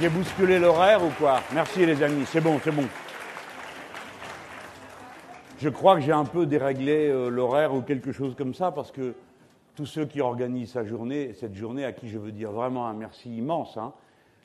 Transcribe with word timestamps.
J'ai 0.00 0.08
bousculé 0.08 0.58
l'horaire 0.58 1.04
ou 1.04 1.10
quoi? 1.18 1.40
Merci 1.52 1.84
les 1.84 2.02
amis, 2.02 2.24
c'est 2.24 2.40
bon, 2.40 2.58
c'est 2.64 2.70
bon. 2.70 2.84
Je 5.58 5.68
crois 5.68 5.96
que 5.96 6.00
j'ai 6.00 6.12
un 6.12 6.24
peu 6.24 6.46
déréglé 6.46 7.08
euh, 7.08 7.28
l'horaire 7.28 7.74
ou 7.74 7.82
quelque 7.82 8.10
chose 8.10 8.34
comme 8.34 8.54
ça 8.54 8.72
parce 8.72 8.90
que 8.90 9.14
tous 9.76 9.84
ceux 9.84 10.06
qui 10.06 10.22
organisent 10.22 10.72
cette 10.72 10.86
journée, 10.86 11.84
à 11.84 11.92
qui 11.92 12.08
je 12.08 12.18
veux 12.18 12.32
dire 12.32 12.52
vraiment 12.52 12.88
un 12.88 12.94
merci 12.94 13.36
immense, 13.36 13.76
hein, 13.76 13.92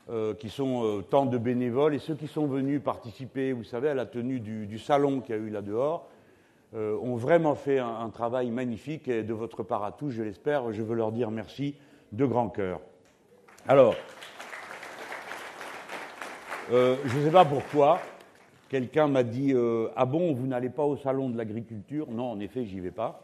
euh, 0.09 0.33
qui 0.33 0.49
sont 0.49 0.83
euh, 0.83 1.01
tant 1.01 1.25
de 1.25 1.37
bénévoles 1.37 1.95
et 1.95 1.99
ceux 1.99 2.15
qui 2.15 2.27
sont 2.27 2.45
venus 2.45 2.81
participer, 2.83 3.53
vous 3.53 3.63
savez, 3.63 3.87
à 3.87 3.93
la 3.93 4.05
tenue 4.05 4.41
du, 4.41 4.77
salon 4.77 5.21
qu'il 5.21 5.35
y 5.35 5.37
a 5.39 5.41
eu 5.41 5.49
là 5.49 5.61
dehors, 5.61 6.07
ont 6.75 7.15
vraiment 7.15 7.55
fait 7.55 7.79
un, 7.79 8.01
un, 8.01 8.09
travail 8.09 8.51
magnifique 8.51 9.07
et 9.07 9.23
de 9.23 9.33
votre 9.33 9.63
part 9.63 9.85
à 9.85 9.93
tous, 9.93 10.11
je 10.11 10.21
l'espère, 10.21 10.73
je 10.73 10.83
veux 10.83 10.95
leur 10.95 11.13
dire 11.13 11.31
merci 11.31 11.75
de 12.11 12.25
grand 12.25 12.49
cœur. 12.49 12.81
Alors, 13.67 13.95
je 16.69 17.17
ne 17.17 17.23
sais 17.25 17.31
pas 17.31 17.45
pourquoi, 17.45 17.99
Quelqu'un 18.69 19.07
m'a 19.07 19.23
dit 19.23 19.53
euh, 19.53 19.87
Ah 19.95 20.05
bon, 20.05 20.33
vous 20.33 20.45
n'allez 20.45 20.69
pas 20.69 20.83
au 20.83 20.97
salon 20.97 21.29
de 21.29 21.37
l'agriculture? 21.37 22.07
Non, 22.11 22.31
en 22.31 22.39
effet, 22.39 22.65
j'y 22.65 22.79
vais 22.79 22.91
pas. 22.91 23.23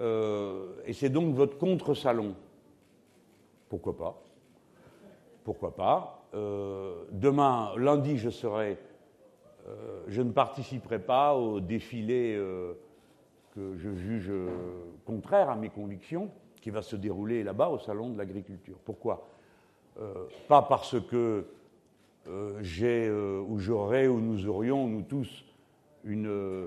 Euh, 0.00 0.68
et 0.86 0.92
c'est 0.92 1.10
donc 1.10 1.34
votre 1.34 1.58
contre-salon. 1.58 2.34
Pourquoi 3.68 3.96
pas 3.96 4.22
Pourquoi 5.44 5.74
pas 5.74 6.26
euh, 6.34 7.04
Demain, 7.12 7.72
lundi, 7.76 8.16
je 8.16 8.30
serai. 8.30 8.78
je 10.08 10.22
ne 10.22 10.30
participerai 10.30 11.00
pas 11.00 11.34
au 11.34 11.60
défilé 11.60 12.40
que 13.54 13.76
je 13.76 13.94
juge 13.94 14.32
contraire 15.04 15.50
à 15.50 15.56
mes 15.56 15.70
convictions, 15.70 16.30
qui 16.62 16.70
va 16.70 16.82
se 16.82 16.96
dérouler 16.96 17.42
là-bas 17.42 17.68
au 17.68 17.78
salon 17.78 18.10
de 18.10 18.18
l'agriculture. 18.18 18.76
Pourquoi? 18.84 19.28
Pas 20.48 20.62
parce 20.62 21.00
que 21.10 21.44
euh, 22.28 22.58
j'ai 22.60 23.06
euh, 23.06 23.40
ou 23.46 23.58
j'aurais 23.58 24.08
ou 24.08 24.20
nous 24.20 24.48
aurions, 24.48 24.88
nous 24.88 25.02
tous, 25.02 25.44
une, 26.04 26.26
euh, 26.26 26.66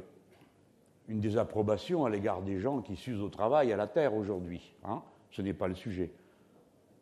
une 1.07 1.19
désapprobation 1.19 2.05
à 2.05 2.09
l'égard 2.09 2.41
des 2.41 2.59
gens 2.59 2.81
qui 2.81 2.95
s'usent 2.95 3.21
au 3.21 3.29
travail, 3.29 3.73
à 3.73 3.77
la 3.77 3.87
terre 3.87 4.15
aujourd'hui. 4.15 4.73
Hein. 4.85 5.01
Ce 5.31 5.41
n'est 5.41 5.53
pas 5.53 5.67
le 5.67 5.75
sujet. 5.75 6.11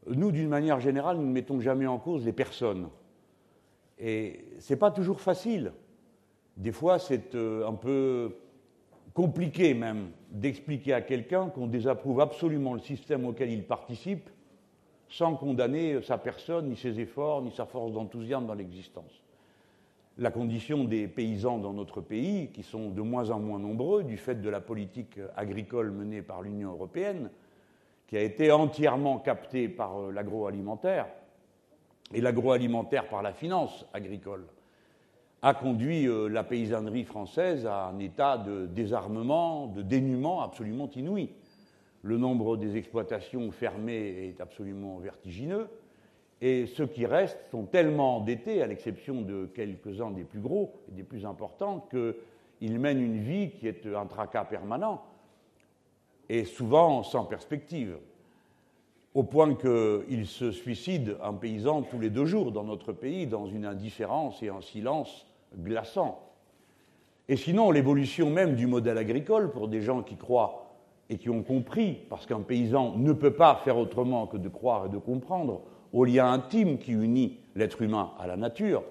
Nous, 0.08 0.32
d'une 0.32 0.50
manière 0.50 0.80
générale, 0.80 1.18
nous 1.18 1.28
ne 1.28 1.32
mettons 1.32 1.60
jamais 1.60 1.86
en 1.86 2.00
cause 2.00 2.26
les 2.26 2.34
personnes. 2.34 2.90
Et 4.00 4.46
ce 4.60 4.74
n'est 4.74 4.80
pas 4.80 4.92
toujours 4.92 5.22
facile. 5.22 5.74
Des 6.56 6.72
fois, 6.72 6.98
c'est 6.98 7.36
un 7.36 7.74
peu 7.74 8.36
compliqué 9.14 9.74
même 9.74 10.10
d'expliquer 10.32 10.94
à 10.94 11.02
quelqu'un 11.02 11.50
qu'on 11.50 11.68
désapprouve 11.68 12.22
absolument 12.22 12.74
le 12.74 12.80
système 12.80 13.26
auquel 13.26 13.52
il 13.52 13.66
participe 13.66 14.30
sans 15.10 15.36
condamner 15.36 16.02
sa 16.02 16.18
personne, 16.18 16.70
ni 16.70 16.76
ses 16.76 17.00
efforts, 17.00 17.42
ni 17.42 17.52
sa 17.52 17.66
force 17.66 17.94
d'enthousiasme 17.94 18.46
dans 18.46 18.54
l'existence. 18.54 19.24
La 20.18 20.32
condition 20.32 20.84
des 20.84 21.08
paysans 21.08 21.60
dans 21.60 21.74
notre 21.74 22.02
pays, 22.02 22.50
qui 22.52 22.64
sont 22.64 22.90
de 22.90 23.02
moins 23.02 23.30
en 23.30 23.40
moins 23.40 23.60
nombreux 23.60 24.04
du 24.04 24.18
fait 24.18 24.42
de 24.42 24.50
la 24.50 24.60
politique 24.60 25.20
agricole 25.36 25.92
menée 25.92 26.22
par 26.22 26.42
l'Union 26.42 26.72
européenne, 26.72 27.30
qui 28.08 28.18
a 28.18 28.22
été 28.22 28.52
entièrement 28.52 29.20
captée 29.20 29.68
par 29.68 30.00
euh, 30.00 30.12
l'agroalimentaire, 30.12 31.08
et 32.14 32.22
l'agroalimentaire 32.22 33.10
par 33.10 33.22
la 33.22 33.34
finance 33.34 33.86
agricole, 33.94 34.46
a 35.42 35.54
conduit 35.54 36.08
euh, 36.08 36.28
la 36.30 36.44
paysannerie 36.44 37.04
française 37.04 37.66
à 37.66 37.88
un 37.88 38.00
état 38.00 38.38
de 38.38 38.66
désarmement, 38.66 39.68
de 39.68 39.82
dénuement 39.82 40.42
absolument 40.42 40.90
inouï 40.96 41.30
le 42.08 42.18
nombre 42.18 42.56
des 42.56 42.78
exploitations 42.78 43.52
fermées 43.52 44.30
est 44.30 44.40
absolument 44.40 44.98
vertigineux, 44.98 45.68
et 46.40 46.66
ceux 46.66 46.88
qui 46.88 47.06
restent 47.06 47.46
sont 47.52 47.66
tellement 47.66 48.18
endettés, 48.18 48.62
à 48.62 48.68
l'exception 48.68 49.22
de 49.22 49.46
quelques-uns 49.54 50.12
des 50.12 50.24
plus 50.24 50.40
gros 50.40 50.72
et 50.88 50.94
des 50.94 51.04
plus 51.04 51.26
importants, 51.26 51.86
qu'ils 51.90 52.80
mènent 52.80 53.02
une 53.02 53.20
vie 53.20 53.50
qui 53.52 53.68
est 53.68 53.86
un 53.88 54.06
tracas 54.06 54.46
permanent, 54.46 55.04
et 56.30 56.46
souvent 56.46 57.04
sans 57.04 57.26
perspective, 57.26 57.98
au 59.14 59.24
point 59.24 59.56
qu'il 59.56 60.28
se 60.28 60.52
suicide 60.52 61.18
un 61.22 61.34
paysan 61.34 61.82
tous 61.82 62.00
les 62.00 62.10
deux 62.10 62.26
jours 62.26 62.54
dans 62.54 62.64
notre 62.64 62.94
pays, 62.94 63.28
dans 63.28 63.48
une 63.48 63.66
indifférence 63.66 64.42
et 64.44 64.50
un 64.50 64.62
silence 64.62 65.28
glaçant. 65.58 66.24
Et 67.28 67.36
sinon, 67.36 67.72
l'évolution 67.72 68.30
même 68.30 68.56
du 68.56 68.68
modèle 68.68 68.98
agricole, 68.98 69.52
pour 69.52 69.68
des 69.68 69.82
gens 69.82 70.04
qui 70.04 70.16
croient 70.16 70.67
et 71.10 71.18
qui 71.18 71.30
ont 71.30 71.44
compris, 71.44 72.00
parce 72.10 72.26
qu'un 72.26 72.42
paysan 72.42 72.96
ne 72.98 73.14
peut 73.14 73.32
pas 73.32 73.62
faire 73.64 73.78
autrement 73.78 74.28
que 74.28 74.38
de 74.38 74.50
croire 74.50 74.88
et 74.88 74.90
de 74.90 74.98
comprendre 74.98 75.62
au 75.94 76.04
lien 76.04 76.32
intime 76.32 76.78
qui 76.78 76.92
unit 76.92 77.38
l'être 77.56 77.82
humain 77.82 78.12
à 78.20 78.28
la 78.28 78.36
nature, 78.36 78.84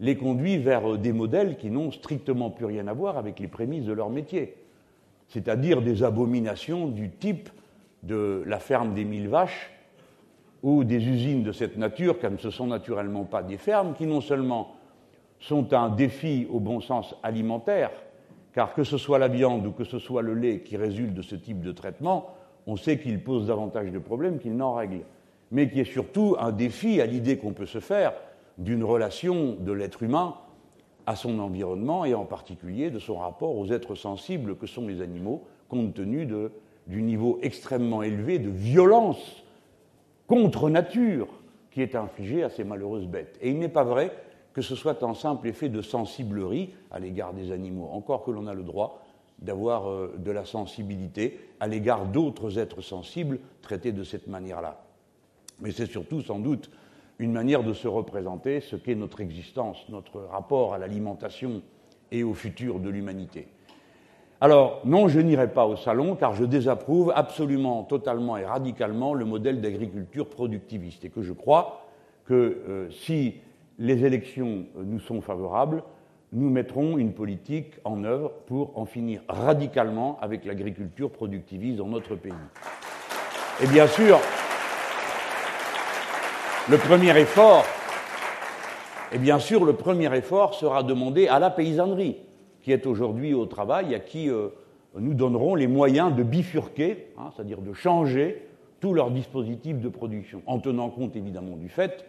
les 0.00 0.16
conduit 0.16 0.58
vers 0.58 0.98
des 0.98 1.12
modèles 1.12 1.56
qui 1.56 1.70
n'ont 1.70 1.92
strictement 1.92 2.50
plus 2.50 2.66
rien 2.66 2.88
à 2.88 2.92
voir 2.92 3.16
avec 3.16 3.38
les 3.38 3.46
prémices 3.46 3.84
de 3.84 3.92
leur 3.92 4.10
métier, 4.10 4.56
c'est-à-dire 5.28 5.82
des 5.82 6.02
abominations 6.02 6.88
du 6.88 7.10
type 7.10 7.48
de 8.02 8.42
la 8.46 8.58
ferme 8.58 8.94
des 8.94 9.04
mille 9.04 9.28
vaches 9.28 9.70
ou 10.62 10.82
des 10.82 11.06
usines 11.08 11.44
de 11.44 11.52
cette 11.52 11.76
nature, 11.76 12.18
car 12.18 12.32
ce 12.38 12.48
ne 12.48 12.52
sont 12.52 12.66
naturellement 12.66 13.24
pas 13.24 13.42
des 13.42 13.58
fermes, 13.58 13.94
qui 13.94 14.06
non 14.06 14.20
seulement 14.20 14.74
sont 15.38 15.72
un 15.72 15.88
défi 15.88 16.46
au 16.50 16.60
bon 16.60 16.80
sens 16.80 17.14
alimentaire, 17.22 17.90
car 18.54 18.74
que 18.74 18.84
ce 18.84 18.98
soit 18.98 19.18
la 19.18 19.28
viande 19.28 19.66
ou 19.66 19.72
que 19.72 19.84
ce 19.84 19.98
soit 19.98 20.22
le 20.22 20.34
lait 20.34 20.60
qui 20.60 20.76
résulte 20.76 21.14
de 21.14 21.22
ce 21.22 21.34
type 21.34 21.60
de 21.60 21.72
traitement, 21.72 22.34
on 22.66 22.76
sait 22.76 22.98
qu'il 22.98 23.22
pose 23.22 23.46
davantage 23.46 23.90
de 23.90 23.98
problèmes 23.98 24.38
qu'il 24.38 24.56
n'en 24.56 24.74
règle, 24.74 25.00
mais 25.50 25.68
qui 25.68 25.80
est 25.80 25.84
surtout 25.84 26.36
un 26.38 26.52
défi 26.52 27.00
à 27.00 27.06
l'idée 27.06 27.38
qu'on 27.38 27.52
peut 27.52 27.66
se 27.66 27.80
faire 27.80 28.12
d'une 28.58 28.84
relation 28.84 29.56
de 29.58 29.72
l'être 29.72 30.02
humain 30.02 30.34
à 31.06 31.16
son 31.16 31.38
environnement 31.38 32.04
et 32.04 32.14
en 32.14 32.24
particulier 32.24 32.90
de 32.90 32.98
son 32.98 33.18
rapport 33.18 33.56
aux 33.56 33.72
êtres 33.72 33.94
sensibles 33.94 34.56
que 34.56 34.66
sont 34.66 34.86
les 34.86 35.00
animaux, 35.00 35.44
compte 35.68 35.94
tenu 35.94 36.28
du 36.86 37.02
niveau 37.02 37.38
extrêmement 37.42 38.02
élevé 38.02 38.38
de 38.38 38.50
violence 38.50 39.42
contre 40.26 40.70
nature 40.70 41.28
qui 41.70 41.82
est 41.82 41.96
infligé 41.96 42.44
à 42.44 42.50
ces 42.50 42.64
malheureuses 42.64 43.06
bêtes. 43.06 43.38
Et 43.40 43.50
il 43.50 43.58
n'est 43.58 43.68
pas 43.68 43.84
vrai 43.84 44.12
que 44.52 44.62
ce 44.62 44.74
soit 44.74 45.02
un 45.02 45.14
simple 45.14 45.48
effet 45.48 45.68
de 45.68 45.82
sensiblerie 45.82 46.70
à 46.90 46.98
l'égard 46.98 47.32
des 47.32 47.52
animaux, 47.52 47.88
encore 47.92 48.24
que 48.24 48.30
l'on 48.30 48.46
a 48.46 48.54
le 48.54 48.62
droit 48.62 49.02
d'avoir 49.38 49.90
euh, 49.90 50.14
de 50.18 50.30
la 50.30 50.44
sensibilité 50.44 51.40
à 51.60 51.66
l'égard 51.66 52.06
d'autres 52.06 52.58
êtres 52.58 52.80
sensibles 52.80 53.40
traités 53.60 53.92
de 53.92 54.04
cette 54.04 54.26
manière-là. 54.26 54.84
Mais 55.60 55.72
c'est 55.72 55.86
surtout 55.86 56.22
sans 56.22 56.38
doute 56.38 56.70
une 57.18 57.32
manière 57.32 57.62
de 57.62 57.72
se 57.72 57.88
représenter 57.88 58.60
ce 58.60 58.76
qu'est 58.76 58.94
notre 58.94 59.20
existence, 59.20 59.88
notre 59.88 60.20
rapport 60.20 60.74
à 60.74 60.78
l'alimentation 60.78 61.62
et 62.10 62.24
au 62.24 62.34
futur 62.34 62.80
de 62.80 62.88
l'humanité. 62.88 63.48
Alors, 64.40 64.80
non, 64.84 65.06
je 65.06 65.20
n'irai 65.20 65.52
pas 65.52 65.66
au 65.66 65.76
salon 65.76 66.16
car 66.16 66.34
je 66.34 66.44
désapprouve 66.44 67.12
absolument, 67.14 67.84
totalement 67.84 68.36
et 68.36 68.44
radicalement 68.44 69.14
le 69.14 69.24
modèle 69.24 69.60
d'agriculture 69.60 70.28
productiviste 70.28 71.04
et 71.04 71.10
que 71.10 71.22
je 71.22 71.32
crois 71.32 71.86
que 72.24 72.34
euh, 72.34 72.90
si 72.90 73.36
les 73.82 74.04
élections 74.04 74.66
nous 74.76 75.00
sont 75.00 75.20
favorables, 75.20 75.82
nous 76.32 76.48
mettrons 76.48 76.98
une 76.98 77.12
politique 77.12 77.74
en 77.82 78.04
œuvre 78.04 78.30
pour 78.46 78.78
en 78.78 78.86
finir 78.86 79.22
radicalement 79.28 80.18
avec 80.22 80.44
l'agriculture 80.44 81.10
productiviste 81.10 81.78
dans 81.78 81.88
notre 81.88 82.14
pays. 82.14 82.32
Et 83.60 83.66
bien 83.66 83.88
sûr, 83.88 84.20
le 86.70 86.78
premier 86.78 87.18
effort, 87.18 87.64
et 89.10 89.18
bien 89.18 89.40
sûr, 89.40 89.64
le 89.64 89.72
premier 89.72 90.16
effort 90.16 90.54
sera 90.54 90.84
demandé 90.84 91.26
à 91.26 91.40
la 91.40 91.50
paysannerie, 91.50 92.18
qui 92.62 92.70
est 92.70 92.86
aujourd'hui 92.86 93.34
au 93.34 93.46
travail, 93.46 93.96
à 93.96 93.98
qui 93.98 94.30
euh, 94.30 94.50
nous 94.96 95.12
donnerons 95.12 95.56
les 95.56 95.66
moyens 95.66 96.14
de 96.14 96.22
bifurquer, 96.22 97.08
hein, 97.18 97.30
c'est-à-dire 97.34 97.60
de 97.60 97.72
changer 97.72 98.46
tous 98.78 98.94
leurs 98.94 99.10
dispositifs 99.10 99.80
de 99.80 99.88
production, 99.88 100.40
en 100.46 100.60
tenant 100.60 100.88
compte 100.88 101.16
évidemment 101.16 101.56
du 101.56 101.68
fait 101.68 102.06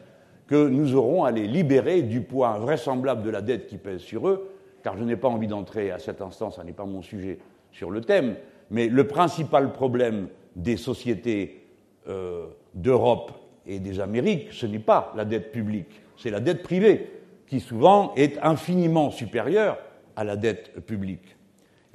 que 0.54 0.68
nous 0.68 0.94
aurons 0.94 1.24
à 1.24 1.32
les 1.32 1.48
libérer 1.48 2.04
du 2.04 2.22
poids 2.22 2.50
invraisemblable 2.50 3.24
de 3.24 3.32
la 3.32 3.42
dette 3.42 3.66
qui 3.66 3.78
pèse 3.80 4.02
sur 4.02 4.28
eux, 4.28 4.52
car 4.84 4.96
je 4.96 5.04
n'ai 5.04 5.16
pas 5.16 5.28
envie 5.28 5.48
d'entrer 5.48 5.90
à 5.90 5.98
cet 5.98 6.22
instant, 6.22 6.52
ce 6.52 6.62
n'est 6.62 6.74
pas 6.74 6.86
mon 6.86 7.02
sujet 7.02 7.40
sur 7.72 7.90
le 7.90 8.02
thème, 8.02 8.36
mais 8.70 8.88
le 8.88 9.08
principal 9.08 9.72
problème 9.72 10.28
des 10.56 10.78
sociétés 10.78 11.66
euh, 12.08 12.46
d'Europe 12.76 13.32
et 13.66 13.80
des 13.80 14.00
Amériques, 14.00 14.50
ce 14.52 14.68
n'est 14.68 14.78
pas 14.78 15.12
la 15.16 15.26
dette 15.26 15.52
publique, 15.52 16.04
c'est 16.18 16.30
la 16.30 16.40
dette 16.40 16.62
privée, 16.62 17.10
qui 17.48 17.60
souvent 17.60 18.14
est 18.14 18.38
infiniment 18.44 19.10
supérieure 19.10 19.80
à 20.16 20.24
la 20.24 20.36
dette 20.36 20.86
publique. 20.86 21.36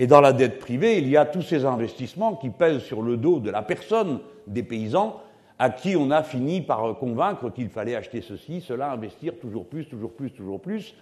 Et 0.01 0.09
dans 0.09 0.21
la 0.21 0.33
dette 0.33 0.59
privée, 0.59 0.99
il 0.99 1.09
y 1.09 1.17
a 1.17 1.27
tous 1.27 1.43
ces 1.43 1.65
investissements 1.65 2.35
qui 2.35 2.51
pèsent 2.51 2.83
sur 2.83 3.03
le 3.03 3.19
dos 3.19 3.39
de 3.39 3.53
la 3.53 3.63
personne 3.63 4.19
des 4.49 4.65
paysans 4.65 5.23
à 5.59 5.71
qui 5.71 5.97
on 5.97 6.11
a 6.11 6.23
fini 6.23 6.61
par 6.61 6.97
convaincre 6.99 7.51
qu'il 7.51 7.69
fallait 7.69 7.97
acheter 7.97 8.21
ceci, 8.21 8.61
cela, 8.61 8.93
investir 8.93 9.39
toujours 9.41 9.67
plus, 9.67 9.87
toujours 9.87 10.13
plus, 10.13 10.31
toujours 10.31 10.61
plus, 10.61 10.95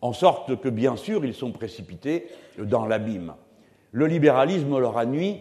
en 0.00 0.12
sorte 0.12 0.60
que, 0.60 0.68
bien 0.68 0.96
sûr, 0.96 1.24
ils 1.24 1.34
sont 1.34 1.52
précipités 1.52 2.26
dans 2.58 2.86
l'abîme. 2.86 3.34
Le 3.92 4.06
libéralisme 4.06 4.78
leur 4.78 4.98
a 4.98 5.06
nuit 5.06 5.38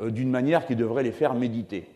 euh, 0.00 0.10
d'une 0.10 0.30
manière 0.30 0.66
qui 0.66 0.76
devrait 0.76 1.02
les 1.02 1.12
faire 1.12 1.34
méditer. 1.34 1.88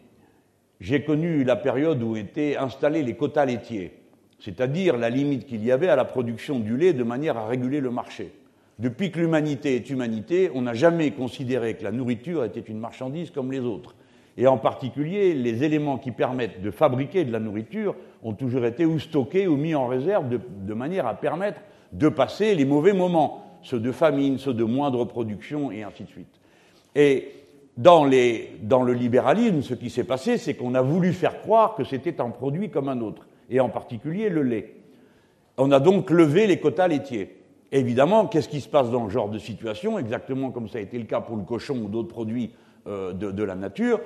J'ai 0.80 1.04
connu 1.04 1.44
la 1.44 1.56
période 1.56 2.02
où 2.02 2.16
étaient 2.16 2.56
installés 2.56 3.02
les 3.02 3.16
quotas 3.16 3.44
laitiers. 3.44 3.92
c'est-à-dire 4.40 4.96
la 4.96 5.10
limite 5.10 5.46
qu'il 5.46 5.62
y 5.64 5.70
avait 5.70 5.88
à 5.88 5.96
la 5.96 6.06
production 6.06 6.58
du 6.58 6.76
lait 6.76 6.94
de 6.94 7.04
manière 7.04 7.36
à 7.36 7.46
réguler 7.46 7.80
le 7.80 7.90
marché. 7.90 8.32
Depuis 8.78 9.10
que 9.10 9.20
l'humanité 9.20 9.76
est 9.76 9.90
humanité, 9.90 10.50
on 10.54 10.62
n'a 10.62 10.72
jamais 10.72 11.10
considéré 11.10 11.74
que 11.74 11.84
la 11.84 11.92
nourriture 11.92 12.44
était 12.44 12.60
une 12.60 12.78
marchandise 12.78 13.30
comme 13.30 13.52
les 13.52 13.60
autres. 13.60 13.94
Et 14.40 14.46
en 14.46 14.56
particulier, 14.56 15.34
les 15.34 15.64
éléments 15.64 15.98
qui 15.98 16.12
permettent 16.12 16.62
de 16.62 16.70
fabriquer 16.70 17.26
de 17.26 17.30
la 17.30 17.40
nourriture 17.40 17.94
ont 18.22 18.32
toujours 18.32 18.64
été 18.64 18.86
ou 18.86 18.98
stockés 18.98 19.46
ou 19.46 19.58
mis 19.58 19.74
en 19.74 19.86
réserve 19.86 20.30
de, 20.30 20.72
manière 20.72 21.06
à 21.06 21.12
permettre 21.12 21.60
de 21.92 22.08
passer 22.08 22.54
les 22.54 22.64
mauvais 22.64 22.94
moments, 22.94 23.44
ceux 23.60 23.78
de 23.78 23.92
famine, 23.92 24.38
ceux 24.38 24.54
de 24.54 24.64
moindre 24.64 25.04
production, 25.04 25.70
et 25.70 25.82
ainsi 25.82 26.04
de 26.04 26.08
suite. 26.08 26.40
Et 26.94 27.32
dans, 27.76 28.06
le 28.06 28.92
libéralisme, 28.94 29.60
ce 29.60 29.74
qui 29.74 29.90
s'est 29.90 30.04
passé, 30.04 30.38
c'est 30.38 30.54
qu'on 30.54 30.74
a 30.74 30.80
voulu 30.80 31.12
faire 31.12 31.42
croire 31.42 31.74
que 31.74 31.84
c'était 31.84 32.18
un 32.18 32.30
produit 32.30 32.70
comme 32.70 32.88
un 32.88 33.02
autre, 33.02 33.26
et 33.50 33.60
en 33.60 33.68
particulier 33.68 34.30
le 34.30 34.42
lait. 34.42 34.74
On 35.58 35.70
a 35.70 35.80
donc 35.80 36.08
levé 36.08 36.46
les 36.46 36.58
quotas 36.58 36.88
laitiers. 36.88 37.36
Évidemment, 37.72 38.26
qu'est-ce 38.26 38.48
qui 38.48 38.62
se 38.62 38.70
passe 38.70 38.90
dans 38.90 39.06
ce 39.06 39.12
genre 39.12 39.28
de 39.28 39.38
situation 39.38 39.98
Exactement 39.98 40.50
comme 40.50 40.66
ça 40.66 40.78
a 40.78 40.80
été 40.80 40.96
le 40.96 41.04
cas 41.04 41.20
pour 41.20 41.36
le 41.36 41.44
cochon 41.44 41.76
ou 41.76 41.88
d'autres 41.88 42.08
produits 42.08 42.52
euh, 42.86 43.12
de, 43.12 43.42
la 43.42 43.54
nature? 43.54 44.00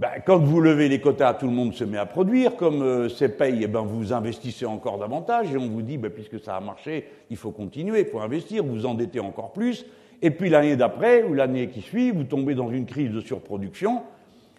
Ben, 0.00 0.12
quand 0.24 0.38
vous 0.38 0.62
levez 0.62 0.88
les 0.88 0.98
quotas, 0.98 1.34
tout 1.34 1.44
le 1.44 1.52
monde 1.52 1.74
se 1.74 1.84
met 1.84 1.98
à 1.98 2.06
produire. 2.06 2.56
Comme 2.56 2.80
euh, 2.80 3.10
c'est 3.10 3.36
paye, 3.36 3.60
eh 3.64 3.66
ben, 3.66 3.82
vous 3.82 4.14
investissez 4.14 4.64
encore 4.64 4.96
davantage 4.96 5.52
et 5.52 5.58
on 5.58 5.68
vous 5.68 5.82
dit, 5.82 5.98
ben, 5.98 6.10
puisque 6.10 6.40
ça 6.40 6.56
a 6.56 6.60
marché, 6.60 7.04
il 7.28 7.36
faut 7.36 7.50
continuer, 7.50 8.00
il 8.00 8.06
faut 8.06 8.20
investir, 8.20 8.64
vous 8.64 8.86
endettez 8.86 9.20
encore 9.20 9.52
plus. 9.52 9.84
Et 10.22 10.30
puis 10.30 10.48
l'année 10.48 10.74
d'après 10.74 11.22
ou 11.22 11.34
l'année 11.34 11.68
qui 11.68 11.82
suit, 11.82 12.12
vous 12.12 12.24
tombez 12.24 12.54
dans 12.54 12.70
une 12.70 12.86
crise 12.86 13.10
de 13.10 13.20
surproduction, 13.20 14.00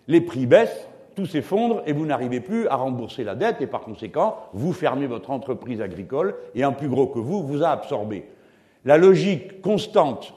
les 0.07 0.21
prix 0.21 0.45
baissent, 0.45 0.87
tout 1.15 1.25
s'effondre 1.25 1.81
et 1.87 1.93
vous 1.93 2.05
n'arrivez 2.05 2.39
plus 2.39 2.67
à 2.67 2.75
rembourser 2.75 3.23
la 3.23 3.33
dette 3.33 3.61
et 3.61 3.67
par 3.67 3.81
conséquent, 3.81 4.37
vous 4.53 4.73
fermez 4.73 5.07
votre 5.07 5.31
entreprise 5.31 5.81
agricole 5.81 6.35
et 6.53 6.61
un 6.61 6.71
plus 6.71 6.87
gros 6.87 7.07
que 7.07 7.17
vous 7.17 7.41
vous 7.41 7.63
a 7.63 7.69
absorbé. 7.69 8.25
La 8.85 8.99
logique 8.99 9.59
constante, 9.61 10.35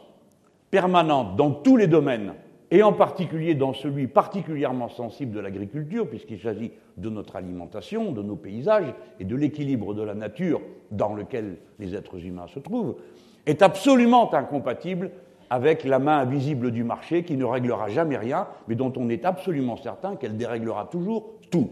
permanente 0.71 1.37
dans 1.37 1.51
tous 1.51 1.77
les 1.77 1.89
domaines, 1.89 2.33
et 2.71 2.83
en 2.83 2.93
particulier 2.93 3.55
dans 3.55 3.73
celui 3.73 4.07
particulièrement 4.07 4.89
sensible 4.89 5.33
de 5.33 5.41
l'agriculture, 5.41 6.09
puisqu'il 6.09 6.41
s'agit 6.41 6.73
de 6.97 7.11
notre 7.11 7.37
alimentation, 7.37 8.13
de 8.13 8.23
nos 8.23 8.37
paysages 8.37 8.93
et 9.21 9.25
de 9.25 9.37
l'équilibre 9.37 9.95
de 9.95 10.03
la 10.03 10.15
nature 10.15 10.61
dans 10.91 11.15
lequel 11.15 11.57
les 11.79 11.95
êtres 11.95 12.25
humains 12.25 12.47
se 12.49 12.59
trouvent, 12.59 12.97
est 13.47 13.63
absolument 13.63 14.33
incompatible 14.33 15.11
avec 15.51 15.85
la 15.85 15.99
main 15.99 16.19
invisible 16.19 16.71
du 16.71 16.85
marché 16.85 17.23
qui 17.23 17.37
ne 17.37 17.45
réglera 17.45 17.89
jamais 17.89 18.17
rien, 18.17 18.49
mais 18.67 18.75
dont 18.75 18.93
on 18.97 19.09
est 19.09 19.25
absolument 19.25 19.77
certain 19.77 20.17
qu'elle 20.17 20.37
déréglera 20.37 20.89
toujours 20.91 21.35
tout. 21.51 21.71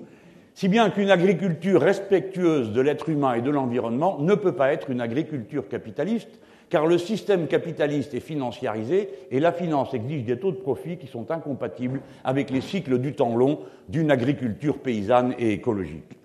Si 0.55 0.69
bien 0.69 0.91
qu'une 0.91 1.11
agriculture 1.11 1.81
respectueuse 1.81 2.73
de 2.73 2.81
l'être 2.83 3.09
humain 3.09 3.35
et 3.35 3.41
de 3.41 3.51
l'environnement 3.51 4.19
ne 4.19 4.35
peut 4.35 4.53
pas 4.53 4.73
être 4.73 4.91
une 4.91 5.01
agriculture 5.01 5.67
capitaliste, 5.67 6.39
car 6.73 6.87
le 6.87 6.97
système 6.97 7.49
capitaliste 7.49 8.15
est 8.15 8.21
financiarisé 8.21 9.11
et 9.31 9.41
la 9.41 9.53
finance 9.53 9.93
exige 9.93 10.25
des 10.25 10.39
taux 10.39 10.53
de 10.53 10.57
profit 10.57 10.97
qui 10.97 11.07
sont 11.07 11.31
incompatibles 11.31 12.01
avec 12.25 12.49
les 12.49 12.63
cycles 12.63 12.99
du 12.99 13.13
temps 13.13 13.37
long 13.37 13.59
d'une 13.91 14.11
agriculture 14.11 14.79
paysanne 14.79 15.35
et 15.39 15.53
écologique. 15.53 16.17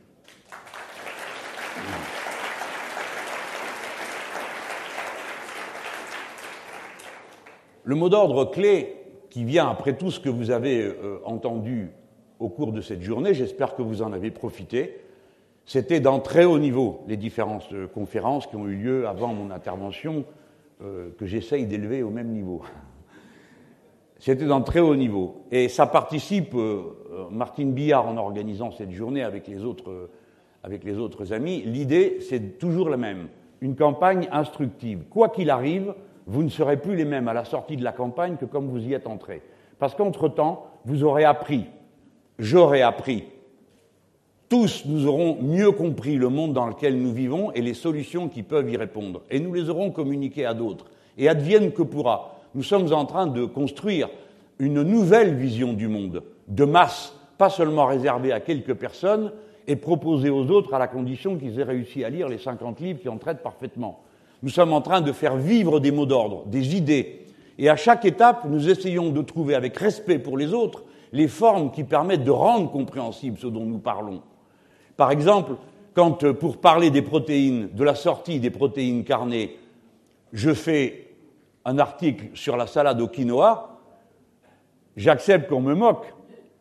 Le 7.83 7.95
mot 7.95 8.07
d'ordre 8.07 8.45
clé 8.49 8.95
qui 9.29 9.43
vient 9.43 9.67
après 9.67 9.97
tout 9.97 10.11
ce 10.11 10.21
que 10.21 10.29
vous 10.29 10.49
avez 10.49 10.81
euh, 10.81 11.19
entendu 11.25 11.91
au 12.39 12.47
cours 12.47 12.71
de 12.71 12.79
cette 12.79 13.01
journée, 13.01 13.33
j'espère 13.33 13.75
que 13.75 13.81
vous 13.81 14.01
en 14.01 14.13
avez 14.13 14.31
profité, 14.31 15.01
c'était 15.67 15.99
dans 15.99 16.19
très 16.19 16.45
haut 16.45 16.57
niveau 16.57 17.03
les 17.07 17.17
différentes 17.17 17.67
euh, 17.73 17.87
conférences 17.87 18.47
qui 18.47 18.55
ont 18.55 18.67
eu 18.67 18.75
lieu 18.75 19.07
avant 19.07 19.33
mon 19.33 19.51
intervention, 19.51 20.25
euh, 20.81 21.09
que 21.19 21.25
j'essaye 21.25 21.67
d'élever 21.67 22.01
au 22.01 22.09
même 22.09 22.29
niveau. 22.29 22.63
C'était 24.19 24.45
dans 24.47 24.61
très 24.61 24.79
haut 24.79 24.95
niveau. 24.95 25.43
Et 25.51 25.69
ça 25.69 25.85
participe, 25.85 26.55
Martine 27.29 27.73
Billard 27.73 28.07
en 28.07 28.17
organisant 28.17 28.71
cette 28.71 28.89
journée 28.89 29.21
avec 29.21 29.47
les 29.47 29.63
autres, 29.63 30.09
avec 30.63 30.83
les 30.83 30.97
autres 30.97 31.33
amis, 31.33 31.61
l'idée 31.61 32.17
c'est 32.21 32.57
toujours 32.57 32.89
la 32.89 32.97
même, 32.97 33.27
une 33.61 33.75
campagne 33.75 34.27
instructive. 34.31 35.03
Quoi 35.11 35.29
qu'il 35.29 35.51
arrive, 35.51 35.93
vous 36.25 36.41
ne 36.41 36.49
serez 36.49 36.77
plus 36.77 36.95
les 36.95 37.05
mêmes 37.05 37.27
à 37.27 37.33
la 37.33 37.45
sortie 37.45 37.77
de 37.77 37.83
la 37.83 37.91
campagne 37.91 38.37
que 38.37 38.45
comme 38.45 38.67
vous 38.69 38.85
y 38.87 38.93
êtes 38.93 39.05
entrés. 39.05 39.43
Parce 39.77 39.93
qu'entre-temps, 39.93 40.65
vous 40.85 41.03
aurez 41.03 41.23
appris, 41.23 41.65
j'aurai 42.39 42.81
appris, 42.81 43.25
tous 44.49 44.83
nous 44.85 45.07
aurons 45.07 45.37
mieux 45.41 45.71
compris 45.71 46.15
le 46.15 46.29
monde 46.29 46.53
dans 46.53 46.67
lequel 46.67 46.97
nous 46.97 47.11
vivons 47.11 47.51
et 47.51 47.61
les 47.61 47.73
solutions 47.73 48.29
qui 48.29 48.43
peuvent 48.43 48.69
y 48.69 48.77
répondre. 48.77 49.21
Et 49.29 49.39
nous 49.39 49.53
les 49.53 49.69
aurons 49.69 49.91
communiquées 49.91 50.45
à 50.45 50.53
d'autres. 50.53 50.85
Et 51.17 51.27
advienne 51.27 51.71
que 51.71 51.81
pourra. 51.81 52.39
Nous 52.55 52.63
sommes 52.63 52.93
en 52.93 53.05
train 53.05 53.27
de 53.27 53.43
construire 53.43 54.07
une 54.59 54.83
nouvelle 54.83 55.35
vision 55.35 55.73
du 55.73 55.87
monde, 55.87 56.23
de 56.47 56.63
masse, 56.63 57.13
pas 57.37 57.49
seulement 57.49 57.85
réservée 57.85 58.31
à 58.31 58.39
quelques 58.39 58.73
personnes, 58.73 59.31
et 59.67 59.75
proposée 59.75 60.29
aux 60.29 60.49
autres 60.49 60.73
à 60.73 60.79
la 60.79 60.87
condition 60.87 61.37
qu'ils 61.37 61.59
aient 61.59 61.63
réussi 61.63 62.05
à 62.05 62.09
lire 62.09 62.29
les 62.29 62.37
50 62.37 62.79
livres 62.79 63.01
qui 63.01 63.09
en 63.09 63.17
traitent 63.17 63.43
parfaitement. 63.43 63.99
Nous 64.43 64.49
sommes 64.49 64.71
en 64.71 64.81
train 64.81 65.01
de 65.01 65.11
faire 65.11 65.35
vivre 65.35 65.81
des 65.81 65.91
mots 65.91 66.05
d'ordre, 66.05 66.45
des 66.45 66.77
idées. 66.77 67.25
Et 67.57 67.69
à 67.69 67.75
chaque 67.75 68.05
étape, 68.05 68.45
nous 68.47 68.69
essayons 68.69 69.09
de 69.09 69.21
trouver, 69.21 69.55
avec 69.55 69.75
respect 69.75 70.19
pour 70.19 70.37
les 70.37 70.53
autres, 70.53 70.83
les 71.11 71.27
formes 71.27 71.71
qui 71.71 71.83
permettent 71.83 72.23
de 72.23 72.31
rendre 72.31 72.71
compréhensible 72.71 73.37
ce 73.37 73.47
dont 73.47 73.65
nous 73.65 73.79
parlons. 73.79 74.21
Par 74.97 75.11
exemple, 75.11 75.53
quand, 75.93 76.23
euh, 76.23 76.33
pour 76.33 76.57
parler 76.57 76.89
des 76.89 77.03
protéines, 77.03 77.69
de 77.73 77.83
la 77.83 77.95
sortie 77.95 78.39
des 78.39 78.49
protéines 78.49 79.03
carnées, 79.03 79.57
je 80.33 80.53
fais 80.53 81.07
un 81.63 81.79
article 81.79 82.25
sur 82.33 82.57
la 82.57 82.67
salade 82.67 82.99
au 82.99 83.07
quinoa, 83.07 83.77
j'accepte 84.95 85.49
qu'on 85.49 85.61
me 85.61 85.75
moque, 85.75 86.05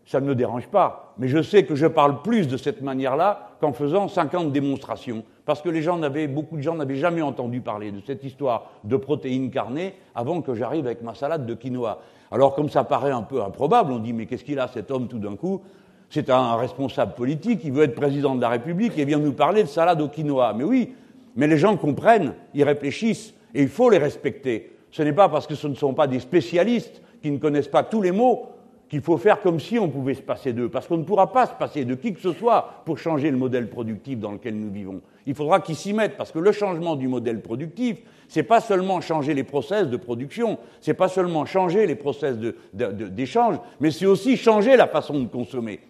ça 0.04 0.20
ne 0.20 0.26
me 0.26 0.34
dérange 0.34 0.68
pas, 0.68 1.14
mais 1.18 1.28
je 1.28 1.42
sais 1.42 1.64
que 1.64 1.74
je 1.74 1.86
parle 1.86 2.22
plus 2.22 2.46
de 2.46 2.56
cette 2.56 2.82
manière-là 2.82 3.50
qu'en 3.60 3.72
faisant 3.72 4.06
50 4.06 4.52
démonstrations. 4.52 5.24
Parce 5.46 5.62
que 5.62 6.26
beaucoup 6.26 6.56
de 6.56 6.62
gens 6.62 6.74
n'avaient 6.74 6.96
jamais 6.96 7.22
entendu 7.22 7.60
parler 7.60 7.92
de 7.92 8.00
cette 8.04 8.22
histoire 8.24 8.70
de 8.84 8.96
protéines 8.96 9.50
carnées 9.50 9.94
avant 10.14 10.42
que 10.42 10.54
j'arrive 10.54 10.86
avec 10.86 11.02
ma 11.02 11.14
salade 11.14 11.46
de 11.46 11.54
quinoa. 11.54 12.00
Alors, 12.30 12.54
comme 12.54 12.68
ça 12.68 12.84
paraît 12.84 13.12
un 13.12 13.22
peu 13.22 13.42
improbable, 13.42 13.92
on 13.92 13.98
dit 13.98 14.12
mais 14.12 14.26
qu'est-ce 14.26 14.44
qu'il 14.44 14.58
a 14.58 14.68
cet 14.68 14.90
homme 14.90 15.08
tout 15.08 15.18
d'un 15.18 15.36
coup? 15.36 15.62
C'est 16.10 16.30
un 16.30 16.56
responsable 16.56 17.14
politique, 17.14 17.60
il 17.64 17.72
veut 17.72 17.84
être 17.84 17.94
président 17.94 18.34
de 18.34 18.40
la 18.40 18.48
République 18.48 18.98
et 18.98 19.04
vient 19.04 19.18
nous 19.18 19.32
parler 19.32 19.62
de 19.62 19.68
salade 19.68 20.00
au 20.00 20.08
quinoa. 20.08 20.52
Mais 20.54 20.64
oui, 20.64 20.94
mais 21.34 21.46
les 21.46 21.58
gens 21.58 21.76
comprennent, 21.76 22.34
ils 22.54 22.64
réfléchissent 22.64 23.34
et 23.54 23.62
il 23.62 23.68
faut 23.68 23.90
les 23.90 23.98
respecter. 23.98 24.72
Ce 24.90 25.02
n'est 25.02 25.12
pas 25.12 25.28
parce 25.28 25.46
que 25.46 25.54
ce 25.54 25.66
ne 25.66 25.75
sont 25.75 25.94
pas 25.94 26.06
des 26.06 26.20
spécialistes 26.20 27.02
qui 27.22 27.30
ne 27.30 27.38
connaissent 27.38 27.68
pas 27.68 27.82
tous 27.82 28.02
les 28.02 28.12
mots 28.12 28.46
qu'il 28.88 29.00
faut 29.00 29.16
faire 29.16 29.40
comme 29.40 29.58
si 29.58 29.78
on 29.78 29.88
pouvait 29.88 30.14
se 30.14 30.22
passer 30.22 30.52
d'eux, 30.52 30.68
parce 30.68 30.86
qu'on 30.86 30.98
ne 30.98 31.02
pourra 31.02 31.32
pas 31.32 31.46
se 31.46 31.54
passer 31.54 31.84
de 31.84 31.94
qui 31.94 32.14
que 32.14 32.20
ce 32.20 32.32
soit 32.32 32.82
pour 32.84 32.98
changer 32.98 33.30
le 33.30 33.36
modèle 33.36 33.68
productif 33.68 34.18
dans 34.20 34.32
lequel 34.32 34.54
nous 34.54 34.70
vivons. 34.70 35.00
Il 35.26 35.34
faudra 35.34 35.60
qu'ils 35.60 35.75
s'y 35.75 35.92
mettent, 35.92 36.16
parce 36.16 36.30
que 36.30 36.38
le 36.38 36.52
changement 36.52 36.94
du 36.94 37.08
modèle 37.08 37.42
productif, 37.42 37.98
c'est 38.28 38.44
pas 38.44 38.60
seulement 38.60 39.00
changer 39.00 39.34
les 39.34 39.42
process 39.42 39.88
de 39.88 39.96
production, 39.96 40.58
c'est 40.80 40.94
pas 40.94 41.08
seulement 41.08 41.44
changer 41.46 41.86
les 41.86 41.96
process 41.96 42.36
d'échange, 42.72 43.56
mais 43.80 43.90
c'est 43.90 44.06
aussi 44.06 44.36
changer 44.36 44.76
la 44.76 44.86
façon 44.86 45.18
de 45.18 45.26
consommer. 45.26 45.80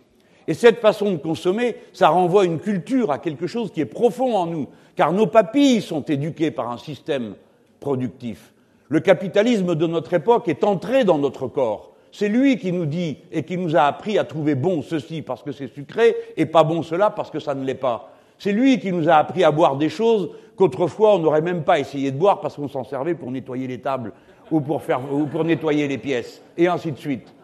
Et 0.48 0.54
cette 0.54 0.78
façon 0.78 1.12
de 1.12 1.16
consommer, 1.16 1.76
ça 1.92 2.08
renvoie 2.08 2.44
une 2.44 2.60
culture, 2.60 3.10
à 3.10 3.18
quelque 3.18 3.46
chose 3.46 3.72
qui 3.72 3.80
est 3.80 3.86
profond 3.86 4.36
en 4.36 4.46
nous, 4.46 4.68
car 4.94 5.12
nos 5.12 5.26
papilles 5.26 5.82
sont 5.82 6.02
éduquées 6.02 6.50
par 6.50 6.70
un 6.70 6.78
système 6.78 7.34
productif. 7.80 8.52
Le 8.88 9.00
capitalisme 9.00 9.74
de 9.74 9.86
notre 9.86 10.14
époque 10.14 10.48
est 10.48 10.62
entré 10.62 11.04
dans 11.04 11.18
notre 11.18 11.48
corps. 11.48 11.92
C'est 12.12 12.28
lui 12.28 12.56
qui 12.56 12.72
nous 12.72 12.86
dit 12.86 13.18
et 13.32 13.42
qui 13.42 13.58
nous 13.58 13.76
a 13.76 13.82
appris 13.82 14.18
à 14.18 14.24
trouver 14.24 14.54
bon 14.54 14.80
ceci 14.80 15.22
parce 15.22 15.42
que 15.42 15.52
c'est 15.52 15.66
sucré 15.66 16.14
et 16.36 16.46
pas 16.46 16.64
bon 16.64 16.82
cela 16.82 17.10
parce 17.10 17.30
que 17.30 17.40
ça 17.40 17.54
ne 17.54 17.64
l'est 17.64 17.74
pas. 17.74 18.12
C'est 18.38 18.52
lui 18.52 18.78
qui 18.78 18.92
nous 18.92 19.08
a 19.08 19.14
appris 19.14 19.44
à 19.44 19.50
boire 19.50 19.76
des 19.76 19.88
choses 19.88 20.30
qu'autrefois 20.56 21.16
on 21.16 21.18
n'aurait 21.18 21.42
même 21.42 21.64
pas 21.64 21.78
essayé 21.78 22.10
de 22.12 22.16
boire 22.16 22.40
parce 22.40 22.56
qu'on 22.56 22.68
s'en 22.68 22.84
servait 22.84 23.14
pour 23.14 23.30
nettoyer 23.30 23.66
les 23.66 23.80
tables 23.80 24.12
ou 24.50 24.60
pour, 24.60 24.80
ou 25.12 25.26
pour 25.26 25.44
nettoyer 25.44 25.88
les 25.88 25.98
pièces, 25.98 26.40
et 26.56 26.68
ainsi 26.68 26.92
de 26.92 26.98
suite. 26.98 27.34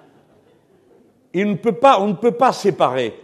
Il 1.34 1.46
on 1.46 1.50
ne 1.50 2.12
peut 2.14 2.32
pas 2.32 2.52
séparer 2.52 3.14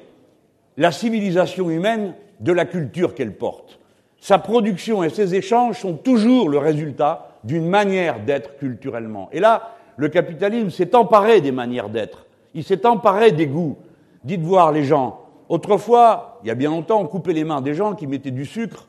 la 0.77 0.93
civilisation 0.93 1.71
humaine 1.71 2.15
de 2.41 2.53
la 2.53 2.65
culture 2.65 3.15
qu'elle 3.15 3.37
porte. 3.37 3.79
Sa 4.21 4.39
production 4.39 5.03
et 5.03 5.11
ses 5.11 5.35
échanges 5.35 5.81
sont 5.81 5.95
toujours 5.95 6.49
le 6.49 6.59
résultat 6.59 7.37
d'une 7.45 7.69
manière 7.69 8.21
d'être 8.21 8.57
culturellement. 8.57 9.29
Et 9.33 9.41
là, 9.41 9.75
le 9.97 10.09
capitalisme 10.09 10.71
s'est 10.71 10.95
emparé 10.95 11.41
des 11.41 11.53
manières 11.53 11.89
d'être, 11.89 12.27
il 12.55 12.65
s'est 12.65 12.87
emparé 12.87 13.33
des 13.33 13.47
goûts. 13.47 13.77
Dites 14.25 14.41
voir 14.41 14.73
les 14.73 14.85
gens. 14.85 15.21
Autrefois, 15.49 16.41
il 16.43 16.49
y 16.49 16.51
a 16.51 16.55
bien 16.55 16.71
longtemps, 16.71 17.01
on 17.01 17.07
coupait 17.07 17.33
les 17.33 17.45
mains 17.45 17.61
des 17.61 17.75
gens 17.75 17.95
qui 17.95 18.07
mettaient 18.07 18.31
du 18.31 18.45
sucre 18.45 18.87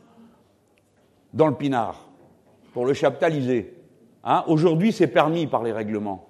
dans 1.33 1.47
le 1.47 1.53
pinard 1.53 2.09
pour 2.73 2.85
le 2.85 2.93
chaptaliser. 2.93 3.73
Hein 4.23 4.43
Aujourd'hui, 4.47 4.91
c'est 4.91 5.07
permis 5.07 5.47
par 5.47 5.63
les 5.63 5.71
règlements. 5.71 6.28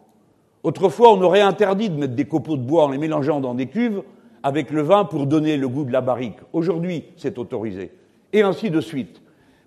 Autrefois, 0.64 1.14
on 1.14 1.22
aurait 1.22 1.42
interdit 1.42 1.90
de 1.90 1.98
mettre 1.98 2.16
des 2.16 2.26
copeaux 2.26 2.58
de 2.58 2.62
bois 2.62 2.86
en 2.86 2.90
les 2.90 2.98
mélangeant 2.98 3.40
dans 3.40 3.54
des 3.54 3.68
cuves 3.68 4.02
avec 4.44 4.72
le 4.72 4.82
vin 4.82 5.06
pour 5.06 5.26
donner 5.26 5.58
le 5.58 5.68
goût 5.68 5.84
de 5.84 5.92
la 5.92 6.02
barrique. 6.02 6.38
Aujourd'hui, 6.54 7.06
c'est 7.16 7.38
autorisé. 7.38 7.92
et 8.32 8.42
ainsi 8.42 8.70
de 8.70 8.80
suite. 8.80 9.22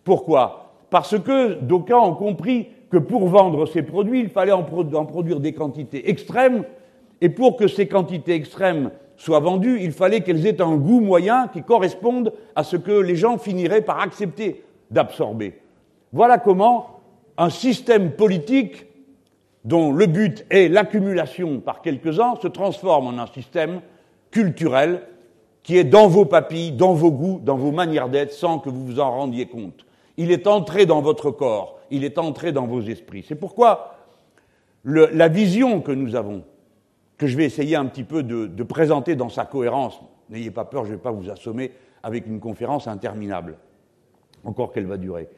Pourquoi? 0.05 0.75
Parce 0.91 1.19
que 1.19 1.55
d'aucuns 1.55 1.99
ont 1.99 2.15
compris 2.15 2.69
que 2.91 2.99
pour 2.99 3.27
vendre 3.27 3.67
ces 3.67 3.83
produits, 3.83 4.21
il 4.21 4.29
fallait 4.29 4.53
en, 4.53 4.63
produire 4.63 5.41
des 5.41 5.53
quantités 5.53 6.11
extrêmes, 6.11 6.65
et 7.21 7.29
pour 7.29 7.57
que 7.57 7.67
ces 7.67 7.89
quantités 7.89 8.35
extrêmes 8.35 8.91
soient 9.17 9.41
vendues, 9.41 9.79
il 9.81 9.93
fallait 9.93 10.21
qu'elles 10.21 10.47
aient 10.47 10.61
un 10.61 10.77
goût 10.77 11.01
moyen 11.01 11.49
qui 11.49 11.63
corresponde 11.63 12.33
à 12.55 12.63
ce 12.65 12.77
que 12.77 12.93
les 12.93 13.17
gens 13.17 13.39
finiraient 13.39 13.83
par 13.83 14.01
accepter 14.01 14.65
d'absorber. 14.91 15.55
Voilà 16.13 16.39
comment 16.39 17.01
un 17.39 17.49
système 17.49 18.13
politique 18.13 18.87
dont 19.65 19.93
le 19.93 20.07
but 20.07 20.45
est 20.51 20.69
l'accumulation 20.69 21.61
par 21.61 21.83
quelques-uns 21.83 22.37
se 22.37 22.49
transforme 22.49 23.07
en 23.07 23.23
un 23.23 23.27
système 23.27 23.81
culturel 24.31 25.03
qui 25.63 25.77
est 25.77 25.85
dans 25.85 26.09
vos 26.09 26.25
papilles, 26.25 26.73
dans 26.73 26.95
vos 26.95 27.13
goûts, 27.13 27.41
dans 27.43 27.57
vos 27.57 27.71
manières 27.71 28.09
d'être, 28.09 28.33
sans 28.33 28.59
que 28.59 28.69
vous 28.69 28.85
vous 28.85 29.01
en 29.01 29.11
rendiez 29.11 29.47
compte. 29.47 29.87
Il 30.17 30.33
est 30.33 30.47
entré 30.47 30.87
dans 30.87 31.01
votre 31.01 31.31
corps, 31.31 31.79
il 31.91 32.05
est 32.05 32.19
entré 32.19 32.51
dans 32.51 32.67
vos 32.67 32.83
esprits. 32.83 33.25
C'est 33.27 33.37
pourquoi 33.37 33.97
la 34.85 35.29
vision 35.29 35.81
que 35.81 35.93
nous 35.93 36.17
avons, 36.17 36.43
que 37.17 37.29
je 37.29 37.37
vais 37.37 37.45
essayer 37.45 37.77
un 37.77 37.87
petit 37.87 38.03
peu 38.03 38.25
de, 38.25 38.47
de 38.47 38.63
présenter 38.65 39.15
dans 39.15 39.29
sa 39.29 39.45
cohérence, 39.45 40.01
n'ayez 40.29 40.51
pas 40.51 40.65
peur, 40.65 40.85
je 40.85 40.91
ne 40.91 40.97
vais 40.97 41.03
pas 41.03 41.13
vous 41.13 41.31
assommer 41.31 41.71
avec 42.03 42.27
une 42.27 42.41
conférence 42.41 42.89
interminable, 42.89 43.57
encore 44.45 44.73
qu'elle 44.73 44.87
va 44.87 44.97
durer. 44.97 45.29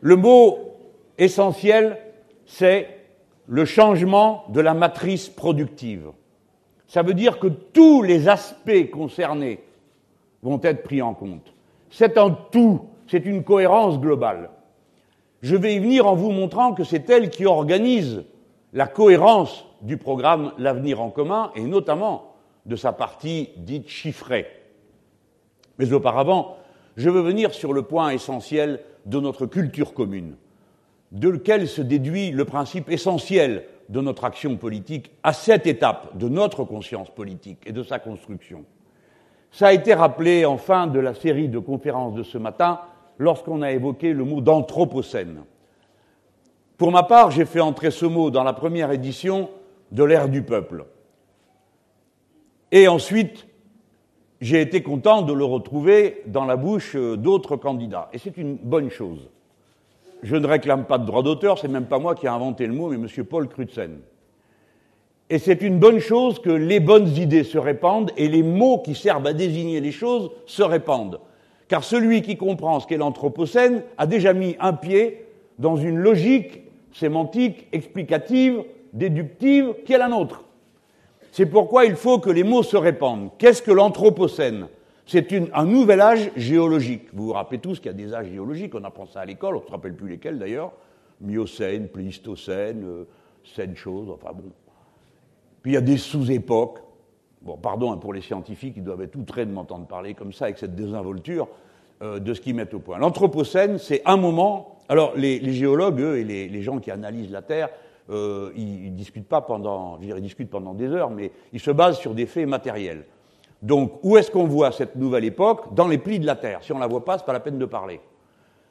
Le 0.00 0.16
mot 0.16 0.65
essentiel, 1.18 1.98
c'est 2.44 2.88
le 3.46 3.64
changement 3.64 4.44
de 4.48 4.60
la 4.60 4.74
matrice 4.74 5.28
productive. 5.28 6.10
Ça 6.86 7.02
veut 7.02 7.14
dire 7.14 7.38
que 7.38 7.48
tous 7.48 8.02
les 8.02 8.28
aspects 8.28 8.90
concernés 8.92 9.60
vont 10.42 10.60
être 10.62 10.82
pris 10.82 11.02
en 11.02 11.14
compte. 11.14 11.52
C'est 11.90 12.18
un 12.18 12.30
tout, 12.30 12.82
c'est 13.08 13.24
une 13.24 13.44
cohérence 13.44 14.00
globale. 14.00 14.50
Je 15.42 15.56
vais 15.56 15.74
y 15.74 15.78
venir 15.78 16.06
en 16.06 16.14
vous 16.14 16.30
montrant 16.30 16.74
que 16.74 16.84
c'est 16.84 17.08
elle 17.10 17.30
qui 17.30 17.46
organise 17.46 18.24
la 18.72 18.86
cohérence 18.86 19.64
du 19.82 19.96
programme 19.96 20.52
L'avenir 20.58 21.00
en 21.00 21.10
commun 21.10 21.50
et 21.54 21.62
notamment 21.62 22.34
de 22.64 22.76
sa 22.76 22.92
partie 22.92 23.50
dite 23.56 23.88
chiffrée. 23.88 24.46
Mais 25.78 25.92
auparavant, 25.92 26.56
je 26.96 27.10
veux 27.10 27.20
venir 27.20 27.54
sur 27.54 27.72
le 27.72 27.82
point 27.82 28.10
essentiel 28.10 28.80
de 29.04 29.20
notre 29.20 29.46
culture 29.46 29.94
commune, 29.94 30.36
de 31.12 31.28
lequel 31.28 31.68
se 31.68 31.82
déduit 31.82 32.30
le 32.30 32.44
principe 32.44 32.90
essentiel 32.90 33.64
de 33.88 34.00
notre 34.00 34.24
action 34.24 34.56
politique 34.56 35.12
à 35.22 35.32
cette 35.32 35.66
étape 35.66 36.16
de 36.16 36.28
notre 36.28 36.64
conscience 36.64 37.10
politique 37.10 37.60
et 37.66 37.72
de 37.72 37.82
sa 37.82 37.98
construction. 37.98 38.64
Ça 39.52 39.68
a 39.68 39.72
été 39.72 39.94
rappelé 39.94 40.44
en 40.44 40.58
fin 40.58 40.86
de 40.86 40.98
la 40.98 41.14
série 41.14 41.48
de 41.48 41.58
conférences 41.58 42.14
de 42.14 42.22
ce 42.22 42.38
matin 42.38 42.80
lorsqu'on 43.18 43.62
a 43.62 43.72
évoqué 43.72 44.12
le 44.12 44.24
mot 44.24 44.40
d'anthropocène. 44.40 45.44
Pour 46.76 46.92
ma 46.92 47.04
part, 47.04 47.30
j'ai 47.30 47.46
fait 47.46 47.60
entrer 47.60 47.90
ce 47.90 48.04
mot 48.04 48.30
dans 48.30 48.44
la 48.44 48.52
première 48.52 48.90
édition 48.90 49.48
de 49.92 50.04
l'ère 50.04 50.28
du 50.28 50.42
peuple. 50.42 50.84
Et 52.70 52.88
ensuite, 52.88 53.46
j'ai 54.40 54.60
été 54.60 54.82
content 54.82 55.22
de 55.22 55.32
le 55.32 55.44
retrouver 55.44 56.22
dans 56.26 56.44
la 56.44 56.56
bouche 56.56 56.96
d'autres 56.96 57.56
candidats. 57.56 58.10
Et 58.12 58.18
c'est 58.18 58.36
une 58.36 58.56
bonne 58.56 58.90
chose. 58.90 59.30
Je 60.26 60.34
ne 60.34 60.46
réclame 60.48 60.86
pas 60.86 60.98
de 60.98 61.06
droit 61.06 61.22
d'auteur, 61.22 61.56
c'est 61.56 61.68
même 61.68 61.86
pas 61.86 62.00
moi 62.00 62.16
qui 62.16 62.26
ai 62.26 62.28
inventé 62.28 62.66
le 62.66 62.72
mot, 62.72 62.88
mais 62.88 62.96
M. 62.96 63.24
Paul 63.24 63.46
Crutzen. 63.46 64.00
Et 65.30 65.38
c'est 65.38 65.62
une 65.62 65.78
bonne 65.78 66.00
chose 66.00 66.40
que 66.40 66.50
les 66.50 66.80
bonnes 66.80 67.06
idées 67.16 67.44
se 67.44 67.58
répandent 67.58 68.10
et 68.16 68.26
les 68.26 68.42
mots 68.42 68.78
qui 68.78 68.96
servent 68.96 69.28
à 69.28 69.32
désigner 69.32 69.80
les 69.80 69.92
choses 69.92 70.32
se 70.46 70.64
répandent. 70.64 71.20
Car 71.68 71.84
celui 71.84 72.22
qui 72.22 72.36
comprend 72.36 72.80
ce 72.80 72.88
qu'est 72.88 72.96
l'Anthropocène 72.96 73.84
a 73.98 74.08
déjà 74.08 74.32
mis 74.32 74.56
un 74.58 74.72
pied 74.72 75.26
dans 75.60 75.76
une 75.76 75.98
logique 75.98 76.62
sémantique, 76.92 77.68
explicative, 77.70 78.64
déductive, 78.92 79.74
qui 79.84 79.92
est 79.92 79.98
la 79.98 80.08
nôtre. 80.08 80.42
C'est 81.30 81.46
pourquoi 81.46 81.84
il 81.84 81.94
faut 81.94 82.18
que 82.18 82.30
les 82.30 82.42
mots 82.42 82.64
se 82.64 82.76
répandent. 82.76 83.30
Qu'est-ce 83.38 83.62
que 83.62 83.70
l'Anthropocène? 83.70 84.66
C'est 85.06 85.32
un 85.54 85.64
nouvel 85.64 86.00
âge 86.00 86.32
géologique. 86.36 87.08
Vous 87.12 87.26
vous 87.26 87.32
rappelez 87.32 87.60
tous 87.60 87.78
qu'il 87.78 87.86
y 87.86 87.90
a 87.90 87.92
des 87.92 88.12
âges 88.12 88.28
géologiques, 88.28 88.74
on 88.74 88.82
apprend 88.82 89.06
ça 89.06 89.20
à 89.20 89.24
l'école, 89.24 89.56
on 89.56 89.60
ne 89.60 89.66
se 89.66 89.70
rappelle 89.70 89.94
plus 89.94 90.08
lesquels 90.08 90.38
d'ailleurs. 90.38 90.72
Miocène, 91.20 91.88
Pléistocène, 91.88 92.84
euh, 92.84 93.74
chose, 93.74 94.10
enfin 94.10 94.32
bon. 94.34 94.50
Puis 95.62 95.72
il 95.72 95.74
y 95.74 95.78
a 95.78 95.80
des 95.80 95.96
sous-époques. 95.96 96.80
Bon, 97.40 97.56
pardon 97.56 97.92
hein, 97.92 97.96
pour 97.98 98.12
les 98.12 98.20
scientifiques, 98.20 98.74
ils 98.76 98.82
doivent 98.82 99.02
être 99.02 99.16
outrés 99.16 99.46
de 99.46 99.52
m'entendre 99.52 99.86
parler 99.86 100.14
comme 100.14 100.32
ça, 100.32 100.46
avec 100.46 100.58
cette 100.58 100.74
désinvolture 100.74 101.48
euh, 102.02 102.18
de 102.18 102.34
ce 102.34 102.40
qu'ils 102.40 102.56
mettent 102.56 102.74
au 102.74 102.80
point. 102.80 102.98
L'Anthropocène, 102.98 103.78
c'est 103.78 104.02
un 104.04 104.16
moment. 104.16 104.78
Alors, 104.88 105.16
les, 105.16 105.52
géologues, 105.52 106.00
eux, 106.00 106.18
et 106.18 106.24
les, 106.24 106.62
gens 106.62 106.78
qui 106.78 106.90
analysent 106.90 107.30
la 107.30 107.42
Terre, 107.42 107.70
euh, 108.10 108.52
ils, 108.56 108.94
discutent 108.94 109.28
pas 109.28 109.40
pendant, 109.40 109.98
ils 110.00 110.46
pendant 110.46 110.74
des 110.74 110.88
heures, 110.88 111.10
mais 111.10 111.32
ils 111.52 111.60
se 111.60 111.70
basent 111.70 111.98
sur 111.98 112.14
des 112.14 112.26
faits 112.26 112.46
matériels. 112.46 113.04
Donc, 113.62 114.00
où 114.02 114.16
est-ce 114.16 114.30
qu'on 114.30 114.46
voit 114.46 114.72
cette 114.72 114.96
nouvelle 114.96 115.24
époque 115.24 115.74
Dans 115.74 115.88
les 115.88 115.98
plis 115.98 116.18
de 116.18 116.26
la 116.26 116.36
Terre. 116.36 116.60
Si 116.62 116.72
on 116.72 116.76
ne 116.76 116.80
la 116.80 116.86
voit 116.86 117.04
pas, 117.04 117.18
c'est 117.18 117.24
pas 117.26 117.32
la 117.32 117.40
peine 117.40 117.58
de 117.58 117.64
parler. 117.64 118.00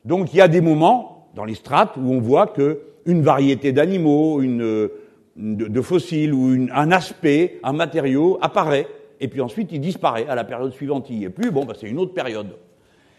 Donc, 0.03 0.33
il 0.33 0.37
y 0.37 0.41
a 0.41 0.47
des 0.47 0.61
moments 0.61 1.29
dans 1.35 1.45
les 1.45 1.55
strates 1.55 1.97
où 1.97 2.11
on 2.11 2.19
voit 2.19 2.47
qu'une 2.47 3.21
variété 3.21 3.71
d'animaux, 3.71 4.41
une, 4.41 4.89
de, 5.35 5.81
fossiles 5.81 6.33
ou 6.33 6.67
un 6.71 6.91
aspect, 6.91 7.59
un 7.63 7.73
matériau 7.73 8.37
apparaît, 8.41 8.87
et 9.19 9.27
puis 9.27 9.41
ensuite 9.41 9.71
il 9.71 9.81
disparaît. 9.81 10.27
À 10.27 10.35
la 10.35 10.43
période 10.43 10.71
suivante, 10.71 11.07
il 11.09 11.19
n'y 11.19 11.25
est 11.25 11.29
plus. 11.29 11.51
Bon, 11.51 11.65
bah, 11.65 11.73
c'est 11.79 11.87
une 11.87 11.99
autre 11.99 12.13
période. 12.13 12.55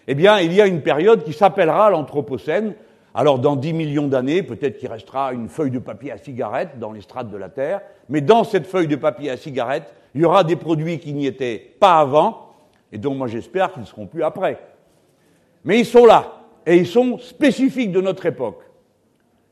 Eh 0.08 0.14
bien, 0.14 0.38
il 0.40 0.52
y 0.52 0.60
a 0.60 0.66
une 0.66 0.82
période 0.82 1.24
qui 1.24 1.32
s'appellera 1.32 1.90
l'Anthropocène. 1.90 2.74
Alors, 3.18 3.38
dans 3.38 3.56
10 3.56 3.72
millions 3.72 4.08
d'années, 4.08 4.42
peut-être 4.42 4.76
qu'il 4.76 4.90
restera 4.90 5.32
une 5.32 5.48
feuille 5.48 5.70
de 5.70 5.78
papier 5.78 6.12
à 6.12 6.18
cigarette 6.18 6.78
dans 6.78 6.92
les 6.92 7.00
strates 7.00 7.30
de 7.30 7.36
la 7.38 7.48
Terre, 7.48 7.80
mais 8.10 8.20
dans 8.20 8.44
cette 8.44 8.66
feuille 8.66 8.88
de 8.88 8.96
papier 8.96 9.30
à 9.30 9.38
cigarette, 9.38 9.94
il 10.14 10.20
y 10.20 10.24
aura 10.26 10.44
des 10.44 10.54
produits 10.54 10.98
qui 10.98 11.14
n'y 11.14 11.26
étaient 11.26 11.56
pas 11.80 11.98
avant, 11.98 12.52
et 12.92 12.98
dont 12.98 13.14
moi 13.14 13.26
j'espère 13.26 13.72
qu'ils 13.72 13.80
ne 13.80 13.86
seront 13.86 14.06
plus 14.06 14.22
après. 14.22 14.60
Mais 15.64 15.78
ils 15.78 15.86
sont 15.86 16.04
là, 16.04 16.42
et 16.66 16.76
ils 16.76 16.86
sont 16.86 17.16
spécifiques 17.16 17.90
de 17.90 18.02
notre 18.02 18.26
époque. 18.26 18.60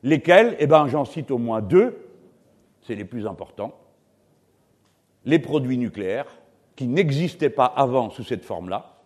Lesquels? 0.03 0.57
Eh 0.59 0.67
bien, 0.67 0.87
j'en 0.87 1.07
cite 1.07 1.31
au 1.31 1.39
moins 1.39 1.63
deux, 1.63 1.97
c'est 2.83 2.95
les 2.95 3.07
plus 3.07 3.27
importants. 3.27 3.73
Les 5.25 5.39
produits 5.39 5.79
nucléaires, 5.79 6.29
qui 6.77 6.87
n'existaient 6.87 7.49
pas 7.49 7.65
avant 7.65 8.11
sous 8.11 8.25
cette 8.25 8.45
forme-là. 8.45 8.99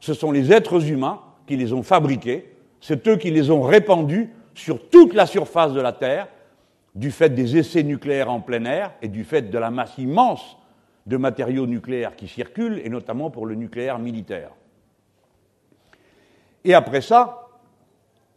Ce 0.00 0.14
sont 0.14 0.32
les 0.32 0.52
êtres 0.52 0.90
humains 0.90 1.20
qui 1.46 1.56
les 1.56 1.72
ont 1.72 1.84
fabriqués, 1.84 2.57
c'est 2.80 3.06
eux 3.08 3.16
qui 3.16 3.30
les 3.30 3.50
ont 3.50 3.62
répandus 3.62 4.30
sur 4.54 4.88
toute 4.88 5.14
la 5.14 5.26
surface 5.26 5.72
de 5.72 5.80
la 5.80 5.92
Terre, 5.92 6.28
du 6.94 7.10
fait 7.10 7.30
des 7.30 7.56
essais 7.56 7.82
nucléaires 7.82 8.30
en 8.30 8.40
plein 8.40 8.64
air 8.64 8.92
et 9.02 9.08
du 9.08 9.24
fait 9.24 9.50
de 9.50 9.58
la 9.58 9.70
masse 9.70 9.96
immense 9.98 10.56
de 11.06 11.16
matériaux 11.16 11.66
nucléaires 11.66 12.16
qui 12.16 12.28
circulent, 12.28 12.80
et 12.84 12.88
notamment 12.90 13.30
pour 13.30 13.46
le 13.46 13.54
nucléaire 13.54 13.98
militaire. 13.98 14.50
Et 16.64 16.74
après 16.74 17.00
ça, 17.00 17.46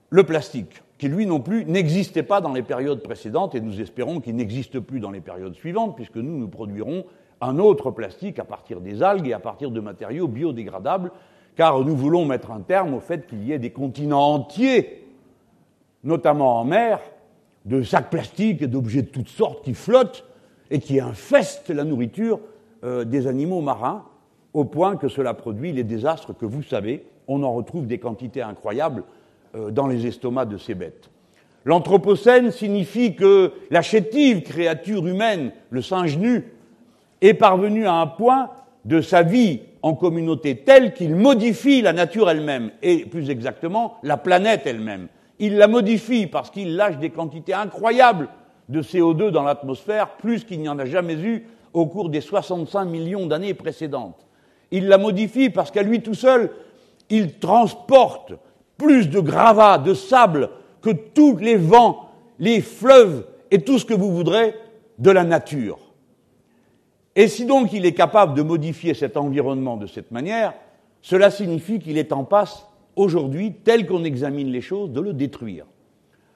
le 0.10 0.24
plastique, 0.24 0.82
qui 0.98 1.10
lui 1.10 1.26
non 1.26 1.40
plus 1.40 1.66
n'existait 1.66 2.24
pas 2.24 2.40
dans 2.40 2.54
les 2.54 2.62
périodes 2.62 3.02
précédentes, 3.02 3.56
et 3.56 3.62
nous 3.62 3.82
espérons 3.82 4.22
qu'il 4.22 4.36
n'existe 4.36 4.80
plus 4.80 5.00
dans 5.00 5.12
les 5.12 5.22
périodes 5.22 5.56
suivantes, 5.56 5.96
puisque 5.96 6.18
nous, 6.18 6.38
nous 6.38 6.48
produirons 6.48 7.06
un 7.42 7.58
autre 7.58 7.92
plastique 7.92 8.40
à 8.40 8.46
partir 8.46 8.80
des 8.80 9.02
algues 9.02 9.28
et 9.28 9.34
à 9.34 9.40
partir 9.40 9.72
de 9.72 9.80
matériaux 9.80 10.28
biodégradables, 10.28 11.12
car 11.56 11.80
nous 11.82 11.96
voulons 11.96 12.26
mettre 12.26 12.52
un 12.52 12.62
terme 12.62 12.94
au 12.94 13.00
fait 13.00 13.28
qu'il 13.28 13.44
y 13.44 13.52
ait 13.52 13.60
des 13.60 13.72
continents 13.72 14.34
entiers, 14.34 15.06
notamment 16.04 16.60
en 16.60 16.66
mer, 16.66 17.00
de 17.66 17.84
sacs 17.84 18.10
plastiques 18.10 18.62
et 18.62 18.68
d'objets 18.68 19.04
de 19.04 19.08
toutes 19.08 19.30
sortes 19.30 19.64
qui 19.64 19.74
flottent 19.74 20.24
et 20.72 20.80
qui 20.80 21.00
infestent 21.00 21.70
la 21.70 21.84
nourriture 21.84 22.40
euh, 22.84 23.04
des 23.04 23.28
animaux 23.28 23.62
marins, 23.62 24.06
au 24.54 24.66
point 24.66 24.96
que 24.96 25.08
cela 25.08 25.34
produit 25.34 25.72
les 25.72 25.84
désastres 25.84 26.36
que 26.36 26.46
vous 26.46 26.64
savez. 26.64 27.06
On 27.28 27.44
en 27.44 27.54
retrouve 27.54 27.88
des 27.88 28.00
quantités 28.00 28.42
incroyables 28.42 29.04
euh, 29.56 29.70
dans 29.70 29.88
les 29.88 30.08
estomacs 30.08 30.50
de 30.50 30.58
ces 30.58 30.74
bêtes. 30.74 31.10
L'Anthropocène 31.64 32.52
signifie 32.52 33.16
que 33.16 33.52
la 33.70 33.84
chétive 33.84 34.42
créature 34.42 35.06
humaine, 35.06 35.52
le 35.70 35.82
singe 35.82 36.18
nu, 36.18 36.46
est 37.22 37.36
parvenu 37.36 37.86
à 37.86 37.94
un 37.94 38.08
point 38.08 38.50
de 38.86 39.00
sa 39.00 39.22
vie 39.22 39.62
en 39.84 39.96
communauté 39.96 40.58
tel 40.58 40.94
qu'il 40.94 41.16
modifie 41.16 41.82
la 41.82 41.94
nature 41.94 42.30
elle-même, 42.30 42.72
et 42.82 43.06
plus 43.06 43.30
exactement 43.30 43.98
la 44.04 44.18
planète 44.18 44.62
elle-même. 44.66 45.08
Il 45.40 45.58
la 45.58 45.68
modifie 45.68 46.28
parce 46.28 46.52
qu'il 46.52 46.76
lâche 46.76 46.98
des 46.98 47.10
quantités 47.10 47.54
incroyables 47.54 48.30
de 48.70 48.82
CO2 48.82 49.30
dans 49.30 49.44
l'atmosphère, 49.44 50.12
plus 50.18 50.44
qu'il 50.44 50.62
n'y 50.62 50.70
en 50.70 50.80
a 50.80 50.86
jamais 50.86 51.16
eu 51.16 51.46
au 51.74 51.88
cours 51.88 52.10
des 52.10 52.22
65 52.22 52.86
millions 52.86 53.26
d'années 53.26 53.54
précédentes. 53.54 54.28
Il 54.72 54.88
la 54.88 54.98
modifie 54.98 55.50
parce 55.50 55.72
qu'à 55.72 55.84
lui 55.84 56.02
tout 56.02 56.14
seul, 56.14 56.52
il 57.10 57.40
transporte 57.40 58.34
plus 58.78 59.10
de 59.10 59.20
gravats, 59.20 59.78
de 59.78 59.94
sable 59.94 60.50
que 60.82 60.92
tous 60.92 61.38
les 61.38 61.58
vents, 61.58 62.10
les 62.40 62.62
fleuves 62.62 63.26
et 63.52 63.62
tout 63.62 63.80
ce 63.80 63.86
que 63.86 63.94
vous 63.94 64.12
voudrez 64.12 64.56
de 64.98 65.12
la 65.12 65.24
nature. 65.24 65.91
Et 67.16 67.28
si 67.28 67.46
donc 67.46 67.74
il 67.74 67.86
est 67.86 67.94
capable 67.94 68.34
de 68.36 68.42
modifier 68.42 68.94
cet 68.94 69.18
environnement 69.18 69.78
de 69.78 69.88
cette 69.88 70.12
manière, 70.12 70.54
cela 71.02 71.32
signifie 71.32 71.80
qu'il 71.80 71.98
est 71.98 72.14
en 72.14 72.24
passe, 72.24 72.66
aujourd'hui, 72.96 73.54
tel 73.64 73.86
qu'on 73.86 74.04
examine 74.04 74.50
les 74.50 74.62
choses, 74.62 74.92
de 74.92 75.02
le 75.02 75.14
détruire. 75.14 75.66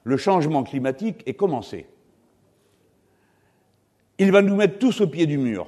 Le 0.04 0.18
changement 0.18 0.64
climatique 0.64 1.24
est 1.26 1.34
commencé. 1.34 1.88
Il 4.18 4.32
va 4.32 4.42
nous 4.42 4.56
mettre 4.56 4.80
tous 4.80 5.02
au 5.02 5.08
pied 5.08 5.26
du 5.26 5.38
mur, 5.38 5.68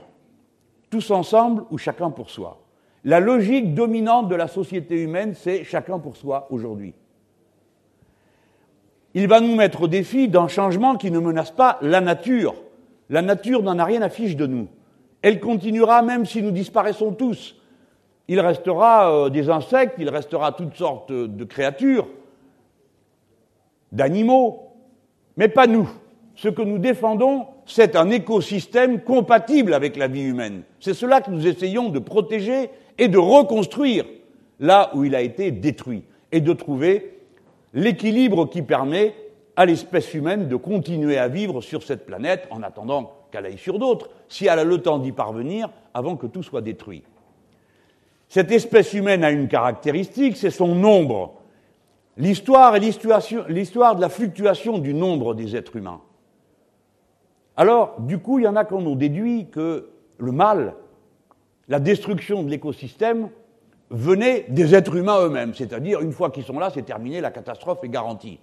tous 0.90 1.12
ensemble 1.12 1.64
ou 1.70 1.78
chacun 1.78 2.10
pour 2.10 2.30
soi. 2.30 2.62
La 3.04 3.20
logique 3.20 3.74
dominante 3.74 4.30
de 4.30 4.36
la 4.36 4.48
société 4.48 5.02
humaine, 5.02 5.34
c'est 5.36 5.64
chacun 5.64 6.00
pour 6.00 6.18
soi 6.18 6.48
aujourd'hui. 6.50 6.94
Il 9.14 9.28
va 9.28 9.40
nous 9.40 9.56
mettre 9.56 9.84
au 9.84 9.88
défi 9.88 10.28
d'un 10.28 10.48
changement 10.48 10.96
qui 10.96 11.12
ne 11.12 11.20
menace 11.20 11.52
pas 11.52 11.78
la 11.82 12.02
nature. 12.02 12.56
La 13.10 13.22
nature 13.22 13.64
n'en 13.64 13.80
a 13.80 13.86
rien 13.86 14.02
à 14.02 14.10
fiche 14.10 14.36
de 14.36 14.46
nous. 14.46 14.68
Elle 15.28 15.42
continuera 15.42 16.04
même 16.04 16.26
si 16.26 16.42
nous 16.42 16.52
disparaissons 16.52 17.12
tous. 17.12 17.58
Il 18.30 18.40
restera 18.40 19.12
euh, 19.12 19.30
des 19.30 19.50
insectes, 19.50 19.96
il 19.98 20.08
restera 20.08 20.54
toutes 20.54 20.76
sortes 20.76 21.12
de 21.12 21.44
créatures, 21.44 22.08
d'animaux, 23.92 24.72
mais 25.36 25.50
pas 25.50 25.68
nous. 25.68 25.90
Ce 26.36 26.48
que 26.48 26.62
nous 26.62 26.78
défendons, 26.78 27.46
c'est 27.66 27.98
un 27.98 28.10
écosystème 28.10 29.02
compatible 29.02 29.74
avec 29.74 29.98
la 29.98 30.08
vie 30.08 30.22
humaine. 30.22 30.62
C'est 30.80 30.94
cela 30.94 31.20
que 31.20 31.30
nous 31.30 31.46
essayons 31.46 31.90
de 31.90 32.00
protéger 32.00 32.70
et 32.98 33.10
de 33.10 33.18
reconstruire 33.18 34.06
là 34.62 34.92
où 34.94 35.04
il 35.04 35.14
a 35.14 35.20
été 35.20 35.52
détruit, 35.52 36.06
et 36.32 36.40
de 36.40 36.54
trouver 36.54 37.20
l'équilibre 37.74 38.48
qui 38.48 38.62
permet 38.62 39.14
à 39.58 39.66
l'espèce 39.66 40.14
humaine 40.14 40.48
de 40.48 40.56
continuer 40.56 41.18
à 41.18 41.28
vivre 41.28 41.60
sur 41.60 41.84
cette 41.84 42.06
planète 42.06 42.48
en 42.50 42.64
attendant 42.64 43.17
qu'elle 43.32 43.46
aille 43.46 43.58
sur 43.58 43.80
d'autres, 43.80 44.10
si 44.28 44.46
elle 44.46 44.60
a 44.60 44.64
le 44.64 44.82
temps 44.82 45.00
d'y 45.00 45.12
parvenir 45.12 45.70
avant 45.94 46.16
que 46.16 46.28
tout 46.28 46.44
soit 46.44 46.62
détruit. 46.62 47.04
Cette 48.30 48.52
espèce 48.52 48.94
humaine 48.94 49.24
a 49.24 49.32
une 49.32 49.48
caractéristique, 49.48 50.38
c'est 50.38 50.50
son 50.50 50.76
nombre. 50.76 51.36
L'histoire 52.18 52.76
est 52.76 52.80
l'histoire 52.80 53.96
de 53.96 54.02
la 54.02 54.10
fluctuation 54.10 54.80
du 54.80 54.94
nombre 54.94 55.34
des 55.34 55.56
êtres 55.56 55.76
humains. 55.76 56.02
Alors, 57.56 57.96
du 58.00 58.20
coup, 58.20 58.40
il 58.40 58.44
y 58.44 58.48
en 58.48 58.56
a 58.56 58.66
qui 58.66 58.74
ont 58.74 58.96
déduit 58.96 59.48
que 59.50 59.90
le 60.18 60.32
mal, 60.32 60.76
la 61.68 61.80
destruction 61.80 62.44
de 62.44 62.50
l'écosystème, 62.50 63.30
venait 63.90 64.46
des 64.50 64.76
êtres 64.76 64.96
humains 64.96 65.22
eux-mêmes, 65.22 65.54
c'est-à-dire 65.54 66.02
une 66.02 66.12
fois 66.12 66.30
qu'ils 66.30 66.44
sont 66.44 66.60
là, 66.60 66.70
c'est 66.74 66.84
terminé, 66.84 67.22
la 67.22 67.32
catastrophe 67.32 67.80
est 67.84 67.90
garantie. 67.90 68.40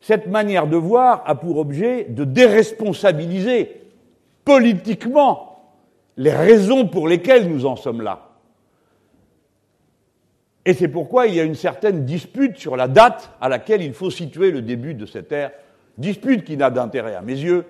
Cette 0.00 0.26
manière 0.26 0.66
de 0.66 0.76
voir 0.76 1.22
a 1.26 1.34
pour 1.34 1.58
objet 1.58 2.04
de 2.08 2.24
déresponsabiliser 2.24 3.82
politiquement 4.44 5.62
les 6.16 6.32
raisons 6.32 6.86
pour 6.86 7.08
lesquelles 7.08 7.48
nous 7.48 7.66
en 7.66 7.76
sommes 7.76 8.02
là. 8.02 8.28
Et 10.64 10.74
c'est 10.74 10.88
pourquoi 10.88 11.26
il 11.26 11.34
y 11.34 11.40
a 11.40 11.44
une 11.44 11.54
certaine 11.54 12.04
dispute 12.04 12.58
sur 12.58 12.76
la 12.76 12.88
date 12.88 13.30
à 13.40 13.48
laquelle 13.48 13.82
il 13.82 13.94
faut 13.94 14.10
situer 14.10 14.50
le 14.50 14.60
début 14.60 14.94
de 14.94 15.06
cette 15.06 15.32
ère, 15.32 15.52
dispute 15.96 16.44
qui 16.44 16.56
n'a 16.56 16.70
d'intérêt 16.70 17.14
à 17.14 17.22
mes 17.22 17.38
yeux 17.38 17.64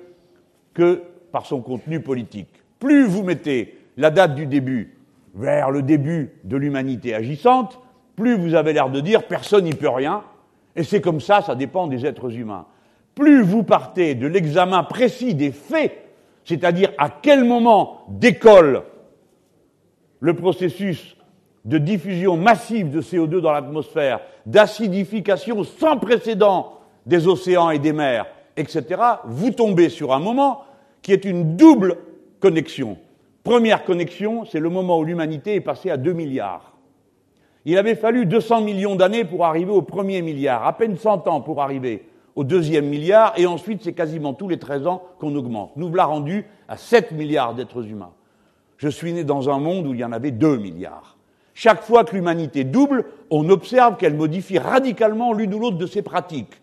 que 0.75 1.03
par 1.31 1.47
son 1.47 1.61
contenu 1.61 2.01
politique. 2.01 2.49
Plus 2.81 3.05
vous 3.07 3.23
mettez 3.23 3.79
la 3.97 4.11
date 4.11 4.35
du 4.35 4.47
début 4.47 4.97
vers 5.35 5.71
le 5.71 5.83
début 5.83 6.33
de 6.45 6.57
l'humanité 6.57 7.15
agissante, 7.15 7.79
plus 8.17 8.37
vous 8.37 8.55
avez 8.55 8.73
l'air 8.73 8.91
de 8.91 9.01
dire 9.01 9.29
personne 9.29 9.65
n'y 9.65 9.75
peut 9.75 9.89
rien, 9.89 10.25
et 10.79 10.85
c'est 10.85 11.01
comme 11.01 11.21
ça, 11.21 11.43
ça 11.43 11.57
dépend 11.57 11.89
des 11.89 12.07
êtres 12.07 12.33
humains. 12.33 12.65
Plus 13.17 13.43
vous 13.43 13.65
partez 13.65 14.15
de 14.15 14.29
l'examen 14.29 14.85
précis 14.85 15.35
des 15.35 15.51
faits, 15.51 15.93
c'est-à-dire 16.45 16.93
à 16.99 17.11
quel 17.11 17.43
moment 17.43 18.05
décolle 18.09 18.85
le 20.21 20.35
processus 20.35 21.17
de 21.65 21.79
diffusion 21.79 22.37
massive 22.37 22.91
de 22.91 23.03
CO2 23.03 23.41
dans 23.41 23.51
l'atmosphère, 23.51 24.21
d'acidification 24.47 25.65
sans 25.65 25.97
précédent 25.97 26.79
des 27.07 27.27
océans 27.27 27.71
et 27.71 27.81
des 27.81 27.93
mers, 27.93 28.27
etc., 28.57 29.03
vous 29.25 29.51
tombez 29.51 29.89
sur 29.89 30.15
un 30.15 30.21
moment 30.21 30.63
qui 31.03 31.13
est 31.13 31.25
une 31.25 31.57
double 31.57 31.97
connexion. 32.39 32.99
Première 33.43 33.83
connexion, 33.83 34.45
c'est 34.45 34.61
le 34.61 34.71
moment 34.71 35.01
où 35.01 35.05
l'humanité 35.05 35.57
est 35.57 35.61
passée 35.61 35.91
à 35.91 35.97
2 35.97 36.13
milliards. 36.13 36.78
Il 37.71 37.77
avait 37.77 37.97
fallu 37.97 38.25
200 38.25 38.63
millions 38.63 38.97
d'années 38.97 39.27
pour 39.27 39.45
arriver 39.45 39.73
au 39.73 39.83
premier 39.83 40.23
milliard, 40.23 40.67
à 40.67 40.73
peine 40.73 40.97
100 40.97 41.29
ans 41.29 41.43
pour 41.43 41.61
arriver 41.61 42.09
au 42.35 42.43
deuxième 42.43 42.87
milliard, 42.87 43.35
et 43.37 43.45
ensuite 43.45 43.83
c'est 43.85 43.93
quasiment 43.93 44.33
tous 44.33 44.49
les 44.49 44.59
13 44.59 44.87
ans 44.87 45.03
qu'on 45.19 45.37
augmente. 45.37 45.73
Nous 45.77 45.89
voilà 45.89 46.07
rendus 46.07 46.47
à 46.67 46.79
7 46.79 47.13
milliards 47.13 47.55
d'êtres 47.55 47.87
humains. 47.87 48.13
Je 48.79 48.89
suis 48.89 49.13
né 49.13 49.23
dans 49.23 49.51
un 49.51 49.59
monde 49.59 49.87
où 49.87 49.93
il 49.93 50.01
y 50.01 50.05
en 50.05 50.13
avait 50.13 50.31
2 50.31 50.57
milliards. 50.57 51.19
Chaque 51.53 51.83
fois 51.83 52.05
que 52.05 52.17
l'humanité 52.17 52.65
double, 52.65 53.05
on 53.29 53.51
observe 53.51 53.99
qu'elle 53.99 54.15
modifie 54.15 54.59
radicalement 54.59 55.35
l'une 55.35 55.53
ou 55.53 55.59
l'autre 55.59 55.77
de 55.77 55.85
ses 55.85 56.01
pratiques. 56.01 56.63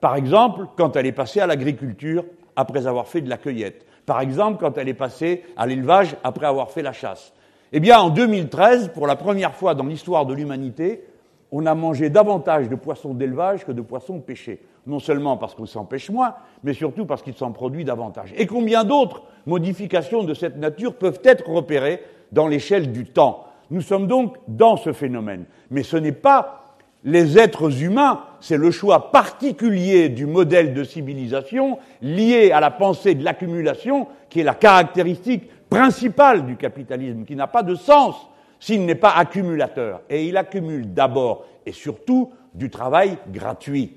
Par 0.00 0.16
exemple, 0.16 0.68
quand 0.78 0.96
elle 0.96 1.04
est 1.04 1.12
passée 1.12 1.40
à 1.40 1.46
l'agriculture 1.46 2.24
après 2.56 2.86
avoir 2.86 3.08
fait 3.08 3.20
de 3.20 3.28
la 3.28 3.36
cueillette. 3.36 3.84
Par 4.06 4.22
exemple, 4.22 4.56
quand 4.58 4.78
elle 4.78 4.88
est 4.88 4.94
passée 4.94 5.44
à 5.58 5.66
l'élevage 5.66 6.16
après 6.24 6.46
avoir 6.46 6.70
fait 6.70 6.80
la 6.80 6.94
chasse. 6.94 7.34
Eh 7.76 7.80
bien, 7.80 7.98
en 7.98 8.10
2013, 8.10 8.92
pour 8.94 9.08
la 9.08 9.16
première 9.16 9.52
fois 9.52 9.74
dans 9.74 9.82
l'histoire 9.82 10.26
de 10.26 10.32
l'humanité, 10.32 11.02
on 11.50 11.66
a 11.66 11.74
mangé 11.74 12.08
davantage 12.08 12.68
de 12.68 12.76
poissons 12.76 13.14
d'élevage 13.14 13.66
que 13.66 13.72
de 13.72 13.80
poissons 13.80 14.20
pêchés. 14.20 14.60
Non 14.86 15.00
seulement 15.00 15.36
parce 15.36 15.56
qu'on 15.56 15.66
s'en 15.66 15.84
pêche 15.84 16.08
moins, 16.08 16.34
mais 16.62 16.72
surtout 16.72 17.04
parce 17.04 17.20
qu'il 17.20 17.34
s'en 17.34 17.50
produit 17.50 17.84
davantage. 17.84 18.32
Et 18.36 18.46
combien 18.46 18.84
d'autres 18.84 19.24
modifications 19.46 20.22
de 20.22 20.34
cette 20.34 20.56
nature 20.56 20.94
peuvent 20.94 21.18
être 21.24 21.50
repérées 21.50 22.00
dans 22.30 22.46
l'échelle 22.46 22.92
du 22.92 23.06
temps? 23.06 23.44
Nous 23.72 23.80
sommes 23.80 24.06
donc 24.06 24.36
dans 24.46 24.76
ce 24.76 24.92
phénomène. 24.92 25.44
Mais 25.72 25.82
ce 25.82 25.96
n'est 25.96 26.12
pas 26.12 26.76
les 27.02 27.38
êtres 27.38 27.82
humains, 27.82 28.20
c'est 28.38 28.56
le 28.56 28.70
choix 28.70 29.10
particulier 29.10 30.10
du 30.10 30.26
modèle 30.26 30.74
de 30.74 30.84
civilisation 30.84 31.78
lié 32.02 32.52
à 32.52 32.60
la 32.60 32.70
pensée 32.70 33.16
de 33.16 33.24
l'accumulation 33.24 34.06
qui 34.30 34.40
est 34.40 34.44
la 34.44 34.54
caractéristique 34.54 35.50
principale 35.74 36.46
du 36.46 36.56
capitalisme, 36.56 37.24
qui 37.24 37.36
n'a 37.36 37.46
pas 37.46 37.62
de 37.62 37.74
sens 37.74 38.14
s'il 38.60 38.86
n'est 38.86 38.94
pas 38.94 39.10
accumulateur. 39.10 40.02
Et 40.08 40.26
il 40.26 40.36
accumule 40.36 40.94
d'abord 40.94 41.44
et 41.66 41.72
surtout 41.72 42.32
du 42.54 42.70
travail 42.70 43.18
gratuit. 43.28 43.92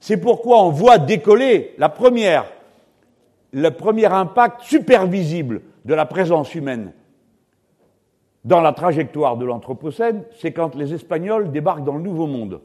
C'est 0.00 0.16
pourquoi 0.16 0.62
on 0.62 0.70
voit 0.70 0.98
décoller 0.98 1.74
la 1.78 1.90
première, 1.90 2.46
le 3.52 3.70
premier 3.70 4.06
impact 4.06 4.62
super 4.62 5.06
visible 5.06 5.60
de 5.84 5.94
la 5.94 6.06
présence 6.06 6.54
humaine 6.54 6.92
dans 8.44 8.62
la 8.62 8.72
trajectoire 8.72 9.36
de 9.36 9.44
l'Anthropocène, 9.44 10.22
c'est 10.40 10.52
quand 10.52 10.74
les 10.74 10.94
Espagnols 10.94 11.52
débarquent 11.52 11.84
dans 11.84 11.96
le 11.96 12.02
Nouveau 12.02 12.26
Monde. 12.26 12.62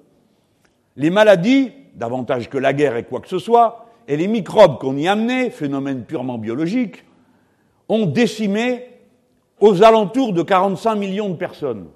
Les 0.95 1.09
maladies, 1.09 1.73
davantage 1.95 2.49
que 2.49 2.57
la 2.57 2.71
guerre 2.71 2.95
et 2.95 3.03
quoi 3.03 3.19
que 3.19 3.27
ce 3.27 3.39
soit, 3.39 3.87
et 4.07 4.15
les 4.15 4.27
microbes 4.27 4.77
qu'on 4.77 4.95
y 4.95 5.09
amenait, 5.09 5.49
phénomène 5.49 6.03
purement 6.05 6.37
biologique, 6.37 7.03
ont 7.89 8.05
décimé 8.05 8.89
aux 9.59 9.83
alentours 9.83 10.33
de 10.33 10.41
45 10.41 10.95
millions 10.95 11.29
de 11.29 11.35
personnes. 11.35 11.87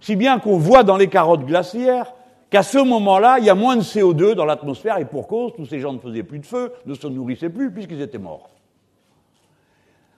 Si 0.00 0.16
bien 0.16 0.38
qu'on 0.38 0.58
voit 0.58 0.82
dans 0.82 0.96
les 0.96 1.08
carottes 1.08 1.44
glaciaires 1.44 2.14
qu'à 2.50 2.62
ce 2.62 2.78
moment-là, 2.78 3.38
il 3.38 3.44
y 3.44 3.50
a 3.50 3.54
moins 3.54 3.76
de 3.76 3.82
CO2 3.82 4.34
dans 4.34 4.44
l'atmosphère, 4.44 4.98
et 4.98 5.04
pour 5.04 5.26
cause, 5.26 5.52
tous 5.56 5.66
ces 5.66 5.80
gens 5.80 5.92
ne 5.92 5.98
faisaient 5.98 6.22
plus 6.22 6.38
de 6.38 6.46
feu, 6.46 6.72
ne 6.86 6.94
se 6.94 7.06
nourrissaient 7.06 7.50
plus, 7.50 7.72
puisqu'ils 7.72 8.00
étaient 8.00 8.18
morts. 8.18 8.50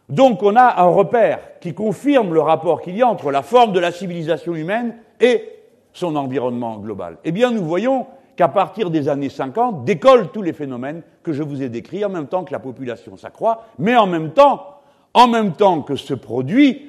Donc 0.09 0.43
on 0.43 0.57
a 0.57 0.83
un 0.83 0.89
repère 0.89 1.41
qui 1.61 1.75
confirme 1.75 2.33
le 2.33 2.41
rapport 2.41 2.81
qu'il 2.81 2.97
y 2.97 3.03
a 3.03 3.09
entre 3.09 3.31
la 3.31 3.43
forme 3.43 3.73
de 3.73 3.81
la 3.81 3.93
civilisation 3.93 4.55
humaine 4.55 4.97
et 5.21 5.45
son 5.93 6.17
environnement 6.17 6.79
global. 6.79 7.19
Eh 7.25 7.33
bien, 7.33 7.51
nous 7.51 7.65
voyons 7.65 8.07
qu'à 8.39 8.47
partir 8.47 8.89
des 8.91 9.09
années 9.09 9.31
50, 9.31 9.85
décollent 9.85 10.31
tous 10.31 10.43
les 10.43 10.53
phénomènes 10.53 11.03
que 11.25 11.33
je 11.33 11.43
vous 11.43 11.61
ai 11.61 11.69
décrits 11.69 12.05
en 12.05 12.09
même 12.09 12.29
temps 12.29 12.45
que 12.45 12.53
la 12.53 12.61
population 12.61 13.17
s'accroît, 13.17 13.67
mais 13.81 13.97
en 13.97 14.07
même 14.07 14.31
temps, 14.31 14.81
en 15.13 15.27
même 15.27 15.55
temps 15.55 15.83
que 15.83 15.97
se 15.97 16.15
produit 16.15 16.89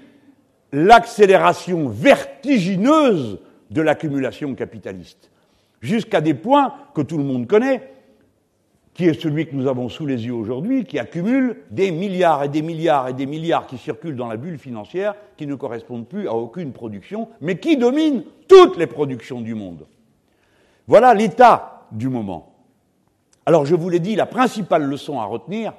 l'accélération 0.72 1.90
vertigineuse 1.90 3.40
de 3.72 3.82
l'accumulation 3.82 4.54
capitaliste, 4.54 5.32
jusqu'à 5.82 6.22
des 6.22 6.36
points 6.36 6.76
que 6.94 7.02
tout 7.02 7.18
le 7.18 7.24
monde 7.24 7.48
connaît, 7.48 7.94
qui 8.94 9.06
est 9.06 9.20
celui 9.20 9.48
que 9.48 9.56
nous 9.56 9.68
avons 9.68 9.90
sous 9.90 10.06
les 10.06 10.28
yeux 10.28 10.34
aujourd'hui, 10.34 10.86
qui 10.86 11.00
accumule 11.00 11.62
des 11.72 11.90
milliards 11.90 12.44
et 12.44 12.50
des 12.50 12.62
milliards 12.62 13.08
et 13.08 13.14
des 13.14 13.26
milliards 13.26 13.66
qui 13.66 13.80
circulent 13.80 14.16
dans 14.16 14.28
la 14.28 14.38
bulle 14.38 14.60
financière, 14.60 15.16
qui 15.36 15.48
ne 15.48 15.56
correspondent 15.56 16.08
plus 16.08 16.28
à 16.28 16.36
aucune 16.36 16.74
production, 16.74 17.28
mais 17.42 17.58
qui 17.58 17.76
dominent 17.76 18.24
toutes 18.48 18.78
les 18.78 18.86
productions 18.86 19.42
du 19.42 19.56
monde. 19.56 19.88
Voilà 20.90 21.14
l'état 21.14 21.86
du 21.92 22.10
moment. 22.10 22.52
Alors 23.46 23.64
je 23.64 23.76
vous 23.76 23.90
l'ai 23.90 24.00
dit, 24.00 24.16
la 24.16 24.26
principale 24.26 24.84
leçon 24.84 25.20
à 25.20 25.26
retenir, 25.26 25.74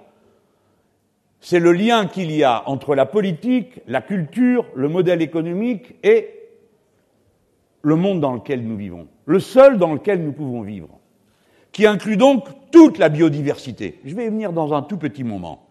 c'est 1.40 1.58
le 1.58 1.72
lien 1.72 2.06
qu'il 2.06 2.30
y 2.30 2.44
a 2.44 2.62
entre 2.68 2.94
la 2.94 3.06
politique, 3.06 3.80
la 3.88 4.02
culture, 4.02 4.66
le 4.76 4.88
modèle 4.88 5.20
économique 5.20 5.96
et 6.04 6.30
le 7.82 7.96
monde 7.96 8.20
dans 8.20 8.34
lequel 8.34 8.62
nous 8.62 8.76
vivons, 8.76 9.08
le 9.26 9.40
seul 9.40 9.78
dans 9.78 9.94
lequel 9.94 10.22
nous 10.22 10.32
pouvons 10.32 10.62
vivre 10.62 10.88
qui 11.72 11.86
inclut 11.86 12.16
donc 12.16 12.44
toute 12.70 12.98
la 12.98 13.08
biodiversité. 13.08 13.98
Je 14.04 14.14
vais 14.14 14.26
y 14.26 14.28
venir 14.28 14.52
dans 14.52 14.74
un 14.74 14.82
tout 14.82 14.96
petit 14.96 15.24
moment. 15.24 15.66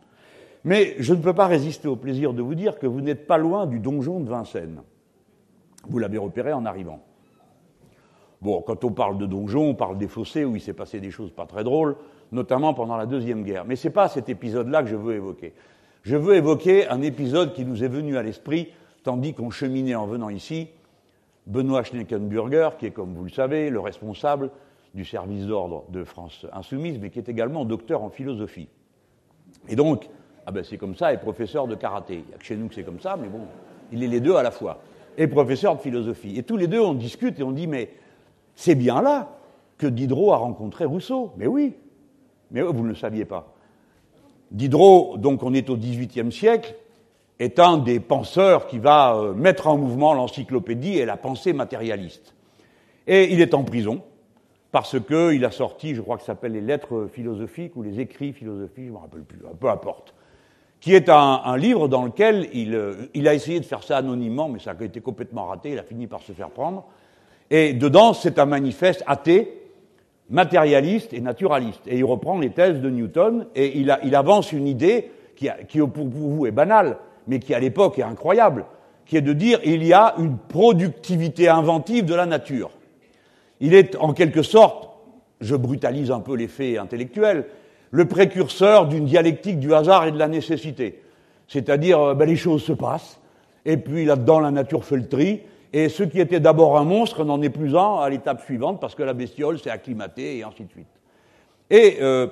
Mais 0.65 0.95
je 0.99 1.13
ne 1.13 1.21
peux 1.21 1.33
pas 1.33 1.47
résister 1.47 1.87
au 1.87 1.95
plaisir 1.95 2.33
de 2.33 2.41
vous 2.41 2.55
dire 2.55 2.77
que 2.77 2.87
vous 2.87 2.99
n'êtes 2.99 3.25
pas 3.25 3.37
loin 3.37 3.67
du 3.67 3.79
donjon 3.79 4.19
de 4.19 4.29
Vincennes. 4.29 4.81
Vous 5.87 5.99
l'avez 5.99 6.17
repéré 6.17 6.51
en 6.51 6.65
arrivant. 6.65 7.01
Bon, 8.41 8.61
quand 8.61 8.83
on 8.85 8.91
parle 8.91 9.17
de 9.17 9.25
donjon, 9.25 9.69
on 9.69 9.75
parle 9.75 9.97
des 9.97 10.07
fossés 10.07 10.45
où 10.45 10.55
il 10.55 10.61
s'est 10.61 10.73
passé 10.73 10.99
des 10.99 11.11
choses 11.11 11.31
pas 11.31 11.45
très 11.45 11.63
drôles, 11.63 11.97
notamment 12.31 12.73
pendant 12.73 12.95
la 12.95 13.05
Deuxième 13.05 13.43
Guerre. 13.43 13.65
Mais 13.65 13.75
ce 13.75 13.87
n'est 13.87 13.93
pas 13.93 14.07
cet 14.07 14.29
épisode-là 14.29 14.83
que 14.83 14.89
je 14.89 14.95
veux 14.95 15.15
évoquer. 15.15 15.53
Je 16.03 16.15
veux 16.15 16.35
évoquer 16.35 16.87
un 16.87 17.01
épisode 17.01 17.53
qui 17.53 17.65
nous 17.65 17.83
est 17.83 17.89
venu 17.89 18.17
à 18.17 18.23
l'esprit 18.23 18.69
tandis 19.03 19.33
qu'on 19.33 19.49
cheminait 19.49 19.95
en 19.95 20.05
venant 20.05 20.29
ici. 20.29 20.69
Benoît 21.47 21.83
Schneckenburger, 21.83 22.69
qui 22.77 22.85
est, 22.85 22.91
comme 22.91 23.13
vous 23.13 23.23
le 23.23 23.29
savez, 23.29 23.69
le 23.69 23.79
responsable 23.79 24.51
du 24.93 25.03
service 25.03 25.45
d'ordre 25.45 25.85
de 25.89 26.03
France 26.03 26.45
Insoumise, 26.53 26.99
mais 26.99 27.09
qui 27.09 27.19
est 27.19 27.29
également 27.29 27.65
docteur 27.65 28.03
en 28.03 28.09
philosophie. 28.09 28.67
Et 29.67 29.75
donc, 29.75 30.09
ah 30.45 30.51
ben 30.51 30.63
c'est 30.63 30.77
comme 30.77 30.95
ça, 30.95 31.13
et 31.13 31.17
professeur 31.17 31.67
de 31.67 31.75
karaté. 31.75 32.15
Il 32.15 32.27
n'y 32.27 32.33
a 32.33 32.37
que 32.37 32.45
chez 32.45 32.55
nous 32.55 32.67
que 32.67 32.75
c'est 32.75 32.83
comme 32.83 32.99
ça, 32.99 33.17
mais 33.19 33.27
bon, 33.27 33.41
il 33.91 34.03
est 34.03 34.07
les 34.07 34.19
deux 34.19 34.35
à 34.35 34.43
la 34.43 34.51
fois. 34.51 34.79
Et 35.17 35.27
professeur 35.27 35.75
de 35.75 35.81
philosophie. 35.81 36.37
Et 36.37 36.43
tous 36.43 36.57
les 36.57 36.67
deux, 36.67 36.79
on 36.79 36.93
discute 36.93 37.39
et 37.39 37.43
on 37.43 37.51
dit, 37.51 37.67
mais 37.67 37.91
c'est 38.59 38.75
bien 38.75 39.01
là 39.01 39.29
que 39.77 39.87
Diderot 39.87 40.33
a 40.33 40.35
rencontré 40.35 40.83
Rousseau. 40.83 41.31
Mais 41.37 41.47
oui, 41.47 41.75
mais 42.51 42.61
vous 42.61 42.83
ne 42.83 42.89
le 42.89 42.95
saviez 42.95 43.23
pas. 43.23 43.53
Diderot, 44.51 45.15
donc 45.17 45.43
on 45.43 45.53
est 45.53 45.69
au 45.69 45.77
XVIIIe 45.77 46.29
siècle, 46.29 46.75
est 47.39 47.57
un 47.57 47.77
des 47.77 48.01
penseurs 48.01 48.67
qui 48.67 48.77
va 48.77 49.15
euh, 49.15 49.33
mettre 49.33 49.67
en 49.67 49.77
mouvement 49.77 50.13
l'encyclopédie 50.13 50.97
et 50.97 51.05
la 51.05 51.15
pensée 51.15 51.53
matérialiste. 51.53 52.35
Et 53.07 53.31
il 53.31 53.39
est 53.39 53.53
en 53.53 53.63
prison 53.63 54.01
parce 54.73 54.97
qu'il 54.99 55.45
a 55.45 55.51
sorti, 55.51 55.95
je 55.95 56.01
crois 56.01 56.17
que 56.17 56.23
ça 56.23 56.33
s'appelle 56.33 56.51
les 56.51 56.61
lettres 56.61 57.07
philosophiques 57.13 57.77
ou 57.77 57.81
les 57.81 58.01
écrits 58.01 58.33
philosophiques, 58.33 58.83
je 58.83 58.89
ne 58.89 58.95
me 58.95 58.97
rappelle 58.97 59.23
plus, 59.23 59.39
peu 59.57 59.69
importe, 59.69 60.13
qui 60.81 60.93
est 60.93 61.07
un, 61.07 61.55
livre 61.55 61.87
dans 61.87 62.03
lequel 62.03 62.49
il, 62.51 62.75
euh, 62.75 63.07
il, 63.13 63.25
a 63.29 63.33
essayé 63.33 63.61
de 63.61 63.65
faire 63.65 63.83
ça 63.83 63.95
anonymement, 63.95 64.49
mais 64.49 64.59
ça 64.59 64.75
a 64.77 64.83
été 64.83 64.99
complètement 64.99 65.45
raté, 65.45 65.71
il 65.71 65.79
a 65.79 65.83
fini 65.83 66.07
par 66.07 66.21
se 66.21 66.33
faire 66.33 66.49
prendre. 66.49 66.85
Et 67.51 67.73
dedans, 67.73 68.13
c'est 68.13 68.39
un 68.39 68.45
manifeste 68.45 69.03
athée, 69.07 69.59
matérialiste 70.29 71.13
et 71.13 71.21
naturaliste. 71.21 71.81
Et 71.87 71.97
il 71.97 72.05
reprend 72.05 72.39
les 72.39 72.51
thèses 72.51 72.79
de 72.79 72.89
Newton 72.89 73.47
et 73.55 73.77
il, 73.79 74.15
avance 74.15 74.51
une 74.51 74.67
idée 74.67 75.11
qui, 75.35 75.49
qui 75.67 75.79
pour 75.79 76.07
vous 76.07 76.45
est 76.45 76.51
banale, 76.51 76.97
mais 77.27 77.39
qui 77.39 77.53
à 77.53 77.59
l'époque 77.59 77.97
est 77.99 78.03
incroyable, 78.03 78.65
qui 79.05 79.17
est 79.17 79.21
de 79.21 79.33
dire 79.33 79.59
il 79.65 79.83
y 79.83 79.93
a 79.93 80.15
une 80.19 80.37
productivité 80.37 81.49
inventive 81.49 82.05
de 82.05 82.13
la 82.13 82.25
nature. 82.25 82.71
Il 83.59 83.73
est 83.73 83.95
en 83.97 84.13
quelque 84.13 84.43
sorte, 84.43 84.89
je 85.41 85.55
brutalise 85.55 86.11
un 86.11 86.19
peu 86.19 86.35
les 86.35 86.47
faits 86.47 86.77
intellectuels, 86.77 87.45
le 87.91 88.05
précurseur 88.05 88.87
d'une 88.87 89.05
dialectique 89.05 89.59
du 89.59 89.73
hasard 89.73 90.05
et 90.05 90.11
de 90.11 90.19
la 90.19 90.27
nécessité. 90.27 91.01
C'est-à-dire, 91.47 91.99
euh, 91.99 92.13
ben, 92.13 92.27
les 92.27 92.35
choses 92.35 92.63
se 92.63 92.73
passent, 92.73 93.19
et 93.65 93.77
puis 93.77 94.05
là-dedans, 94.05 94.39
la 94.39 94.51
nature 94.51 94.85
fait 94.85 94.95
le 94.95 95.07
tri, 95.07 95.41
et 95.71 95.89
ce 95.89 96.03
qui 96.03 96.19
était 96.19 96.39
d'abord 96.39 96.77
un 96.77 96.83
monstre 96.83 97.23
n'en 97.23 97.41
est 97.41 97.49
plus 97.49 97.75
un 97.75 97.97
à 97.97 98.09
l'étape 98.09 98.41
suivante, 98.41 98.79
parce 98.79 98.95
que 98.95 99.03
la 99.03 99.13
bestiole 99.13 99.59
s'est 99.59 99.69
acclimatée, 99.69 100.37
et 100.37 100.43
ainsi 100.43 100.63
de 100.63 100.71
suite. 100.71 100.87
Et 101.69 101.97
euh, 102.01 102.27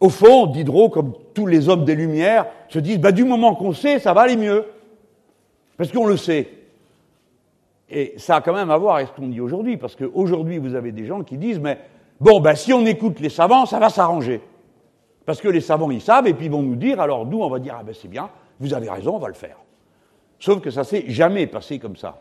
au 0.00 0.08
fond, 0.08 0.46
Diderot, 0.46 0.88
comme 0.88 1.12
tous 1.34 1.46
les 1.46 1.68
hommes 1.68 1.84
des 1.84 1.94
Lumières, 1.94 2.46
se 2.68 2.78
disent, 2.78 2.98
ben, 2.98 3.12
du 3.12 3.24
moment 3.24 3.54
qu'on 3.54 3.72
sait, 3.72 3.98
ça 3.98 4.14
va 4.14 4.22
aller 4.22 4.36
mieux. 4.36 4.64
Parce 5.76 5.92
qu'on 5.92 6.06
le 6.06 6.16
sait. 6.16 6.48
Et 7.90 8.14
ça 8.16 8.36
a 8.36 8.40
quand 8.40 8.54
même 8.54 8.70
à 8.70 8.76
voir 8.76 8.96
avec 8.96 9.08
ce 9.08 9.12
qu'on 9.12 9.28
dit 9.28 9.40
aujourd'hui, 9.40 9.76
parce 9.76 9.96
qu'aujourd'hui, 9.96 10.58
vous 10.58 10.74
avez 10.74 10.92
des 10.92 11.04
gens 11.04 11.22
qui 11.22 11.36
disent, 11.36 11.60
mais 11.60 11.78
bon, 12.20 12.40
ben, 12.40 12.54
si 12.54 12.72
on 12.72 12.84
écoute 12.86 13.20
les 13.20 13.30
savants, 13.30 13.66
ça 13.66 13.78
va 13.78 13.90
s'arranger. 13.90 14.40
Parce 15.26 15.40
que 15.42 15.48
les 15.48 15.60
savants, 15.60 15.90
ils 15.90 16.00
savent, 16.00 16.26
et 16.26 16.32
puis 16.32 16.46
ils 16.46 16.52
vont 16.52 16.62
nous 16.62 16.76
dire, 16.76 17.00
alors 17.00 17.26
nous, 17.26 17.42
on 17.42 17.50
va 17.50 17.58
dire, 17.58 17.76
ah 17.78 17.82
ben 17.82 17.94
c'est 17.94 18.08
bien, 18.08 18.30
vous 18.60 18.72
avez 18.72 18.88
raison, 18.88 19.16
on 19.16 19.18
va 19.18 19.28
le 19.28 19.34
faire. 19.34 19.58
Sauf 20.38 20.60
que 20.60 20.70
ça 20.70 20.84
s'est 20.84 21.04
jamais 21.08 21.46
passé 21.46 21.78
comme 21.78 21.96
ça. 21.96 22.18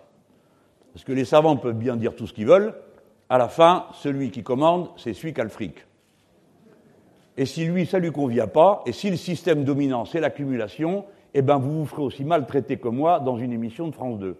Parce 0.94 1.04
que 1.04 1.12
les 1.12 1.26
savants 1.26 1.58
peuvent 1.58 1.78
bien 1.78 1.96
dire 1.96 2.16
tout 2.16 2.28
ce 2.28 2.34
qu'ils 2.34 2.48
veulent, 2.48 2.74
à 3.30 3.38
la 3.38 3.50
fin, 3.50 3.86
celui 3.94 4.32
qui 4.32 4.44
commande, 4.44 4.90
c'est 4.98 5.14
celui 5.14 5.34
qui 5.34 5.42
a 5.42 5.44
le 5.44 5.50
fric. 5.50 5.86
Et 7.36 7.46
si 7.46 7.66
lui, 7.66 7.86
ça 7.86 8.00
lui 8.00 8.12
convient 8.12 8.48
pas, 8.48 8.82
et 8.86 8.92
si 8.92 9.10
le 9.10 9.18
système 9.18 9.64
dominant, 9.64 10.06
c'est 10.06 10.20
l'accumulation, 10.20 11.06
eh 11.34 11.42
ben 11.42 11.58
vous 11.58 11.80
vous 11.80 11.86
ferez 11.86 12.02
aussi 12.02 12.24
maltraiter 12.24 12.78
que 12.78 12.88
moi 12.88 13.20
dans 13.20 13.38
une 13.38 13.54
émission 13.54 13.88
de 13.88 13.94
France 13.94 14.18
2. 14.18 14.36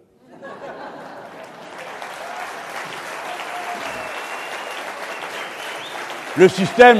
Le 6.38 6.48
système, 6.48 7.00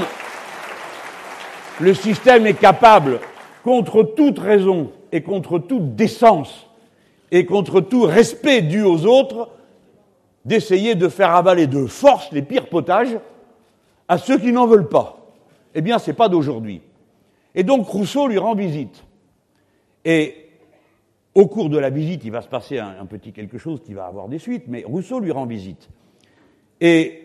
le 1.80 1.94
système 1.94 2.48
est 2.48 2.56
capable, 2.56 3.20
contre 3.64 4.04
toute 4.04 4.40
raison 4.40 4.92
et 5.12 5.22
contre 5.22 5.60
toute 5.60 5.96
décence 5.96 6.67
et 7.32 7.46
contre 7.46 7.82
tout 7.82 8.04
respect 8.04 8.62
dû 8.62 8.84
aux 8.84 9.06
autres, 9.06 9.50
d'essayer 10.46 10.96
de 10.96 11.10
faire 11.10 11.36
avaler 11.36 11.68
de 11.68 11.86
force 11.86 12.32
les 12.32 12.42
pires 12.42 12.70
potages 12.70 13.18
à 14.08 14.18
ceux 14.18 14.38
qui 14.38 14.52
n'en 14.52 14.66
veulent 14.66 14.88
pas. 14.88 15.18
Eh 15.76 15.82
bien, 15.82 16.00
ce 16.00 16.10
n'est 16.10 16.16
pas 16.16 16.30
d'aujourd'hui. 16.30 16.82
Et 17.54 17.64
donc 17.64 17.86
Rousseau 17.88 18.28
lui 18.28 18.38
rend 18.38 18.56
visite. 18.56 19.04
Et 20.06 20.48
au 21.36 21.48
cours 21.48 21.70
de 21.70 21.78
la 21.78 21.90
visite, 21.90 22.24
il 22.24 22.32
va 22.32 22.42
se 22.42 22.48
passer 22.48 22.80
un, 22.80 23.06
petit 23.06 23.34
quelque 23.34 23.58
chose 23.58 23.82
qui 23.84 23.94
va 23.94 24.06
avoir 24.06 24.28
des 24.28 24.40
suites, 24.40 24.64
mais 24.68 24.84
Rousseau 24.86 25.20
lui 25.20 25.32
rend 25.32 25.46
visite. 25.46 25.90
Et 26.80 27.24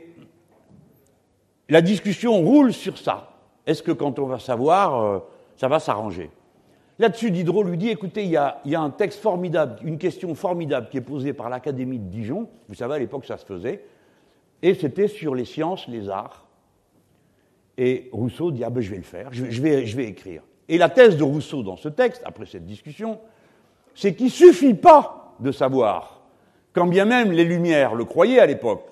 la 1.69 1.81
discussion 1.81 2.41
roule 2.43 2.73
sur 2.73 2.99
ça. 2.99 3.31
Est-ce 3.67 3.83
que 3.83 3.93
quand 3.93 4.19
on 4.19 4.27
va 4.27 4.39
savoir, 4.39 5.03
euh, 5.03 5.19
ça 5.57 5.69
va 5.69 5.79
s'arranger? 5.79 6.31
Là-dessus, 6.99 7.31
Diderot 7.31 7.65
lui 7.65 7.79
dit, 7.79 7.89
écoutez, 7.89 8.25
il 8.25 8.31
y, 8.31 8.37
a, 8.37 8.81
un 8.81 8.91
texte 8.91 9.21
formidable, 9.21 9.79
une 9.83 9.99
question 9.99 10.35
formidable 10.35 10.89
qui 10.91 10.99
est 10.99 11.03
posée 11.03 11.33
par 11.33 11.49
l'Académie 11.49 11.99
de 11.99 12.09
Dijon, 12.09 12.49
vous 12.69 12.75
savez, 12.75 12.95
à 12.95 12.99
l'époque, 12.99 13.25
ça 13.25 13.39
se 13.39 13.47
faisait, 13.47 13.85
et 14.63 14.75
c'était 14.75 15.09
sur 15.09 15.35
les 15.35 15.45
sciences, 15.45 15.89
les 15.89 16.09
arts. 16.09 16.47
Et 17.79 18.11
Rousseau 18.13 18.51
dit, 18.51 18.63
ah 18.63 18.71
ben 18.71 18.81
je 18.83 18.91
vais 18.91 18.99
le 18.99 19.03
faire, 19.03 19.31
je, 19.33 19.63
vais, 19.63 19.87
je 19.87 19.97
vais 19.97 20.05
écrire. 20.05 20.43
Et 20.69 20.79
la 20.79 20.91
thèse 20.91 21.17
de 21.17 21.25
Rousseau 21.25 21.63
dans 21.63 21.77
ce 21.77 21.89
texte, 21.89 22.23
après 22.25 22.47
cette 22.47 22.67
discussion, 22.67 23.19
c'est 23.95 24.15
qu'il 24.15 24.27
ne 24.27 24.31
suffit 24.31 24.75
pas 24.75 25.35
de 25.41 25.51
savoir, 25.51 26.21
quand 26.73 26.87
bien 26.87 27.05
même 27.07 27.33
les 27.33 27.45
Lumières 27.45 27.95
le 27.95 28.05
croyaient 28.05 28.39
à 28.39 28.47
l'époque, 28.47 28.85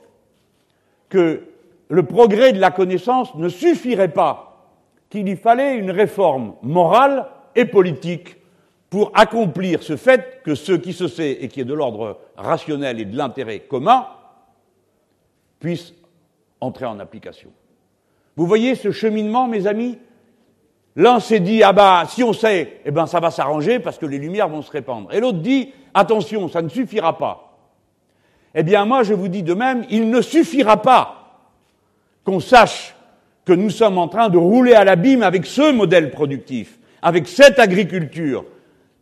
que 1.08 1.42
le 1.88 2.02
progrès 2.04 2.52
de 2.52 2.60
la 2.60 2.70
connaissance 2.70 3.34
ne 3.34 3.48
suffirait 3.48 4.12
pas, 4.12 4.68
qu'il 5.10 5.28
y 5.28 5.36
fallait 5.36 5.76
une 5.76 5.90
réforme 5.90 6.54
morale 6.62 7.26
et 7.54 7.64
politique 7.64 8.36
pour 8.88 9.12
accomplir 9.14 9.82
ce 9.82 9.96
fait 9.96 10.40
que 10.44 10.54
ce 10.54 10.72
qui 10.72 10.92
se 10.92 11.08
sait 11.08 11.38
et 11.40 11.48
qui 11.48 11.60
est 11.60 11.64
de 11.64 11.74
l'ordre 11.74 12.18
rationnel 12.36 13.00
et 13.00 13.04
de 13.04 13.16
l'intérêt 13.16 13.60
commun 13.60 14.06
puisse 15.60 15.94
entrer 16.60 16.86
en 16.86 16.98
application. 16.98 17.50
Vous 18.36 18.46
voyez 18.46 18.74
ce 18.74 18.90
cheminement, 18.90 19.46
mes 19.46 19.66
amis? 19.66 19.98
L'un 20.96 21.20
s'est 21.20 21.40
dit, 21.40 21.62
ah 21.62 21.72
bah, 21.72 22.04
si 22.08 22.24
on 22.24 22.32
sait, 22.32 22.80
eh 22.84 22.90
ben, 22.90 23.06
ça 23.06 23.20
va 23.20 23.30
s'arranger 23.30 23.78
parce 23.78 23.98
que 23.98 24.06
les 24.06 24.18
lumières 24.18 24.48
vont 24.48 24.62
se 24.62 24.70
répandre. 24.70 25.12
Et 25.14 25.20
l'autre 25.20 25.38
dit, 25.38 25.72
attention, 25.94 26.48
ça 26.48 26.62
ne 26.62 26.68
suffira 26.68 27.16
pas. 27.16 27.58
Eh 28.54 28.64
bien, 28.64 28.84
moi, 28.84 29.04
je 29.04 29.14
vous 29.14 29.28
dis 29.28 29.44
de 29.44 29.54
même, 29.54 29.84
il 29.88 30.10
ne 30.10 30.20
suffira 30.20 30.82
pas 30.82 31.44
qu'on 32.24 32.40
sache 32.40 32.96
que 33.44 33.52
nous 33.52 33.70
sommes 33.70 33.98
en 33.98 34.08
train 34.08 34.28
de 34.28 34.38
rouler 34.38 34.74
à 34.74 34.84
l'abîme 34.84 35.22
avec 35.22 35.46
ce 35.46 35.72
modèle 35.72 36.10
productif, 36.10 36.79
avec 37.02 37.28
cette 37.28 37.58
agriculture. 37.58 38.44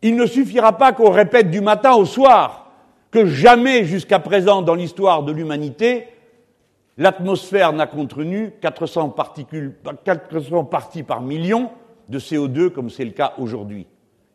Il 0.02 0.16
ne 0.16 0.26
suffira 0.26 0.76
pas 0.76 0.92
qu'on 0.92 1.10
répète 1.10 1.50
du 1.50 1.60
matin 1.60 1.94
au 1.94 2.04
soir 2.04 2.70
que 3.10 3.26
jamais 3.26 3.84
jusqu'à 3.84 4.18
présent 4.18 4.62
dans 4.62 4.74
l'histoire 4.74 5.22
de 5.22 5.32
l'humanité, 5.32 6.08
l'atmosphère 6.96 7.72
n'a 7.72 7.86
contenu 7.86 8.52
400, 8.60 9.10
particules, 9.10 9.74
400 10.04 10.64
parties 10.64 11.02
par 11.02 11.20
million 11.20 11.70
de 12.08 12.18
CO2 12.18 12.70
comme 12.70 12.90
c'est 12.90 13.04
le 13.04 13.10
cas 13.12 13.34
aujourd'hui. 13.38 13.86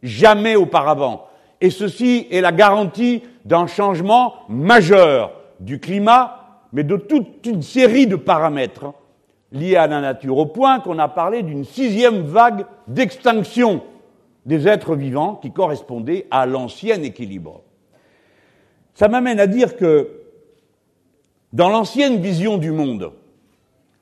Jamais 0.02 0.56
auparavant. 0.56 1.28
Et 1.62 1.70
ceci 1.70 2.28
est 2.30 2.42
la 2.42 2.52
garantie 2.52 3.24
d'un 3.46 3.68
changement 3.68 4.36
majeur 4.50 5.32
du 5.60 5.80
climat 5.80 6.44
mais 6.74 6.84
de 6.84 6.98
toute 6.98 7.46
une 7.46 7.62
série 7.62 8.08
de 8.08 8.16
paramètres 8.16 8.94
liés 9.54 9.76
à 9.76 9.88
la 9.88 10.02
nature, 10.02 10.38
au 10.38 10.48
point 10.48 10.80
qu'on 10.80 11.00
a 11.00 11.08
parlé 11.08 11.44
d'une 11.44 11.64
sixième 11.64 12.24
vague 12.24 12.66
d'extinction 12.88 13.82
des 14.46 14.68
êtres 14.68 14.96
vivants 14.96 15.36
qui 15.36 15.52
correspondait 15.52 16.28
à 16.32 16.46
l'ancien 16.46 17.02
équilibre. 17.04 17.62
Ça 18.96 19.08
m'amène 19.08 19.40
à 19.40 19.48
dire 19.48 19.78
que 19.78 20.10
dans 21.54 21.70
l'ancienne 21.70 22.20
vision 22.20 22.58
du 22.58 22.72
monde, 22.72 23.14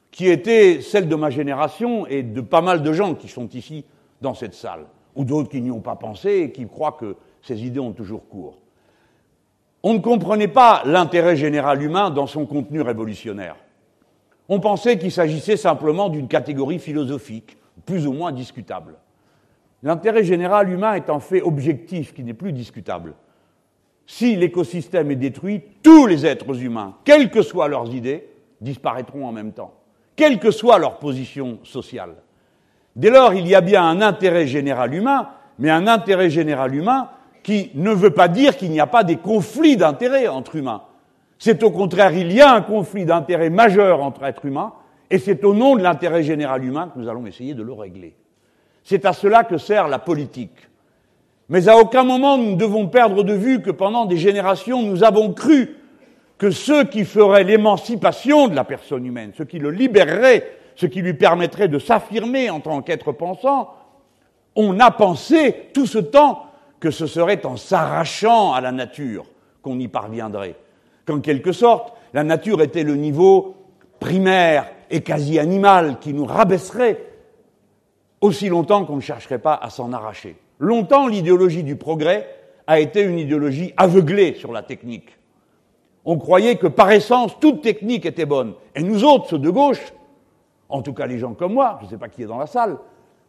qui 0.10 0.28
était 0.28 0.82
celle 0.82 1.08
de 1.08 1.16
ma 1.16 1.30
génération 1.30 2.06
et 2.08 2.24
de 2.24 2.42
pas 2.42 2.62
mal 2.62 2.82
de 2.82 2.92
gens 2.94 3.14
qui 3.14 3.28
sont 3.28 3.48
ici 3.50 3.86
dans 4.22 4.34
cette 4.34 4.54
salle, 4.54 4.86
ou 5.16 5.24
d'autres 5.26 5.50
qui 5.50 5.62
n'y 5.62 5.72
ont 5.72 5.82
pas 5.82 5.96
pensé 5.96 6.40
et 6.40 6.52
qui 6.52 6.66
croient 6.68 6.98
que 7.00 7.16
ces 7.42 7.64
idées 7.66 7.80
ont 7.80 7.94
toujours 7.94 8.28
cours, 8.28 8.58
on 9.84 9.94
ne 9.94 10.00
comprenait 10.00 10.48
pas 10.48 10.84
l'intérêt 10.86 11.36
général 11.36 11.82
humain 11.82 12.10
dans 12.10 12.28
son 12.28 12.46
contenu 12.46 12.82
révolutionnaire. 12.82 13.56
On 14.54 14.60
pensait 14.60 14.98
qu'il 14.98 15.14
s'agissait 15.14 15.56
simplement 15.56 16.10
d'une 16.10 16.28
catégorie 16.28 16.80
philosophique, 16.80 17.56
plus 17.86 18.06
ou 18.06 18.12
moins 18.12 18.34
discutable. 18.34 18.96
L'intérêt 19.82 20.26
général 20.26 20.70
humain 20.70 20.96
est 20.96 21.10
un 21.10 21.22
fait 21.22 21.42
objectif 21.42 22.14
qui 22.14 22.22
n'est 22.26 22.34
plus 22.34 22.52
discutable. 22.52 23.14
si 24.06 24.36
l'écosystème 24.36 25.10
est 25.10 25.16
détruit, 25.16 25.62
tous 25.82 26.06
les 26.06 26.26
êtres 26.26 26.62
humains, 26.62 26.98
quelles 27.06 27.32
que 27.32 27.42
soient 27.42 27.70
leurs 27.70 27.96
idées, 27.96 28.28
disparaîtront 28.60 29.26
en 29.26 29.32
même 29.32 29.54
temps, 29.54 29.74
quelle 30.18 30.38
que 30.38 30.52
soit 30.52 30.80
leur 30.80 31.00
position 31.00 31.60
sociale. 31.64 32.16
Dès 32.98 33.10
lors, 33.10 33.34
il 33.34 33.48
y 33.48 33.56
a 33.56 33.62
bien 33.62 33.86
un 33.86 34.02
intérêt 34.02 34.48
général 34.48 34.94
humain, 34.94 35.30
mais 35.60 35.70
un 35.70 35.88
intérêt 35.88 36.30
général 36.30 36.76
humain 36.76 37.10
qui 37.42 37.72
ne 37.76 37.92
veut 37.92 38.14
pas 38.14 38.28
dire 38.28 38.58
qu'il 38.58 38.72
n'y 38.72 38.82
a 38.82 38.88
pas 38.88 39.06
des 39.06 39.16
conflits 39.16 39.78
d'intérêts 39.78 40.28
entre 40.28 40.58
humains. 40.58 40.82
C'est 41.44 41.64
au 41.64 41.72
contraire, 41.72 42.14
il 42.14 42.32
y 42.32 42.40
a 42.40 42.54
un 42.54 42.62
conflit 42.62 43.04
d'intérêts 43.04 43.50
majeur 43.50 44.04
entre 44.04 44.26
êtres 44.26 44.46
humains, 44.46 44.74
et 45.10 45.18
c'est 45.18 45.44
au 45.44 45.56
nom 45.56 45.76
de 45.76 45.82
l'intérêt 45.82 46.22
général 46.22 46.64
humain 46.64 46.92
que 46.94 47.00
nous 47.00 47.10
allons 47.10 47.26
essayer 47.26 47.56
de 47.56 47.64
le 47.64 47.74
régler. 47.74 48.14
C'est 48.84 49.06
à 49.06 49.14
cela 49.14 49.44
que 49.44 49.58
sert 49.58 49.88
la 49.88 49.98
politique. 49.98 50.70
Mais 51.50 51.68
à 51.68 51.78
aucun 51.78 52.04
moment 52.04 52.38
nous 52.38 52.52
ne 52.52 52.58
devons 52.58 52.88
perdre 52.90 53.24
de 53.24 53.34
vue 53.34 53.64
que 53.64 53.72
pendant 53.72 54.06
des 54.06 54.18
générations 54.18 54.84
nous 54.84 55.04
avons 55.04 55.34
cru 55.34 55.78
que 56.38 56.52
ceux 56.52 56.84
qui 56.84 57.06
feraient 57.06 57.44
l'émancipation 57.44 58.48
de 58.48 58.54
la 58.54 58.64
personne 58.64 59.04
humaine, 59.04 59.32
ceux 59.36 59.46
qui 59.46 59.58
le 59.58 59.72
libéreraient, 59.72 60.48
ce 60.76 60.86
qui 60.86 61.02
lui 61.02 61.16
permettrait 61.16 61.70
de 61.70 61.80
s'affirmer 61.80 62.52
en 62.52 62.60
tant 62.60 62.84
qu'être 62.84 63.14
pensant, 63.14 63.74
on 64.56 64.80
a 64.80 64.92
pensé 64.92 65.72
tout 65.74 65.88
ce 65.88 65.98
temps 65.98 66.46
que 66.80 66.92
ce 66.92 67.08
serait 67.08 67.44
en 67.48 67.58
s'arrachant 67.58 68.54
à 68.54 68.62
la 68.62 68.72
nature 68.72 69.26
qu'on 69.64 69.80
y 69.80 69.88
parviendrait, 69.88 70.56
qu'en 71.06 71.20
quelque 71.20 71.52
sorte 71.52 71.94
la 72.14 72.24
nature 72.24 72.62
était 72.62 72.84
le 72.84 72.96
niveau 72.96 73.56
primaire 74.00 74.68
et 74.90 75.02
quasi 75.02 75.40
animal 75.40 76.00
qui 76.00 76.14
nous 76.14 76.26
rabaisserait 76.26 77.06
aussi 78.20 78.50
longtemps 78.50 78.86
qu'on 78.86 78.98
ne 78.98 79.02
chercherait 79.02 79.40
pas 79.40 79.56
à 79.56 79.70
s'en 79.70 79.94
arracher. 79.94 80.36
Longtemps, 80.60 81.08
l'idéologie 81.08 81.64
du 81.64 81.76
progrès 81.76 82.28
a 82.68 82.80
été 82.80 83.02
une 83.02 83.18
idéologie 83.18 83.74
aveuglée 83.78 84.36
sur 84.36 84.52
la 84.52 84.62
technique. 84.62 85.18
On 86.06 86.18
croyait 86.18 86.56
que 86.56 86.68
par 86.68 86.92
essence, 86.92 87.40
toute 87.40 87.62
technique 87.62 88.06
était 88.06 88.26
bonne. 88.26 88.54
Et 88.76 88.84
nous 88.84 89.04
autres, 89.04 89.30
ceux 89.30 89.40
de 89.40 89.50
gauche, 89.50 89.94
en 90.70 90.82
tout 90.82 90.94
cas 90.94 91.08
les 91.08 91.18
gens 91.18 91.34
comme 91.34 91.54
moi, 91.54 91.78
je 91.80 91.86
ne 91.86 91.90
sais 91.92 91.98
pas 91.98 92.10
qui 92.10 92.24
est 92.24 92.28
dans 92.28 92.38
la 92.38 92.48
salle, 92.48 92.78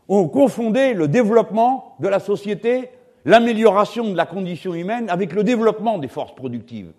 on 0.09 0.29
confondait 0.29 0.95
le 0.95 1.09
développement 1.09 1.95
de 2.01 2.09
la 2.09 2.19
société, 2.19 2.91
l'amélioration 3.25 4.11
de 4.11 4.17
la 4.17 4.27
condition 4.27 4.75
humaine 4.75 5.09
avec 5.09 5.33
le 5.33 5.45
développement 5.45 5.99
des 5.99 6.09
forces 6.09 6.35
productives. 6.35 6.93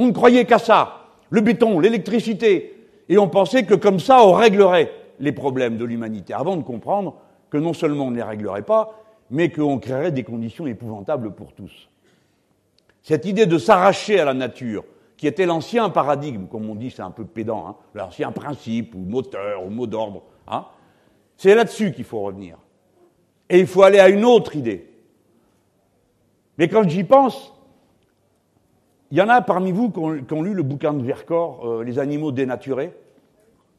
On 0.00 0.06
ne 0.06 0.12
croyait 0.12 0.46
qu'à 0.46 0.58
ça, 0.58 1.08
le 1.28 1.42
béton, 1.42 1.78
l'électricité, 1.78 2.86
et 3.10 3.18
on 3.18 3.28
pensait 3.28 3.66
que 3.66 3.74
comme 3.74 4.00
ça, 4.00 4.24
on 4.24 4.32
réglerait 4.32 4.90
les 5.18 5.30
problèmes 5.30 5.76
de 5.76 5.84
l'humanité, 5.84 6.32
avant 6.32 6.56
de 6.56 6.62
comprendre 6.62 7.16
que 7.50 7.58
non 7.58 7.74
seulement 7.74 8.06
on 8.06 8.10
ne 8.10 8.16
les 8.16 8.22
réglerait 8.22 8.62
pas, 8.62 8.98
mais 9.28 9.50
qu'on 9.50 9.78
créerait 9.78 10.10
des 10.10 10.24
conditions 10.24 10.66
épouvantables 10.66 11.34
pour 11.34 11.52
tous. 11.52 11.90
Cette 13.02 13.26
idée 13.26 13.44
de 13.44 13.58
s'arracher 13.58 14.18
à 14.18 14.24
la 14.24 14.32
nature, 14.32 14.84
qui 15.18 15.26
était 15.26 15.44
l'ancien 15.44 15.90
paradigme, 15.90 16.46
comme 16.46 16.70
on 16.70 16.76
dit, 16.76 16.90
c'est 16.90 17.02
un 17.02 17.10
peu 17.10 17.26
pédant, 17.26 17.66
hein, 17.68 17.76
l'ancien 17.92 18.32
principe 18.32 18.94
ou 18.94 19.00
moteur 19.00 19.66
ou 19.66 19.68
mot 19.68 19.86
d'ordre, 19.86 20.22
hein, 20.48 20.64
c'est 21.36 21.54
là-dessus 21.54 21.92
qu'il 21.92 22.04
faut 22.04 22.22
revenir. 22.22 22.56
Et 23.50 23.60
il 23.60 23.66
faut 23.66 23.82
aller 23.82 23.98
à 23.98 24.08
une 24.08 24.24
autre 24.24 24.56
idée. 24.56 24.88
Mais 26.56 26.68
quand 26.68 26.88
j'y 26.88 27.04
pense, 27.04 27.52
il 29.10 29.18
y 29.18 29.22
en 29.22 29.28
a 29.28 29.40
parmi 29.40 29.72
vous 29.72 29.90
qui 29.90 29.98
ont, 29.98 30.42
lu 30.42 30.54
le 30.54 30.62
bouquin 30.62 30.92
de 30.92 31.02
Vercors, 31.02 31.66
euh, 31.66 31.84
Les 31.84 31.98
animaux 31.98 32.32
dénaturés. 32.32 32.92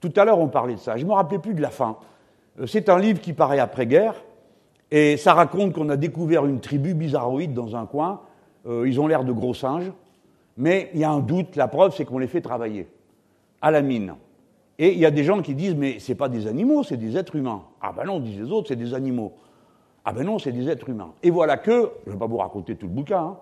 Tout 0.01 0.11
à 0.15 0.25
l'heure, 0.25 0.39
on 0.39 0.47
parlait 0.47 0.75
de 0.75 0.79
ça. 0.79 0.97
Je 0.97 1.03
ne 1.03 1.09
me 1.09 1.13
rappelais 1.13 1.39
plus 1.39 1.53
de 1.53 1.61
la 1.61 1.69
fin. 1.69 1.97
Euh, 2.59 2.65
c'est 2.65 2.89
un 2.89 2.99
livre 2.99 3.21
qui 3.21 3.33
paraît 3.33 3.59
après-guerre, 3.59 4.15
et 4.89 5.15
ça 5.15 5.33
raconte 5.33 5.73
qu'on 5.73 5.89
a 5.89 5.95
découvert 5.95 6.45
une 6.45 6.59
tribu 6.59 6.93
bizarroïde 6.93 7.53
dans 7.53 7.75
un 7.75 7.85
coin. 7.85 8.21
Euh, 8.67 8.87
ils 8.87 8.99
ont 8.99 9.07
l'air 9.07 9.23
de 9.23 9.31
gros 9.31 9.53
singes, 9.53 9.91
mais 10.57 10.89
il 10.93 10.99
y 10.99 11.03
a 11.03 11.11
un 11.11 11.19
doute. 11.19 11.55
La 11.55 11.67
preuve, 11.67 11.95
c'est 11.95 12.03
qu'on 12.03 12.19
les 12.19 12.27
fait 12.27 12.41
travailler 12.41 12.89
à 13.61 13.71
la 13.71 13.81
mine. 13.81 14.15
Et 14.79 14.93
il 14.93 14.99
y 14.99 15.05
a 15.05 15.11
des 15.11 15.23
gens 15.23 15.41
qui 15.41 15.53
disent 15.53 15.75
mais 15.75 15.99
c'est 15.99 16.15
pas 16.15 16.27
des 16.27 16.47
animaux, 16.47 16.83
c'est 16.83 16.97
des 16.97 17.15
êtres 17.15 17.35
humains. 17.35 17.61
Ah 17.81 17.93
ben 17.95 18.03
non, 18.03 18.19
disent 18.19 18.39
les 18.39 18.51
autres, 18.51 18.69
c'est 18.69 18.75
des 18.75 18.93
animaux. 18.93 19.33
Ah 20.03 20.11
ben 20.11 20.25
non, 20.25 20.39
c'est 20.39 20.51
des 20.51 20.67
êtres 20.67 20.89
humains. 20.89 21.13
Et 21.21 21.29
voilà 21.29 21.57
que, 21.57 21.91
je 22.05 22.09
ne 22.09 22.13
vais 22.13 22.19
pas 22.19 22.25
vous 22.25 22.37
raconter 22.37 22.75
tout 22.75 22.87
le 22.87 22.91
bouquin, 22.93 23.19
hein, 23.19 23.37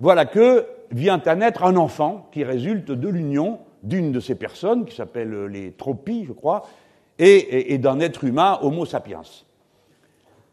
voilà 0.00 0.26
que 0.26 0.66
vient 0.94 1.20
à 1.26 1.34
naître 1.34 1.64
un 1.64 1.76
enfant 1.76 2.28
qui 2.32 2.44
résulte 2.44 2.90
de 2.90 3.08
l'union 3.08 3.58
d'une 3.82 4.12
de 4.12 4.20
ces 4.20 4.36
personnes, 4.36 4.86
qui 4.86 4.94
s'appelle 4.94 5.46
les 5.46 5.72
tropies, 5.72 6.24
je 6.24 6.32
crois, 6.32 6.66
et, 7.18 7.76
d'un 7.78 8.00
être 8.00 8.24
humain, 8.24 8.58
Homo 8.62 8.86
sapiens. 8.86 9.22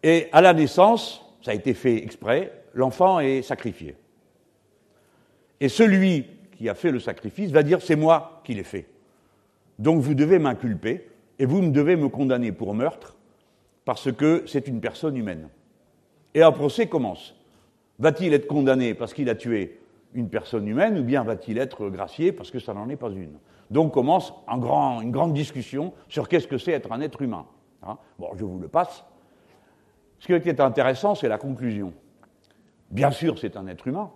Et 0.04 0.27
à 0.32 0.41
la 0.41 0.54
naissance, 0.54 1.23
ça 1.41 1.51
a 1.51 1.54
été 1.54 1.73
fait 1.73 1.97
exprès, 1.97 2.51
l'enfant 2.73 3.19
est 3.19 3.43
sacrifié. 3.43 3.95
Et 5.60 5.69
celui 5.69 6.25
qui 6.58 6.67
a 6.69 6.73
fait 6.73 6.91
le 6.91 6.99
sacrifice 6.99 7.51
va 7.51 7.62
dire 7.62 7.82
c'est 7.82 7.95
moi 7.95 8.41
qui 8.43 8.56
l'ai 8.56 8.63
fait. 8.63 8.88
Donc 9.77 10.01
vous 10.01 10.15
devez 10.15 10.39
m'inculper 10.39 11.08
et 11.38 11.45
vous 11.45 11.62
me 11.62 11.69
devez 11.69 11.95
me 11.95 12.10
condamner 12.10 12.51
pour 12.51 12.73
meurtre 12.73 13.15
parce 13.86 14.12
que 14.12 14.43
c'est 14.47 14.67
une 14.67 14.82
personne 14.82 15.15
humaine. 15.15 15.49
Et 16.34 16.41
un 16.41 16.51
procès 16.51 16.88
commence. 16.88 17.36
Va-t-il 17.99 18.34
être 18.34 18.47
condamné 18.47 18.95
parce 18.95 19.13
qu'il 19.13 19.30
a 19.30 19.36
tué 19.36 19.80
une 20.13 20.30
personne 20.30 20.67
humaine 20.67 20.97
ou 20.97 21.04
bien 21.04 21.24
va-t-il 21.24 21.58
être 21.58 21.89
gracié 21.89 22.32
parce 22.32 22.52
que 22.52 22.60
ça 22.60 22.74
n'en 22.74 22.89
est 22.89 22.95
pas 22.95 23.10
une 23.10 23.38
Donc 23.69 23.93
commence 23.93 24.34
une 24.50 25.12
grande 25.12 25.34
discussion 25.34 25.93
sur 26.08 26.28
qu'est-ce 26.28 26.47
que 26.47 26.58
c'est 26.58 26.71
être 26.71 26.91
un 26.91 27.02
être 27.02 27.21
humain. 27.21 27.45
Hein? 27.84 27.97
bon, 28.19 28.30
je 28.36 28.45
vous 28.45 28.60
le 28.60 28.67
passe. 28.67 29.04
Ce 30.19 30.28
qui 30.28 30.50
est 30.50 30.60
intéressant, 30.60 31.15
c'est 31.15 31.28
la 31.28 31.38
conclusion. 31.38 31.93
Bien 32.91 33.12
sûr, 33.12 33.39
c'est 33.39 33.58
un 33.58 33.67
être 33.67 33.88
humain. 33.88 34.12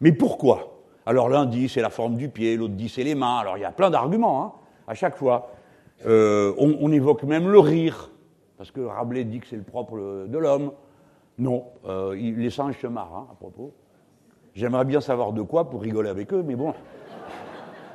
Mais 0.00 0.12
pourquoi? 0.12 0.80
Alors 1.06 1.28
l'un 1.28 1.46
dit 1.46 1.68
c'est 1.68 1.82
la 1.82 1.90
forme 1.90 2.16
du 2.16 2.28
pied, 2.28 2.56
l'autre 2.56 2.74
dit 2.74 2.88
c'est 2.88 3.04
les 3.04 3.14
mains. 3.14 3.38
Alors 3.38 3.58
il 3.58 3.60
y 3.60 3.64
a 3.64 3.72
plein 3.72 3.90
d'arguments 3.90 4.44
hein, 4.44 4.52
à 4.86 4.94
chaque 4.94 5.16
fois. 5.16 5.50
Euh, 6.06 6.54
on, 6.56 6.90
évoque 6.92 7.24
même 7.24 7.48
le 7.48 7.58
rire, 7.58 8.10
parce 8.56 8.70
que 8.70 8.80
Rabelais 8.80 9.24
dit 9.24 9.40
que 9.40 9.46
c'est 9.46 9.56
le 9.56 9.62
propre 9.62 10.26
de 10.26 10.38
l'homme. 10.38 10.72
Non, 11.36 11.66
euh, 11.86 12.14
les 12.14 12.50
singes 12.50 12.78
se 12.78 12.86
hein, 12.86 13.26
à 13.30 13.34
propos. 13.38 13.74
J'aimerais 14.60 14.84
bien 14.84 15.00
savoir 15.00 15.32
de 15.32 15.40
quoi 15.40 15.70
pour 15.70 15.80
rigoler 15.80 16.10
avec 16.10 16.34
eux, 16.34 16.44
mais 16.46 16.54
bon, 16.54 16.74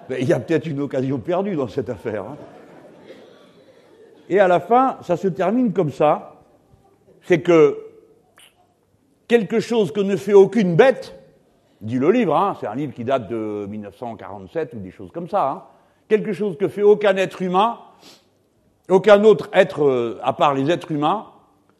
il 0.09 0.27
y 0.27 0.33
a 0.33 0.39
peut-être 0.39 0.65
une 0.65 0.79
occasion 0.79 1.19
perdue 1.19 1.55
dans 1.55 1.67
cette 1.67 1.91
affaire. 1.91 2.23
Hein. 2.23 2.37
Et 4.29 4.39
à 4.39 4.47
la 4.47 4.59
fin, 4.59 4.97
ça 5.03 5.15
se 5.15 5.27
termine 5.27 5.73
comme 5.73 5.91
ça, 5.91 6.41
c'est 7.21 7.41
que 7.41 7.77
quelque 9.27 9.59
chose 9.59 9.91
que 9.91 9.99
ne 9.99 10.15
fait 10.15 10.33
aucune 10.33 10.75
bête, 10.75 11.13
dit 11.81 11.99
le 11.99 12.09
livre, 12.09 12.35
hein, 12.35 12.57
c'est 12.59 12.65
un 12.65 12.73
livre 12.73 12.95
qui 12.95 13.03
date 13.03 13.27
de 13.27 13.67
1947 13.69 14.73
ou 14.73 14.79
des 14.79 14.89
choses 14.89 15.11
comme 15.11 15.29
ça, 15.29 15.47
hein, 15.47 15.63
quelque 16.09 16.33
chose 16.33 16.57
que 16.57 16.67
fait 16.67 16.81
aucun 16.81 17.15
être 17.15 17.43
humain, 17.43 17.77
aucun 18.89 19.23
autre 19.23 19.51
être 19.53 19.83
euh, 19.83 20.19
à 20.23 20.33
part 20.33 20.55
les 20.55 20.71
êtres 20.71 20.91
humains, 20.91 21.27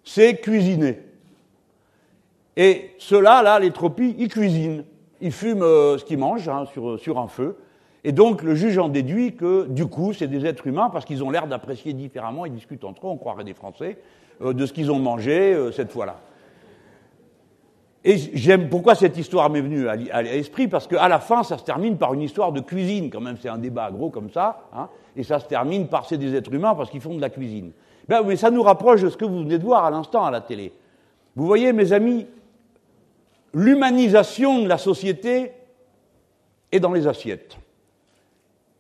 c'est 0.04 0.36
cuisiner. 0.36 1.00
Et 2.58 2.92
ceux-là, 3.00 3.42
là, 3.42 3.60
les 3.60 3.72
tropies, 3.72 4.16
ils 4.18 4.30
cuisinent. 4.30 4.86
Ils 5.22 5.32
fument 5.32 5.64
euh, 5.64 5.98
ce 5.98 6.06
qu'ils 6.06 6.18
mangent 6.18 6.48
hein, 6.48 6.66
sur, 6.98 7.20
un 7.20 7.28
feu. 7.28 7.58
Et 8.04 8.12
donc 8.12 8.44
le 8.44 8.54
juge 8.54 8.78
en 8.78 8.90
déduit 8.90 9.36
que 9.36 9.66
du 9.68 9.88
coup, 9.88 10.14
c'est 10.14 10.28
des 10.28 10.46
êtres 10.46 10.68
humains 10.68 10.90
parce 10.92 11.06
qu'ils 11.06 11.24
ont 11.24 11.32
l'air 11.32 11.48
d'apprécier 11.48 11.94
différemment, 11.94 12.46
ils 12.46 12.54
discutent 12.54 12.84
entre 12.84 13.08
eux, 13.08 13.10
on 13.10 13.18
croirait 13.18 13.44
des 13.44 13.56
Français, 13.56 13.98
euh, 14.42 14.54
de 14.54 14.66
ce 14.66 14.74
qu'ils 14.74 14.92
ont 14.92 15.00
mangé 15.00 15.54
euh, 15.54 15.72
cette 15.72 15.92
fois-là. 15.92 16.18
Et 18.04 18.18
j'aime 18.18 18.70
pourquoi 18.70 18.94
cette 18.94 19.18
histoire 19.18 19.50
m'est 19.50 19.62
venue 19.62 19.88
à, 19.88 20.22
l'esprit? 20.22 20.68
Parce 20.68 20.86
qu'à 20.86 21.08
la 21.08 21.20
fin, 21.20 21.42
ça 21.42 21.58
se 21.58 21.64
termine 21.64 21.98
par 21.98 22.14
une 22.14 22.22
histoire 22.22 22.52
de 22.52 22.60
cuisine. 22.60 23.10
Quand 23.10 23.20
même, 23.20 23.38
c'est 23.42 23.50
un 23.50 23.58
débat 23.58 23.90
gros 23.90 24.12
comme 24.12 24.30
ça, 24.30 24.70
hein, 24.76 24.90
et 25.16 25.24
ça 25.24 25.40
se 25.40 25.48
termine 25.48 25.88
par 25.88 26.06
c'est 26.06 26.20
des 26.20 26.36
êtres 26.36 26.54
humains 26.54 26.76
parce 26.76 26.92
qu'ils 26.92 27.02
font 27.02 27.16
de 27.16 27.22
la 27.22 27.32
cuisine. 27.32 27.72
Ben, 28.08 28.22
mais 28.24 28.36
ça 28.36 28.52
nous 28.52 28.62
rapproche 28.62 29.02
de 29.02 29.10
ce 29.10 29.18
que 29.18 29.26
vous 29.26 29.40
venez 29.40 29.58
de 29.58 29.64
voir 29.64 29.84
à 29.84 29.90
l'instant 29.90 30.24
à 30.24 30.30
la 30.30 30.42
télé. 30.42 30.72
Vous 31.36 31.48
voyez, 31.48 31.74
mes 31.74 31.92
amis, 31.92 32.28
l'humanisation 33.56 34.62
de 34.62 34.68
la 34.68 34.78
société 34.78 35.54
est 36.72 36.80
dans 36.82 36.92
les 36.92 37.08
assiettes. 37.08 37.58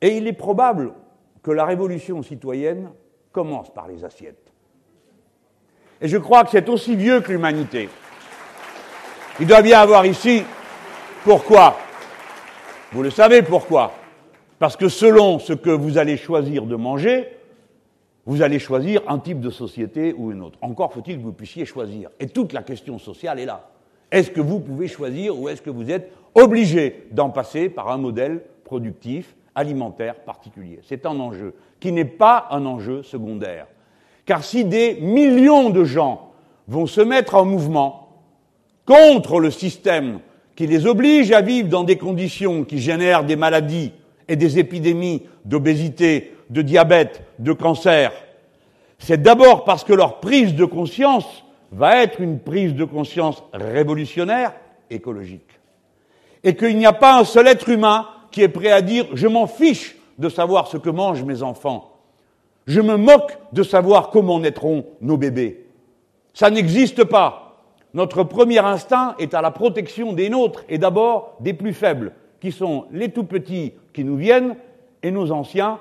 Et 0.01 0.17
il 0.17 0.27
est 0.27 0.33
probable 0.33 0.93
que 1.41 1.51
la 1.51 1.63
révolution 1.65 2.21
citoyenne 2.21 2.91
commence 3.31 3.73
par 3.73 3.87
les 3.87 4.03
assiettes. 4.03 4.51
Et 6.01 6.09
je 6.09 6.17
crois 6.17 6.43
que 6.43 6.51
c'est 6.51 6.67
aussi 6.67 6.95
vieux 6.95 7.21
que 7.21 7.31
l'humanité. 7.31 7.87
Il 9.39 9.47
doit 9.47 9.61
bien 9.61 9.79
avoir 9.79 10.05
ici 10.05 10.43
pourquoi. 11.23 11.77
Vous 12.91 13.01
le 13.01 13.09
savez 13.09 13.41
pourquoi. 13.43 13.93
Parce 14.59 14.75
que 14.75 14.89
selon 14.89 15.39
ce 15.39 15.53
que 15.53 15.69
vous 15.69 15.97
allez 15.97 16.17
choisir 16.17 16.65
de 16.65 16.75
manger, 16.75 17.29
vous 18.25 18.41
allez 18.41 18.59
choisir 18.59 19.01
un 19.07 19.19
type 19.19 19.39
de 19.39 19.49
société 19.49 20.13
ou 20.17 20.33
une 20.33 20.41
autre. 20.41 20.57
Encore 20.61 20.91
faut-il 20.91 21.17
que 21.17 21.23
vous 21.23 21.31
puissiez 21.31 21.65
choisir. 21.65 22.09
Et 22.19 22.27
toute 22.27 22.51
la 22.51 22.63
question 22.63 22.99
sociale 22.99 23.39
est 23.39 23.45
là. 23.45 23.69
Est-ce 24.11 24.31
que 24.31 24.41
vous 24.41 24.59
pouvez 24.59 24.87
choisir 24.87 25.39
ou 25.39 25.49
est-ce 25.49 25.61
que 25.61 25.69
vous 25.69 25.91
êtes 25.91 26.11
obligé 26.33 27.07
d'en 27.11 27.29
passer 27.29 27.69
par 27.69 27.89
un 27.89 27.97
modèle 27.97 28.41
productif, 28.63 29.35
alimentaire 29.55 30.15
particulier? 30.15 30.79
C'est 30.83 31.05
un 31.05 31.19
enjeu 31.19 31.53
qui 31.79 31.91
n'est 31.91 32.05
pas 32.05 32.47
un 32.51 32.65
enjeu 32.65 33.03
secondaire. 33.03 33.67
Car 34.25 34.43
si 34.43 34.65
des 34.65 34.95
millions 35.01 35.69
de 35.69 35.83
gens 35.83 36.31
vont 36.67 36.87
se 36.87 37.01
mettre 37.01 37.35
en 37.35 37.45
mouvement 37.45 38.09
contre 38.85 39.39
le 39.39 39.51
système 39.51 40.19
qui 40.55 40.67
les 40.67 40.85
oblige 40.87 41.31
à 41.31 41.41
vivre 41.41 41.69
dans 41.69 41.83
des 41.83 41.97
conditions 41.97 42.63
qui 42.63 42.79
génèrent 42.79 43.23
des 43.23 43.35
maladies 43.35 43.91
et 44.27 44.35
des 44.35 44.57
épidémies 44.57 45.23
d'obésité, 45.43 46.33
de 46.49 46.61
diabète, 46.61 47.23
de 47.39 47.53
cancer, 47.53 48.11
c'est 48.99 49.21
d'abord 49.21 49.65
parce 49.65 49.83
que 49.83 49.93
leur 49.93 50.19
prise 50.19 50.55
de 50.55 50.65
conscience 50.65 51.44
va 51.75 52.01
être 52.01 52.21
une 52.21 52.39
prise 52.39 52.73
de 52.73 52.85
conscience 52.85 53.43
révolutionnaire, 53.53 54.53
écologique. 54.89 55.59
Et 56.43 56.55
qu'il 56.55 56.77
n'y 56.77 56.85
a 56.85 56.93
pas 56.93 57.19
un 57.19 57.25
seul 57.25 57.47
être 57.47 57.69
humain 57.69 58.07
qui 58.31 58.41
est 58.41 58.49
prêt 58.49 58.71
à 58.71 58.81
dire 58.81 59.07
je 59.13 59.27
m'en 59.27 59.45
fiche 59.45 59.97
de 60.17 60.29
savoir 60.29 60.67
ce 60.67 60.77
que 60.77 60.89
mangent 60.89 61.23
mes 61.23 61.43
enfants. 61.43 61.91
Je 62.65 62.79
me 62.79 62.95
moque 62.95 63.37
de 63.51 63.61
savoir 63.61 64.09
comment 64.09 64.39
naîtront 64.39 64.85
nos 65.01 65.17
bébés. 65.17 65.65
Ça 66.33 66.49
n'existe 66.49 67.03
pas. 67.03 67.61
Notre 67.93 68.23
premier 68.23 68.59
instinct 68.59 69.15
est 69.19 69.33
à 69.33 69.41
la 69.41 69.51
protection 69.51 70.13
des 70.13 70.29
nôtres 70.29 70.63
et 70.69 70.77
d'abord 70.77 71.35
des 71.41 71.53
plus 71.53 71.73
faibles, 71.73 72.13
qui 72.39 72.51
sont 72.51 72.85
les 72.91 73.09
tout 73.09 73.25
petits 73.25 73.73
qui 73.93 74.03
nous 74.03 74.17
viennent 74.17 74.55
et 75.03 75.11
nos 75.11 75.31
anciens 75.31 75.79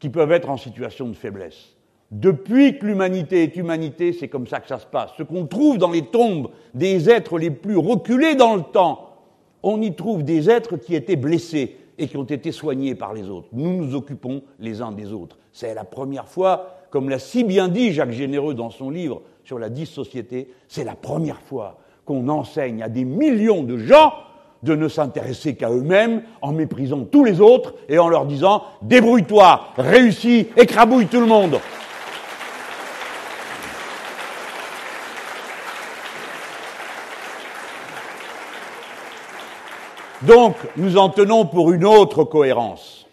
qui 0.00 0.08
peuvent 0.08 0.32
être 0.32 0.50
en 0.50 0.56
situation 0.56 1.08
de 1.08 1.14
faiblesse. 1.14 1.77
Depuis 2.10 2.78
que 2.78 2.86
l'humanité 2.86 3.42
est 3.42 3.56
humanité, 3.56 4.14
c'est 4.14 4.28
comme 4.28 4.46
ça 4.46 4.60
que 4.60 4.68
ça 4.68 4.78
se 4.78 4.86
passe. 4.86 5.10
Ce 5.18 5.22
qu'on 5.22 5.46
trouve 5.46 5.76
dans 5.76 5.90
les 5.90 6.06
tombes 6.06 6.48
des 6.72 7.10
êtres 7.10 7.38
les 7.38 7.50
plus 7.50 7.76
reculés 7.76 8.34
dans 8.34 8.56
le 8.56 8.62
temps, 8.62 9.16
on 9.62 9.82
y 9.82 9.94
trouve 9.94 10.22
des 10.22 10.48
êtres 10.48 10.78
qui 10.78 10.94
étaient 10.94 11.16
blessés 11.16 11.76
et 11.98 12.08
qui 12.08 12.16
ont 12.16 12.24
été 12.24 12.50
soignés 12.50 12.94
par 12.94 13.12
les 13.12 13.28
autres. 13.28 13.48
Nous 13.52 13.72
nous 13.72 13.94
occupons 13.94 14.42
les 14.58 14.80
uns 14.80 14.92
des 14.92 15.12
autres. 15.12 15.36
C'est 15.52 15.74
la 15.74 15.84
première 15.84 16.28
fois, 16.28 16.78
comme 16.90 17.10
l'a 17.10 17.18
si 17.18 17.44
bien 17.44 17.68
dit 17.68 17.92
Jacques 17.92 18.12
Généreux 18.12 18.54
dans 18.54 18.70
son 18.70 18.88
livre 18.88 19.20
sur 19.44 19.58
la 19.58 19.68
dix-société, 19.68 20.48
c'est 20.66 20.84
la 20.84 20.94
première 20.94 21.40
fois 21.40 21.78
qu'on 22.06 22.28
enseigne 22.28 22.82
à 22.82 22.88
des 22.88 23.04
millions 23.04 23.64
de 23.64 23.76
gens 23.76 24.14
de 24.62 24.74
ne 24.74 24.88
s'intéresser 24.88 25.56
qu'à 25.56 25.70
eux-mêmes 25.70 26.22
en 26.40 26.52
méprisant 26.52 27.04
tous 27.04 27.24
les 27.24 27.40
autres 27.40 27.74
et 27.88 27.98
en 27.98 28.08
leur 28.08 28.24
disant 28.24 28.62
débrouille-toi, 28.82 29.60
réussis, 29.76 30.46
écrabouille 30.56 31.06
tout 31.06 31.20
le 31.20 31.26
monde. 31.26 31.58
Donc, 40.22 40.56
nous 40.76 40.96
en 40.96 41.10
tenons 41.10 41.46
pour 41.46 41.70
une 41.72 41.84
autre 41.84 42.24
cohérence. 42.24 43.06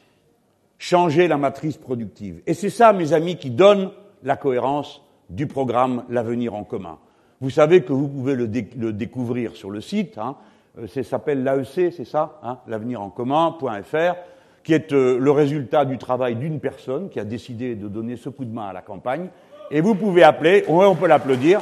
Changer 0.79 1.27
la 1.27 1.37
matrice 1.37 1.77
productive. 1.77 2.41
Et 2.47 2.53
c'est 2.53 2.69
ça, 2.69 2.93
mes 2.93 3.13
amis, 3.13 3.37
qui 3.37 3.51
donne 3.51 3.91
la 4.23 4.35
cohérence 4.35 5.01
du 5.29 5.47
programme 5.47 6.03
L'avenir 6.09 6.55
en 6.55 6.63
commun. 6.63 6.97
Vous 7.41 7.49
savez 7.49 7.81
que 7.81 7.93
vous 7.93 8.07
pouvez 8.07 8.33
le, 8.35 8.47
découvrir 8.47 9.55
sur 9.55 9.69
le 9.69 9.81
site. 9.81 10.17
Hein. 10.17 10.35
Euh, 10.79 10.87
ça 10.87 11.03
s'appelle 11.03 11.43
l'AEC, 11.43 11.93
c'est 11.93 12.05
ça, 12.05 12.39
hein, 12.43 12.57
l'avenir 12.67 13.01
en 13.01 13.09
commun.fr, 13.09 14.15
qui 14.63 14.73
est 14.73 14.91
euh, 14.93 15.19
le 15.19 15.31
résultat 15.31 15.85
du 15.85 15.97
travail 15.97 16.35
d'une 16.35 16.59
personne 16.59 17.09
qui 17.09 17.19
a 17.19 17.23
décidé 17.23 17.75
de 17.75 17.87
donner 17.87 18.17
ce 18.17 18.29
coup 18.29 18.45
de 18.45 18.53
main 18.53 18.67
à 18.67 18.73
la 18.73 18.81
campagne. 18.81 19.29
Et 19.69 19.81
vous 19.81 19.95
pouvez 19.95 20.23
appeler, 20.23 20.63
on 20.67 20.95
peut 20.95 21.07
l'applaudir. 21.07 21.61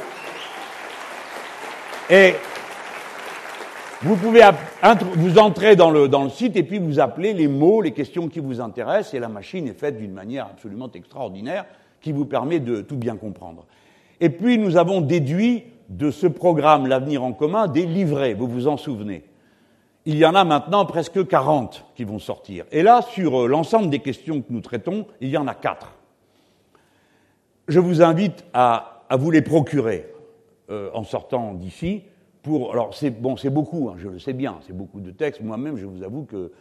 Vous 4.04 4.16
pouvez 4.16 4.42
vous 5.16 5.38
entrer 5.38 5.76
dans 5.76 5.90
le, 5.90 6.08
dans 6.08 6.24
le 6.24 6.28
site 6.28 6.56
et 6.56 6.62
puis 6.62 6.78
vous 6.78 7.00
appelez 7.00 7.32
les 7.32 7.48
mots, 7.48 7.80
les 7.80 7.92
questions 7.92 8.28
qui 8.28 8.38
vous 8.38 8.60
intéressent, 8.60 9.14
et 9.14 9.18
la 9.18 9.28
machine 9.28 9.66
est 9.66 9.78
faite 9.78 9.96
d'une 9.96 10.12
manière 10.12 10.44
absolument 10.44 10.90
extraordinaire 10.92 11.64
qui 12.02 12.12
vous 12.12 12.26
permet 12.26 12.60
de 12.60 12.82
tout 12.82 12.96
bien 12.96 13.16
comprendre. 13.16 13.64
Et 14.20 14.28
puis 14.28 14.58
nous 14.58 14.76
avons 14.76 15.00
déduit 15.00 15.64
de 15.88 16.10
ce 16.10 16.26
programme 16.26 16.86
L'avenir 16.86 17.24
en 17.24 17.32
commun 17.32 17.66
des 17.66 17.86
livrets, 17.86 18.34
vous 18.34 18.46
vous 18.46 18.68
en 18.68 18.76
souvenez. 18.76 19.24
Il 20.04 20.18
y 20.18 20.26
en 20.26 20.34
a 20.34 20.44
maintenant 20.44 20.84
presque 20.84 21.26
40 21.26 21.86
qui 21.96 22.04
vont 22.04 22.18
sortir. 22.18 22.66
Et 22.72 22.82
là, 22.82 23.00
sur 23.00 23.44
euh, 23.44 23.46
l'ensemble 23.46 23.88
des 23.88 24.00
questions 24.00 24.42
que 24.42 24.52
nous 24.52 24.60
traitons, 24.60 25.06
il 25.22 25.30
y 25.30 25.38
en 25.38 25.46
a 25.46 25.54
quatre. 25.54 25.94
Je 27.68 27.80
vous 27.80 28.02
invite 28.02 28.44
à, 28.52 29.04
à 29.08 29.16
vous 29.16 29.30
les 29.30 29.40
procurer 29.40 30.06
euh, 30.68 30.90
en 30.92 31.04
sortant 31.04 31.54
d'ici 31.54 32.02
Alors, 32.46 32.94
c'est 32.94 33.10
bon, 33.10 33.36
c'est 33.36 33.50
beaucoup, 33.50 33.88
hein, 33.88 33.94
je 33.96 34.08
le 34.08 34.18
sais 34.18 34.34
bien, 34.34 34.58
c'est 34.66 34.76
beaucoup 34.76 35.00
de 35.00 35.10
textes. 35.10 35.40
Moi-même, 35.40 35.76
je 35.76 35.86
vous 35.86 36.02
avoue 36.02 36.24
que 36.24 36.52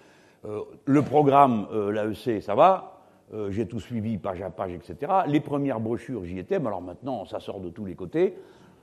euh, 0.46 0.62
le 0.86 1.02
programme, 1.02 1.68
euh, 1.74 1.92
l'AEC, 1.92 2.42
ça 2.42 2.56
va. 2.56 3.02
Euh, 3.34 3.52
j'ai 3.52 3.68
tout 3.68 3.80
suivi 3.80 4.18
page 4.18 4.42
à 4.42 4.50
page, 4.50 4.72
etc. 4.74 5.12
Les 5.28 5.42
premières 5.42 5.82
brochures, 5.82 6.24
j'y 6.24 6.40
étais, 6.40 6.60
mais 6.60 6.68
alors 6.68 6.82
maintenant, 6.82 7.26
ça 7.26 7.40
sort 7.40 7.60
de 7.60 7.70
tous 7.70 7.84
les 7.84 7.96
côtés. 7.96 8.36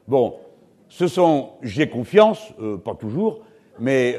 Bon, 0.08 0.36
ce 0.88 1.06
sont, 1.06 1.50
j'ai 1.62 1.88
confiance, 1.88 2.52
pas 2.84 2.96
toujours, 2.96 3.42
mais 3.78 4.18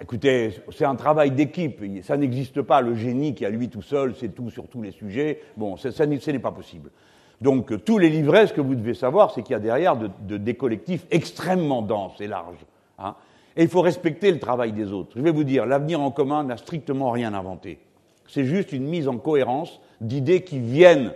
écoutez, 0.00 0.50
c'est 0.72 0.84
un 0.84 0.96
travail 0.96 1.30
d'équipe. 1.30 1.80
Ça 2.02 2.16
n'existe 2.16 2.62
pas, 2.62 2.80
le 2.80 2.96
génie 2.96 3.34
qui 3.34 3.46
à 3.46 3.50
lui 3.50 3.68
tout 3.68 3.82
seul, 3.82 4.16
c'est 4.16 4.30
tout 4.30 4.50
sur 4.50 4.66
tous 4.66 4.82
les 4.82 4.90
sujets. 4.90 5.40
Bon, 5.56 5.76
ce 5.76 6.30
n'est 6.30 6.38
pas 6.40 6.50
possible. 6.50 6.90
Donc 7.40 7.84
tous 7.84 7.98
les 7.98 8.08
livrets, 8.10 8.48
ce 8.48 8.52
que 8.52 8.60
vous 8.60 8.74
devez 8.74 8.94
savoir, 8.94 9.32
c'est 9.32 9.42
qu'il 9.42 9.52
y 9.52 9.56
a 9.56 9.60
derrière 9.60 9.96
de, 9.96 10.36
des 10.36 10.54
collectifs 10.54 11.06
extrêmement 11.10 11.82
denses 11.82 12.20
et 12.20 12.26
larges. 12.26 12.64
Hein. 12.98 13.14
Et 13.56 13.62
il 13.62 13.68
faut 13.68 13.80
respecter 13.80 14.30
le 14.32 14.38
travail 14.38 14.72
des 14.72 14.92
autres. 14.92 15.12
Je 15.16 15.22
vais 15.22 15.30
vous 15.30 15.44
dire, 15.44 15.66
l'avenir 15.66 16.00
en 16.00 16.10
commun 16.10 16.44
n'a 16.44 16.56
strictement 16.56 17.10
rien 17.10 17.34
inventé. 17.34 17.78
C'est 18.28 18.44
juste 18.44 18.72
une 18.72 18.84
mise 18.84 19.08
en 19.08 19.18
cohérence 19.18 19.80
d'idées 20.00 20.42
qui 20.42 20.58
viennent 20.58 21.12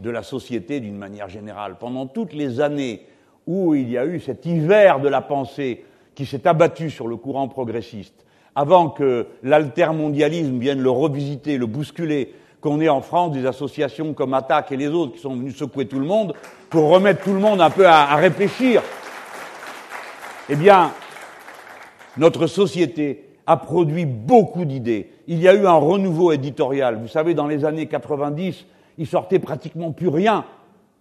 de 0.00 0.10
la 0.10 0.22
société 0.22 0.80
d'une 0.80 0.96
manière 0.96 1.28
générale. 1.28 1.76
Pendant 1.78 2.06
toutes 2.06 2.32
les 2.32 2.60
années 2.60 3.06
où 3.46 3.74
il 3.74 3.90
y 3.90 3.98
a 3.98 4.06
eu 4.06 4.20
cet 4.20 4.46
hiver 4.46 5.00
de 5.00 5.08
la 5.08 5.20
pensée 5.20 5.84
qui 6.14 6.26
s'est 6.26 6.46
abattu 6.46 6.90
sur 6.90 7.06
le 7.06 7.16
courant 7.16 7.48
progressiste, 7.48 8.24
avant 8.54 8.88
que 8.88 9.26
l'altermondialisme 9.42 10.58
vienne 10.58 10.80
le 10.80 10.90
revisiter, 10.90 11.58
le 11.58 11.66
bousculer, 11.66 12.32
qu'on 12.64 12.80
ait 12.80 12.88
en 12.88 13.02
France 13.02 13.32
des 13.32 13.44
associations 13.44 14.14
comme 14.14 14.32
Attac 14.32 14.72
et 14.72 14.78
les 14.78 14.88
autres 14.88 15.12
qui 15.12 15.18
sont 15.18 15.36
venus 15.36 15.54
secouer 15.54 15.86
tout 15.86 15.98
le 15.98 16.06
monde 16.06 16.32
pour 16.70 16.88
remettre 16.88 17.22
tout 17.22 17.34
le 17.34 17.38
monde 17.38 17.60
un 17.60 17.68
peu 17.68 17.86
à, 17.86 18.16
réfléchir. 18.16 18.82
Eh 20.48 20.56
bien, 20.56 20.90
notre 22.16 22.46
société 22.46 23.28
a 23.46 23.58
produit 23.58 24.06
beaucoup 24.06 24.64
d'idées. 24.64 25.10
Il 25.26 25.42
y 25.42 25.48
a 25.48 25.54
eu 25.54 25.66
un 25.66 25.74
renouveau 25.74 26.32
éditorial. 26.32 26.96
Vous 26.96 27.08
savez, 27.08 27.34
dans 27.34 27.46
les 27.46 27.66
années 27.66 27.84
90, 27.84 28.64
il 28.96 29.06
sortait 29.06 29.38
pratiquement 29.38 29.92
plus 29.92 30.08
rien. 30.08 30.46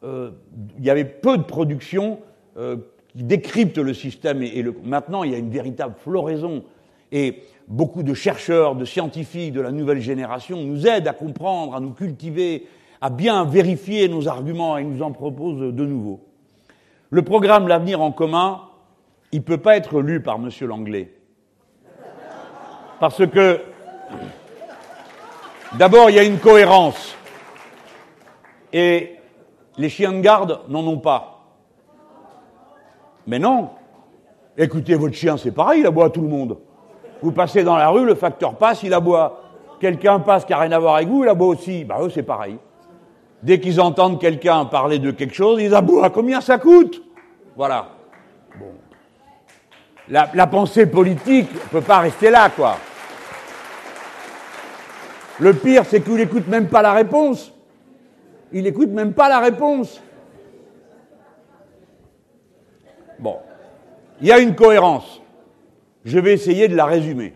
Euh, 0.04 0.32
il 0.78 0.84
y 0.84 0.90
avait 0.90 1.06
peu 1.06 1.38
de 1.38 1.44
production 1.44 2.20
euh, 2.58 2.76
qui 3.16 3.24
décrypte 3.24 3.78
le 3.78 3.94
système 3.94 4.44
et, 4.44 4.66
maintenant 4.84 5.24
il 5.24 5.32
y 5.32 5.36
a 5.36 5.38
une 5.38 5.50
véritable 5.50 5.96
floraison. 5.98 6.66
Et 7.14 7.44
beaucoup 7.68 8.02
de 8.02 8.16
chercheurs, 8.16 8.76
de 8.76 8.86
scientifiques 8.86 9.54
de 9.54 9.62
la 9.62 9.72
nouvelle 9.72 10.02
génération 10.02 10.60
nous 10.60 10.88
aident 10.88 11.08
à 11.08 11.14
comprendre, 11.14 11.76
à 11.76 11.80
nous 11.80 11.92
cultiver, 11.92 12.68
à 13.02 13.12
bien 13.12 13.46
vérifier 13.46 14.10
nos 14.10 14.28
arguments 14.28 14.80
et 14.80 14.84
nous 14.84 15.04
en 15.04 15.12
proposent 15.12 15.74
de 15.74 15.86
nouveaux. 15.86 16.22
Le 17.12 17.22
programme 17.22 17.68
L'avenir 17.68 18.02
en 18.02 18.12
commun, 18.12 18.62
il 19.32 19.40
ne 19.40 19.44
peut 19.44 19.60
pas 19.60 19.78
être 19.78 20.02
lu 20.02 20.24
par 20.24 20.38
M. 20.38 20.50
Langlais. 20.62 21.14
Parce 23.00 23.28
que, 23.28 23.62
d'abord, 25.78 26.10
il 26.10 26.16
y 26.16 26.20
a 26.20 26.24
une 26.24 26.40
cohérence. 26.40 27.16
Et 28.72 29.18
les 29.78 29.90
chiens 29.90 30.14
de 30.14 30.22
garde 30.22 30.62
n'en 30.68 30.88
ont 30.88 30.98
pas. 30.98 31.46
Mais 33.28 33.38
non. 33.38 33.70
Écoutez, 34.58 34.96
votre 34.96 35.16
chien, 35.16 35.38
c'est 35.38 35.52
pareil, 35.52 35.82
il 35.82 35.86
aboie 35.86 36.06
à 36.06 36.10
tout 36.10 36.22
le 36.22 36.28
monde. 36.28 36.58
Vous 37.24 37.32
passez 37.32 37.64
dans 37.64 37.78
la 37.78 37.88
rue, 37.88 38.06
le 38.06 38.16
facteur 38.16 38.56
passe, 38.56 38.84
il 38.84 38.94
aboie. 38.94 39.40
Quelqu'un 39.80 40.20
passe 40.20 40.44
qui 40.44 40.52
n'a 40.52 40.60
rien 40.60 40.74
à 40.74 40.80
voir 40.80 40.96
avec 40.96 41.08
vous, 41.08 41.24
il 41.24 41.30
aboie 41.30 41.48
aussi. 41.48 41.86
Bah 41.86 42.00
eux, 42.02 42.10
c'est 42.10 42.22
pareil. 42.22 42.58
Dès 43.42 43.62
qu'ils 43.62 43.80
entendent 43.80 44.20
quelqu'un 44.20 44.66
parler 44.66 45.00
de 45.00 45.10
quelque 45.12 45.34
chose, 45.34 45.62
ils 45.62 45.74
aboient. 45.74 46.10
Combien 46.10 46.42
ça 46.42 46.58
coûte? 46.58 47.02
Voilà. 47.56 47.88
Bon. 48.60 48.74
La, 50.10 50.48
pensée 50.48 50.86
politique 50.86 51.50
ne 51.54 51.70
peut 51.70 51.82
pas 51.82 52.00
rester 52.00 52.30
là, 52.30 52.50
quoi. 52.50 52.76
Le 55.40 55.54
pire, 55.54 55.86
c'est 55.86 56.02
qu'il 56.02 56.16
n'écoute 56.16 56.50
même 56.50 56.68
pas 56.68 56.82
la 56.82 56.92
réponse. 56.92 57.54
Il 58.52 58.64
n'écoute 58.64 58.90
même 58.90 59.14
pas 59.14 59.30
la 59.30 59.40
réponse. 59.40 60.02
Bon. 63.18 63.38
Il 64.20 64.28
y 64.28 64.32
a 64.34 64.40
une 64.40 64.56
cohérence. 64.56 65.23
Je 66.06 66.20
vais 66.20 66.34
essayer 66.34 66.68
de 66.68 66.76
la 66.76 66.86
résumer. 66.86 67.34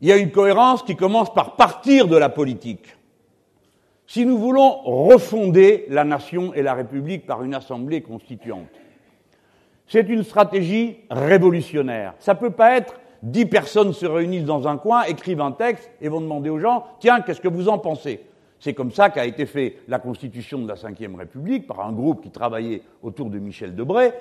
Il 0.00 0.08
y 0.08 0.12
a 0.12 0.16
une 0.16 0.30
cohérence 0.30 0.82
qui 0.82 0.96
commence 0.96 1.32
par 1.34 1.56
partir 1.56 2.06
de 2.08 2.16
la 2.16 2.28
politique. 2.28 2.96
Si 4.06 4.24
nous 4.24 4.38
voulons 4.38 4.80
refonder 4.82 5.86
la 5.88 6.04
nation 6.04 6.54
et 6.54 6.62
la 6.62 6.74
République 6.74 7.26
par 7.26 7.42
une 7.42 7.54
assemblée 7.54 8.00
constituante, 8.00 8.68
c'est 9.86 10.08
une 10.08 10.22
stratégie 10.22 10.98
révolutionnaire. 11.10 12.14
Ça 12.18 12.34
ne 12.34 12.38
peut 12.38 12.50
pas 12.50 12.76
être 12.76 13.00
dix 13.22 13.46
personnes 13.46 13.92
se 13.92 14.06
réunissent 14.06 14.44
dans 14.44 14.66
un 14.68 14.78
coin, 14.78 15.02
écrivent 15.02 15.40
un 15.40 15.52
texte 15.52 15.90
et 16.00 16.08
vont 16.08 16.20
demander 16.20 16.50
aux 16.50 16.58
gens 16.58 16.84
Tiens, 17.00 17.20
qu'est-ce 17.20 17.40
que 17.40 17.48
vous 17.48 17.68
en 17.68 17.78
pensez? 17.78 18.24
C'est 18.58 18.74
comme 18.74 18.92
ça 18.92 19.10
qu'a 19.10 19.24
été 19.24 19.46
fait 19.46 19.78
la 19.88 19.98
constitution 19.98 20.58
de 20.58 20.68
la 20.68 20.74
Ve 20.74 21.16
République 21.16 21.66
par 21.66 21.80
un 21.80 21.92
groupe 21.92 22.22
qui 22.22 22.30
travaillait 22.30 22.82
autour 23.02 23.30
de 23.30 23.38
Michel 23.38 23.74
Debré. 23.74 24.12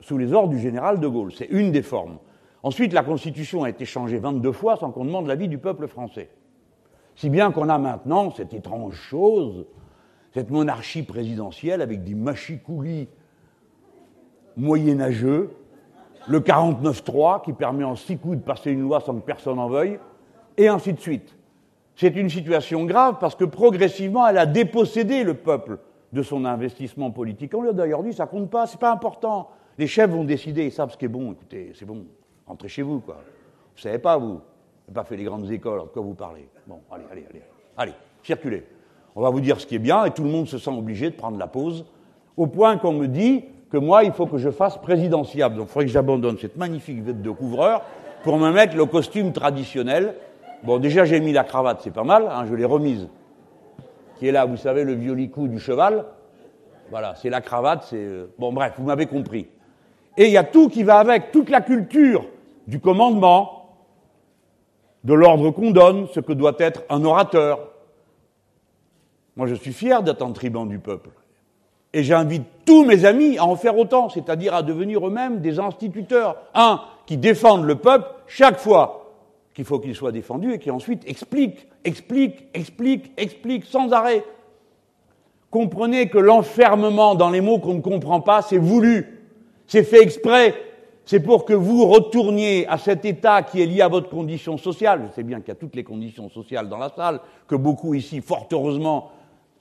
Sous 0.00 0.18
les 0.18 0.32
ordres 0.32 0.50
du 0.50 0.58
général 0.58 1.00
de 1.00 1.08
Gaulle. 1.08 1.32
C'est 1.32 1.48
une 1.50 1.72
des 1.72 1.82
formes. 1.82 2.18
Ensuite, 2.62 2.92
la 2.92 3.02
Constitution 3.02 3.64
a 3.64 3.70
été 3.70 3.84
changée 3.84 4.18
22 4.18 4.52
fois 4.52 4.76
sans 4.76 4.90
qu'on 4.90 5.04
demande 5.04 5.26
l'avis 5.26 5.48
du 5.48 5.58
peuple 5.58 5.86
français. 5.86 6.30
Si 7.14 7.30
bien 7.30 7.50
qu'on 7.50 7.68
a 7.68 7.78
maintenant 7.78 8.30
cette 8.30 8.52
étrange 8.52 8.94
chose, 8.94 9.66
cette 10.34 10.50
monarchie 10.50 11.02
présidentielle 11.02 11.80
avec 11.80 12.04
des 12.04 12.14
machicoulis 12.14 13.08
moyenâgeux, 14.56 15.50
le 16.28 16.40
49-3 16.40 17.42
qui 17.42 17.52
permet 17.52 17.84
en 17.84 17.94
six 17.94 18.18
coups 18.18 18.38
de 18.38 18.42
passer 18.42 18.70
une 18.70 18.82
loi 18.82 19.00
sans 19.00 19.14
que 19.14 19.24
personne 19.24 19.58
en 19.58 19.68
veuille, 19.68 19.98
et 20.56 20.68
ainsi 20.68 20.92
de 20.92 21.00
suite. 21.00 21.36
C'est 21.94 22.14
une 22.16 22.28
situation 22.28 22.84
grave 22.84 23.16
parce 23.20 23.34
que 23.34 23.44
progressivement, 23.44 24.26
elle 24.26 24.38
a 24.38 24.46
dépossédé 24.46 25.24
le 25.24 25.34
peuple 25.34 25.78
de 26.12 26.22
son 26.22 26.44
investissement 26.44 27.10
politique. 27.10 27.54
On 27.54 27.62
lui 27.62 27.70
a 27.70 27.72
d'ailleurs 27.72 28.02
dit, 28.02 28.12
ça 28.12 28.26
compte 28.26 28.50
pas, 28.50 28.66
c'est 28.66 28.80
pas 28.80 28.92
important. 28.92 29.50
Les 29.78 29.86
chefs 29.86 30.10
vont 30.10 30.24
décider, 30.24 30.64
ils 30.64 30.72
savent 30.72 30.90
ce 30.90 30.96
qui 30.96 31.04
est 31.04 31.08
bon, 31.08 31.32
écoutez, 31.32 31.72
c'est 31.74 31.84
bon, 31.84 32.04
rentrez 32.46 32.68
chez 32.68 32.82
vous, 32.82 33.00
quoi. 33.00 33.16
Vous 33.74 33.82
savez 33.82 33.98
pas, 33.98 34.16
vous. 34.16 34.40
Vous 34.88 34.94
n'avez 34.94 34.94
pas 34.94 35.04
fait 35.04 35.16
les 35.16 35.24
grandes 35.24 35.50
écoles, 35.50 35.80
de 35.80 35.86
quoi 35.86 36.02
vous 36.02 36.14
parlez? 36.14 36.48
Bon, 36.66 36.80
allez, 36.90 37.04
allez, 37.10 37.26
allez. 37.28 37.42
Allez, 37.76 37.92
circulez. 38.22 38.64
On 39.14 39.20
va 39.20 39.30
vous 39.30 39.40
dire 39.40 39.60
ce 39.60 39.66
qui 39.66 39.74
est 39.74 39.80
bien, 39.80 40.04
et 40.04 40.10
tout 40.12 40.22
le 40.22 40.30
monde 40.30 40.46
se 40.46 40.58
sent 40.58 40.70
obligé 40.70 41.10
de 41.10 41.16
prendre 41.16 41.38
la 41.38 41.46
pause, 41.46 41.84
au 42.36 42.46
point 42.46 42.78
qu'on 42.78 42.92
me 42.92 43.06
dit 43.06 43.44
que 43.70 43.76
moi, 43.76 44.04
il 44.04 44.12
faut 44.12 44.26
que 44.26 44.38
je 44.38 44.50
fasse 44.50 44.78
présidentiable. 44.78 45.56
Donc 45.56 45.66
il 45.66 45.70
faudrait 45.70 45.86
que 45.86 45.90
j'abandonne 45.90 46.38
cette 46.38 46.56
magnifique 46.56 47.02
veste 47.02 47.20
de 47.20 47.30
couvreur 47.30 47.82
pour 48.22 48.38
me 48.38 48.50
mettre 48.52 48.76
le 48.76 48.86
costume 48.86 49.32
traditionnel. 49.32 50.14
Bon, 50.62 50.78
déjà, 50.78 51.04
j'ai 51.04 51.20
mis 51.20 51.32
la 51.32 51.44
cravate, 51.44 51.80
c'est 51.82 51.92
pas 51.92 52.04
mal, 52.04 52.28
hein, 52.30 52.46
je 52.48 52.54
l'ai 52.54 52.64
remise. 52.64 53.08
Qui 54.18 54.28
est 54.28 54.32
là, 54.32 54.46
vous 54.46 54.56
savez, 54.56 54.84
le 54.84 54.94
violicou 54.94 55.48
du 55.48 55.58
cheval. 55.58 56.06
Voilà, 56.90 57.14
c'est 57.16 57.28
la 57.28 57.40
cravate, 57.40 57.84
c'est. 57.84 57.96
Euh, 57.96 58.32
bon, 58.38 58.52
bref, 58.52 58.74
vous 58.78 58.84
m'avez 58.84 59.06
compris. 59.06 59.48
Et 60.16 60.26
il 60.26 60.32
y 60.32 60.36
a 60.36 60.44
tout 60.44 60.68
qui 60.68 60.82
va 60.82 60.98
avec, 60.98 61.32
toute 61.32 61.50
la 61.50 61.60
culture 61.60 62.26
du 62.66 62.80
commandement, 62.80 63.56
de 65.04 65.14
l'ordre 65.14 65.50
qu'on 65.50 65.70
donne, 65.70 66.08
ce 66.12 66.20
que 66.20 66.32
doit 66.32 66.56
être 66.58 66.82
un 66.88 67.04
orateur. 67.04 67.60
Moi, 69.36 69.46
je 69.46 69.54
suis 69.54 69.72
fier 69.72 70.02
d'être 70.02 70.22
un 70.22 70.32
tribun 70.32 70.66
du 70.66 70.78
peuple. 70.78 71.10
Et 71.92 72.02
j'invite 72.02 72.42
tous 72.64 72.84
mes 72.84 73.04
amis 73.04 73.38
à 73.38 73.44
en 73.44 73.56
faire 73.56 73.78
autant, 73.78 74.08
c'est-à-dire 74.08 74.54
à 74.54 74.62
devenir 74.62 75.06
eux-mêmes 75.06 75.40
des 75.40 75.60
instituteurs. 75.60 76.36
Un, 76.54 76.80
qui 77.06 77.16
défendent 77.16 77.64
le 77.64 77.76
peuple 77.76 78.06
chaque 78.26 78.58
fois 78.58 79.14
qu'il 79.54 79.64
faut 79.64 79.78
qu'il 79.78 79.94
soit 79.94 80.12
défendu 80.12 80.52
et 80.52 80.58
qui 80.58 80.70
ensuite 80.70 81.02
explique, 81.08 81.66
explique, 81.84 82.46
explique, 82.52 83.12
explique 83.16 83.64
sans 83.64 83.92
arrêt. 83.92 84.24
Comprenez 85.50 86.08
que 86.10 86.18
l'enfermement 86.18 87.14
dans 87.14 87.30
les 87.30 87.40
mots 87.40 87.58
qu'on 87.58 87.74
ne 87.74 87.80
comprend 87.80 88.20
pas, 88.20 88.42
c'est 88.42 88.58
voulu, 88.58 89.15
c'est 89.66 89.84
fait 89.84 90.02
exprès, 90.02 90.54
c'est 91.04 91.20
pour 91.20 91.44
que 91.44 91.52
vous 91.52 91.86
retourniez 91.86 92.66
à 92.68 92.78
cet 92.78 93.04
état 93.04 93.42
qui 93.42 93.62
est 93.62 93.66
lié 93.66 93.80
à 93.80 93.88
votre 93.88 94.08
condition 94.08 94.58
sociale. 94.58 95.02
Je 95.08 95.14
sais 95.14 95.22
bien 95.22 95.38
qu'il 95.40 95.48
y 95.48 95.52
a 95.52 95.56
toutes 95.56 95.76
les 95.76 95.84
conditions 95.84 96.28
sociales 96.28 96.68
dans 96.68 96.78
la 96.78 96.90
salle, 96.90 97.20
que 97.46 97.54
beaucoup 97.54 97.94
ici, 97.94 98.20
fort 98.20 98.48
heureusement, 98.50 99.12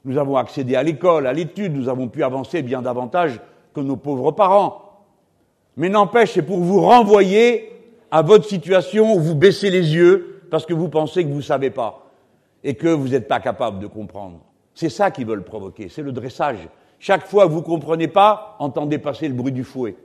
nous 0.06 0.18
avons 0.18 0.38
accédé 0.38 0.76
à 0.76 0.84
l'école, 0.84 1.28
à 1.28 1.34
l'étude, 1.34 1.76
nous 1.76 1.90
avons 1.90 2.08
pu 2.08 2.24
avancer 2.24 2.62
bien 2.62 2.82
davantage 2.82 3.40
que 3.74 3.80
nos 3.80 3.96
pauvres 3.96 4.32
parents. 4.32 4.82
Mais 5.78 5.90
n'empêche, 5.90 6.34
c'est 6.34 6.42
pour 6.42 6.60
vous 6.60 6.82
renvoyer 6.82 7.72
à 8.12 8.22
votre 8.22 8.46
situation 8.46 9.14
où 9.16 9.20
vous 9.20 9.36
baissez 9.36 9.70
les 9.70 9.94
yeux 9.94 10.44
parce 10.50 10.66
que 10.66 10.74
vous 10.74 10.90
pensez 10.90 11.24
que 11.24 11.30
vous 11.30 11.38
ne 11.38 11.42
savez 11.42 11.70
pas 11.70 12.08
et 12.64 12.76
que 12.76 12.88
vous 12.88 13.10
n'êtes 13.10 13.28
pas 13.28 13.40
capable 13.40 13.80
de 13.80 13.88
comprendre. 13.88 14.40
C'est 14.74 14.90
ça 14.90 15.12
qu'ils 15.12 15.26
veulent 15.26 15.44
provoquer, 15.44 15.90
c'est 15.90 16.02
le 16.02 16.12
dressage. 16.12 16.68
Chaque 17.06 17.28
fois 17.28 17.46
que 17.46 17.52
vous 17.52 17.60
ne 17.60 17.66
comprenez 17.66 18.08
pas, 18.08 18.56
entendez 18.58 18.98
passer 18.98 19.28
le 19.28 19.36
bruit 19.36 19.52
du 19.52 19.64
fouet. 19.64 19.96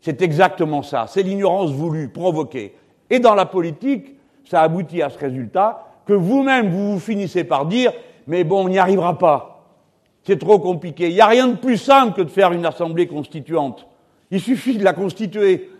C'est 0.00 0.22
exactement 0.22 0.82
ça, 0.82 1.06
c'est 1.08 1.22
l'ignorance 1.22 1.70
voulue, 1.70 2.08
provoquée. 2.08 2.74
Et 3.10 3.20
dans 3.20 3.36
la 3.36 3.46
politique, 3.46 4.16
ça 4.44 4.62
aboutit 4.62 5.02
à 5.02 5.08
ce 5.08 5.16
résultat 5.16 5.86
que 6.04 6.12
vous-même, 6.12 6.68
vous 6.70 6.94
vous 6.94 6.98
finissez 6.98 7.44
par 7.44 7.66
dire 7.66 7.92
mais 8.26 8.42
bon, 8.42 8.64
on 8.64 8.68
n'y 8.68 8.78
arrivera 8.80 9.16
pas. 9.16 9.68
C'est 10.24 10.40
trop 10.40 10.58
compliqué. 10.58 11.10
Il 11.10 11.14
n'y 11.14 11.20
a 11.20 11.28
rien 11.28 11.46
de 11.46 11.56
plus 11.56 11.78
simple 11.78 12.16
que 12.16 12.22
de 12.22 12.30
faire 12.30 12.50
une 12.50 12.66
assemblée 12.66 13.06
constituante. 13.06 13.86
Il 14.32 14.40
suffit 14.40 14.76
de 14.76 14.82
la 14.82 14.94
constituer. 14.94 15.70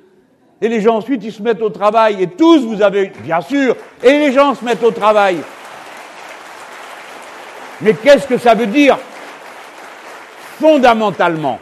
Et 0.61 0.69
les 0.69 0.81
gens 0.81 0.99
ensuite, 0.99 1.25
ils 1.25 1.33
se 1.33 1.43
mettent 1.43 1.61
au 1.61 1.71
travail. 1.71 2.23
Et 2.23 2.29
tous, 2.29 2.65
vous 2.65 2.83
avez, 2.83 3.11
bien 3.25 3.41
sûr, 3.41 3.75
et 4.01 4.13
les 4.13 4.31
gens 4.31 4.55
se 4.55 4.65
mettent 4.65 4.85
au 4.85 4.93
travail. 4.93 5.39
Mais 7.81 7.95
qu'est-ce 7.95 8.29
que 8.29 8.39
ça 8.39 8.55
veut 8.55 8.69
dire? 8.69 8.97
Fondamentalement, 10.59 11.59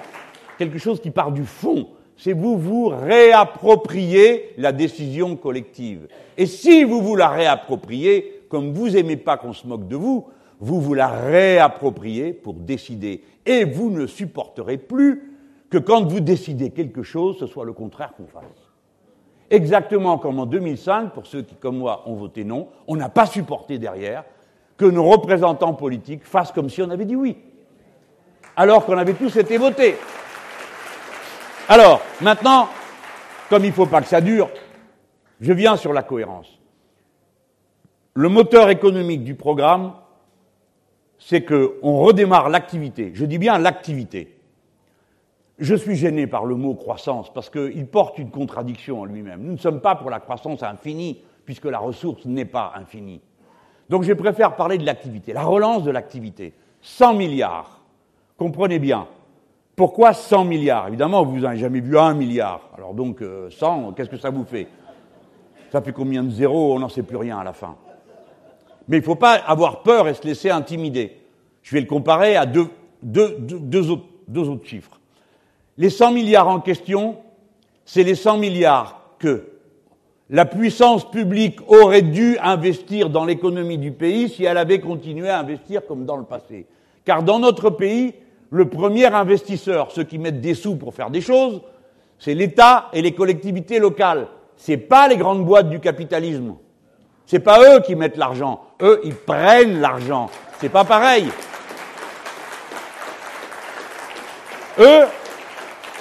quelque 0.58 0.78
chose 0.78 1.00
qui 1.00 1.10
part 1.10 1.32
du 1.32 1.46
fond, 1.46 1.88
c'est 2.14 2.34
vous 2.34 2.58
vous 2.58 2.88
réappropriez 2.88 4.50
la 4.58 4.70
décision 4.70 5.34
collective. 5.34 6.08
Et 6.36 6.44
si 6.44 6.84
vous 6.84 7.00
vous 7.00 7.16
la 7.16 7.28
réappropriez, 7.28 8.42
comme 8.50 8.74
vous 8.74 8.94
aimez 8.94 9.16
pas 9.16 9.38
qu'on 9.38 9.54
se 9.54 9.66
moque 9.66 9.88
de 9.88 9.96
vous, 9.96 10.28
vous 10.60 10.78
vous 10.78 10.92
la 10.92 11.08
réappropriez 11.08 12.34
pour 12.34 12.52
décider. 12.52 13.22
Et 13.46 13.64
vous 13.64 13.90
ne 13.90 14.06
supporterez 14.06 14.76
plus 14.76 15.32
que 15.70 15.78
quand 15.78 16.04
vous 16.04 16.20
décidez 16.20 16.68
quelque 16.68 17.02
chose, 17.02 17.38
ce 17.38 17.46
soit 17.46 17.64
le 17.64 17.72
contraire 17.72 18.12
qu'on 18.14 18.26
fasse. 18.26 18.44
Exactement 19.48 20.18
comme 20.18 20.38
en 20.38 20.44
2005, 20.44 21.14
pour 21.14 21.26
ceux 21.26 21.40
qui, 21.40 21.54
comme 21.54 21.78
moi, 21.78 22.02
ont 22.04 22.14
voté 22.14 22.44
non, 22.44 22.68
on 22.86 22.96
n'a 22.96 23.08
pas 23.08 23.24
supporté 23.24 23.78
derrière 23.78 24.24
que 24.76 24.84
nos 24.84 25.04
représentants 25.04 25.72
politiques 25.72 26.24
fassent 26.24 26.52
comme 26.52 26.68
si 26.68 26.82
on 26.82 26.90
avait 26.90 27.06
dit 27.06 27.16
oui, 27.16 27.38
alors 28.56 28.84
qu'on 28.84 28.98
avait 28.98 29.14
tous 29.14 29.36
été 29.36 29.56
votés. 29.58 29.96
Alors, 31.68 32.02
maintenant, 32.20 32.68
comme 33.48 33.64
il 33.64 33.68
ne 33.68 33.74
faut 33.74 33.86
pas 33.86 34.00
que 34.00 34.08
ça 34.08 34.20
dure, 34.20 34.50
je 35.40 35.52
viens 35.52 35.76
sur 35.76 35.92
la 35.92 36.02
cohérence. 36.02 36.58
Le 38.14 38.28
moteur 38.28 38.68
économique 38.70 39.24
du 39.24 39.34
programme, 39.34 39.94
c'est 41.18 41.44
qu'on 41.44 41.98
redémarre 41.98 42.48
l'activité. 42.48 43.12
Je 43.14 43.24
dis 43.24 43.38
bien 43.38 43.58
l'activité. 43.58 44.38
Je 45.58 45.74
suis 45.74 45.94
gêné 45.94 46.26
par 46.26 46.44
le 46.44 46.56
mot 46.56 46.74
croissance 46.74 47.32
parce 47.32 47.48
qu'il 47.48 47.86
porte 47.86 48.18
une 48.18 48.30
contradiction 48.30 49.00
en 49.00 49.04
lui-même. 49.04 49.42
Nous 49.42 49.52
ne 49.52 49.58
sommes 49.58 49.80
pas 49.80 49.94
pour 49.94 50.10
la 50.10 50.18
croissance 50.18 50.62
infinie 50.62 51.22
puisque 51.44 51.66
la 51.66 51.78
ressource 51.78 52.24
n'est 52.24 52.44
pas 52.44 52.72
infinie. 52.76 53.20
Donc 53.88 54.02
je 54.02 54.12
préfère 54.12 54.56
parler 54.56 54.78
de 54.78 54.86
l'activité, 54.86 55.32
la 55.32 55.44
relance 55.44 55.84
de 55.84 55.90
l'activité. 55.90 56.54
100 56.80 57.14
milliards. 57.14 57.81
Comprenez 58.42 58.80
bien. 58.80 59.06
Pourquoi 59.76 60.12
100 60.14 60.46
milliards? 60.46 60.88
Évidemment, 60.88 61.24
vous 61.24 61.38
n'avez 61.38 61.58
jamais 61.58 61.78
vu 61.78 61.96
un 61.96 62.12
milliard. 62.12 62.70
Alors 62.76 62.92
donc 62.92 63.20
100, 63.20 63.22
euh, 63.22 63.92
qu'est-ce 63.92 64.10
que 64.10 64.16
ça 64.16 64.30
vous 64.30 64.42
fait? 64.42 64.66
Ça 65.70 65.80
fait 65.80 65.92
combien 65.92 66.24
de 66.24 66.30
zéros? 66.30 66.74
On 66.74 66.80
n'en 66.80 66.88
sait 66.88 67.04
plus 67.04 67.18
rien 67.18 67.38
à 67.38 67.44
la 67.44 67.52
fin. 67.52 67.76
Mais 68.88 68.96
il 68.96 69.00
ne 69.00 69.04
faut 69.04 69.14
pas 69.14 69.34
avoir 69.34 69.84
peur 69.84 70.08
et 70.08 70.14
se 70.14 70.24
laisser 70.26 70.50
intimider. 70.50 71.18
Je 71.62 71.72
vais 71.72 71.82
le 71.82 71.86
comparer 71.86 72.34
à 72.34 72.44
deux, 72.44 72.66
autres, 73.90 74.66
chiffres. 74.66 74.98
Les 75.78 75.88
100 75.88 76.10
milliards 76.10 76.48
en 76.48 76.58
question, 76.58 77.18
c'est 77.84 78.02
les 78.02 78.16
100 78.16 78.38
milliards 78.38 79.02
que 79.20 79.52
la 80.30 80.46
puissance 80.46 81.08
publique 81.08 81.60
aurait 81.68 82.02
dû 82.02 82.38
investir 82.42 83.08
dans 83.08 83.24
l'économie 83.24 83.78
du 83.78 83.92
pays 83.92 84.28
si 84.28 84.42
elle 84.42 84.58
avait 84.58 84.80
continué 84.80 85.28
à 85.28 85.38
investir 85.38 85.86
comme 85.86 86.06
dans 86.06 86.16
le 86.16 86.24
passé. 86.24 86.66
Car 87.04 87.22
dans 87.22 87.38
notre 87.38 87.70
pays, 87.70 88.14
le 88.52 88.68
premier 88.68 89.06
investisseur, 89.06 89.90
ceux 89.92 90.04
qui 90.04 90.18
mettent 90.18 90.42
des 90.42 90.54
sous 90.54 90.76
pour 90.76 90.94
faire 90.94 91.08
des 91.10 91.22
choses, 91.22 91.62
c'est 92.18 92.34
l'État 92.34 92.90
et 92.92 93.00
les 93.00 93.14
collectivités 93.14 93.78
locales. 93.78 94.28
Ce 94.56 94.72
pas 94.74 95.08
les 95.08 95.16
grandes 95.16 95.44
boîtes 95.44 95.70
du 95.70 95.80
capitalisme. 95.80 96.54
C'est 97.24 97.40
pas 97.40 97.60
eux 97.62 97.80
qui 97.80 97.96
mettent 97.96 98.18
l'argent. 98.18 98.60
Eux, 98.82 99.00
ils 99.04 99.14
prennent 99.14 99.80
l'argent. 99.80 100.28
C'est 100.60 100.68
pas 100.68 100.84
pareil. 100.84 101.28
Eux, 104.78 105.04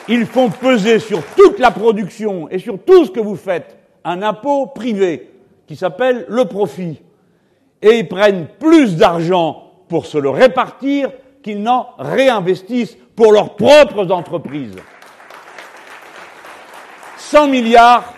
ils 0.10 0.26
font 0.26 0.50
peser 0.50 1.00
sur 1.00 1.24
toute 1.38 1.58
la 1.58 1.72
production 1.72 2.50
et 2.50 2.60
sur 2.60 2.78
tout 2.84 3.06
ce 3.06 3.12
que 3.12 3.22
vous 3.22 3.38
faites 3.38 3.78
un 4.04 4.22
impôt 4.22 4.66
privé 4.66 5.32
qui 5.68 5.78
s'appelle 5.78 6.26
le 6.28 6.44
profit. 6.44 7.02
Et 7.82 8.00
ils 8.00 8.08
prennent 8.10 8.48
plus 8.60 8.98
d'argent 8.98 9.72
pour 9.88 10.06
se 10.06 10.18
le 10.18 10.30
répartir 10.30 11.12
qu'ils 11.42 11.62
n'en 11.62 11.90
réinvestissent 11.98 12.98
pour 13.16 13.32
leurs 13.32 13.56
propres 13.56 14.12
entreprises. 14.12 14.78
100 17.18 17.48
milliards 17.48 18.14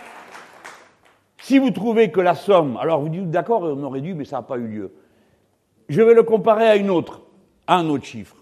si 1.43 1.59
vous 1.59 1.71
trouvez 1.71 2.09
que 2.09 2.21
la 2.21 2.35
somme, 2.35 2.77
alors 2.77 3.01
vous 3.01 3.09
dites 3.09 3.29
d'accord, 3.29 3.63
on 3.63 3.83
aurait 3.83 3.99
dû, 3.99 4.13
mais 4.13 4.23
ça 4.23 4.37
n'a 4.37 4.43
pas 4.43 4.55
eu 4.55 4.65
lieu. 4.65 4.93
Je 5.89 6.01
vais 6.01 6.13
le 6.13 6.23
comparer 6.23 6.69
à 6.69 6.77
une 6.77 6.89
autre, 6.89 7.19
à 7.67 7.75
un 7.75 7.89
autre 7.89 8.05
chiffre. 8.05 8.37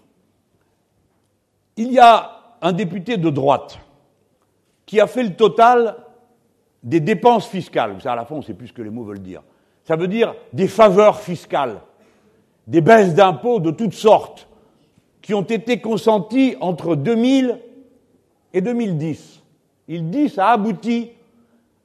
Il 1.76 1.90
y 1.90 1.98
a 1.98 2.54
un 2.62 2.70
député 2.70 3.16
de 3.16 3.28
droite 3.28 3.80
qui 4.86 5.00
a 5.00 5.08
fait 5.08 5.24
le 5.24 5.34
total 5.34 5.96
des 6.84 7.00
dépenses 7.00 7.48
fiscales. 7.48 8.00
Ça, 8.00 8.12
à 8.12 8.16
la 8.16 8.24
fin, 8.24 8.36
on 8.36 8.38
ne 8.38 8.44
sait 8.44 8.54
plus 8.54 8.68
ce 8.68 8.72
que 8.72 8.82
les 8.82 8.90
mots 8.90 9.02
veulent 9.02 9.18
dire. 9.18 9.42
Ça 9.82 9.96
veut 9.96 10.06
dire 10.06 10.36
des 10.52 10.68
faveurs 10.68 11.18
fiscales, 11.18 11.80
des 12.68 12.80
baisses 12.80 13.14
d'impôts 13.14 13.58
de 13.58 13.72
toutes 13.72 13.94
sortes 13.94 14.46
qui 15.22 15.34
ont 15.34 15.42
été 15.42 15.80
consenties 15.80 16.56
entre 16.60 16.96
2000 16.96 17.58
et 18.52 18.60
2010. 18.60 19.40
Il 19.88 20.10
dit 20.10 20.28
ça 20.28 20.48
aboutit 20.48 21.12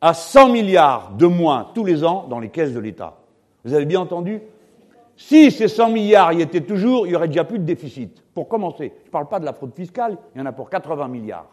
à 0.01 0.13
100 0.13 0.49
milliards 0.49 1.11
de 1.17 1.27
moins 1.27 1.67
tous 1.73 1.85
les 1.85 2.03
ans 2.03 2.25
dans 2.29 2.39
les 2.39 2.49
caisses 2.49 2.73
de 2.73 2.79
l'État. 2.79 3.17
Vous 3.63 3.73
avez 3.73 3.85
bien 3.85 4.01
entendu? 4.01 4.41
Si 5.15 5.51
ces 5.51 5.67
100 5.67 5.89
milliards 5.89 6.33
y 6.33 6.41
étaient 6.41 6.61
toujours, 6.61 7.07
il 7.07 7.11
n'y 7.11 7.15
aurait 7.15 7.27
déjà 7.27 7.43
plus 7.43 7.59
de 7.59 7.63
déficit. 7.63 8.23
Pour 8.33 8.47
commencer, 8.47 8.93
je 9.03 9.07
ne 9.07 9.11
parle 9.11 9.27
pas 9.27 9.39
de 9.39 9.45
la 9.45 9.53
fraude 9.53 9.73
fiscale, 9.73 10.17
il 10.35 10.39
y 10.39 10.41
en 10.41 10.45
a 10.45 10.51
pour 10.51 10.69
80 10.69 11.07
milliards. 11.07 11.47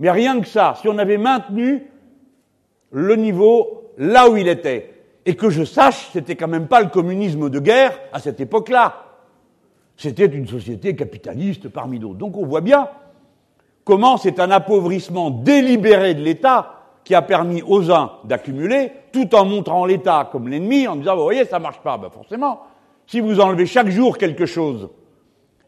Mais 0.00 0.10
rien 0.10 0.40
que 0.40 0.48
ça, 0.48 0.74
si 0.80 0.88
on 0.88 0.98
avait 0.98 1.18
maintenu 1.18 1.86
le 2.90 3.16
niveau 3.16 3.92
là 3.96 4.28
où 4.28 4.36
il 4.36 4.48
était, 4.48 4.94
et 5.24 5.36
que 5.36 5.50
je 5.50 5.62
sache, 5.62 6.10
c'était 6.12 6.36
quand 6.36 6.48
même 6.48 6.68
pas 6.68 6.80
le 6.80 6.88
communisme 6.88 7.50
de 7.50 7.60
guerre 7.60 7.98
à 8.12 8.18
cette 8.18 8.40
époque-là. 8.40 9.07
C'était 9.98 10.26
une 10.26 10.46
société 10.46 10.94
capitaliste 10.94 11.68
parmi 11.68 11.98
d'autres. 11.98 12.18
Donc 12.18 12.36
on 12.36 12.46
voit 12.46 12.60
bien 12.60 12.88
comment 13.84 14.16
c'est 14.16 14.38
un 14.38 14.50
appauvrissement 14.50 15.30
délibéré 15.30 16.14
de 16.14 16.22
l'État 16.22 16.74
qui 17.02 17.16
a 17.16 17.22
permis 17.22 17.62
aux 17.66 17.90
uns 17.90 18.12
d'accumuler, 18.24 18.92
tout 19.12 19.34
en 19.34 19.44
montrant 19.44 19.84
l'État 19.84 20.28
comme 20.30 20.48
l'ennemi, 20.48 20.86
en 20.86 20.94
disant, 20.94 21.16
vous 21.16 21.24
voyez, 21.24 21.44
ça 21.44 21.58
marche 21.58 21.80
pas. 21.80 21.98
Ben 21.98 22.10
forcément, 22.10 22.60
si 23.08 23.18
vous 23.18 23.40
enlevez 23.40 23.66
chaque 23.66 23.88
jour 23.88 24.18
quelque 24.18 24.46
chose, 24.46 24.88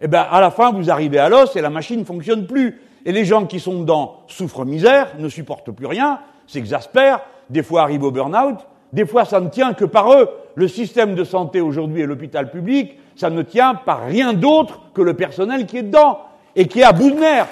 eh 0.00 0.06
ben, 0.06 0.24
à 0.30 0.40
la 0.40 0.52
fin, 0.52 0.70
vous 0.70 0.90
arrivez 0.90 1.18
à 1.18 1.28
l'os 1.28 1.56
et 1.56 1.60
la 1.60 1.70
machine 1.70 2.00
ne 2.00 2.04
fonctionne 2.04 2.46
plus. 2.46 2.80
Et 3.04 3.10
les 3.10 3.24
gens 3.24 3.46
qui 3.46 3.58
sont 3.58 3.80
dedans 3.80 4.20
souffrent 4.28 4.64
misère, 4.64 5.08
ne 5.18 5.28
supportent 5.28 5.72
plus 5.72 5.86
rien, 5.86 6.20
s'exaspèrent, 6.46 7.20
des 7.48 7.64
fois 7.64 7.82
arrivent 7.82 8.04
au 8.04 8.12
burn-out, 8.12 8.58
des 8.92 9.06
fois 9.06 9.24
ça 9.24 9.40
ne 9.40 9.48
tient 9.48 9.72
que 9.72 9.84
par 9.84 10.12
eux. 10.12 10.28
Le 10.54 10.68
système 10.68 11.16
de 11.16 11.24
santé 11.24 11.60
aujourd'hui 11.60 12.02
et 12.02 12.06
l'hôpital 12.06 12.50
public, 12.50 12.99
ça 13.20 13.28
ne 13.28 13.42
tient 13.42 13.74
par 13.74 14.06
rien 14.06 14.32
d'autre 14.32 14.80
que 14.94 15.02
le 15.02 15.12
personnel 15.12 15.66
qui 15.66 15.76
est 15.76 15.82
dedans 15.82 16.20
et 16.56 16.66
qui 16.66 16.80
est 16.80 16.84
à 16.84 16.92
bout 16.92 17.10
de 17.10 17.20
nerfs. 17.20 17.48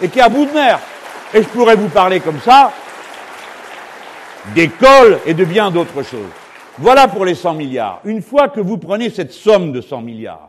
Et 0.00 0.08
qui 0.08 0.18
est 0.18 0.22
à 0.22 0.30
bout 0.30 0.46
de 0.46 0.52
nerfs. 0.52 0.80
Et 1.34 1.42
je 1.42 1.48
pourrais 1.48 1.76
vous 1.76 1.90
parler 1.90 2.20
comme 2.20 2.40
ça 2.40 2.72
d'école 4.54 5.18
et 5.26 5.34
de 5.34 5.44
bien 5.44 5.70
d'autres 5.70 6.02
choses. 6.02 6.30
Voilà 6.78 7.06
pour 7.06 7.26
les 7.26 7.34
100 7.34 7.52
milliards. 7.52 8.00
Une 8.04 8.22
fois 8.22 8.48
que 8.48 8.60
vous 8.60 8.78
prenez 8.78 9.10
cette 9.10 9.32
somme 9.32 9.72
de 9.72 9.82
100 9.82 10.00
milliards, 10.00 10.48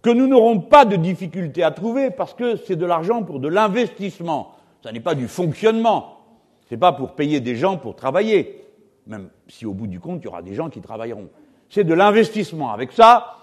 que 0.00 0.10
nous 0.10 0.28
n'aurons 0.28 0.60
pas 0.60 0.84
de 0.84 0.94
difficulté 0.94 1.64
à 1.64 1.72
trouver 1.72 2.12
parce 2.12 2.34
que 2.34 2.54
c'est 2.54 2.76
de 2.76 2.86
l'argent 2.86 3.24
pour 3.24 3.40
de 3.40 3.48
l'investissement, 3.48 4.52
ça 4.84 4.92
n'est 4.92 5.00
pas 5.00 5.16
du 5.16 5.26
fonctionnement, 5.26 6.20
c'est 6.68 6.76
pas 6.76 6.92
pour 6.92 7.12
payer 7.12 7.40
des 7.40 7.56
gens 7.56 7.78
pour 7.78 7.96
travailler, 7.96 8.64
même 9.08 9.28
si 9.48 9.66
au 9.66 9.74
bout 9.74 9.88
du 9.88 9.98
compte 9.98 10.20
il 10.22 10.26
y 10.26 10.28
aura 10.28 10.42
des 10.42 10.54
gens 10.54 10.70
qui 10.70 10.80
travailleront. 10.80 11.28
C'est 11.68 11.84
de 11.84 11.94
l'investissement. 11.94 12.72
Avec 12.72 12.92
ça, 12.92 13.38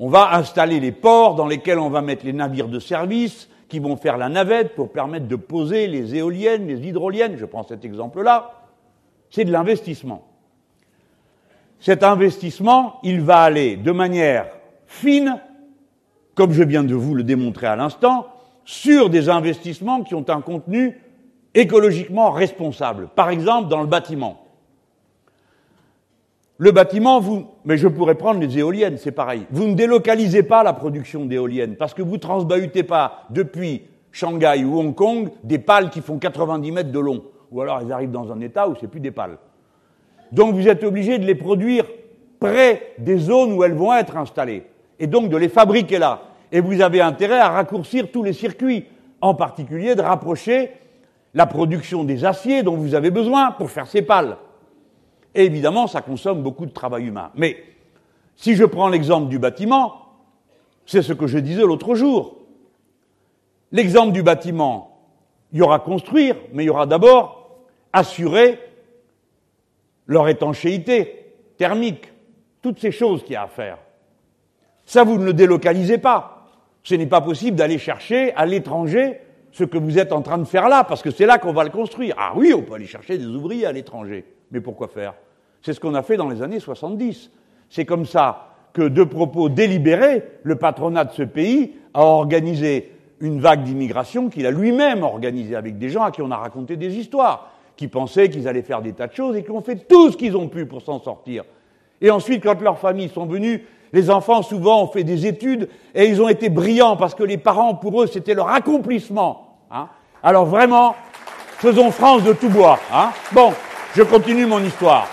on 0.00 0.08
va 0.08 0.34
installer 0.34 0.80
les 0.80 0.92
ports 0.92 1.36
dans 1.36 1.46
lesquels 1.46 1.78
on 1.78 1.90
va 1.90 2.02
mettre 2.02 2.24
les 2.26 2.32
navires 2.32 2.68
de 2.68 2.80
service 2.80 3.48
qui 3.68 3.78
vont 3.78 3.96
faire 3.96 4.16
la 4.16 4.28
navette 4.28 4.74
pour 4.74 4.90
permettre 4.90 5.28
de 5.28 5.36
poser 5.36 5.86
les 5.86 6.16
éoliennes, 6.16 6.66
les 6.66 6.88
hydroliennes, 6.88 7.36
je 7.36 7.44
prends 7.44 7.62
cet 7.62 7.84
exemple-là 7.84 8.56
c'est 9.30 9.44
de 9.44 9.52
l'investissement. 9.52 10.26
Cet 11.78 12.02
investissement, 12.02 12.98
il 13.02 13.22
va 13.22 13.42
aller 13.42 13.76
de 13.76 13.92
manière 13.92 14.48
fine, 14.86 15.40
comme 16.34 16.52
je 16.52 16.62
viens 16.62 16.84
de 16.84 16.94
vous 16.94 17.14
le 17.14 17.22
démontrer 17.22 17.68
à 17.68 17.76
l'instant, 17.76 18.26
sur 18.64 19.08
des 19.08 19.28
investissements 19.28 20.02
qui 20.02 20.14
ont 20.14 20.28
un 20.28 20.42
contenu 20.42 21.00
écologiquement 21.54 22.30
responsable. 22.30 23.08
Par 23.14 23.30
exemple, 23.30 23.68
dans 23.68 23.80
le 23.80 23.86
bâtiment. 23.86 24.39
Le 26.62 26.72
bâtiment, 26.72 27.20
vous, 27.20 27.46
mais 27.64 27.78
je 27.78 27.88
pourrais 27.88 28.16
prendre 28.16 28.38
les 28.38 28.58
éoliennes, 28.58 28.98
c'est 28.98 29.12
pareil. 29.12 29.46
Vous 29.50 29.66
ne 29.66 29.72
délocalisez 29.72 30.42
pas 30.42 30.62
la 30.62 30.74
production 30.74 31.24
d'éoliennes 31.24 31.76
parce 31.76 31.94
que 31.94 32.02
vous 32.02 32.18
transbahutez 32.18 32.82
pas 32.82 33.24
depuis 33.30 33.84
Shanghai 34.12 34.62
ou 34.62 34.78
Hong 34.78 34.94
Kong 34.94 35.30
des 35.42 35.58
pales 35.58 35.88
qui 35.88 36.02
font 36.02 36.18
90 36.18 36.70
mètres 36.70 36.92
de 36.92 36.98
long 36.98 37.22
ou 37.50 37.62
alors 37.62 37.80
elles 37.80 37.90
arrivent 37.90 38.10
dans 38.10 38.30
un 38.30 38.40
état 38.42 38.68
où 38.68 38.74
c'est 38.78 38.88
plus 38.88 39.00
des 39.00 39.10
pales. 39.10 39.38
Donc 40.32 40.54
vous 40.54 40.68
êtes 40.68 40.84
obligé 40.84 41.18
de 41.18 41.24
les 41.24 41.34
produire 41.34 41.86
près 42.38 42.92
des 42.98 43.16
zones 43.16 43.54
où 43.54 43.64
elles 43.64 43.72
vont 43.72 43.94
être 43.94 44.18
installées, 44.18 44.64
et 44.98 45.06
donc 45.06 45.30
de 45.30 45.38
les 45.38 45.48
fabriquer 45.48 45.98
là. 45.98 46.20
Et 46.52 46.60
vous 46.60 46.82
avez 46.82 47.00
intérêt 47.00 47.40
à 47.40 47.48
raccourcir 47.48 48.10
tous 48.12 48.22
les 48.22 48.34
circuits, 48.34 48.84
en 49.22 49.34
particulier 49.34 49.94
de 49.94 50.02
rapprocher 50.02 50.72
la 51.32 51.46
production 51.46 52.04
des 52.04 52.26
aciers 52.26 52.62
dont 52.62 52.76
vous 52.76 52.94
avez 52.94 53.10
besoin 53.10 53.52
pour 53.52 53.70
faire 53.70 53.86
ces 53.86 54.02
pales. 54.02 54.36
Évidemment, 55.34 55.86
ça 55.86 56.02
consomme 56.02 56.42
beaucoup 56.42 56.66
de 56.66 56.72
travail 56.72 57.06
humain. 57.06 57.30
Mais 57.34 57.62
si 58.36 58.56
je 58.56 58.64
prends 58.64 58.88
l'exemple 58.88 59.28
du 59.28 59.38
bâtiment, 59.38 60.06
c'est 60.86 61.02
ce 61.02 61.12
que 61.12 61.26
je 61.26 61.38
disais 61.38 61.62
l'autre 61.62 61.94
jour. 61.94 62.38
L'exemple 63.72 64.12
du 64.12 64.22
bâtiment, 64.22 64.98
il 65.52 65.58
y 65.58 65.62
aura 65.62 65.78
construire, 65.78 66.36
mais 66.52 66.64
il 66.64 66.66
y 66.66 66.70
aura 66.70 66.86
d'abord 66.86 67.60
assurer 67.92 68.58
leur 70.06 70.28
étanchéité 70.28 71.34
thermique, 71.56 72.12
toutes 72.62 72.80
ces 72.80 72.90
choses 72.90 73.22
qu'il 73.22 73.32
y 73.32 73.36
a 73.36 73.42
à 73.42 73.48
faire. 73.48 73.78
Ça, 74.84 75.04
vous 75.04 75.18
ne 75.18 75.24
le 75.24 75.32
délocalisez 75.32 75.98
pas. 75.98 76.48
Ce 76.82 76.94
n'est 76.94 77.06
pas 77.06 77.20
possible 77.20 77.56
d'aller 77.56 77.78
chercher 77.78 78.32
à 78.34 78.46
l'étranger 78.46 79.20
ce 79.52 79.64
que 79.64 79.78
vous 79.78 79.98
êtes 79.98 80.12
en 80.12 80.22
train 80.22 80.38
de 80.38 80.44
faire 80.44 80.68
là, 80.68 80.84
parce 80.84 81.02
que 81.02 81.10
c'est 81.10 81.26
là 81.26 81.38
qu'on 81.38 81.52
va 81.52 81.64
le 81.64 81.70
construire. 81.70 82.16
Ah 82.18 82.32
oui, 82.34 82.52
on 82.54 82.62
peut 82.62 82.74
aller 82.74 82.86
chercher 82.86 83.18
des 83.18 83.26
ouvriers 83.26 83.66
à 83.66 83.72
l'étranger. 83.72 84.24
Mais 84.50 84.60
pourquoi 84.60 84.88
faire? 84.88 85.14
C'est 85.62 85.72
ce 85.72 85.80
qu'on 85.80 85.94
a 85.94 86.02
fait 86.02 86.16
dans 86.16 86.28
les 86.28 86.42
années 86.42 86.60
70. 86.60 87.30
C'est 87.68 87.84
comme 87.84 88.06
ça 88.06 88.54
que, 88.72 88.82
de 88.82 89.04
propos 89.04 89.48
délibérés, 89.48 90.24
le 90.42 90.56
patronat 90.56 91.04
de 91.04 91.12
ce 91.12 91.22
pays 91.22 91.74
a 91.94 92.02
organisé 92.02 92.92
une 93.20 93.40
vague 93.40 93.62
d'immigration 93.62 94.28
qu'il 94.28 94.46
a 94.46 94.50
lui-même 94.50 95.02
organisée 95.02 95.54
avec 95.54 95.78
des 95.78 95.90
gens 95.90 96.02
à 96.02 96.10
qui 96.10 96.22
on 96.22 96.30
a 96.30 96.36
raconté 96.36 96.76
des 96.76 96.96
histoires 96.96 97.50
qui 97.76 97.88
pensaient 97.88 98.28
qu'ils 98.28 98.48
allaient 98.48 98.62
faire 98.62 98.82
des 98.82 98.92
tas 98.92 99.06
de 99.06 99.14
choses 99.14 99.36
et 99.36 99.44
qui 99.44 99.50
ont 99.50 99.60
fait 99.60 99.86
tout 99.88 100.10
ce 100.10 100.16
qu'ils 100.16 100.36
ont 100.36 100.48
pu 100.48 100.66
pour 100.66 100.82
s'en 100.82 101.00
sortir. 101.00 101.44
Et 102.00 102.10
ensuite, 102.10 102.42
quand 102.42 102.60
leurs 102.60 102.78
familles 102.78 103.10
sont 103.10 103.26
venues, 103.26 103.66
les 103.92 104.10
enfants 104.10 104.42
souvent 104.42 104.82
ont 104.82 104.86
fait 104.86 105.04
des 105.04 105.26
études 105.26 105.68
et 105.94 106.06
ils 106.06 106.22
ont 106.22 106.28
été 106.28 106.48
brillants 106.48 106.96
parce 106.96 107.14
que 107.14 107.24
les 107.24 107.38
parents, 107.38 107.74
pour 107.74 108.02
eux, 108.02 108.06
c'était 108.06 108.34
leur 108.34 108.48
accomplissement. 108.48 109.58
Hein. 109.70 109.88
Alors 110.22 110.46
vraiment, 110.46 110.94
faisons 111.58 111.90
France 111.90 112.22
de 112.22 112.32
tout 112.32 112.48
bois. 112.48 112.78
Hein. 112.92 113.10
Bon, 113.32 113.52
je 113.94 114.02
continue 114.02 114.46
mon 114.46 114.62
histoire. 114.62 115.08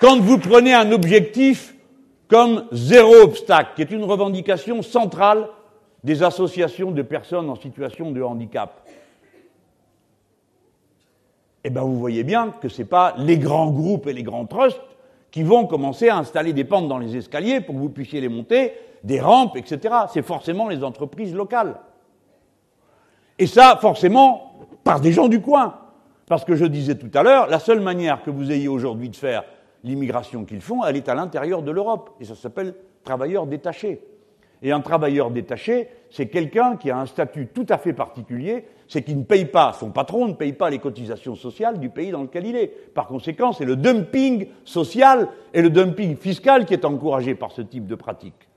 Quand 0.00 0.20
vous 0.20 0.38
prenez 0.38 0.72
un 0.72 0.92
objectif 0.92 1.74
comme 2.28 2.66
zéro 2.72 3.14
obstacle, 3.16 3.70
qui 3.74 3.82
est 3.82 3.90
une 3.90 4.04
revendication 4.04 4.82
centrale 4.82 5.48
des 6.04 6.22
associations 6.22 6.90
de 6.90 7.02
personnes 7.02 7.50
en 7.50 7.56
situation 7.56 8.12
de 8.12 8.22
handicap, 8.22 8.86
eh 11.64 11.70
bien 11.70 11.82
vous 11.82 11.98
voyez 11.98 12.24
bien 12.24 12.50
que 12.60 12.68
ce 12.68 12.82
n'est 12.82 12.88
pas 12.88 13.14
les 13.18 13.38
grands 13.38 13.70
groupes 13.70 14.06
et 14.06 14.12
les 14.12 14.22
grands 14.22 14.46
trusts 14.46 14.80
qui 15.30 15.42
vont 15.42 15.66
commencer 15.66 16.08
à 16.08 16.18
installer 16.18 16.52
des 16.52 16.64
pentes 16.64 16.88
dans 16.88 16.98
les 16.98 17.16
escaliers 17.16 17.60
pour 17.60 17.74
que 17.74 17.80
vous 17.80 17.88
puissiez 17.88 18.20
les 18.20 18.28
monter, 18.28 18.74
des 19.02 19.20
rampes, 19.20 19.56
etc. 19.56 19.94
C'est 20.12 20.22
forcément 20.22 20.68
les 20.68 20.84
entreprises 20.84 21.34
locales. 21.34 21.80
Et 23.38 23.46
ça, 23.46 23.76
forcément, 23.80 24.52
par 24.84 25.00
des 25.00 25.12
gens 25.12 25.26
du 25.26 25.40
coin. 25.40 25.74
Parce 26.26 26.44
que 26.44 26.56
je 26.56 26.64
disais 26.64 26.94
tout 26.94 27.10
à 27.14 27.22
l'heure, 27.22 27.48
la 27.48 27.58
seule 27.58 27.80
manière 27.80 28.22
que 28.22 28.30
vous 28.30 28.50
ayez 28.50 28.68
aujourd'hui 28.68 29.10
de 29.10 29.16
faire 29.16 29.44
l'immigration 29.82 30.44
qu'ils 30.44 30.62
font, 30.62 30.84
elle 30.84 30.96
est 30.96 31.08
à 31.08 31.14
l'intérieur 31.14 31.62
de 31.62 31.70
l'Europe. 31.70 32.10
Et 32.20 32.24
ça 32.24 32.34
s'appelle 32.34 32.74
travailleur 33.04 33.46
détaché. 33.46 34.00
Et 34.62 34.72
un 34.72 34.80
travailleur 34.80 35.30
détaché, 35.30 35.88
c'est 36.08 36.28
quelqu'un 36.28 36.76
qui 36.76 36.90
a 36.90 36.98
un 36.98 37.04
statut 37.04 37.48
tout 37.48 37.66
à 37.68 37.76
fait 37.76 37.92
particulier, 37.92 38.64
c'est 38.88 39.02
qu'il 39.02 39.18
ne 39.18 39.24
paye 39.24 39.44
pas, 39.44 39.74
son 39.78 39.90
patron 39.90 40.26
ne 40.26 40.32
paye 40.32 40.54
pas 40.54 40.70
les 40.70 40.78
cotisations 40.78 41.34
sociales 41.34 41.78
du 41.78 41.90
pays 41.90 42.10
dans 42.10 42.22
lequel 42.22 42.46
il 42.46 42.56
est. 42.56 42.68
Par 42.68 43.06
conséquent, 43.06 43.52
c'est 43.52 43.66
le 43.66 43.76
dumping 43.76 44.46
social 44.64 45.28
et 45.52 45.60
le 45.60 45.68
dumping 45.68 46.16
fiscal 46.16 46.64
qui 46.64 46.72
est 46.72 46.86
encouragé 46.86 47.34
par 47.34 47.52
ce 47.52 47.60
type 47.60 47.86
de 47.86 47.94
pratique. 47.94 48.48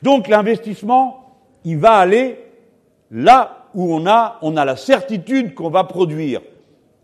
Donc 0.00 0.28
l'investissement, 0.28 1.36
il 1.64 1.78
va 1.78 1.94
aller 1.96 2.38
là 3.10 3.66
où 3.74 3.94
on 3.94 4.06
a, 4.06 4.38
on 4.40 4.56
a 4.56 4.64
la 4.64 4.76
certitude 4.76 5.54
qu'on 5.54 5.68
va 5.68 5.84
produire 5.84 6.40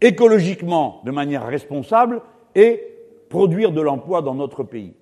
écologiquement 0.03 1.01
de 1.05 1.11
manière 1.11 1.47
responsable 1.47 2.21
et 2.55 2.83
produire 3.31 3.73
de 3.73 3.81
l'emploi 3.81 4.21
dans 4.21 4.35
notre 4.35 4.63
pays. 4.65 4.95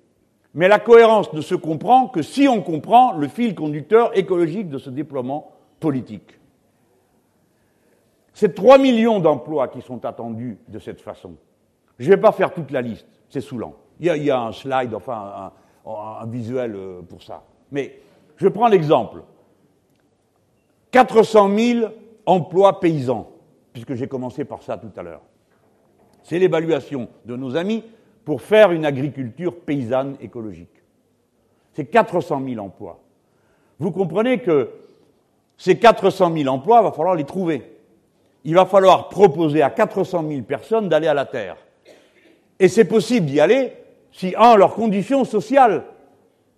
Mais 0.53 0.67
la 0.67 0.79
cohérence 0.79 1.33
ne 1.33 1.41
se 1.41 1.55
comprend 1.55 2.07
que 2.07 2.21
si 2.21 2.47
on 2.47 2.61
comprend 2.61 3.13
le 3.13 3.27
fil 3.27 3.55
conducteur 3.55 4.17
écologique 4.17 4.69
de 4.69 4.77
ce 4.77 4.89
déploiement 4.89 5.51
politique. 5.79 6.39
C'est 8.33 8.55
3 8.55 8.77
millions 8.77 9.19
d'emplois 9.19 9.67
qui 9.67 9.81
sont 9.81 10.05
attendus 10.05 10.57
de 10.67 10.79
cette 10.79 11.01
façon. 11.01 11.33
Je 11.99 12.05
ne 12.05 12.15
vais 12.15 12.21
pas 12.21 12.31
faire 12.31 12.53
toute 12.53 12.71
la 12.71 12.81
liste, 12.81 13.07
c'est 13.29 13.41
saoulant. 13.41 13.75
Il 13.99 14.07
y, 14.07 14.31
a, 14.31 14.41
un 14.41 14.51
slide, 14.51 14.95
enfin 14.95 15.51
un, 15.85 16.25
visuel 16.27 16.75
euh, 16.75 17.01
pour 17.01 17.21
ça. 17.21 17.43
Mais 17.71 17.99
je 18.37 18.47
prends 18.47 18.67
l'exemple. 18.67 19.23
400 20.91 21.55
000 21.55 21.87
emplois 22.25 22.79
paysans, 22.79 23.29
puisque 23.73 23.95
j'ai 23.95 24.07
commencé 24.07 24.45
par 24.45 24.61
ça 24.63 24.77
tout 24.77 24.91
à 24.97 25.03
l'heure. 25.03 25.21
C'est 26.23 26.39
l'évaluation 26.39 27.07
de 27.25 27.35
nos 27.35 27.55
amis 27.55 27.83
pour 28.25 28.41
faire 28.41 28.71
une 28.71 28.85
agriculture 28.85 29.59
paysanne 29.61 30.15
écologique. 30.21 30.69
C'est 31.73 31.85
400 31.85 32.41
000 32.47 32.63
emplois. 32.63 32.99
Vous 33.79 33.91
comprenez 33.91 34.39
que 34.39 34.69
Ces 35.57 35.77
400 35.77 36.33
000 36.35 36.47
emplois, 36.47 36.79
il 36.81 36.83
va 36.85 36.91
falloir 36.91 37.15
les 37.15 37.23
trouver. 37.23 37.77
Il 38.43 38.55
va 38.55 38.65
falloir 38.65 39.09
proposer 39.09 39.61
à 39.61 39.69
400 39.69 40.27
000 40.27 40.41
personnes 40.41 40.89
d'aller 40.89 41.07
à 41.07 41.13
la 41.13 41.25
Terre. 41.25 41.57
Et 42.59 42.67
c'est 42.67 42.85
possible 42.85 43.27
d'y 43.27 43.39
aller 43.39 43.73
si, 44.11 44.33
un, 44.37 44.55
leurs 44.55 44.73
conditions 44.73 45.23
sociales 45.23 45.83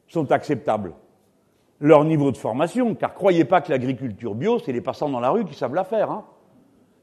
sont 0.08 0.32
acceptables, 0.32 0.94
leur 1.80 2.04
niveau 2.04 2.32
de 2.32 2.38
formation, 2.38 2.96
car 2.96 3.14
croyez 3.14 3.46
pas 3.46 3.62
que 3.62 3.72
l'agriculture 3.72 4.36
bio, 4.36 4.60
c'est 4.60 4.72
les 4.72 4.82
passants 4.82 5.10
dans 5.10 5.20
la 5.20 5.30
rue 5.30 5.46
qui 5.46 5.54
savent 5.54 5.76
la 5.76 5.84
faire. 5.84 6.12
Hein. 6.12 6.26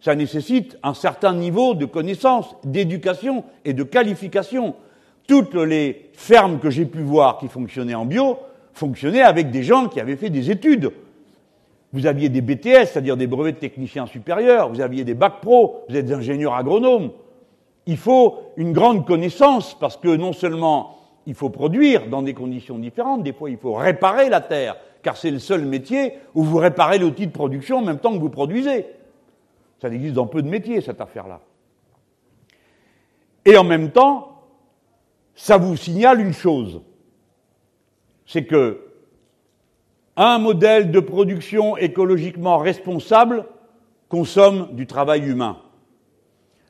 Ça 0.00 0.14
nécessite 0.14 0.78
un 0.82 0.94
certain 0.94 1.34
niveau 1.34 1.74
de 1.74 1.84
connaissance, 1.84 2.56
d'éducation 2.64 3.44
et 3.64 3.74
de 3.74 3.82
qualification. 3.82 4.74
Toutes 5.28 5.54
les 5.54 6.10
fermes 6.14 6.58
que 6.58 6.70
j'ai 6.70 6.86
pu 6.86 7.02
voir 7.02 7.38
qui 7.38 7.48
fonctionnaient 7.48 7.94
en 7.94 8.06
bio 8.06 8.38
fonctionnaient 8.72 9.22
avec 9.22 9.50
des 9.50 9.62
gens 9.62 9.88
qui 9.88 10.00
avaient 10.00 10.16
fait 10.16 10.30
des 10.30 10.50
études. 10.50 10.90
Vous 11.92 12.06
aviez 12.06 12.28
des 12.28 12.40
BTS, 12.40 12.86
c'est-à-dire 12.86 13.16
des 13.16 13.26
brevets 13.26 13.52
de 13.52 13.58
techniciens 13.58 14.06
supérieurs, 14.06 14.70
vous 14.70 14.80
aviez 14.80 15.04
des 15.04 15.14
bacs 15.14 15.40
pro, 15.42 15.84
vous 15.88 15.96
êtes 15.96 16.06
des 16.06 16.14
ingénieurs 16.14 16.54
agronomes. 16.54 17.10
Il 17.86 17.96
faut 17.96 18.38
une 18.56 18.72
grande 18.72 19.06
connaissance 19.06 19.76
parce 19.78 19.96
que 19.96 20.16
non 20.16 20.32
seulement 20.32 20.96
il 21.26 21.34
faut 21.34 21.50
produire 21.50 22.08
dans 22.08 22.22
des 22.22 22.32
conditions 22.32 22.78
différentes, 22.78 23.22
des 23.22 23.32
fois 23.32 23.50
il 23.50 23.56
faut 23.58 23.74
réparer 23.74 24.30
la 24.30 24.40
terre, 24.40 24.76
car 25.02 25.16
c'est 25.16 25.30
le 25.30 25.40
seul 25.40 25.64
métier 25.64 26.14
où 26.34 26.42
vous 26.42 26.58
réparez 26.58 26.98
l'outil 26.98 27.26
de 27.26 27.32
production 27.32 27.78
en 27.78 27.82
même 27.82 27.98
temps 27.98 28.12
que 28.12 28.18
vous 28.20 28.30
produisez. 28.30 28.86
Ça 29.80 29.88
existe 29.88 30.14
dans 30.14 30.26
peu 30.26 30.42
de 30.42 30.48
métiers, 30.48 30.80
cette 30.80 31.00
affaire-là. 31.00 31.40
Et 33.44 33.56
en 33.56 33.64
même 33.64 33.90
temps, 33.90 34.42
ça 35.34 35.56
vous 35.56 35.76
signale 35.76 36.20
une 36.20 36.34
chose, 36.34 36.82
c'est 38.26 38.44
que 38.44 38.86
un 40.16 40.38
modèle 40.38 40.90
de 40.90 41.00
production 41.00 41.78
écologiquement 41.78 42.58
responsable 42.58 43.46
consomme 44.10 44.68
du 44.72 44.86
travail 44.86 45.22
humain. 45.22 45.56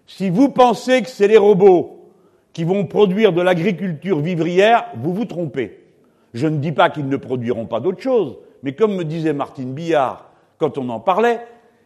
Si 0.06 0.30
vous 0.30 0.50
pensez 0.50 1.02
que 1.02 1.08
c'est 1.08 1.26
les 1.26 1.36
robots 1.36 2.12
qui 2.52 2.62
vont 2.62 2.86
produire 2.86 3.32
de 3.32 3.42
l'agriculture 3.42 4.20
vivrière, 4.20 4.86
vous 4.96 5.12
vous 5.12 5.24
trompez. 5.24 5.84
Je 6.32 6.46
ne 6.46 6.58
dis 6.58 6.72
pas 6.72 6.90
qu'ils 6.90 7.08
ne 7.08 7.16
produiront 7.16 7.66
pas 7.66 7.80
d'autres 7.80 8.02
choses, 8.02 8.38
mais 8.62 8.74
comme 8.74 8.94
me 8.94 9.04
disait 9.04 9.32
Martine 9.32 9.72
Billard 9.72 10.30
quand 10.58 10.78
on 10.78 10.88
en 10.88 11.00
parlait, 11.00 11.40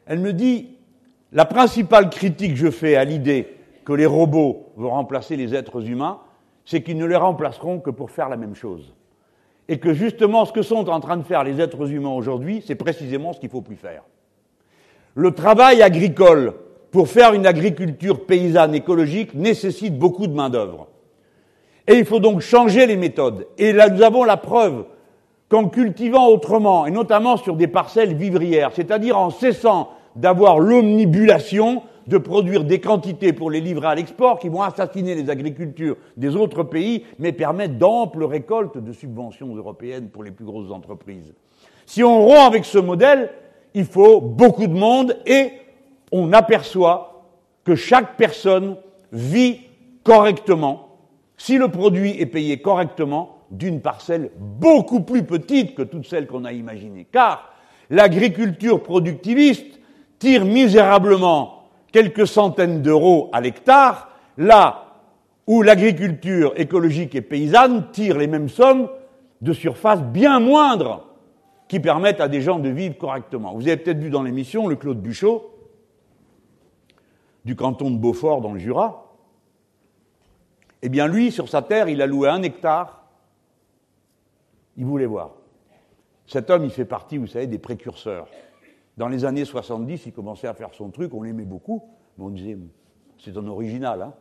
elle 0.06 0.18
me 0.18 0.32
dit 0.32 0.68
la 1.34 1.44
principale 1.44 2.08
critique 2.10 2.52
que 2.52 2.58
je 2.58 2.70
fais 2.70 2.94
à 2.94 3.04
l'idée 3.04 3.48
que 3.84 3.92
les 3.92 4.06
robots 4.06 4.72
vont 4.76 4.90
remplacer 4.90 5.36
les 5.36 5.54
êtres 5.54 5.86
humains, 5.86 6.20
c'est 6.64 6.82
qu'ils 6.82 6.96
ne 6.96 7.04
les 7.04 7.16
remplaceront 7.16 7.80
que 7.80 7.90
pour 7.90 8.10
faire 8.10 8.28
la 8.28 8.36
même 8.36 8.54
chose 8.54 8.94
et 9.68 9.78
que 9.78 9.92
justement 9.92 10.44
ce 10.44 10.52
que 10.52 10.62
sont 10.62 10.88
en 10.88 11.00
train 11.00 11.16
de 11.16 11.22
faire 11.22 11.44
les 11.44 11.60
êtres 11.60 11.90
humains 11.90 12.10
aujourd'hui, 12.10 12.62
c'est 12.66 12.74
précisément 12.76 13.32
ce 13.32 13.40
qu'il 13.40 13.50
faut 13.50 13.62
plus 13.62 13.76
faire. 13.76 14.02
Le 15.14 15.32
travail 15.32 15.82
agricole 15.82 16.54
pour 16.90 17.08
faire 17.08 17.32
une 17.32 17.46
agriculture 17.46 18.24
paysanne 18.26 18.74
écologique 18.74 19.34
nécessite 19.34 19.98
beaucoup 19.98 20.26
de 20.26 20.34
main-d'œuvre. 20.34 20.86
Et 21.88 21.94
il 21.94 22.04
faut 22.04 22.20
donc 22.20 22.40
changer 22.40 22.86
les 22.86 22.96
méthodes. 22.96 23.46
Et 23.58 23.72
là, 23.72 23.88
nous 23.88 24.02
avons 24.02 24.24
la 24.24 24.36
preuve 24.36 24.84
qu'en 25.48 25.68
cultivant 25.68 26.28
autrement, 26.28 26.86
et 26.86 26.90
notamment 26.90 27.36
sur 27.36 27.56
des 27.56 27.66
parcelles 27.66 28.14
vivrières, 28.14 28.70
c'est-à-dire 28.72 29.18
en 29.18 29.30
cessant 29.30 29.90
d'avoir 30.16 30.58
l'omnibulation 30.58 31.82
de 32.06 32.18
produire 32.18 32.64
des 32.64 32.80
quantités 32.80 33.32
pour 33.32 33.50
les 33.50 33.60
livrer 33.60 33.86
à 33.86 33.94
l'export 33.94 34.38
qui 34.38 34.48
vont 34.48 34.62
assassiner 34.62 35.14
les 35.14 35.30
agricultures 35.30 35.96
des 36.16 36.36
autres 36.36 36.62
pays, 36.62 37.04
mais 37.18 37.32
permettre 37.32 37.74
d'amples 37.74 38.24
récoltes 38.24 38.78
de 38.78 38.92
subventions 38.92 39.54
européennes 39.54 40.10
pour 40.10 40.22
les 40.22 40.30
plus 40.30 40.44
grosses 40.44 40.70
entreprises. 40.70 41.34
Si 41.86 42.02
on 42.02 42.26
rompt 42.26 42.46
avec 42.46 42.64
ce 42.64 42.78
modèle, 42.78 43.30
il 43.74 43.84
faut 43.84 44.20
beaucoup 44.20 44.66
de 44.66 44.74
monde 44.74 45.16
et 45.26 45.52
on 46.12 46.32
aperçoit 46.32 47.24
que 47.64 47.74
chaque 47.74 48.16
personne 48.16 48.76
vit 49.12 49.60
correctement, 50.02 50.98
si 51.36 51.56
le 51.56 51.68
produit 51.68 52.20
est 52.20 52.26
payé 52.26 52.58
correctement, 52.58 53.38
d'une 53.50 53.80
parcelle 53.80 54.30
beaucoup 54.38 55.00
plus 55.00 55.24
petite 55.24 55.74
que 55.74 55.82
toutes 55.82 56.06
celles 56.06 56.26
qu'on 56.26 56.44
a 56.44 56.52
imaginées. 56.52 57.06
Car 57.10 57.52
l'agriculture 57.90 58.82
productiviste 58.82 59.80
tire 60.18 60.44
misérablement 60.44 61.64
quelques 61.92 62.26
centaines 62.26 62.82
d'euros 62.82 63.30
à 63.32 63.40
l'hectare, 63.40 64.10
là 64.36 64.84
où 65.46 65.62
l'agriculture 65.62 66.52
écologique 66.56 67.14
et 67.14 67.20
paysanne 67.20 67.90
tire 67.92 68.18
les 68.18 68.26
mêmes 68.26 68.48
sommes 68.48 68.88
de 69.40 69.52
surface 69.52 70.02
bien 70.02 70.40
moindres 70.40 71.06
qui 71.68 71.80
permettent 71.80 72.20
à 72.20 72.28
des 72.28 72.40
gens 72.40 72.58
de 72.58 72.68
vivre 72.68 72.96
correctement. 72.96 73.54
Vous 73.54 73.68
avez 73.68 73.76
peut-être 73.76 73.98
vu 73.98 74.10
dans 74.10 74.22
l'émission 74.22 74.66
le 74.66 74.76
Claude 74.76 75.00
Buchot 75.00 75.50
du 77.44 77.56
canton 77.56 77.90
de 77.90 77.98
Beaufort 77.98 78.40
dans 78.40 78.52
le 78.52 78.58
Jura. 78.58 79.12
Eh 80.82 80.88
bien, 80.88 81.06
lui, 81.06 81.30
sur 81.30 81.48
sa 81.48 81.62
terre, 81.62 81.88
il 81.88 82.02
a 82.02 82.06
loué 82.06 82.28
un 82.28 82.42
hectare. 82.42 83.04
Il 84.76 84.84
voulait 84.84 85.06
voir. 85.06 85.30
Cet 86.26 86.50
homme, 86.50 86.64
il 86.64 86.70
fait 86.70 86.84
partie, 86.84 87.18
vous 87.18 87.26
savez, 87.26 87.46
des 87.46 87.58
précurseurs. 87.58 88.26
Dans 88.96 89.08
les 89.08 89.24
années 89.24 89.44
70, 89.44 90.06
il 90.06 90.12
commençait 90.12 90.46
à 90.46 90.54
faire 90.54 90.72
son 90.72 90.90
truc, 90.90 91.12
on 91.14 91.22
l'aimait 91.22 91.44
beaucoup, 91.44 91.82
mais 92.16 92.24
on 92.24 92.30
disait, 92.30 92.56
c'est 93.18 93.36
un 93.36 93.46
original, 93.46 94.02
hein, 94.02 94.14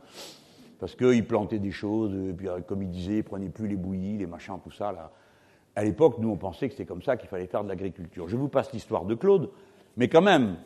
parce 0.79 0.95
qu'il 0.95 1.25
plantait 1.27 1.59
des 1.59 1.71
choses, 1.71 2.13
et 2.29 2.33
puis 2.33 2.47
euh, 2.47 2.59
comme 2.61 2.81
il 2.81 2.89
disait, 2.89 3.17
il 3.17 3.23
prenait 3.23 3.49
plus 3.49 3.67
les 3.67 3.75
bouillies, 3.75 4.17
les 4.17 4.25
machins, 4.25 4.57
tout 4.63 4.71
ça. 4.71 4.91
Là. 4.91 5.11
À 5.75 5.83
l'époque, 5.83 6.17
nous, 6.19 6.29
on 6.29 6.37
pensait 6.37 6.67
que 6.67 6.73
c'était 6.73 6.85
comme 6.85 7.01
ça 7.01 7.17
qu'il 7.17 7.29
fallait 7.29 7.47
faire 7.47 7.63
de 7.63 7.69
l'agriculture. 7.69 8.27
Je 8.27 8.35
vous 8.35 8.47
passe 8.47 8.73
l'histoire 8.73 9.05
de 9.05 9.15
Claude, 9.15 9.49
mais 9.95 10.07
quand 10.07 10.21
même, 10.21 10.57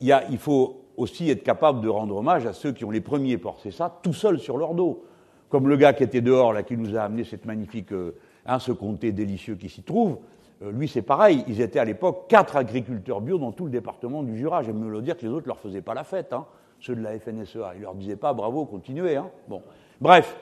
il, 0.00 0.38
faut 0.38 0.84
aussi 0.96 1.30
être 1.30 1.42
capable 1.42 1.80
de 1.80 1.88
rendre 1.88 2.16
hommage 2.16 2.46
à 2.46 2.52
ceux 2.52 2.72
qui 2.72 2.84
ont 2.84 2.90
les 2.90 3.00
premiers 3.00 3.38
porté 3.38 3.70
ça 3.70 3.98
tout 4.02 4.12
seuls 4.12 4.38
sur 4.38 4.58
leur 4.58 4.74
dos. 4.74 5.04
Comme 5.48 5.68
le 5.68 5.76
gars 5.76 5.92
qui 5.92 6.02
était 6.02 6.20
dehors, 6.20 6.52
là, 6.52 6.62
qui 6.62 6.76
nous 6.76 6.96
a 6.96 7.02
amené 7.02 7.24
cette 7.24 7.44
magnifique, 7.44 7.92
euh, 7.92 8.16
hein, 8.44 8.58
ce 8.58 8.72
comté 8.72 9.12
délicieux 9.12 9.54
qui 9.54 9.68
s'y 9.68 9.82
trouve. 9.82 10.18
Euh, 10.62 10.72
lui, 10.72 10.88
c'est 10.88 11.02
pareil. 11.02 11.44
Ils 11.48 11.60
étaient 11.60 11.78
à 11.78 11.84
l'époque 11.84 12.26
quatre 12.28 12.56
agriculteurs 12.56 13.20
bio 13.20 13.38
dans 13.38 13.52
tout 13.52 13.64
le 13.64 13.70
département 13.70 14.22
du 14.22 14.36
Jura. 14.36 14.62
J'aime 14.62 14.78
me 14.78 14.90
le 14.90 15.02
dire 15.02 15.16
que 15.16 15.22
les 15.22 15.28
autres 15.28 15.46
ne 15.46 15.48
leur 15.48 15.58
faisaient 15.58 15.82
pas 15.82 15.94
la 15.94 16.04
fête, 16.04 16.32
hein, 16.32 16.46
ceux 16.80 16.94
de 16.94 17.02
la 17.02 17.18
FNSEA. 17.18 17.74
Ils 17.76 17.82
leur 17.82 17.94
disaient 17.94 18.16
pas 18.16 18.32
bravo, 18.32 18.64
continuez. 18.64 19.16
Hein. 19.16 19.28
Bon. 19.48 19.62
Bref, 20.00 20.36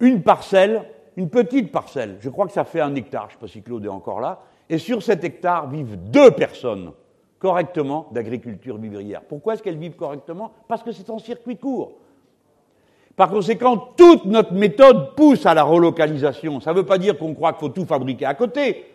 une 0.00 0.22
parcelle, 0.22 0.82
une 1.16 1.28
petite 1.28 1.70
parcelle, 1.70 2.16
je 2.20 2.28
crois 2.28 2.46
que 2.46 2.52
ça 2.52 2.64
fait 2.64 2.80
un 2.80 2.94
hectare, 2.94 3.28
je 3.30 3.34
ne 3.34 3.38
sais 3.38 3.40
pas 3.40 3.48
si 3.48 3.62
Claude 3.62 3.84
est 3.84 3.88
encore 3.88 4.20
là, 4.20 4.40
et 4.68 4.78
sur 4.78 5.02
cet 5.02 5.24
hectare 5.24 5.68
vivent 5.68 5.96
deux 6.10 6.30
personnes 6.32 6.92
correctement 7.38 8.08
d'agriculture 8.10 8.78
vivrière. 8.78 9.20
Pourquoi 9.22 9.54
est-ce 9.54 9.62
qu'elles 9.62 9.76
vivent 9.76 9.96
correctement? 9.96 10.52
Parce 10.66 10.82
que 10.82 10.92
c'est 10.92 11.10
en 11.10 11.18
circuit 11.18 11.58
court. 11.58 11.92
Par 13.16 13.30
conséquent, 13.30 13.76
toute 13.96 14.24
notre 14.24 14.54
méthode 14.54 15.14
pousse 15.14 15.44
à 15.46 15.54
la 15.54 15.62
relocalisation. 15.62 16.60
Ça 16.60 16.72
ne 16.72 16.78
veut 16.78 16.86
pas 16.86 16.98
dire 16.98 17.18
qu'on 17.18 17.34
croit 17.34 17.52
qu'il 17.52 17.60
faut 17.60 17.68
tout 17.68 17.84
fabriquer 17.84 18.24
à 18.24 18.34
côté. 18.34 18.93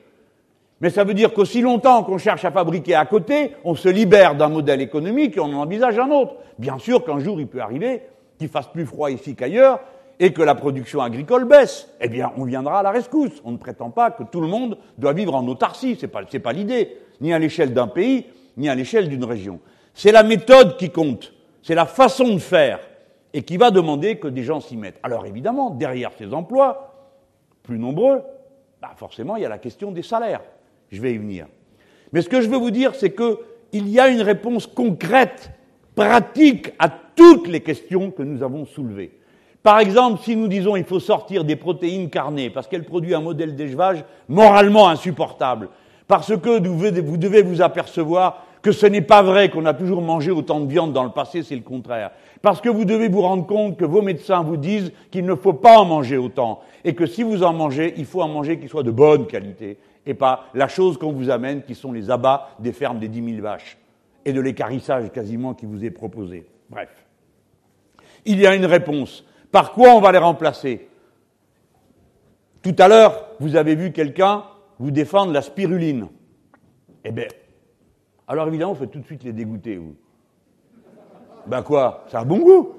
Mais 0.81 0.89
ça 0.89 1.03
veut 1.03 1.13
dire 1.13 1.33
qu'aussi 1.33 1.61
longtemps 1.61 2.03
qu'on 2.03 2.17
cherche 2.17 2.45
à 2.45 2.51
fabriquer 2.51 2.95
à 2.95 3.05
côté, 3.05 3.53
on 3.63 3.75
se 3.75 3.89
libère 3.89 4.35
d'un 4.35 4.49
modèle 4.49 4.81
économique 4.81 5.35
et 5.37 5.39
on 5.39 5.45
en 5.45 5.61
envisage 5.61 5.99
un 5.99 6.09
autre. 6.09 6.35
Bien 6.57 6.79
sûr 6.79 7.03
qu'un 7.03 7.19
jour 7.19 7.39
il 7.39 7.47
peut 7.47 7.59
arriver 7.59 8.03
qu'il 8.37 8.47
fasse 8.47 8.67
plus 8.67 8.85
froid 8.85 9.11
ici 9.11 9.35
qu'ailleurs 9.35 9.81
et 10.19 10.33
que 10.33 10.41
la 10.41 10.55
production 10.55 11.01
agricole 11.01 11.45
baisse. 11.45 11.89
Eh 12.01 12.07
bien, 12.07 12.31
on 12.37 12.45
viendra 12.45 12.79
à 12.79 12.83
la 12.83 12.91
rescousse. 12.91 13.41
On 13.45 13.51
ne 13.51 13.57
prétend 13.57 13.89
pas 13.89 14.11
que 14.11 14.23
tout 14.23 14.41
le 14.41 14.47
monde 14.47 14.77
doit 14.97 15.13
vivre 15.13 15.35
en 15.35 15.45
autarcie. 15.47 15.97
C'est 15.99 16.07
pas, 16.07 16.21
c'est 16.29 16.39
pas 16.39 16.53
l'idée. 16.53 16.97
Ni 17.21 17.33
à 17.33 17.39
l'échelle 17.39 17.73
d'un 17.73 17.87
pays, 17.87 18.25
ni 18.57 18.69
à 18.69 18.75
l'échelle 18.75 19.09
d'une 19.09 19.25
région. 19.25 19.59
C'est 19.93 20.11
la 20.11 20.23
méthode 20.23 20.77
qui 20.77 20.89
compte. 20.89 21.33
C'est 21.61 21.75
la 21.75 21.85
façon 21.85 22.33
de 22.33 22.39
faire 22.39 22.79
et 23.33 23.43
qui 23.43 23.57
va 23.57 23.71
demander 23.71 24.17
que 24.17 24.27
des 24.27 24.43
gens 24.43 24.61
s'y 24.61 24.77
mettent. 24.77 24.99
Alors 25.03 25.25
évidemment, 25.25 25.69
derrière 25.69 26.11
ces 26.17 26.33
emplois, 26.33 26.93
plus 27.63 27.77
nombreux, 27.77 28.21
bah 28.81 28.91
forcément, 28.95 29.35
il 29.35 29.43
y 29.43 29.45
a 29.45 29.49
la 29.49 29.57
question 29.57 29.91
des 29.91 30.01
salaires. 30.01 30.41
Je 30.91 31.01
vais 31.01 31.13
y 31.13 31.17
venir. 31.17 31.47
Mais 32.11 32.21
ce 32.21 32.29
que 32.29 32.41
je 32.41 32.49
veux 32.49 32.57
vous 32.57 32.71
dire, 32.71 32.95
c'est 32.95 33.13
qu'il 33.13 33.89
y 33.89 33.99
a 33.99 34.07
une 34.07 34.21
réponse 34.21 34.67
concrète, 34.67 35.51
pratique 35.95 36.73
à 36.79 36.89
toutes 36.89 37.47
les 37.47 37.61
questions 37.61 38.11
que 38.11 38.23
nous 38.23 38.41
avons 38.41 38.65
soulevées. 38.65 39.11
Par 39.61 39.79
exemple, 39.79 40.21
si 40.23 40.35
nous 40.35 40.47
disons 40.47 40.75
qu'il 40.75 40.85
faut 40.85 41.01
sortir 41.01 41.43
des 41.43 41.57
protéines 41.57 42.09
carnées 42.09 42.49
parce 42.49 42.67
qu'elles 42.67 42.85
produisent 42.85 43.13
un 43.13 43.21
modèle 43.21 43.55
d'élevage 43.55 44.05
moralement 44.29 44.87
insupportable, 44.87 45.69
parce 46.07 46.35
que 46.37 46.67
vous 46.67 47.17
devez 47.17 47.41
vous 47.41 47.61
apercevoir 47.61 48.45
que 48.61 48.71
ce 48.71 48.85
n'est 48.85 49.01
pas 49.01 49.21
vrai 49.21 49.49
qu'on 49.49 49.65
a 49.65 49.73
toujours 49.73 50.01
mangé 50.01 50.31
autant 50.31 50.59
de 50.61 50.69
viande 50.69 50.93
dans 50.93 51.03
le 51.03 51.11
passé, 51.11 51.43
c'est 51.43 51.55
le 51.55 51.61
contraire. 51.61 52.11
Parce 52.41 52.61
que 52.61 52.69
vous 52.69 52.85
devez 52.85 53.09
vous 53.09 53.21
rendre 53.21 53.45
compte 53.45 53.77
que 53.77 53.85
vos 53.85 54.01
médecins 54.01 54.41
vous 54.41 54.57
disent 54.57 54.91
qu'il 55.11 55.25
ne 55.25 55.35
faut 55.35 55.53
pas 55.53 55.77
en 55.77 55.85
manger 55.85 56.17
autant, 56.17 56.61
et 56.83 56.95
que 56.95 57.05
si 57.05 57.23
vous 57.23 57.43
en 57.43 57.53
mangez, 57.53 57.93
il 57.97 58.05
faut 58.05 58.21
en 58.21 58.27
manger 58.27 58.59
qui 58.59 58.67
soit 58.67 58.83
de 58.83 58.91
bonne 58.91 59.27
qualité, 59.27 59.77
et 60.09 60.15
pas 60.15 60.45
la 60.55 60.67
chose 60.67 60.97
qu'on 60.97 61.11
vous 61.11 61.29
amène, 61.29 61.61
qui 61.61 61.75
sont 61.75 61.91
les 61.91 62.09
abats 62.09 62.49
des 62.57 62.73
fermes 62.73 62.97
des 62.97 63.07
dix 63.07 63.21
mille 63.21 63.41
vaches 63.41 63.77
et 64.25 64.33
de 64.33 64.41
l'écarissage 64.41 65.11
quasiment 65.11 65.53
qui 65.53 65.67
vous 65.67 65.85
est 65.85 65.91
proposé. 65.91 66.47
Bref. 66.67 66.89
Il 68.25 68.39
y 68.39 68.47
a 68.47 68.55
une 68.55 68.65
réponse. 68.65 69.23
Par 69.51 69.71
quoi 69.71 69.93
on 69.93 70.01
va 70.01 70.11
les 70.11 70.17
remplacer? 70.17 70.89
Tout 72.63 72.75
à 72.79 72.87
l'heure, 72.87 73.27
vous 73.39 73.55
avez 73.55 73.75
vu 73.75 73.91
quelqu'un 73.91 74.45
vous 74.79 74.89
défendre 74.89 75.31
la 75.31 75.43
spiruline. 75.43 76.07
Eh 77.05 77.11
bien, 77.11 77.27
Alors 78.27 78.47
évidemment, 78.47 78.73
vous 78.73 78.79
faites 78.79 78.91
tout 78.91 78.99
de 78.99 79.05
suite 79.05 79.23
les 79.23 79.31
dégoûter, 79.31 79.77
vous. 79.77 79.95
Ben 81.45 81.61
quoi? 81.61 82.05
C'est 82.07 82.17
un 82.17 82.25
bon 82.25 82.39
goût. 82.39 82.69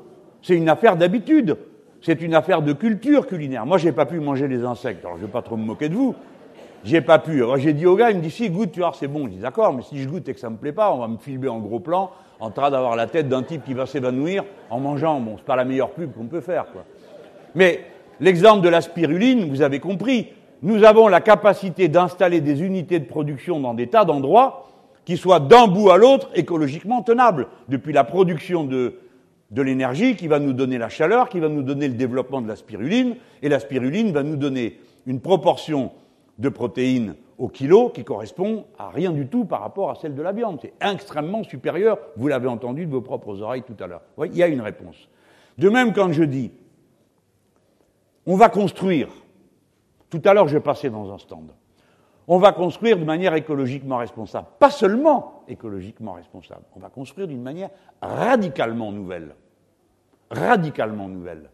C'est 0.42 0.56
une 0.56 0.68
affaire 0.68 0.96
d'habitude. 0.96 1.56
C'est 2.02 2.22
une 2.22 2.34
affaire 2.34 2.62
de 2.62 2.72
culture 2.72 3.28
culinaire. 3.28 3.66
Moi, 3.66 3.78
j'ai 3.78 3.92
pas 3.92 4.06
pu 4.06 4.18
manger 4.18 4.48
les 4.48 4.64
insectes. 4.64 5.04
Alors, 5.04 5.16
je 5.16 5.26
vais 5.26 5.32
pas 5.32 5.42
trop 5.42 5.56
me 5.56 5.64
moquer 5.64 5.88
de 5.88 5.94
vous. 5.94 6.16
J'ai 6.84 7.00
pas 7.00 7.18
pu. 7.18 7.42
J'ai 7.58 7.72
dit 7.72 7.86
au 7.86 7.94
gars, 7.94 8.10
il 8.10 8.16
me 8.16 8.22
dit, 8.22 8.30
si, 8.30 8.48
goûte, 8.48 8.72
tu 8.72 8.80
vois, 8.80 8.92
c'est 8.98 9.08
bon. 9.08 9.26
Je 9.26 9.32
dis, 9.32 9.38
d'accord, 9.38 9.72
mais 9.72 9.82
si 9.82 10.02
je 10.02 10.08
goûte 10.08 10.28
et 10.28 10.34
que 10.34 10.40
ça 10.40 10.48
me 10.48 10.56
plaît 10.56 10.72
pas, 10.72 10.92
on 10.92 10.98
va 10.98 11.08
me 11.08 11.18
filmer 11.18 11.48
en 11.48 11.58
gros 11.58 11.80
plan, 11.80 12.10
en 12.38 12.50
train 12.50 12.70
d'avoir 12.70 12.96
la 12.96 13.06
tête 13.06 13.28
d'un 13.28 13.42
type 13.42 13.64
qui 13.64 13.74
va 13.74 13.86
s'évanouir 13.86 14.44
en 14.70 14.80
mangeant. 14.80 15.20
Bon, 15.20 15.34
c'est 15.36 15.44
pas 15.44 15.56
la 15.56 15.64
meilleure 15.64 15.90
pub 15.90 16.12
qu'on 16.12 16.26
peut 16.26 16.40
faire, 16.40 16.66
quoi. 16.72 16.84
Mais, 17.54 17.84
l'exemple 18.20 18.62
de 18.62 18.68
la 18.68 18.80
spiruline, 18.80 19.50
vous 19.50 19.62
avez 19.62 19.80
compris. 19.80 20.28
Nous 20.62 20.84
avons 20.84 21.08
la 21.08 21.20
capacité 21.20 21.88
d'installer 21.88 22.40
des 22.40 22.62
unités 22.62 22.98
de 22.98 23.06
production 23.06 23.60
dans 23.60 23.74
des 23.74 23.88
tas 23.88 24.04
d'endroits 24.04 24.68
qui 25.04 25.16
soient 25.16 25.40
d'un 25.40 25.66
bout 25.66 25.90
à 25.90 25.96
l'autre 25.96 26.30
écologiquement 26.34 27.02
tenables. 27.02 27.48
Depuis 27.68 27.92
la 27.92 28.04
production 28.04 28.64
de, 28.64 29.00
de 29.50 29.62
l'énergie 29.62 30.16
qui 30.16 30.28
va 30.28 30.38
nous 30.38 30.52
donner 30.52 30.78
la 30.78 30.88
chaleur, 30.88 31.28
qui 31.28 31.40
va 31.40 31.48
nous 31.48 31.62
donner 31.62 31.88
le 31.88 31.94
développement 31.94 32.40
de 32.40 32.48
la 32.48 32.56
spiruline, 32.56 33.16
et 33.42 33.48
la 33.48 33.58
spiruline 33.58 34.12
va 34.12 34.22
nous 34.22 34.36
donner 34.36 34.78
une 35.06 35.20
proportion 35.20 35.90
de 36.40 36.48
protéines 36.48 37.14
au 37.38 37.48
kilo 37.48 37.90
qui 37.90 38.02
correspond 38.02 38.64
à 38.78 38.88
rien 38.88 39.12
du 39.12 39.26
tout 39.26 39.44
par 39.44 39.60
rapport 39.60 39.90
à 39.90 39.94
celle 39.94 40.14
de 40.14 40.22
la 40.22 40.32
viande. 40.32 40.58
C'est 40.60 40.72
extrêmement 40.80 41.44
supérieur, 41.44 41.98
vous 42.16 42.28
l'avez 42.28 42.48
entendu 42.48 42.86
de 42.86 42.90
vos 42.90 43.02
propres 43.02 43.40
oreilles 43.42 43.62
tout 43.62 43.76
à 43.82 43.86
l'heure. 43.86 44.02
Il 44.24 44.36
y 44.36 44.42
a 44.42 44.48
une 44.48 44.60
réponse. 44.60 45.08
De 45.58 45.68
même, 45.68 45.92
quand 45.92 46.12
je 46.12 46.24
dis, 46.24 46.50
on 48.26 48.36
va 48.36 48.48
construire, 48.48 49.08
tout 50.08 50.20
à 50.24 50.34
l'heure 50.34 50.48
je 50.48 50.58
passais 50.58 50.90
dans 50.90 51.12
un 51.12 51.18
stand, 51.18 51.50
on 52.26 52.38
va 52.38 52.52
construire 52.52 52.98
de 52.98 53.04
manière 53.04 53.34
écologiquement 53.34 53.98
responsable. 53.98 54.46
Pas 54.58 54.70
seulement 54.70 55.42
écologiquement 55.48 56.12
responsable, 56.12 56.62
on 56.74 56.80
va 56.80 56.88
construire 56.88 57.26
d'une 57.26 57.42
manière 57.42 57.70
radicalement 58.00 58.92
nouvelle. 58.92 59.34
Radicalement 60.30 61.08
nouvelle. 61.08 61.50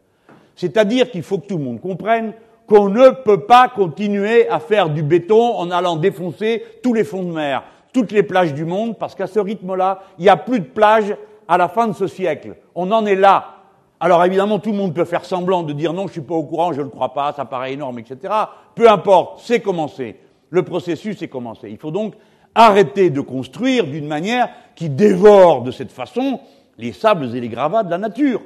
C'est-à-dire 0.54 1.10
qu'il 1.10 1.22
faut 1.22 1.38
que 1.38 1.46
tout 1.46 1.58
le 1.58 1.64
monde 1.64 1.80
comprenne 1.80 2.34
qu'on 2.66 2.88
ne 2.88 3.10
peut 3.10 3.40
pas 3.40 3.68
continuer 3.68 4.48
à 4.48 4.58
faire 4.58 4.90
du 4.90 5.02
béton 5.02 5.56
en 5.56 5.70
allant 5.70 5.96
défoncer 5.96 6.64
tous 6.82 6.94
les 6.94 7.04
fonds 7.04 7.22
de 7.22 7.32
mer, 7.32 7.62
toutes 7.92 8.12
les 8.12 8.22
plages 8.22 8.54
du 8.54 8.64
monde, 8.64 8.98
parce 8.98 9.14
qu'à 9.14 9.26
ce 9.26 9.38
rythme-là, 9.38 10.00
il 10.18 10.22
n'y 10.22 10.28
a 10.28 10.36
plus 10.36 10.60
de 10.60 10.66
plages 10.66 11.16
à 11.48 11.56
la 11.56 11.68
fin 11.68 11.86
de 11.86 11.92
ce 11.92 12.06
siècle. 12.06 12.56
On 12.74 12.90
en 12.90 13.06
est 13.06 13.14
là. 13.14 13.52
Alors 14.00 14.24
évidemment, 14.24 14.58
tout 14.58 14.72
le 14.72 14.76
monde 14.76 14.94
peut 14.94 15.04
faire 15.04 15.24
semblant 15.24 15.62
de 15.62 15.72
dire 15.72 15.92
non, 15.92 16.02
je 16.02 16.08
ne 16.08 16.12
suis 16.12 16.20
pas 16.20 16.34
au 16.34 16.42
courant, 16.42 16.72
je 16.72 16.80
ne 16.80 16.84
le 16.84 16.90
crois 16.90 17.14
pas, 17.14 17.32
ça 17.32 17.44
paraît 17.44 17.72
énorme, 17.72 17.98
etc. 17.98 18.32
Peu 18.74 18.90
importe, 18.90 19.40
c'est 19.40 19.60
commencé. 19.60 20.16
Le 20.50 20.62
processus 20.62 21.22
est 21.22 21.28
commencé. 21.28 21.70
Il 21.70 21.78
faut 21.78 21.90
donc 21.90 22.14
arrêter 22.54 23.10
de 23.10 23.20
construire 23.20 23.84
d'une 23.84 24.06
manière 24.06 24.48
qui 24.74 24.90
dévore 24.90 25.62
de 25.62 25.70
cette 25.70 25.92
façon 25.92 26.40
les 26.78 26.92
sables 26.92 27.34
et 27.34 27.40
les 27.40 27.48
gravats 27.48 27.82
de 27.82 27.90
la 27.90 27.98
nature. 27.98 28.42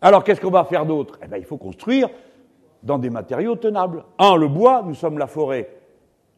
Alors 0.00 0.24
qu'est-ce 0.24 0.40
qu'on 0.40 0.50
va 0.50 0.64
faire 0.64 0.84
d'autre? 0.84 1.18
Eh 1.24 1.28
bien, 1.28 1.38
il 1.38 1.44
faut 1.44 1.56
construire 1.56 2.08
dans 2.86 2.98
des 2.98 3.10
matériaux 3.10 3.56
tenables. 3.56 4.04
Un, 4.18 4.36
le 4.36 4.48
bois, 4.48 4.82
nous 4.86 4.94
sommes 4.94 5.18
la 5.18 5.26
forêt, 5.26 5.68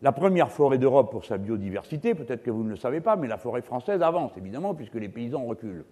la 0.02 0.12
première 0.12 0.50
forêt 0.50 0.78
d'Europe 0.78 1.10
pour 1.12 1.24
sa 1.24 1.36
biodiversité, 1.36 2.14
peut-être 2.14 2.42
que 2.42 2.50
vous 2.50 2.64
ne 2.64 2.70
le 2.70 2.76
savez 2.76 3.00
pas, 3.00 3.16
mais 3.16 3.28
la 3.28 3.36
forêt 3.36 3.62
française 3.62 4.02
avance, 4.02 4.32
évidemment, 4.36 4.74
puisque 4.74 4.94
les 4.94 5.08
paysans 5.08 5.44
reculent. 5.44 5.84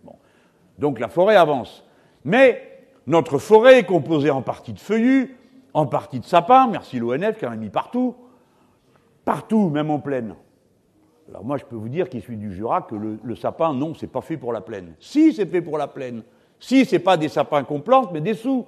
Donc 0.79 0.99
la 0.99 1.09
forêt 1.09 1.37
avance. 1.37 1.85
Mais 2.25 2.81
notre 3.07 3.39
forêt 3.39 3.81
est 3.81 3.85
composée 3.85 4.31
en 4.31 4.43
partie 4.43 4.73
de 4.73 4.81
feuillus, 4.81 5.37
en 5.75 5.87
partie 5.87 6.21
de 6.21 6.25
sapins, 6.25 6.69
merci 6.69 6.99
l'ONF 6.99 7.39
qui 7.39 7.47
en 7.47 7.53
a 7.53 7.57
mis 7.57 7.69
partout, 7.69 8.17
partout, 9.27 9.69
même 9.69 9.91
en 9.91 9.99
plaine. 9.99 10.35
Alors 11.29 11.45
moi, 11.45 11.59
je 11.59 11.65
peux 11.65 11.77
vous 11.77 11.89
dire, 11.89 12.09
qui 12.09 12.23
suis 12.23 12.37
du 12.37 12.55
Jura, 12.55 12.83
que 12.83 12.95
le, 12.95 13.35
sapin, 13.35 13.75
non, 13.75 13.95
c'est 13.95 14.07
pas 14.07 14.23
fait 14.23 14.37
pour 14.37 14.53
la 14.53 14.63
plaine. 14.63 14.95
Si, 15.01 15.35
c'est 15.35 15.47
fait 15.47 15.61
pour 15.61 15.77
la 15.77 15.89
plaine. 15.89 16.23
Si, 16.59 16.87
c'est 16.87 17.01
pas 17.01 17.19
des 17.19 17.29
sapins 17.29 17.65
qu'on 17.65 17.81
plante, 17.81 18.11
mais 18.13 18.23
des 18.23 18.35
sous. 18.35 18.65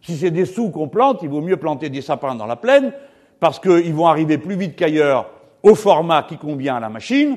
Si 0.00 0.16
c'est 0.16 0.30
des 0.30 0.44
sous 0.44 0.70
qu'on 0.70 0.88
plante, 0.88 1.20
il 1.22 1.28
vaut 1.28 1.40
mieux 1.40 1.56
planter 1.56 1.90
des 1.90 2.02
sapins 2.02 2.34
dans 2.34 2.46
la 2.46 2.56
plaine, 2.56 2.92
parce 3.40 3.58
qu'ils 3.58 3.94
vont 3.94 4.06
arriver 4.06 4.38
plus 4.38 4.56
vite 4.56 4.76
qu'ailleurs 4.76 5.30
au 5.62 5.74
format 5.74 6.22
qui 6.22 6.36
convient 6.36 6.76
à 6.76 6.80
la 6.80 6.88
machine, 6.88 7.36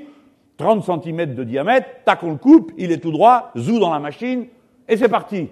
30 0.58 1.04
cm 1.04 1.34
de 1.34 1.44
diamètre, 1.44 1.88
tac, 2.06 2.22
on 2.24 2.32
le 2.32 2.38
coupe, 2.38 2.72
il 2.78 2.92
est 2.92 3.00
tout 3.00 3.12
droit, 3.12 3.52
zou 3.58 3.80
dans 3.80 3.92
la 3.92 4.00
machine, 4.00 4.46
et 4.88 4.98
c'est 4.98 5.10
parti. 5.10 5.50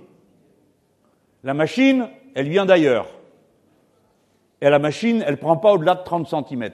La 1.44 1.54
machine, 1.54 2.08
elle 2.36 2.50
vient 2.50 2.66
d'ailleurs. 2.66 3.08
Et 4.62 4.70
la 4.70 4.80
machine, 4.80 5.24
elle 5.26 5.38
prend 5.38 5.58
pas 5.58 5.72
au-delà 5.72 5.96
de 5.96 6.04
30 6.04 6.28
cm 6.28 6.70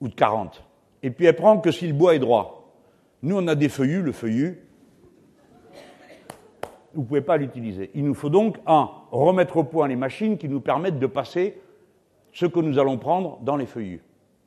ou 0.00 0.08
de 0.08 0.14
40. 0.14 0.62
Et 1.02 1.10
puis 1.10 1.26
elle 1.26 1.36
prend 1.36 1.58
que 1.58 1.70
si 1.70 1.86
le 1.86 1.92
bois 1.92 2.14
est 2.14 2.18
droit. 2.18 2.72
Nous, 3.22 3.36
on 3.36 3.46
a 3.46 3.54
des 3.54 3.68
feuillus, 3.68 4.02
le 4.02 4.12
feuillu, 4.12 4.64
vous 6.94 7.02
ne 7.02 7.06
pouvez 7.06 7.20
pas 7.20 7.36
l'utiliser. 7.36 7.90
Il 7.94 8.04
nous 8.04 8.14
faut 8.14 8.28
donc, 8.28 8.56
un, 8.66 8.90
remettre 9.10 9.56
au 9.56 9.64
point 9.64 9.88
les 9.88 9.96
machines 9.96 10.38
qui 10.38 10.48
nous 10.48 10.60
permettent 10.60 10.98
de 10.98 11.06
passer 11.06 11.58
ce 12.32 12.46
que 12.46 12.60
nous 12.60 12.78
allons 12.78 12.98
prendre 12.98 13.38
dans 13.42 13.56
les 13.56 13.66
feuillus. 13.66 14.02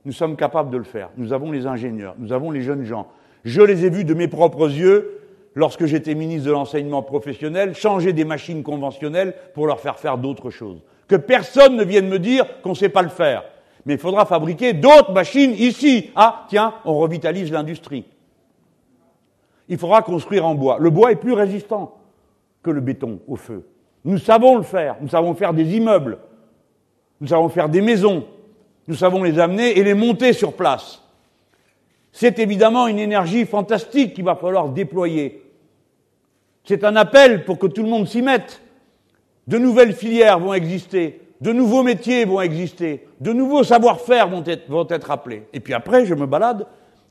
Nous 0.06 0.12
sommes 0.12 0.36
capables 0.36 0.70
de 0.70 0.78
le 0.78 0.84
faire. 0.84 1.10
Nous 1.18 1.34
avons 1.34 1.52
les 1.52 1.66
ingénieurs, 1.68 2.16
nous 2.20 2.34
avons 2.34 2.52
les 2.52 2.62
jeunes 2.62 2.84
gens. 2.84 3.08
Je 3.43 3.62
les 3.62 3.86
ai 3.86 3.89
vus 3.89 4.06
de 4.06 4.14
mes 4.14 4.28
propres 4.28 4.70
yeux 4.70 5.20
lorsque 5.56 5.86
j'étais 5.86 6.16
ministre 6.16 6.48
de 6.48 6.52
l'enseignement 6.52 7.02
professionnel 7.02 7.76
changer 7.76 8.14
des 8.14 8.26
machines 8.26 8.64
conventionnelles 8.64 9.34
pour 9.54 9.68
leur 9.68 9.80
faire 9.80 9.98
faire 9.98 10.18
d'autres 10.18 10.50
choses. 10.50 10.82
Que 11.08 11.16
personne 11.16 11.76
ne 11.76 11.84
vienne 11.84 12.08
me 12.08 12.20
dire 12.20 12.62
qu'on 12.62 12.70
ne 12.70 12.76
sait 12.76 12.89
pas 12.89 13.04
le 13.04 13.10
faire 13.10 13.43
mais 13.86 13.93
il 13.93 14.00
faudra 14.00 14.26
fabriquer 14.26 14.74
d'autres 14.74 15.14
machines 15.14 15.52
ici. 15.52 16.10
Ah, 16.16 16.46
tiens, 16.50 16.74
on 16.86 16.98
revitalise 16.98 17.52
l'industrie. 17.52 18.06
Il 19.70 19.78
faudra 19.78 20.02
construire 20.02 20.46
en 20.46 20.56
bois. 20.56 20.78
Le 20.80 20.89
bois 20.89 21.12
est 21.12 21.16
plus 21.16 21.34
résistant 21.34 21.96
que 22.66 22.72
le 22.72 22.82
béton 22.82 23.20
au 23.28 23.36
feu. 23.36 23.63
Nous 24.03 24.18
savons 24.18 24.57
le 24.57 24.63
faire. 24.63 24.97
Nous 24.99 25.09
savons 25.09 25.36
faire 25.36 25.53
des 25.53 25.78
immeubles. 25.78 26.18
Nous 27.22 27.28
savons 27.28 27.49
faire 27.49 27.70
des 27.70 27.82
maisons. 27.82 28.26
Nous 28.88 28.95
savons 28.95 29.24
les 29.24 29.39
amener 29.39 29.78
et 29.78 29.84
les 29.84 29.93
monter 29.93 30.34
sur 30.34 30.53
place. 30.53 31.01
C'est 32.11 32.39
évidemment 32.39 32.88
une 32.88 32.99
énergie 32.99 33.45
fantastique 33.45 34.13
qu'il 34.13 34.26
va 34.26 34.36
falloir 34.36 34.70
déployer. 34.70 35.43
C'est 36.63 36.84
un 36.84 36.95
appel 36.95 37.45
pour 37.45 37.59
que 37.59 37.68
tout 37.68 37.84
le 37.84 37.89
monde 37.89 38.07
s'y 38.07 38.22
mette. 38.22 38.61
De 39.47 39.57
nouvelles 39.57 39.93
filières 39.93 40.39
vont 40.39 40.53
exister 40.53 41.22
de 41.41 41.51
nouveaux 41.51 41.84
métiers 41.84 42.26
vont 42.26 42.41
exister, 42.41 43.07
de 43.20 43.34
nouveaux 43.34 43.63
savoir-faire 43.63 44.30
vont 44.30 44.43
être, 44.45 44.70
vont 44.70 44.88
être 44.89 45.11
appelés. 45.11 45.43
Et 45.53 45.59
puis 45.59 45.74
après, 45.74 46.05
je 46.05 46.16
me 46.16 46.26
balade 46.26 46.66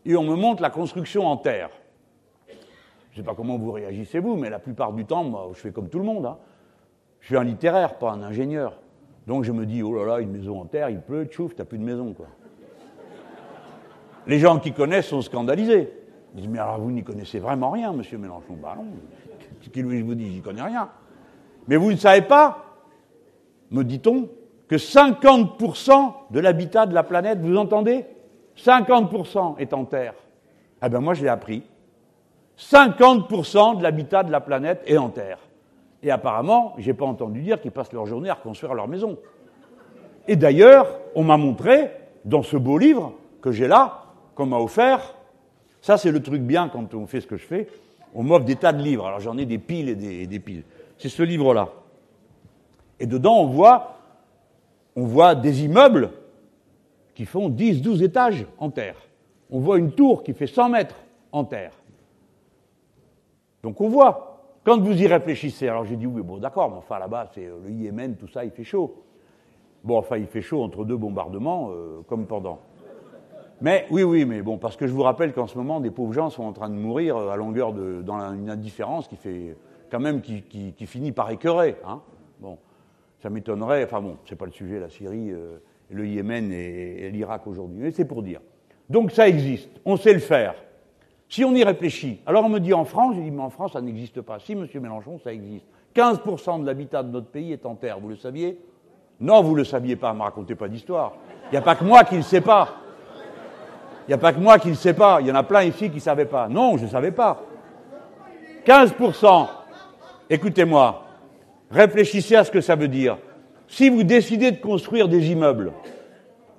et 0.05 0.17
on 0.17 0.25
me 0.25 0.35
montre 0.35 0.63
la 0.63 0.71
construction 0.71 1.27
en 1.27 1.37
terre. 1.37 1.71
Je 3.15 3.21
ne 3.21 3.23
sais 3.23 3.31
pas 3.31 3.37
comment 3.37 3.57
vous 3.57 3.71
réagissez 3.71 4.19
vous, 4.19 4.35
mais 4.35 4.51
la 4.51 4.59
plupart 4.59 4.93
du 4.93 5.05
temps, 5.05 5.23
moi, 5.23 5.49
je 5.55 5.61
fais 5.61 5.71
comme 5.71 5.89
tout 5.89 6.01
le 6.01 6.05
monde. 6.05 6.27
Hein. 6.27 6.37
Je 7.21 7.27
suis 7.27 7.37
un 7.37 7.45
littéraire, 7.45 7.97
pas 7.97 8.11
un 8.11 8.23
ingénieur. 8.25 8.81
Donc 9.29 9.45
je 9.45 9.53
me 9.53 9.67
dis, 9.67 9.85
oh 9.85 9.95
là 9.95 10.05
là, 10.05 10.21
une 10.21 10.33
maison 10.33 10.61
en 10.61 10.65
terre, 10.65 10.91
il 10.91 11.01
pleut, 11.01 11.27
tchouf, 11.27 11.55
t'as 11.55 11.65
plus 11.65 11.79
de 11.79 11.85
maison, 11.85 12.13
quoi. 12.13 12.27
Les 14.27 14.41
gens 14.41 14.59
qui 14.59 14.73
connaissent 14.73 15.07
sont 15.07 15.23
scandalisés. 15.23 15.93
Ils 16.35 16.41
disent, 16.41 16.51
mais 16.51 16.59
alors 16.59 16.81
vous 16.81 16.91
n'y 16.91 17.05
connaissez 17.05 17.39
vraiment 17.39 17.71
rien, 17.71 17.93
monsieur 17.93 18.19
Mélenchon. 18.19 18.57
Bah 18.61 18.75
non, 18.77 18.87
ce 19.61 19.69
qu'il 19.69 19.87
vous 19.87 20.15
dis, 20.17 20.33
j'y 20.33 20.41
connais 20.41 20.63
rien. 20.63 20.89
Mais 21.69 21.77
vous 21.77 21.93
ne 21.93 21.97
savez 21.97 22.23
pas 22.23 22.65
me 23.71 23.85
dit-on, 23.85 24.29
que 24.67 24.75
50% 24.75 26.13
de 26.31 26.41
l'habitat 26.41 26.87
de 26.87 26.95
la 26.95 27.05
planète, 27.05 27.39
vous 27.39 27.57
entendez? 27.57 28.07
50% 28.57 29.59
est 29.59 29.73
en 29.73 29.85
terre. 29.85 30.15
Eh 30.85 30.89
bien, 30.89 30.99
moi, 30.99 31.15
je 31.15 31.23
l'ai 31.23 31.29
appris. 31.29 31.63
50% 32.59 33.79
de 33.79 33.83
l'habitat 33.83 34.23
de 34.23 34.31
la 34.31 34.41
planète 34.41 34.83
est 34.87 34.97
en 34.97 35.09
terre. 35.09 35.39
Et 36.03 36.11
apparemment, 36.11 36.75
je 36.79 36.87
n'ai 36.87 36.95
pas 36.95 37.07
entendu 37.07 37.41
dire 37.41 37.61
qu'ils 37.61 37.73
passent 37.73 37.93
leur 37.93 38.07
journée 38.07 38.29
à 38.29 38.35
reconstruire 38.35 38.75
leur 38.75 38.89
maison. 38.89 39.19
Et 40.29 40.37
d'ailleurs, 40.37 41.01
on 41.15 41.25
m'a 41.25 41.37
montré, 41.37 41.91
dans 42.25 42.43
ce 42.43 42.57
beau 42.57 42.79
livre 42.79 43.15
que 43.41 43.53
j'ai 43.53 43.69
là, 43.69 44.05
qu'on 44.35 44.47
m'a 44.47 44.59
offert, 44.59 45.15
ça 45.81 45.99
c'est 45.99 46.11
le 46.11 46.23
truc 46.23 46.43
bien 46.43 46.69
quand 46.69 46.95
on 46.95 47.07
fait 47.07 47.21
ce 47.21 47.27
que 47.27 47.37
je 47.37 47.45
fais, 47.45 47.69
on 48.15 48.23
m'offre 48.23 48.45
des 48.45 48.57
tas 48.57 48.73
de 48.73 48.83
livres. 48.83 49.07
Alors 49.07 49.21
j'en 49.21 49.37
ai 49.37 49.45
des 49.45 49.59
piles 49.59 49.89
et 49.89 50.27
des, 50.27 50.41
piles. 50.41 50.63
C'est 50.99 51.09
ce 51.09 51.23
livre-là. 51.23 51.69
Et 53.01 53.07
dedans, 53.07 53.39
on 53.41 53.47
voit, 53.47 53.97
on 54.97 55.05
voit 55.05 55.35
des 55.35 55.65
immeubles 55.65 56.11
qui 57.15 57.27
font 57.27 57.49
10, 57.49 57.83
12 57.83 58.03
étages 58.03 58.47
en 58.59 58.71
terre. 58.71 58.97
On 59.51 59.61
voit 59.61 59.79
une 59.79 59.93
tour 59.93 60.23
qui 60.23 60.33
fait 60.33 60.47
100 60.47 60.69
mètres 60.71 60.97
en 61.33 61.45
terre. 61.45 61.73
Donc 63.65 63.81
on 63.81 63.89
voit, 63.89 64.43
quand 64.63 64.79
vous 64.79 64.93
y 64.93 65.07
réfléchissez, 65.07 65.69
alors 65.69 65.87
j'ai 65.87 65.97
dit 65.97 66.07
oui, 66.07 66.21
bon 66.21 66.37
d'accord, 66.37 66.71
mais 66.71 66.77
enfin 66.77 66.99
là-bas, 66.99 67.31
c'est 67.35 67.47
euh, 67.47 67.57
le 67.65 67.71
Yémen, 67.71 68.15
tout 68.15 68.29
ça, 68.29 68.45
il 68.45 68.51
fait 68.51 68.63
chaud. 68.63 69.03
Bon, 69.83 69.99
enfin, 69.99 70.19
il 70.19 70.27
fait 70.27 70.43
chaud 70.43 70.63
entre 70.63 70.85
deux 70.85 70.99
bombardements, 70.99 71.71
euh, 71.71 72.03
comme 72.07 72.27
pendant. 72.27 72.61
Mais 73.63 73.87
oui, 73.91 74.03
oui, 74.03 74.27
mais 74.27 74.43
bon, 74.43 74.59
parce 74.59 74.77
que 74.77 74.87
je 74.87 74.93
vous 74.93 75.03
rappelle 75.03 75.33
qu'en 75.33 75.47
ce 75.47 75.57
moment, 75.57 75.81
des 75.81 75.91
pauvres 75.91 76.13
gens 76.13 76.29
sont 76.29 76.45
en 76.45 76.53
train 76.53 76.69
de 76.69 76.75
mourir 76.75 77.17
euh, 77.17 77.31
à 77.31 77.37
longueur 77.37 77.73
de, 77.73 78.03
dans 78.03 78.19
une 78.35 78.51
indifférence 78.51 79.09
qui 79.09 79.17
fait 79.17 79.57
quand 79.91 80.01
même, 80.01 80.21
qui, 80.21 80.75
finit 80.87 81.13
par 81.13 81.31
écœurer. 81.31 81.77
Hein. 81.87 82.03
Bon. 82.41 82.59
Ça 83.23 83.31
m'étonnerait, 83.31 83.83
enfin 83.85 84.03
bon, 84.03 84.19
c'est 84.27 84.37
pas 84.37 84.45
le 84.45 84.53
sujet, 84.53 84.79
la 84.79 84.91
Syrie, 84.91 85.33
le 85.89 86.07
Yémen 86.07 86.53
et, 86.53 87.09
l'Irak 87.09 87.47
aujourd'hui, 87.47 87.81
mais 87.81 87.91
c'est 87.91 88.05
pour 88.05 88.23
dire. 88.23 88.43
Donc 88.91 89.11
ça 89.11 89.27
existe, 89.27 89.71
on 89.87 89.97
sait 89.97 90.13
le 90.13 90.19
faire. 90.19 90.55
Si 91.35 91.45
on 91.45 91.53
y 91.53 91.65
réfléchit, 91.65 92.21
alors 92.27 92.45
on 92.45 92.49
me 92.49 92.61
dit 92.61 92.73
en 92.73 92.85
France, 92.85 93.17
je 93.17 93.21
dis 93.21 93.33
mais 93.33 93.43
en 93.43 93.51
France 93.51 93.73
ça 93.73 93.81
n'existe 93.81 94.21
pas. 94.21 94.39
Si, 94.39 94.55
monsieur 94.55 94.79
Mélenchon, 94.79 95.19
ça 95.19 95.33
existe. 95.33 95.67
15% 95.97 96.61
de 96.61 96.67
l'habitat 96.67 97.03
de 97.03 97.09
notre 97.09 97.27
pays 97.27 97.51
est 97.51 97.67
en 97.67 97.75
terre, 97.75 97.99
vous 97.99 98.09
le 98.09 98.15
saviez? 98.15 98.57
Non, 99.19 99.43
vous 99.43 99.51
ne 99.51 99.57
le 99.57 99.65
saviez 99.65 99.97
pas, 99.97 100.13
ne 100.13 100.19
me 100.19 100.23
racontez 100.23 100.55
pas 100.55 100.69
d'histoire. 100.69 101.15
Il 101.47 101.51
n'y 101.51 101.57
a 101.57 101.61
pas 101.61 101.75
que 101.75 101.83
moi 101.83 102.05
qui 102.05 102.15
ne 102.15 102.21
le 102.21 102.25
sais 102.25 102.41
pas. 102.41 102.77
Il 104.07 104.11
n'y 104.11 104.15
a 104.15 104.19
pas 104.19 104.33
que 104.33 104.39
moi 104.39 104.61
qui 104.61 104.69
ne 104.69 104.75
le 104.75 104.79
sais 104.79 104.95
pas. 104.95 105.21
Il 105.23 105.27
y 105.27 105.33
en 105.33 105.35
a 105.35 105.43
plein 105.43 105.65
ici 105.65 105.89
qui 105.89 105.97
ne 105.97 106.01
savaient 106.01 106.25
pas. 106.25 106.49
Non, 106.49 106.77
je 106.77 106.85
ne 106.85 106.91
savais 106.91 107.11
pas. 107.11 107.43
15%. 108.65 109.49
Écoutez-moi, 110.31 111.03
réfléchissez 111.69 112.37
à 112.37 112.45
ce 112.45 112.53
que 112.53 112.61
ça 112.61 112.77
veut 112.77 112.87
dire. 112.87 113.19
Si 113.67 113.89
vous 113.89 114.05
décidez 114.05 114.53
de 114.53 114.61
construire 114.61 115.09
des 115.09 115.33
immeubles, 115.33 115.73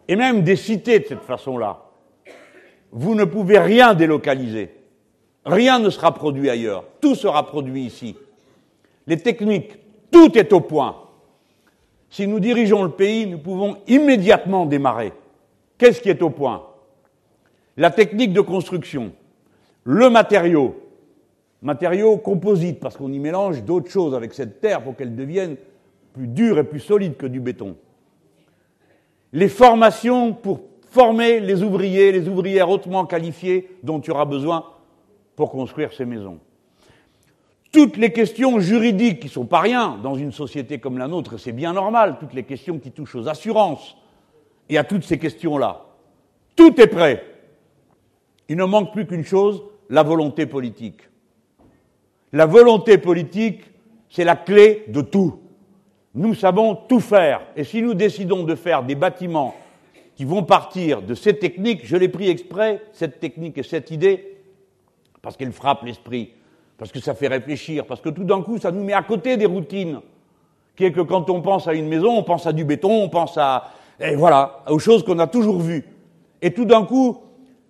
et 0.10 0.18
même 0.18 0.42
des 0.42 0.58
cités 0.58 1.00
de 1.00 1.06
cette 1.06 1.24
façon-là, 1.24 1.85
vous 2.96 3.14
ne 3.14 3.26
pouvez 3.26 3.60
rien 3.60 3.94
délocaliser. 3.94 4.72
Rien 5.46 5.80
ne 5.80 5.90
sera 5.90 6.14
produit 6.14 6.50
ailleurs. 6.50 6.86
Tout 7.02 7.14
sera 7.14 7.46
produit 7.46 7.84
ici. 7.84 8.16
Les 9.06 9.18
techniques, 9.18 9.78
tout 10.12 10.36
est 10.38 10.54
au 10.54 10.62
point. 10.62 10.96
Si 12.10 12.26
nous 12.26 12.40
dirigeons 12.40 12.84
le 12.84 12.92
pays, 12.92 13.28
nous 13.28 13.38
pouvons 13.38 13.78
immédiatement 13.88 14.66
démarrer. 14.66 15.12
Qu'est-ce 15.78 16.02
qui 16.02 16.10
est 16.10 16.22
au 16.22 16.30
point? 16.30 16.66
La 17.76 17.92
technique 17.92 18.32
de 18.32 18.40
construction, 18.40 19.12
le 19.84 20.10
matériau, 20.10 20.82
matériau 21.62 22.16
composite, 22.16 22.80
parce 22.80 22.96
qu'on 22.96 23.12
y 23.12 23.20
mélange 23.20 23.62
d'autres 23.64 23.92
choses 23.92 24.16
avec 24.16 24.34
cette 24.34 24.62
terre 24.62 24.82
pour 24.82 24.96
qu'elle 24.96 25.18
devienne 25.18 25.58
plus 26.14 26.28
dure 26.28 26.60
et 26.60 26.64
plus 26.64 26.80
solide 26.80 27.18
que 27.18 27.26
du 27.26 27.42
béton. 27.42 27.76
Les 29.34 29.50
formations 29.50 30.32
pour 30.32 30.62
former 30.96 31.42
les 31.42 31.62
ouvriers, 31.62 32.14
les 32.14 32.30
ouvrières 32.30 32.70
hautement 32.70 33.06
qualifiées 33.06 33.68
dont 33.84 34.00
tu 34.00 34.12
auras 34.12 34.24
besoin 34.24 34.64
pour 35.36 35.52
construire 35.52 35.92
ces 35.92 36.06
maisons. 36.06 36.40
Toutes 37.74 37.98
les 37.98 38.14
questions 38.14 38.62
juridiques 38.62 39.20
qui 39.20 39.28
sont 39.28 39.46
pas 39.46 39.60
rien 39.60 40.00
dans 40.02 40.16
une 40.16 40.32
société 40.32 40.80
comme 40.80 40.98
la 40.98 41.10
nôtre, 41.10 41.38
c'est 41.38 41.52
bien 41.52 41.74
normal, 41.74 42.16
toutes 42.18 42.34
les 42.34 42.44
questions 42.44 42.80
qui 42.80 42.92
touchent 42.92 43.16
aux 43.16 43.28
assurances 43.28 43.98
et 44.70 44.78
à 44.78 44.86
toutes 44.86 45.04
ces 45.04 45.20
questions-là. 45.20 45.82
Tout 46.56 46.80
est 46.80 46.88
prêt. 46.88 47.22
Il 48.48 48.56
ne 48.56 48.64
manque 48.64 48.94
plus 48.94 49.06
qu'une 49.06 49.26
chose, 49.26 49.64
la 49.90 50.02
volonté 50.02 50.46
politique. 50.46 51.02
La 52.32 52.46
volonté 52.46 52.98
politique, 52.98 53.64
c'est 54.10 54.24
la 54.24 54.38
clé 54.38 54.86
de 54.88 55.02
tout. 55.02 55.42
Nous 56.14 56.36
savons 56.36 56.74
tout 56.88 57.02
faire. 57.02 57.42
Et 57.58 57.66
si 57.66 57.82
nous 57.82 57.96
décidons 57.96 58.44
de 58.44 58.56
faire 58.56 58.84
des 58.84 58.96
bâtiments 58.96 59.56
qui 60.16 60.26
vont 60.26 60.44
partir 60.44 61.02
de 61.02 61.14
ces 61.14 61.38
techniques, 61.38 61.82
je 61.86 61.98
l'ai 61.98 62.08
pris 62.08 62.30
exprès, 62.30 62.82
cette 62.94 63.20
technique 63.20 63.58
et 63.58 63.64
cette 63.64 63.92
idée, 63.92 64.38
parce 65.22 65.36
qu'elle 65.36 65.52
frappe 65.52 65.84
l'esprit, 65.84 66.32
parce 66.78 66.92
que 66.92 67.00
ça 67.00 67.14
fait 67.14 67.28
réfléchir, 67.28 67.86
parce 67.86 68.02
que 68.02 68.10
tout 68.10 68.24
d'un 68.24 68.42
coup, 68.42 68.58
ça 68.58 68.72
nous 68.72 68.84
met 68.84 68.94
à 68.94 69.04
côté 69.04 69.38
des 69.38 69.46
routines, 69.46 70.00
qui 70.76 70.86
est 70.86 70.92
que 70.92 71.02
quand 71.02 71.30
on 71.30 71.42
pense 71.42 71.68
à 71.68 71.74
une 71.74 71.88
maison, 71.88 72.18
on 72.18 72.24
pense 72.24 72.48
à 72.48 72.54
du 72.54 72.64
béton, 72.64 73.04
on 73.04 73.10
pense 73.10 73.38
à, 73.38 73.72
et 74.00 74.16
voilà, 74.16 74.64
aux 74.70 74.80
choses 74.80 75.04
qu'on 75.04 75.20
a 75.20 75.28
toujours 75.28 75.60
vues. 75.60 75.86
Et 76.42 76.54
tout 76.54 76.66
d'un 76.66 76.86
coup, 76.86 77.18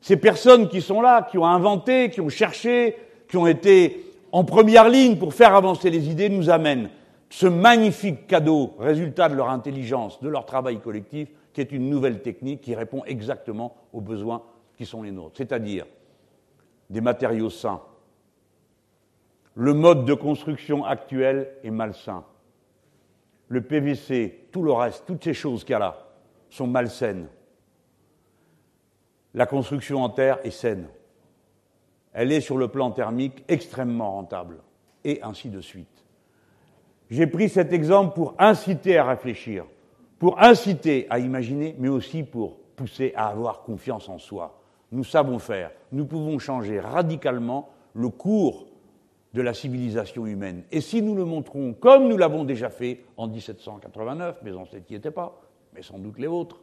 ces 0.02 0.18
personnes 0.18 0.70
qui 0.70 0.82
sont 0.82 1.02
là, 1.02 1.24
qui 1.24 1.38
ont 1.38 1.46
inventé, 1.46 2.10
qui 2.10 2.22
ont 2.22 2.30
cherché, 2.30 2.96
qui 3.28 3.38
ont 3.38 3.48
été 3.48 4.06
en 4.32 4.44
première 4.44 4.90
ligne 4.90 5.18
pour 5.18 5.34
faire 5.34 5.56
avancer 5.56 5.90
les 5.90 6.10
idées, 6.10 6.30
nous 6.30 6.50
amènent 6.50 6.90
ce 7.30 7.48
magnifique 7.48 8.28
cadeau, 8.28 8.74
résultat 8.80 9.30
de 9.30 9.36
leur 9.36 9.50
intelligence, 9.50 10.22
de 10.22 10.30
leur 10.30 10.46
travail 10.46 10.80
collectif, 10.80 11.30
qui 11.56 11.62
est 11.62 11.72
une 11.72 11.90
nouvelle 11.90 12.22
technique 12.22 12.60
qui 12.60 12.76
répond 12.76 13.06
exactement 13.06 13.78
aux 13.94 14.02
besoins 14.02 14.44
qui 14.78 14.86
sont 14.86 15.02
les 15.02 15.12
nôtres, 15.12 15.38
c'est-à-dire 15.38 15.86
des 16.90 17.00
matériaux 17.00 17.50
sains. 17.50 17.82
Le 19.54 19.74
mode 19.74 20.04
de 20.04 20.14
construction 20.14 20.84
actuel 20.84 21.48
est 21.64 21.72
malsain. 21.72 22.26
Le 23.48 23.62
PVC, 23.62 24.48
tout 24.52 24.64
le 24.64 24.74
reste, 24.74 25.06
toutes 25.08 25.24
ces 25.24 25.34
choses 25.34 25.64
qu'il 25.64 25.72
y 25.72 25.76
a 25.76 25.80
là, 25.80 25.98
sont 26.50 26.68
malsaines. 26.68 27.30
La 29.34 29.46
construction 29.46 30.04
en 30.04 30.10
terre 30.10 30.40
est 30.44 30.52
saine. 30.52 30.90
Elle 32.12 32.34
est 32.34 32.42
sur 32.42 32.58
le 32.58 32.68
plan 32.68 32.92
thermique 32.92 33.46
extrêmement 33.48 34.12
rentable, 34.12 34.58
et 35.06 35.22
ainsi 35.24 35.50
de 35.50 35.62
suite. 35.62 36.04
J'ai 37.10 37.28
pris 37.28 37.48
cet 37.48 37.72
exemple 37.72 38.14
pour 38.14 38.36
inciter 38.40 38.98
à 38.98 39.06
réfléchir, 39.06 39.66
pour 40.20 40.42
inciter 40.42 41.08
à 41.10 41.20
imaginer, 41.20 41.76
mais 41.78 41.90
aussi 41.90 42.24
pour 42.24 42.58
pousser 42.76 43.14
à 43.16 43.28
avoir 43.28 43.64
confiance 43.64 44.10
en 44.10 44.18
soi. 44.18 44.60
Nous 44.92 45.04
savons 45.04 45.40
faire, 45.40 45.72
nous 45.92 46.06
pouvons 46.06 46.40
changer 46.40 46.80
radicalement 46.80 47.70
le 47.94 48.10
cours 48.10 48.68
de 49.34 49.42
la 49.42 49.54
civilisation 49.54 50.26
humaine. 50.26 50.64
Et 50.72 50.82
si 50.82 51.02
nous 51.02 51.16
le 51.16 51.26
montrons 51.26 51.74
comme 51.74 52.08
nous 52.08 52.18
l'avons 52.18 52.44
déjà 52.44 52.70
fait 52.70 53.02
en 53.18 53.28
1789, 53.28 54.42
mes 54.44 54.54
ancêtres 54.54 54.86
n'y 54.90 54.96
étaient 54.96 55.12
pas, 55.12 55.42
mais 55.74 55.82
sans 55.82 56.00
doute 56.00 56.20
les 56.20 56.28
vôtres, 56.28 56.62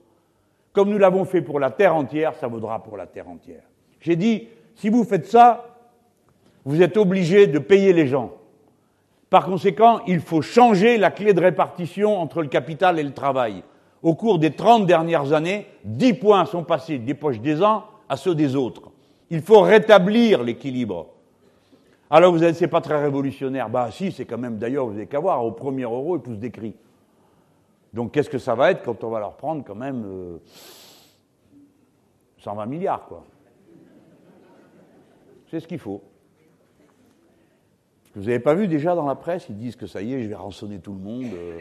comme 0.72 0.88
nous 0.88 0.98
l'avons 0.98 1.26
fait 1.26 1.42
pour 1.42 1.60
la 1.60 1.70
terre 1.70 1.94
entière, 1.94 2.34
ça 2.34 2.48
vaudra 2.48 2.82
pour 2.82 2.96
la 2.96 3.06
terre 3.06 3.28
entière. 3.28 3.64
J'ai 4.00 4.16
dit, 4.16 4.48
si 4.74 4.88
vous 4.88 5.04
faites 5.04 5.26
ça, 5.26 5.66
vous 6.64 6.80
êtes 6.80 6.96
obligé 6.96 7.46
de 7.46 7.58
payer 7.58 7.92
les 7.92 8.06
gens. 8.06 8.32
Par 9.32 9.46
conséquent, 9.46 10.00
il 10.06 10.20
faut 10.20 10.42
changer 10.42 10.98
la 10.98 11.10
clé 11.10 11.32
de 11.32 11.40
répartition 11.40 12.18
entre 12.18 12.42
le 12.42 12.48
capital 12.48 12.98
et 12.98 13.02
le 13.02 13.14
travail. 13.14 13.62
Au 14.02 14.14
cours 14.14 14.38
des 14.38 14.50
30 14.50 14.84
dernières 14.84 15.32
années, 15.32 15.68
10 15.84 16.12
points 16.12 16.44
sont 16.44 16.64
passés 16.64 16.98
des 16.98 17.14
poches 17.14 17.40
des 17.40 17.62
uns 17.62 17.82
à 18.10 18.18
ceux 18.18 18.34
des 18.34 18.56
autres. 18.56 18.90
Il 19.30 19.40
faut 19.40 19.62
rétablir 19.62 20.42
l'équilibre. 20.42 21.06
Alors 22.10 22.30
vous 22.30 22.42
allez, 22.42 22.52
c'est 22.52 22.68
pas 22.68 22.82
très 22.82 23.02
révolutionnaire. 23.02 23.70
Bah 23.70 23.88
si, 23.90 24.12
c'est 24.12 24.26
quand 24.26 24.36
même, 24.36 24.58
d'ailleurs, 24.58 24.84
vous 24.84 24.92
n'avez 24.92 25.06
qu'à 25.06 25.18
voir, 25.18 25.42
au 25.42 25.52
premier 25.52 25.84
euro, 25.84 26.18
ils 26.18 26.20
poussent 26.20 26.36
des 26.36 26.50
cris. 26.50 26.76
Donc 27.94 28.12
qu'est-ce 28.12 28.28
que 28.28 28.36
ça 28.36 28.54
va 28.54 28.70
être 28.70 28.82
quand 28.82 29.02
on 29.02 29.08
va 29.08 29.20
leur 29.20 29.38
prendre 29.38 29.64
quand 29.64 29.74
même 29.74 30.04
120 32.36 32.62
euh, 32.62 32.66
milliards, 32.66 33.06
quoi? 33.06 33.24
C'est 35.50 35.60
ce 35.60 35.66
qu'il 35.66 35.78
faut. 35.78 36.02
Vous 38.14 38.22
n'avez 38.22 38.40
pas 38.40 38.54
vu 38.54 38.68
déjà 38.68 38.94
dans 38.94 39.06
la 39.06 39.14
presse, 39.14 39.46
ils 39.48 39.56
disent 39.56 39.76
que 39.76 39.86
ça 39.86 40.02
y 40.02 40.12
est, 40.12 40.22
je 40.22 40.28
vais 40.28 40.34
rançonner 40.34 40.78
tout 40.78 40.92
le 40.92 40.98
monde. 40.98 41.26
Euh. 41.32 41.60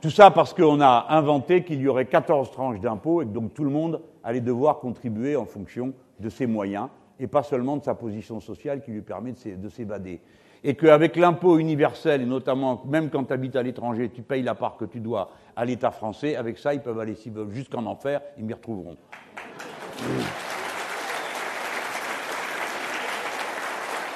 Tout 0.00 0.10
ça 0.10 0.30
parce 0.30 0.54
qu'on 0.54 0.80
a 0.80 1.06
inventé 1.10 1.64
qu'il 1.64 1.80
y 1.80 1.88
aurait 1.88 2.06
14 2.06 2.50
tranches 2.50 2.80
d'impôts 2.80 3.22
et 3.22 3.26
que 3.26 3.30
donc 3.30 3.54
tout 3.54 3.64
le 3.64 3.70
monde 3.70 4.00
allait 4.22 4.40
devoir 4.40 4.78
contribuer 4.78 5.34
en 5.34 5.44
fonction 5.44 5.92
de 6.20 6.28
ses 6.28 6.46
moyens 6.46 6.88
et 7.18 7.26
pas 7.26 7.42
seulement 7.42 7.76
de 7.76 7.84
sa 7.84 7.94
position 7.94 8.40
sociale 8.40 8.82
qui 8.82 8.90
lui 8.90 9.02
permet 9.02 9.32
de 9.32 9.68
s'évader. 9.68 10.20
Et 10.62 10.74
qu'avec 10.74 11.16
l'impôt 11.16 11.58
universel, 11.58 12.22
et 12.22 12.26
notamment 12.26 12.82
même 12.86 13.10
quand 13.10 13.24
tu 13.24 13.32
habites 13.32 13.56
à 13.56 13.62
l'étranger, 13.62 14.10
tu 14.10 14.22
payes 14.22 14.42
la 14.42 14.54
part 14.54 14.76
que 14.76 14.84
tu 14.84 15.00
dois 15.00 15.30
à 15.56 15.64
l'État 15.64 15.90
français, 15.90 16.36
avec 16.36 16.58
ça, 16.58 16.74
ils 16.74 16.80
peuvent 16.80 16.98
aller, 16.98 17.14
s'ils 17.14 17.32
veulent, 17.32 17.52
jusqu'en 17.52 17.84
enfer, 17.86 18.20
ils 18.38 18.44
m'y 18.44 18.54
retrouveront. 18.54 18.96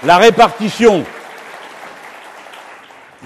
La 0.04 0.16
répartition. 0.16 1.02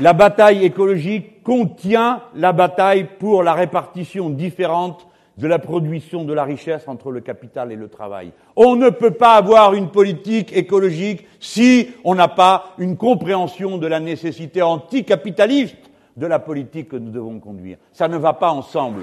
La 0.01 0.15
bataille 0.15 0.65
écologique 0.65 1.43
contient 1.43 2.23
la 2.35 2.53
bataille 2.53 3.07
pour 3.19 3.43
la 3.43 3.53
répartition 3.53 4.31
différente 4.31 5.07
de 5.37 5.47
la 5.47 5.59
production 5.59 6.25
de 6.25 6.33
la 6.33 6.45
richesse 6.45 6.89
entre 6.89 7.11
le 7.11 7.21
capital 7.21 7.73
et 7.73 7.77
le 7.77 7.89
travail. 7.89 8.33
On 8.57 8.77
ne 8.77 8.89
peut 8.89 9.11
pas 9.11 9.35
avoir 9.35 9.75
une 9.75 9.91
politique 9.91 10.57
écologique 10.57 11.27
si 11.41 11.91
on 12.05 12.15
n'a 12.15 12.29
pas 12.29 12.73
une 12.79 12.97
compréhension 12.97 13.77
de 13.77 13.87
la 13.87 14.01
nécessité 14.01 14.63
anticapitaliste 14.63 15.91
de 16.17 16.27
la 16.27 16.39
politique 16.39 16.89
que 16.89 16.97
nous 16.97 17.11
devons 17.11 17.39
conduire. 17.39 17.77
Ça 17.93 18.09
ne 18.09 18.17
va 18.17 18.33
pas 18.33 18.51
ensemble. 18.51 19.03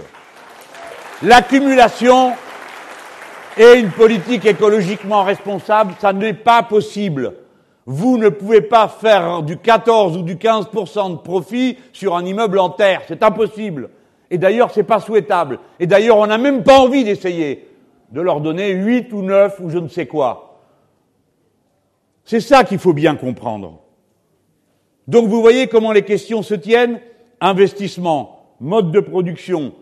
L'accumulation 1.22 2.34
et 3.58 3.74
une 3.76 3.92
politique 3.92 4.46
écologiquement 4.46 5.24
responsable, 5.24 5.94
ça 6.00 6.14
n'est 6.14 6.34
pas 6.34 6.64
possible. 6.64 7.34
Vous 7.92 8.20
ne 8.20 8.30
pouvez 8.30 8.62
pas 8.62 8.88
faire 8.88 9.42
du 9.42 9.58
14 9.58 10.16
ou 10.16 10.22
du 10.22 10.36
15% 10.36 11.10
de 11.10 11.18
profit 11.18 11.76
sur 11.92 12.16
un 12.16 12.24
immeuble 12.24 12.60
en 12.60 12.70
terre. 12.70 13.02
C'est 13.08 13.24
impossible. 13.24 13.90
Et 14.30 14.38
d'ailleurs, 14.38 14.70
c'est 14.70 14.84
pas 14.84 15.00
souhaitable. 15.00 15.58
Et 15.80 15.88
d'ailleurs, 15.88 16.18
on 16.18 16.28
n'a 16.28 16.38
même 16.38 16.64
pas 16.64 16.78
envie 16.78 17.04
d'essayer 17.04 17.68
de 18.12 18.22
leur 18.22 18.42
donner 18.42 18.74
8 18.74 19.12
ou 19.12 19.24
9 19.24 19.60
ou 19.62 19.72
je 19.72 19.80
ne 19.80 19.88
sais 19.88 20.06
quoi. 20.06 20.60
C'est 22.26 22.42
ça 22.42 22.64
qu'il 22.64 22.78
faut 22.78 22.94
bien 22.94 23.16
comprendre. 23.16 23.80
Donc 25.08 25.28
vous 25.28 25.42
voyez 25.42 25.66
comment 25.66 25.92
les 25.92 26.04
questions 26.04 26.44
se 26.44 26.54
tiennent 26.54 27.00
investissement, 27.42 28.54
mode 28.60 28.92
de 28.92 29.00
production, 29.00 29.74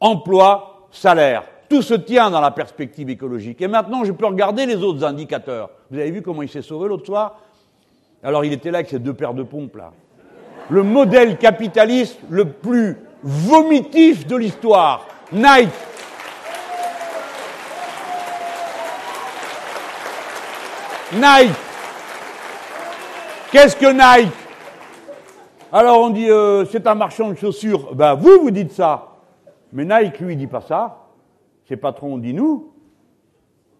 emploi, 0.00 0.88
salaire. 0.90 1.44
Tout 1.70 1.80
se 1.80 1.94
tient 1.94 2.30
dans 2.30 2.42
la 2.42 2.50
perspective 2.50 3.08
écologique. 3.08 3.62
Et 3.62 3.66
maintenant, 3.66 4.04
je 4.04 4.12
peux 4.12 4.26
regarder 4.26 4.66
les 4.66 4.76
autres 4.76 5.04
indicateurs. 5.04 5.70
Vous 5.90 5.98
avez 5.98 6.10
vu 6.10 6.20
comment 6.20 6.42
il 6.42 6.50
s'est 6.50 6.60
sauvé 6.60 6.88
l'autre 6.88 7.06
soir? 7.06 7.40
Alors 8.26 8.44
il 8.44 8.52
était 8.52 8.72
là 8.72 8.78
avec 8.78 8.90
ses 8.90 8.98
deux 8.98 9.14
paires 9.14 9.34
de 9.34 9.44
pompes, 9.44 9.76
là. 9.76 9.92
Le 10.68 10.82
modèle 10.82 11.38
capitaliste 11.38 12.18
le 12.28 12.46
plus 12.46 12.96
vomitif 13.22 14.26
de 14.26 14.34
l'histoire. 14.34 15.06
Nike. 15.32 15.68
Nike. 21.14 21.54
Qu'est-ce 23.52 23.76
que 23.76 23.92
Nike? 23.92 24.32
Alors 25.72 26.00
on 26.00 26.10
dit 26.10 26.28
euh, 26.28 26.64
c'est 26.64 26.84
un 26.88 26.96
marchand 26.96 27.30
de 27.30 27.36
chaussures. 27.36 27.94
Ben 27.94 28.14
vous, 28.14 28.40
vous 28.40 28.50
dites 28.50 28.72
ça. 28.72 29.18
Mais 29.72 29.84
Nike, 29.84 30.18
lui, 30.18 30.34
dit 30.34 30.48
pas 30.48 30.62
ça. 30.62 31.06
Ses 31.68 31.76
patrons 31.76 32.18
dit 32.18 32.34
nous. 32.34 32.72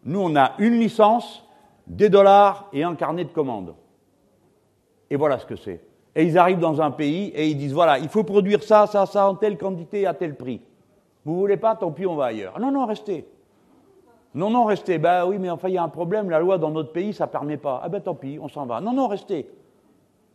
Nous, 0.04 0.20
on 0.20 0.36
a 0.36 0.52
une 0.58 0.78
licence, 0.78 1.44
des 1.88 2.08
dollars 2.08 2.68
et 2.72 2.84
un 2.84 2.94
carnet 2.94 3.24
de 3.24 3.30
commandes. 3.30 3.74
Et 5.10 5.16
voilà 5.16 5.38
ce 5.38 5.46
que 5.46 5.56
c'est. 5.56 5.80
Et 6.14 6.24
ils 6.24 6.38
arrivent 6.38 6.58
dans 6.58 6.80
un 6.80 6.90
pays 6.90 7.28
et 7.34 7.46
ils 7.48 7.56
disent 7.56 7.74
voilà, 7.74 7.98
il 7.98 8.08
faut 8.08 8.24
produire 8.24 8.62
ça, 8.62 8.86
ça, 8.86 9.06
ça 9.06 9.28
en 9.28 9.34
telle 9.34 9.58
quantité 9.58 10.06
à 10.06 10.14
tel 10.14 10.34
prix. 10.34 10.60
Vous 11.24 11.36
voulez 11.38 11.56
pas, 11.56 11.74
tant 11.74 11.90
pis, 11.90 12.06
on 12.06 12.16
va 12.16 12.26
ailleurs. 12.26 12.58
Non, 12.58 12.70
non, 12.70 12.86
restez. 12.86 13.26
Non, 14.34 14.50
non, 14.50 14.64
restez. 14.64 14.98
Ben 14.98 15.26
oui, 15.26 15.38
mais 15.38 15.50
enfin, 15.50 15.68
il 15.68 15.74
y 15.74 15.78
a 15.78 15.82
un 15.82 15.88
problème, 15.88 16.30
la 16.30 16.40
loi 16.40 16.58
dans 16.58 16.70
notre 16.70 16.92
pays, 16.92 17.12
ça 17.12 17.26
ne 17.26 17.30
permet 17.30 17.56
pas. 17.56 17.80
Ah 17.82 17.88
ben 17.88 18.00
tant 18.00 18.14
pis, 18.14 18.38
on 18.40 18.48
s'en 18.48 18.66
va. 18.66 18.80
Non, 18.80 18.92
non, 18.92 19.08
restez. 19.08 19.48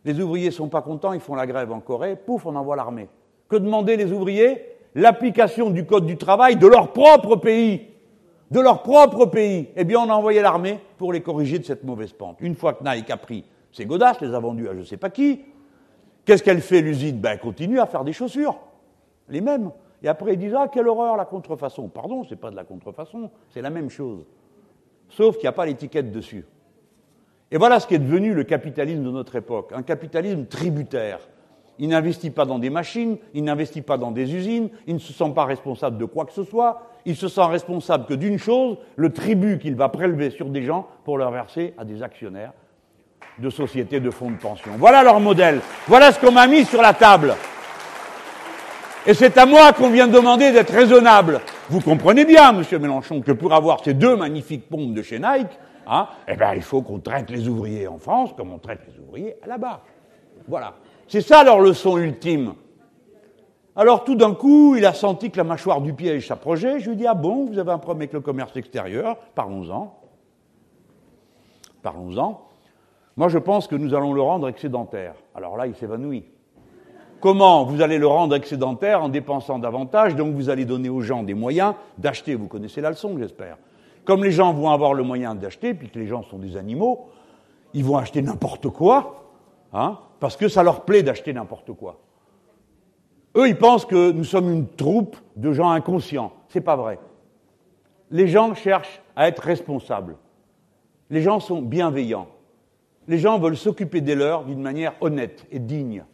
Les 0.04 0.20
ouvriers 0.20 0.50
sont 0.50 0.68
pas 0.68 0.82
contents, 0.82 1.12
ils 1.12 1.20
font 1.20 1.34
la 1.34 1.46
grève 1.46 1.72
en 1.72 1.80
Corée, 1.80 2.16
pouf, 2.16 2.46
on 2.46 2.56
envoie 2.56 2.76
l'armée. 2.76 3.08
Que 3.48 3.56
demander 3.56 3.96
les 3.96 4.12
ouvriers? 4.12 4.66
L'application 4.94 5.70
du 5.70 5.86
code 5.86 6.06
du 6.06 6.16
travail 6.16 6.56
de 6.56 6.66
leur 6.66 6.92
propre 6.92 7.36
pays. 7.36 7.88
De 8.50 8.60
leur 8.60 8.82
propre 8.82 9.26
pays. 9.26 9.68
Eh 9.76 9.84
bien, 9.84 10.00
on 10.00 10.10
a 10.10 10.14
envoyé 10.14 10.42
l'armée 10.42 10.78
pour 10.98 11.12
les 11.12 11.22
corriger 11.22 11.58
de 11.58 11.64
cette 11.64 11.84
mauvaise 11.84 12.12
pente. 12.12 12.36
Une 12.40 12.54
fois 12.54 12.74
que 12.74 12.84
Nike 12.84 13.10
a 13.10 13.16
pris 13.16 13.44
ses 13.72 13.86
godasses, 13.86 14.20
les 14.20 14.34
a 14.34 14.38
vendues 14.38 14.68
à 14.68 14.74
je 14.74 14.80
ne 14.80 14.84
sais 14.84 14.98
pas 14.98 15.10
qui, 15.10 15.40
qu'est-ce 16.24 16.42
qu'elle 16.42 16.60
fait 16.60 16.82
l'usine? 16.82 17.18
Ben, 17.18 17.32
elle 17.32 17.40
continue 17.40 17.80
à 17.80 17.86
faire 17.86 18.04
des 18.04 18.12
chaussures. 18.12 18.58
Les 19.28 19.40
mêmes. 19.40 19.70
Et 20.02 20.08
après, 20.08 20.34
ils 20.34 20.38
disent 20.38 20.54
Ah, 20.56 20.68
quelle 20.72 20.88
horreur 20.88 21.16
la 21.16 21.24
contrefaçon. 21.24 21.88
Pardon, 21.88 22.24
c'est 22.28 22.36
pas 22.36 22.50
de 22.50 22.56
la 22.56 22.64
contrefaçon, 22.64 23.30
c'est 23.48 23.62
la 23.62 23.70
même 23.70 23.88
chose. 23.88 24.26
Sauf 25.08 25.36
qu'il 25.36 25.44
n'y 25.44 25.48
a 25.48 25.52
pas 25.52 25.66
l'étiquette 25.66 26.12
dessus. 26.12 26.44
Et 27.50 27.58
voilà 27.58 27.80
ce 27.80 27.86
qui 27.86 27.94
est 27.94 27.98
devenu 27.98 28.34
le 28.34 28.44
capitalisme 28.44 29.02
de 29.02 29.10
notre 29.10 29.36
époque, 29.36 29.72
un 29.74 29.82
capitalisme 29.82 30.46
tributaire. 30.46 31.20
Il 31.78 31.88
n'investit 31.88 32.30
pas 32.30 32.44
dans 32.44 32.58
des 32.58 32.70
machines, 32.70 33.18
il 33.34 33.44
n'investit 33.44 33.82
pas 33.82 33.98
dans 33.98 34.10
des 34.10 34.34
usines, 34.34 34.70
il 34.86 34.94
ne 34.94 34.98
se 34.98 35.12
sent 35.12 35.32
pas 35.34 35.44
responsable 35.44 35.98
de 35.98 36.04
quoi 36.04 36.24
que 36.24 36.32
ce 36.32 36.44
soit, 36.44 36.82
il 37.04 37.16
se 37.16 37.28
sent 37.28 37.44
responsable 37.44 38.06
que 38.06 38.14
d'une 38.14 38.38
chose, 38.38 38.78
le 38.96 39.12
tribut 39.12 39.58
qu'il 39.58 39.74
va 39.74 39.88
prélever 39.88 40.30
sur 40.30 40.48
des 40.48 40.62
gens 40.62 40.86
pour 41.04 41.18
leur 41.18 41.30
verser 41.30 41.74
à 41.76 41.84
des 41.84 42.02
actionnaires 42.02 42.52
de 43.38 43.50
sociétés 43.50 44.00
de 44.00 44.10
fonds 44.10 44.30
de 44.30 44.36
pension. 44.36 44.72
Voilà 44.78 45.02
leur 45.02 45.20
modèle, 45.20 45.60
voilà 45.86 46.12
ce 46.12 46.20
qu'on 46.20 46.32
m'a 46.32 46.46
mis 46.46 46.64
sur 46.64 46.82
la 46.82 46.92
table. 46.92 47.34
Et 49.04 49.14
c'est 49.14 49.36
à 49.36 49.46
moi 49.46 49.72
qu'on 49.72 49.90
vient 49.90 50.06
de 50.06 50.12
demander 50.12 50.52
d'être 50.52 50.72
raisonnable. 50.72 51.40
Vous 51.68 51.80
comprenez 51.80 52.24
bien, 52.24 52.52
monsieur 52.52 52.78
Mélenchon, 52.78 53.20
que 53.20 53.32
pour 53.32 53.52
avoir 53.52 53.82
ces 53.82 53.94
deux 53.94 54.16
magnifiques 54.16 54.68
pompes 54.68 54.94
de 54.94 55.02
chez 55.02 55.18
Nike, 55.18 55.58
hein, 55.86 56.06
eh 56.28 56.36
ben, 56.36 56.52
il 56.54 56.62
faut 56.62 56.82
qu'on 56.82 57.00
traite 57.00 57.28
les 57.30 57.48
ouvriers 57.48 57.88
en 57.88 57.98
France 57.98 58.30
comme 58.36 58.52
on 58.52 58.58
traite 58.58 58.80
les 58.86 59.02
ouvriers 59.02 59.34
là-bas. 59.46 59.80
Voilà. 60.46 60.74
C'est 61.08 61.20
ça 61.20 61.42
leur 61.42 61.58
leçon 61.58 61.98
ultime. 61.98 62.54
Alors 63.74 64.04
tout 64.04 64.14
d'un 64.14 64.34
coup, 64.34 64.76
il 64.76 64.84
a 64.84 64.92
senti 64.92 65.30
que 65.30 65.38
la 65.38 65.44
mâchoire 65.44 65.80
du 65.80 65.94
piège 65.94 66.28
s'approchait. 66.28 66.78
Je 66.78 66.86
lui 66.86 66.92
ai 66.92 66.96
dit, 66.96 67.06
ah 67.06 67.14
bon, 67.14 67.46
vous 67.46 67.58
avez 67.58 67.72
un 67.72 67.78
problème 67.78 68.02
avec 68.02 68.12
le 68.12 68.20
commerce 68.20 68.56
extérieur, 68.56 69.16
parlons-en. 69.34 69.98
Parlons-en. 71.82 72.51
Moi, 73.16 73.28
je 73.28 73.38
pense 73.38 73.66
que 73.66 73.76
nous 73.76 73.94
allons 73.94 74.12
le 74.12 74.22
rendre 74.22 74.48
excédentaire. 74.48 75.14
Alors 75.34 75.56
là, 75.56 75.66
il 75.66 75.74
s'évanouit. 75.74 76.24
Comment 77.20 77.64
vous 77.64 77.82
allez 77.82 77.98
le 77.98 78.06
rendre 78.06 78.34
excédentaire 78.34 79.02
en 79.02 79.08
dépensant 79.08 79.58
davantage, 79.58 80.16
donc 80.16 80.34
vous 80.34 80.50
allez 80.50 80.64
donner 80.64 80.88
aux 80.88 81.02
gens 81.02 81.22
des 81.22 81.34
moyens 81.34 81.74
d'acheter. 81.98 82.34
Vous 82.34 82.48
connaissez 82.48 82.80
la 82.80 82.90
leçon, 82.90 83.16
j'espère. 83.18 83.58
Comme 84.04 84.24
les 84.24 84.32
gens 84.32 84.52
vont 84.52 84.70
avoir 84.70 84.94
le 84.94 85.04
moyen 85.04 85.34
d'acheter, 85.34 85.74
puis 85.74 85.88
que 85.88 85.98
les 85.98 86.08
gens 86.08 86.24
sont 86.24 86.38
des 86.38 86.56
animaux, 86.56 87.10
ils 87.74 87.84
vont 87.84 87.96
acheter 87.96 88.22
n'importe 88.22 88.68
quoi, 88.70 89.24
hein, 89.72 89.98
parce 90.18 90.36
que 90.36 90.48
ça 90.48 90.64
leur 90.64 90.84
plaît 90.84 91.04
d'acheter 91.04 91.32
n'importe 91.32 91.72
quoi. 91.72 92.00
Eux, 93.36 93.48
ils 93.48 93.56
pensent 93.56 93.86
que 93.86 94.10
nous 94.10 94.24
sommes 94.24 94.52
une 94.52 94.68
troupe 94.68 95.16
de 95.36 95.52
gens 95.52 95.70
inconscients. 95.70 96.32
C'est 96.48 96.60
pas 96.60 96.76
vrai. 96.76 96.98
Les 98.10 98.26
gens 98.26 98.54
cherchent 98.54 99.00
à 99.16 99.28
être 99.28 99.40
responsables. 99.40 100.16
Les 101.08 101.22
gens 101.22 101.40
sont 101.40 101.62
bienveillants. 101.62 102.26
Les 103.08 103.18
gens 103.18 103.38
veulent 103.38 103.56
s'occuper 103.56 104.00
des 104.00 104.14
leurs 104.14 104.44
d'une 104.44 104.62
manière 104.62 104.94
honnête 105.00 105.46
et 105.50 105.58
digne. 105.58 106.04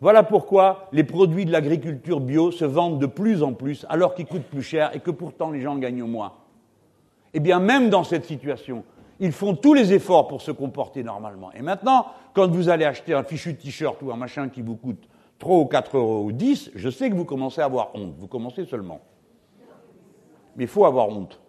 Voilà 0.00 0.22
pourquoi 0.24 0.88
les 0.92 1.04
produits 1.04 1.44
de 1.44 1.52
l'agriculture 1.52 2.20
bio 2.20 2.50
se 2.50 2.64
vendent 2.64 2.98
de 2.98 3.06
plus 3.06 3.42
en 3.42 3.52
plus 3.52 3.86
alors 3.88 4.14
qu'ils 4.14 4.26
coûtent 4.26 4.42
plus 4.42 4.62
cher 4.62 4.90
et 4.94 5.00
que 5.00 5.10
pourtant 5.10 5.50
les 5.50 5.60
gens 5.60 5.76
gagnent 5.76 6.02
moins. 6.02 6.32
Eh 7.34 7.40
bien, 7.40 7.60
même 7.60 7.88
dans 7.88 8.04
cette 8.04 8.24
situation, 8.24 8.84
ils 9.20 9.30
font 9.32 9.54
tous 9.54 9.74
les 9.74 9.92
efforts 9.92 10.26
pour 10.26 10.42
se 10.42 10.50
comporter 10.50 11.04
normalement. 11.04 11.52
Et 11.52 11.62
maintenant, 11.62 12.06
quand 12.34 12.50
vous 12.50 12.68
allez 12.68 12.84
acheter 12.84 13.14
un 13.14 13.22
fichu 13.22 13.56
t-shirt 13.56 14.02
ou 14.02 14.10
un 14.10 14.16
machin 14.16 14.48
qui 14.48 14.62
vous 14.62 14.74
coûte 14.74 15.08
3 15.38 15.58
ou 15.58 15.66
4 15.66 15.96
euros 15.96 16.24
ou 16.24 16.32
10, 16.32 16.72
je 16.74 16.90
sais 16.90 17.08
que 17.08 17.14
vous 17.14 17.24
commencez 17.24 17.60
à 17.60 17.66
avoir 17.66 17.94
honte. 17.94 18.14
Vous 18.18 18.26
commencez 18.26 18.64
seulement. 18.64 19.00
Mais 20.56 20.64
il 20.64 20.68
faut 20.68 20.84
avoir 20.84 21.08
honte. 21.08 21.40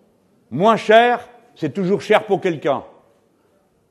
Moins 0.51 0.75
cher, 0.75 1.27
c'est 1.55 1.73
toujours 1.73 2.01
cher 2.01 2.25
pour 2.27 2.39
quelqu'un. 2.39 2.83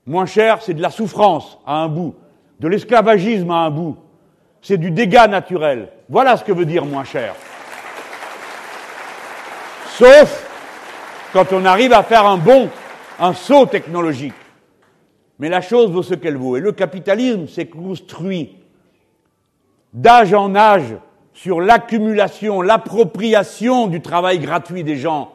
Moins 0.06 0.26
cher, 0.26 0.62
c'est 0.62 0.74
de 0.74 0.82
la 0.82 0.90
souffrance 0.90 1.58
à 1.66 1.76
un 1.76 1.88
bout, 1.88 2.14
de 2.60 2.68
l'esclavagisme 2.68 3.50
à 3.50 3.64
un 3.64 3.70
bout, 3.70 3.96
c'est 4.60 4.78
du 4.78 4.90
dégât 4.90 5.28
naturel. 5.28 5.88
Voilà 6.08 6.36
ce 6.36 6.44
que 6.44 6.52
veut 6.52 6.64
dire 6.64 6.84
moins 6.84 7.04
cher. 7.04 7.34
Sauf 9.98 10.48
quand 11.32 11.52
on 11.52 11.64
arrive 11.64 11.92
à 11.92 12.02
faire 12.02 12.26
un 12.26 12.36
bond, 12.36 12.68
un 13.18 13.32
saut 13.32 13.66
technologique. 13.66 14.34
Mais 15.38 15.48
la 15.48 15.60
chose 15.60 15.90
vaut 15.90 16.02
ce 16.02 16.14
qu'elle 16.14 16.36
vaut. 16.36 16.56
Et 16.56 16.60
le 16.60 16.72
capitalisme 16.72 17.46
s'est 17.46 17.66
construit 17.66 18.56
d'âge 19.92 20.34
en 20.34 20.54
âge 20.54 20.94
sur 21.32 21.60
l'accumulation, 21.60 22.60
l'appropriation 22.60 23.86
du 23.86 24.02
travail 24.02 24.38
gratuit 24.40 24.84
des 24.84 24.96
gens. 24.96 25.32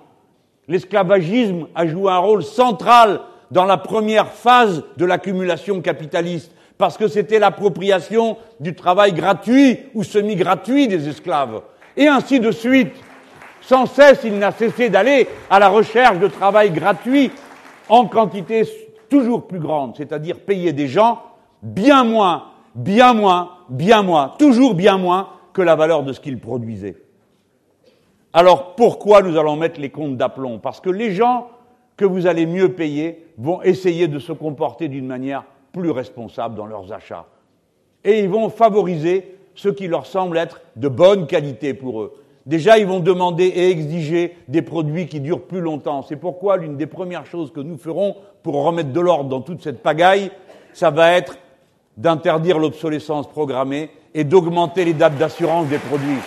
L'esclavagisme 0.67 1.67
a 1.73 1.87
joué 1.87 2.11
un 2.11 2.19
rôle 2.19 2.43
central 2.43 3.21
dans 3.51 3.65
la 3.65 3.77
première 3.77 4.31
phase 4.31 4.83
de 4.97 5.05
l'accumulation 5.05 5.81
capitaliste 5.81 6.51
parce 6.77 6.97
que 6.97 7.07
c'était 7.07 7.39
l'appropriation 7.39 8.37
du 8.59 8.75
travail 8.75 9.13
gratuit 9.13 9.79
ou 9.93 10.03
semi-gratuit 10.03 10.87
des 10.87 11.07
esclaves. 11.09 11.61
Et 11.95 12.07
ainsi 12.07 12.39
de 12.39 12.51
suite. 12.51 12.93
Sans 13.61 13.85
cesse, 13.85 14.21
il 14.23 14.37
n'a 14.37 14.51
cessé 14.51 14.89
d'aller 14.89 15.27
à 15.49 15.59
la 15.59 15.67
recherche 15.67 16.19
de 16.19 16.27
travail 16.27 16.71
gratuit 16.71 17.31
en 17.89 18.05
quantité 18.05 18.63
toujours 19.09 19.47
plus 19.47 19.59
grande, 19.59 19.95
c'est-à-dire 19.97 20.39
payer 20.39 20.71
des 20.71 20.87
gens 20.87 21.21
bien 21.61 22.03
moins, 22.03 22.45
bien 22.75 23.13
moins, 23.13 23.51
bien 23.67 24.03
moins, 24.03 24.33
toujours 24.39 24.73
bien 24.73 24.97
moins 24.97 25.29
que 25.51 25.61
la 25.61 25.75
valeur 25.75 26.03
de 26.03 26.13
ce 26.13 26.19
qu'ils 26.19 26.39
produisaient. 26.39 26.95
Alors 28.31 28.75
pourquoi 28.75 29.21
nous 29.21 29.37
allons 29.37 29.55
mettre 29.55 29.81
les 29.81 29.89
comptes 29.89 30.15
d'aplomb? 30.15 30.59
Parce 30.59 30.79
que 30.79 30.89
les 30.89 31.13
gens 31.13 31.47
que 31.97 32.05
vous 32.05 32.27
allez 32.27 32.45
mieux 32.45 32.69
payer 32.69 33.25
vont 33.37 33.61
essayer 33.63 34.07
de 34.07 34.19
se 34.19 34.31
comporter 34.31 34.87
d'une 34.87 35.07
manière 35.07 35.43
plus 35.73 35.91
responsables 35.91 36.55
dans 36.55 36.67
leurs 36.67 36.93
achats. 36.93 37.25
Et 38.03 38.19
ils 38.19 38.29
vont 38.29 38.49
favoriser 38.49 39.35
ce 39.55 39.69
qui 39.69 39.87
leur 39.87 40.05
semble 40.05 40.37
être 40.37 40.61
de 40.75 40.87
bonne 40.87 41.27
qualité 41.27 41.73
pour 41.73 42.01
eux. 42.01 42.13
Déjà, 42.45 42.77
ils 42.77 42.87
vont 42.87 43.01
demander 43.01 43.45
et 43.45 43.71
exiger 43.71 44.37
des 44.47 44.61
produits 44.61 45.07
qui 45.07 45.19
durent 45.19 45.41
plus 45.41 45.59
longtemps. 45.59 46.03
C'est 46.03 46.15
pourquoi 46.15 46.55
l'une 46.55 46.77
des 46.77 46.85
premières 46.85 47.25
choses 47.25 47.51
que 47.51 47.59
nous 47.59 47.77
ferons 47.77 48.15
pour 48.41 48.63
remettre 48.63 48.93
de 48.93 49.01
l'ordre 49.01 49.29
dans 49.29 49.41
toute 49.41 49.61
cette 49.61 49.83
pagaille, 49.83 50.31
ça 50.71 50.89
va 50.89 51.11
être 51.11 51.37
d'interdire 51.97 52.59
l'obsolescence 52.59 53.27
programmée 53.27 53.89
et 54.13 54.23
d'augmenter 54.23 54.85
les 54.85 54.93
dates 54.93 55.17
d'assurance 55.17 55.67
des 55.67 55.79
produits 55.79 56.21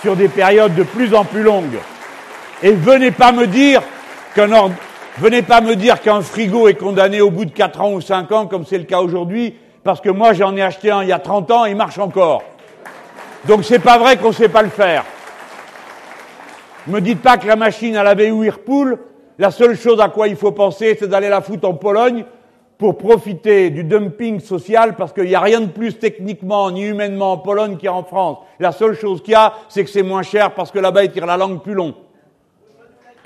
sur 0.00 0.16
des 0.16 0.28
périodes 0.28 0.74
de 0.74 0.82
plus 0.82 1.14
en 1.14 1.24
plus 1.24 1.42
longues. 1.42 1.78
Et 2.62 2.72
venez 2.72 3.10
pas 3.10 3.30
me 3.30 3.46
dire 3.46 3.82
qu'un 4.36 4.70
Venez 5.18 5.40
pas 5.40 5.62
me 5.62 5.76
dire 5.76 6.02
qu'un 6.02 6.20
frigo 6.20 6.68
est 6.68 6.74
condamné 6.74 7.22
au 7.22 7.30
bout 7.30 7.46
de 7.46 7.50
4 7.50 7.80
ans 7.80 7.92
ou 7.92 8.02
5 8.02 8.30
ans, 8.32 8.46
comme 8.46 8.66
c'est 8.66 8.76
le 8.76 8.84
cas 8.84 9.00
aujourd'hui, 9.00 9.54
parce 9.82 10.02
que 10.02 10.10
moi 10.10 10.34
j'en 10.34 10.54
ai 10.54 10.60
acheté 10.60 10.90
un 10.90 11.02
il 11.02 11.08
y 11.08 11.12
a 11.12 11.18
30 11.18 11.50
ans 11.50 11.64
et 11.64 11.70
il 11.70 11.76
marche 11.76 11.98
encore. 11.98 12.42
Donc 13.48 13.64
c'est 13.64 13.78
pas 13.78 13.96
vrai 13.96 14.18
qu'on 14.18 14.32
sait 14.32 14.50
pas 14.50 14.60
le 14.60 14.68
faire. 14.68 15.04
Me 16.86 17.00
dites 17.00 17.22
pas 17.22 17.38
que 17.38 17.46
la 17.46 17.56
machine 17.56 17.96
à 17.96 18.02
laver 18.02 18.30
Whirlpool, 18.30 18.98
la 19.38 19.50
seule 19.50 19.74
chose 19.74 20.00
à 20.02 20.10
quoi 20.10 20.28
il 20.28 20.36
faut 20.36 20.52
penser, 20.52 20.94
c'est 20.98 21.08
d'aller 21.08 21.30
la 21.30 21.40
foutre 21.40 21.66
en 21.66 21.74
Pologne 21.74 22.26
pour 22.76 22.98
profiter 22.98 23.70
du 23.70 23.84
dumping 23.84 24.40
social, 24.40 24.96
parce 24.96 25.14
qu'il 25.14 25.24
n'y 25.24 25.34
a 25.34 25.40
rien 25.40 25.62
de 25.62 25.70
plus 25.70 25.98
techniquement 25.98 26.70
ni 26.70 26.84
humainement 26.84 27.32
en 27.32 27.38
Pologne 27.38 27.76
qu'il 27.78 27.86
y 27.86 27.88
a 27.88 27.94
en 27.94 28.04
France. 28.04 28.40
La 28.60 28.72
seule 28.72 28.94
chose 28.94 29.22
qu'il 29.22 29.32
y 29.32 29.34
a, 29.34 29.54
c'est 29.70 29.82
que 29.82 29.90
c'est 29.90 30.02
moins 30.02 30.22
cher 30.22 30.52
parce 30.52 30.70
que 30.70 30.78
là-bas 30.78 31.04
ils 31.04 31.10
tirent 31.10 31.24
la 31.24 31.38
langue 31.38 31.62
plus 31.62 31.72
long. 31.72 31.94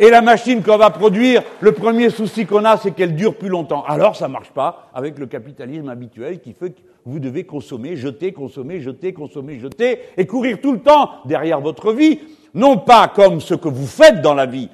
Et 0.03 0.09
la 0.09 0.23
machine 0.23 0.63
qu'on 0.63 0.79
va 0.79 0.89
produire, 0.89 1.43
le 1.61 1.73
premier 1.73 2.09
souci 2.09 2.47
qu'on 2.47 2.65
a, 2.65 2.79
c'est 2.79 2.93
qu'elle 2.93 3.15
dure 3.15 3.37
plus 3.37 3.51
longtemps. 3.51 3.85
Alors 3.87 4.17
ça 4.17 4.29
ne 4.29 4.33
marche 4.33 4.51
pas 4.51 4.89
avec 4.95 5.19
le 5.19 5.27
capitalisme 5.27 5.91
habituel 5.91 6.41
qui 6.41 6.55
fait 6.55 6.71
que 6.71 6.81
vous 7.05 7.19
devez 7.19 7.45
consommer, 7.45 7.97
jeter, 7.97 8.33
consommer, 8.33 8.81
jeter, 8.81 9.13
consommer, 9.13 9.59
jeter, 9.59 10.01
et 10.17 10.27
courir 10.27 10.59
tout 10.63 10.73
le 10.73 10.79
temps 10.81 11.11
derrière 11.27 11.61
votre 11.61 11.93
vie, 11.93 12.19
non 12.55 12.79
pas 12.79 13.09
comme 13.15 13.43
ce 13.43 13.53
que 13.53 13.69
vous 13.69 13.87
faites 13.87 14.23
dans 14.23 14.33
la 14.33 14.47
vie, 14.47 14.71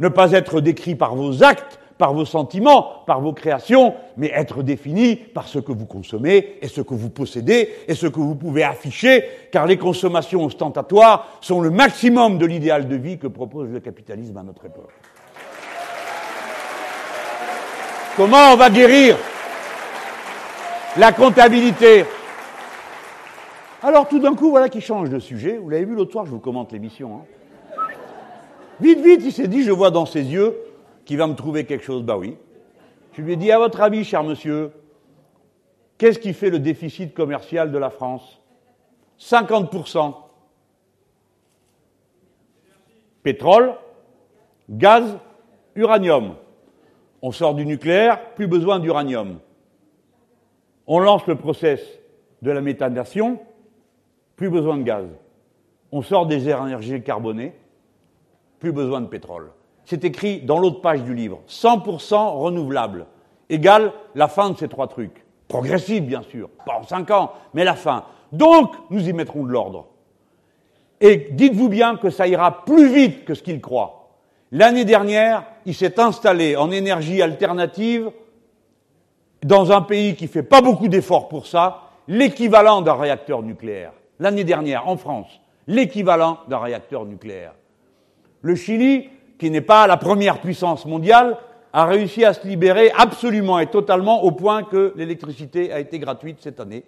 ne 0.00 0.08
pas 0.08 0.32
être 0.32 0.60
décrit 0.60 0.96
par 0.96 1.14
vos 1.14 1.44
actes, 1.44 1.78
par 2.04 2.12
vos 2.12 2.26
sentiments, 2.26 3.02
par 3.06 3.22
vos 3.22 3.32
créations, 3.32 3.94
mais 4.18 4.30
être 4.34 4.62
défini 4.62 5.16
par 5.16 5.48
ce 5.48 5.58
que 5.58 5.72
vous 5.72 5.86
consommez 5.86 6.58
et 6.60 6.68
ce 6.68 6.82
que 6.82 6.92
vous 6.92 7.08
possédez 7.08 7.70
et 7.88 7.94
ce 7.94 8.06
que 8.06 8.20
vous 8.20 8.34
pouvez 8.34 8.62
afficher, 8.62 9.24
car 9.50 9.64
les 9.64 9.78
consommations 9.78 10.44
ostentatoires 10.44 11.38
sont 11.40 11.62
le 11.62 11.70
maximum 11.70 12.36
de 12.36 12.44
l'idéal 12.44 12.88
de 12.88 12.96
vie 12.96 13.16
que 13.16 13.26
propose 13.26 13.70
le 13.70 13.80
capitalisme 13.80 14.36
à 14.36 14.42
notre 14.42 14.66
époque. 14.66 14.90
Comment 18.18 18.52
on 18.52 18.56
va 18.56 18.68
guérir 18.68 19.16
la 20.98 21.10
comptabilité? 21.12 22.04
Alors 23.82 24.08
tout 24.08 24.18
d'un 24.18 24.34
coup, 24.34 24.50
voilà 24.50 24.68
qu'il 24.68 24.82
change 24.82 25.08
de 25.08 25.18
sujet. 25.18 25.56
Vous 25.56 25.70
l'avez 25.70 25.86
vu 25.86 25.94
l'autre 25.94 26.12
soir, 26.12 26.26
je 26.26 26.32
vous 26.32 26.38
commente 26.38 26.70
l'émission. 26.70 27.22
Hein. 27.22 27.78
Vite, 28.78 29.00
vite, 29.00 29.22
il 29.24 29.32
s'est 29.32 29.48
dit, 29.48 29.62
je 29.62 29.72
vois 29.72 29.90
dans 29.90 30.04
ses 30.04 30.24
yeux 30.24 30.54
qu'il 31.04 31.18
va 31.18 31.26
me 31.26 31.34
trouver 31.34 31.64
quelque 31.64 31.84
chose. 31.84 32.02
Bah 32.02 32.16
oui. 32.16 32.36
Je 33.12 33.22
lui 33.22 33.34
ai 33.34 33.36
dit, 33.36 33.52
à 33.52 33.58
votre 33.58 33.80
avis, 33.80 34.04
cher 34.04 34.24
monsieur, 34.24 34.72
qu'est-ce 35.98 36.18
qui 36.18 36.32
fait 36.32 36.50
le 36.50 36.58
déficit 36.58 37.14
commercial 37.14 37.70
de 37.70 37.78
la 37.78 37.90
France? 37.90 38.40
50%. 39.20 40.14
Pétrole, 43.22 43.74
gaz, 44.68 45.18
uranium. 45.74 46.34
On 47.22 47.32
sort 47.32 47.54
du 47.54 47.64
nucléaire, 47.64 48.34
plus 48.34 48.46
besoin 48.46 48.80
d'uranium. 48.80 49.38
On 50.86 50.98
lance 50.98 51.26
le 51.26 51.36
process 51.36 51.80
de 52.42 52.50
la 52.50 52.60
méthanation, 52.60 53.40
plus 54.36 54.50
besoin 54.50 54.76
de 54.76 54.82
gaz. 54.82 55.06
On 55.90 56.02
sort 56.02 56.26
des 56.26 56.48
énergies 56.48 57.02
carbonées, 57.02 57.54
plus 58.58 58.72
besoin 58.72 59.00
de 59.00 59.06
pétrole. 59.06 59.52
C'est 59.84 60.04
écrit 60.04 60.40
dans 60.40 60.58
l'autre 60.58 60.80
page 60.80 61.02
du 61.02 61.14
livre. 61.14 61.40
100% 61.48 62.38
renouvelable 62.38 63.06
égale 63.48 63.92
la 64.14 64.28
fin 64.28 64.50
de 64.50 64.58
ces 64.58 64.68
trois 64.68 64.88
trucs. 64.88 65.24
Progressive, 65.48 66.04
bien 66.04 66.22
sûr, 66.22 66.48
pas 66.64 66.78
en 66.78 66.82
cinq 66.82 67.10
ans, 67.10 67.32
mais 67.52 67.64
la 67.64 67.74
fin. 67.74 68.04
Donc, 68.32 68.72
nous 68.90 69.08
y 69.08 69.12
mettrons 69.12 69.44
de 69.44 69.50
l'ordre. 69.50 69.86
Et 71.00 71.28
dites-vous 71.32 71.68
bien 71.68 71.96
que 71.96 72.10
ça 72.10 72.26
ira 72.26 72.64
plus 72.64 72.92
vite 72.92 73.24
que 73.24 73.34
ce 73.34 73.42
qu'il 73.42 73.60
croit. 73.60 74.08
L'année 74.52 74.84
dernière, 74.84 75.44
il 75.66 75.74
s'est 75.74 76.00
installé 76.00 76.56
en 76.56 76.70
énergie 76.70 77.20
alternative 77.20 78.10
dans 79.44 79.72
un 79.72 79.82
pays 79.82 80.14
qui 80.14 80.26
fait 80.26 80.42
pas 80.42 80.62
beaucoup 80.62 80.88
d'efforts 80.88 81.28
pour 81.28 81.46
ça, 81.46 81.82
l'équivalent 82.08 82.80
d'un 82.80 82.94
réacteur 82.94 83.42
nucléaire. 83.42 83.92
L'année 84.18 84.44
dernière, 84.44 84.88
en 84.88 84.96
France, 84.96 85.40
l'équivalent 85.66 86.38
d'un 86.48 86.58
réacteur 86.58 87.04
nucléaire. 87.04 87.54
Le 88.42 88.54
Chili, 88.54 89.10
qui 89.38 89.50
n'est 89.50 89.60
pas 89.60 89.86
la 89.86 89.96
première 89.96 90.40
puissance 90.40 90.86
mondiale, 90.86 91.36
a 91.72 91.86
réussi 91.86 92.24
à 92.24 92.32
se 92.32 92.46
libérer 92.46 92.92
absolument 92.96 93.58
et 93.58 93.66
totalement 93.66 94.22
au 94.22 94.30
point 94.30 94.62
que 94.62 94.92
l'électricité 94.96 95.72
a 95.72 95.80
été 95.80 95.98
gratuite 95.98 96.36
cette 96.40 96.60
année, 96.60 96.84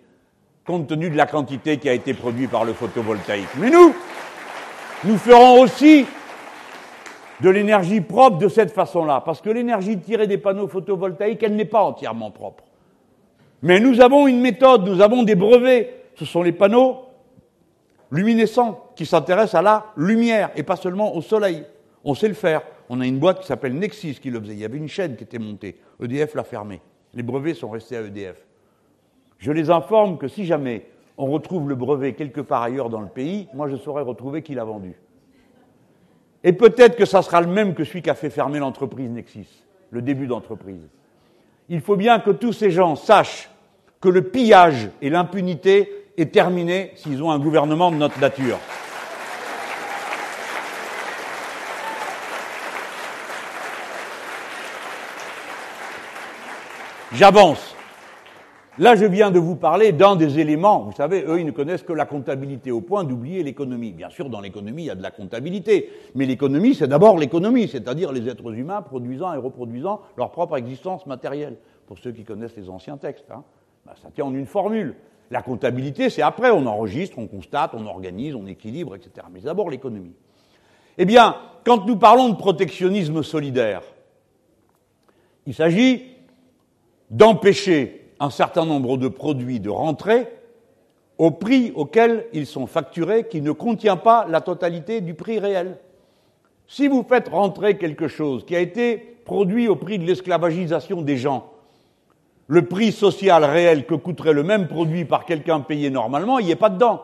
compte 0.64 0.86
tenu 0.86 1.10
de 1.10 1.16
la 1.16 1.26
quantité 1.26 1.78
qui 1.78 1.88
a 1.88 1.92
été 1.92 2.14
produite 2.14 2.50
par 2.50 2.64
le 2.64 2.72
photovoltaïque. 2.72 3.48
Mais 3.58 3.70
nous, 3.70 3.94
nous 5.04 5.18
ferons 5.18 5.60
aussi 5.60 6.06
de 7.40 7.50
l'énergie 7.50 8.00
propre 8.00 8.38
de 8.38 8.48
cette 8.48 8.72
façon-là, 8.72 9.22
parce 9.24 9.40
que 9.40 9.50
l'énergie 9.50 9.98
tirée 9.98 10.26
des 10.26 10.38
panneaux 10.38 10.68
photovoltaïques, 10.68 11.42
elle 11.42 11.56
n'est 11.56 11.64
pas 11.64 11.82
entièrement 11.82 12.30
propre. 12.30 12.64
Mais 13.62 13.80
nous 13.80 14.00
avons 14.00 14.26
une 14.26 14.40
méthode, 14.40 14.86
nous 14.88 15.00
avons 15.00 15.22
des 15.22 15.34
brevets, 15.34 16.04
ce 16.14 16.24
sont 16.24 16.42
les 16.42 16.52
panneaux 16.52 17.02
luminescents 18.10 18.90
qui 18.94 19.04
s'intéressent 19.04 19.56
à 19.56 19.62
la 19.62 19.86
lumière 19.96 20.50
et 20.56 20.62
pas 20.62 20.76
seulement 20.76 21.14
au 21.16 21.22
soleil. 21.22 21.64
On 22.06 22.14
sait 22.14 22.28
le 22.28 22.34
faire. 22.34 22.62
On 22.88 23.00
a 23.00 23.06
une 23.06 23.18
boîte 23.18 23.40
qui 23.40 23.48
s'appelle 23.48 23.74
Nexis 23.74 24.20
qui 24.20 24.30
le 24.30 24.40
faisait. 24.40 24.52
Il 24.52 24.60
y 24.60 24.64
avait 24.64 24.78
une 24.78 24.88
chaîne 24.88 25.16
qui 25.16 25.24
était 25.24 25.40
montée. 25.40 25.76
EDF 26.00 26.36
l'a 26.36 26.44
fermée. 26.44 26.80
Les 27.12 27.24
brevets 27.24 27.54
sont 27.54 27.68
restés 27.68 27.96
à 27.96 28.02
EDF. 28.02 28.36
Je 29.38 29.50
les 29.50 29.70
informe 29.70 30.16
que 30.16 30.28
si 30.28 30.46
jamais 30.46 30.86
on 31.18 31.26
retrouve 31.26 31.68
le 31.68 31.74
brevet 31.74 32.14
quelque 32.14 32.40
part 32.40 32.62
ailleurs 32.62 32.90
dans 32.90 33.00
le 33.00 33.08
pays, 33.08 33.48
moi 33.52 33.68
je 33.68 33.74
saurais 33.74 34.02
retrouver 34.02 34.42
qui 34.42 34.54
l'a 34.54 34.64
vendu. 34.64 34.94
Et 36.44 36.52
peut-être 36.52 36.96
que 36.96 37.04
ça 37.04 37.22
sera 37.22 37.40
le 37.40 37.48
même 37.48 37.74
que 37.74 37.82
celui 37.82 38.02
qui 38.02 38.10
a 38.10 38.14
fait 38.14 38.30
fermer 38.30 38.60
l'entreprise 38.60 39.10
Nexis, 39.10 39.64
le 39.90 40.00
début 40.00 40.28
d'entreprise. 40.28 40.88
Il 41.68 41.80
faut 41.80 41.96
bien 41.96 42.20
que 42.20 42.30
tous 42.30 42.52
ces 42.52 42.70
gens 42.70 42.94
sachent 42.94 43.50
que 44.00 44.08
le 44.08 44.22
pillage 44.22 44.90
et 45.02 45.10
l'impunité 45.10 45.90
est 46.16 46.32
terminé 46.32 46.92
s'ils 46.94 47.20
ont 47.20 47.32
un 47.32 47.40
gouvernement 47.40 47.90
de 47.90 47.96
notre 47.96 48.20
nature. 48.20 48.58
J'avance. 57.16 57.74
Là, 58.78 58.94
je 58.94 59.06
viens 59.06 59.30
de 59.30 59.38
vous 59.38 59.56
parler 59.56 59.92
d'un 59.92 60.16
des 60.16 60.38
éléments. 60.38 60.80
Vous 60.80 60.92
savez, 60.92 61.24
eux, 61.26 61.40
ils 61.40 61.46
ne 61.46 61.50
connaissent 61.50 61.82
que 61.82 61.94
la 61.94 62.04
comptabilité 62.04 62.70
au 62.70 62.82
point 62.82 63.04
d'oublier 63.04 63.42
l'économie. 63.42 63.92
Bien 63.92 64.10
sûr, 64.10 64.28
dans 64.28 64.42
l'économie, 64.42 64.82
il 64.82 64.86
y 64.86 64.90
a 64.90 64.94
de 64.94 65.02
la 65.02 65.10
comptabilité. 65.10 65.90
Mais 66.14 66.26
l'économie, 66.26 66.74
c'est 66.74 66.88
d'abord 66.88 67.16
l'économie, 67.16 67.68
c'est-à-dire 67.68 68.12
les 68.12 68.28
êtres 68.28 68.52
humains 68.52 68.82
produisant 68.82 69.32
et 69.32 69.38
reproduisant 69.38 70.02
leur 70.18 70.30
propre 70.30 70.58
existence 70.58 71.06
matérielle. 71.06 71.56
Pour 71.86 71.96
ceux 71.96 72.12
qui 72.12 72.22
connaissent 72.22 72.56
les 72.56 72.68
anciens 72.68 72.98
textes, 72.98 73.30
hein. 73.30 73.44
ben, 73.86 73.92
ça 74.02 74.10
tient 74.14 74.26
en 74.26 74.34
une 74.34 74.44
formule. 74.44 74.94
La 75.30 75.40
comptabilité, 75.40 76.10
c'est 76.10 76.20
après, 76.20 76.50
on 76.50 76.66
enregistre, 76.66 77.18
on 77.18 77.28
constate, 77.28 77.70
on 77.72 77.86
organise, 77.86 78.34
on 78.34 78.46
équilibre, 78.46 78.94
etc. 78.94 79.26
Mais 79.32 79.40
d'abord 79.40 79.70
l'économie. 79.70 80.16
Eh 80.98 81.06
bien, 81.06 81.36
quand 81.64 81.86
nous 81.86 81.96
parlons 81.96 82.28
de 82.28 82.36
protectionnisme 82.36 83.22
solidaire, 83.22 83.80
il 85.46 85.54
s'agit 85.54 86.15
d'empêcher 87.10 88.12
un 88.20 88.30
certain 88.30 88.64
nombre 88.64 88.96
de 88.96 89.08
produits 89.08 89.60
de 89.60 89.70
rentrée 89.70 90.28
au 91.18 91.30
prix 91.30 91.72
auquel 91.74 92.26
ils 92.32 92.46
sont 92.46 92.66
facturés 92.66 93.26
qui 93.28 93.40
ne 93.40 93.52
contient 93.52 93.96
pas 93.96 94.26
la 94.28 94.40
totalité 94.40 95.00
du 95.00 95.14
prix 95.14 95.38
réel. 95.38 95.78
Si 96.66 96.88
vous 96.88 97.04
faites 97.08 97.28
rentrer 97.28 97.78
quelque 97.78 98.08
chose 98.08 98.44
qui 98.44 98.56
a 98.56 98.60
été 98.60 98.96
produit 99.24 99.68
au 99.68 99.76
prix 99.76 99.98
de 99.98 100.04
l'esclavagisation 100.04 101.02
des 101.02 101.16
gens, 101.16 101.50
le 102.48 102.66
prix 102.66 102.92
social 102.92 103.44
réel 103.44 103.86
que 103.86 103.94
coûterait 103.94 104.32
le 104.32 104.42
même 104.42 104.68
produit 104.68 105.04
par 105.04 105.24
quelqu'un 105.24 105.60
payé 105.60 105.90
normalement, 105.90 106.38
il 106.38 106.46
n'y 106.46 106.52
est 106.52 106.56
pas 106.56 106.70
dedans. 106.70 107.02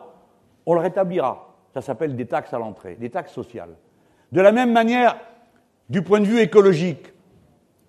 On 0.65 0.73
le 0.73 0.79
rétablira. 0.79 1.53
Ça 1.73 1.81
s'appelle 1.81 2.15
des 2.15 2.25
taxes 2.25 2.53
à 2.53 2.59
l'entrée, 2.59 2.95
des 2.99 3.09
taxes 3.09 3.33
sociales. 3.33 3.75
De 4.31 4.41
la 4.41 4.51
même 4.51 4.71
manière, 4.71 5.17
du 5.89 6.01
point 6.01 6.19
de 6.19 6.25
vue 6.25 6.39
écologique, 6.39 7.12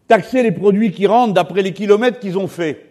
taxer 0.09 0.43
les 0.43 0.53
produits 0.53 0.91
qui 0.91 1.07
rentrent 1.07 1.35
d'après 1.35 1.63
les 1.63 1.73
kilomètres 1.73 2.19
qu'ils 2.19 2.39
ont 2.39 2.49
faits. 2.49 2.85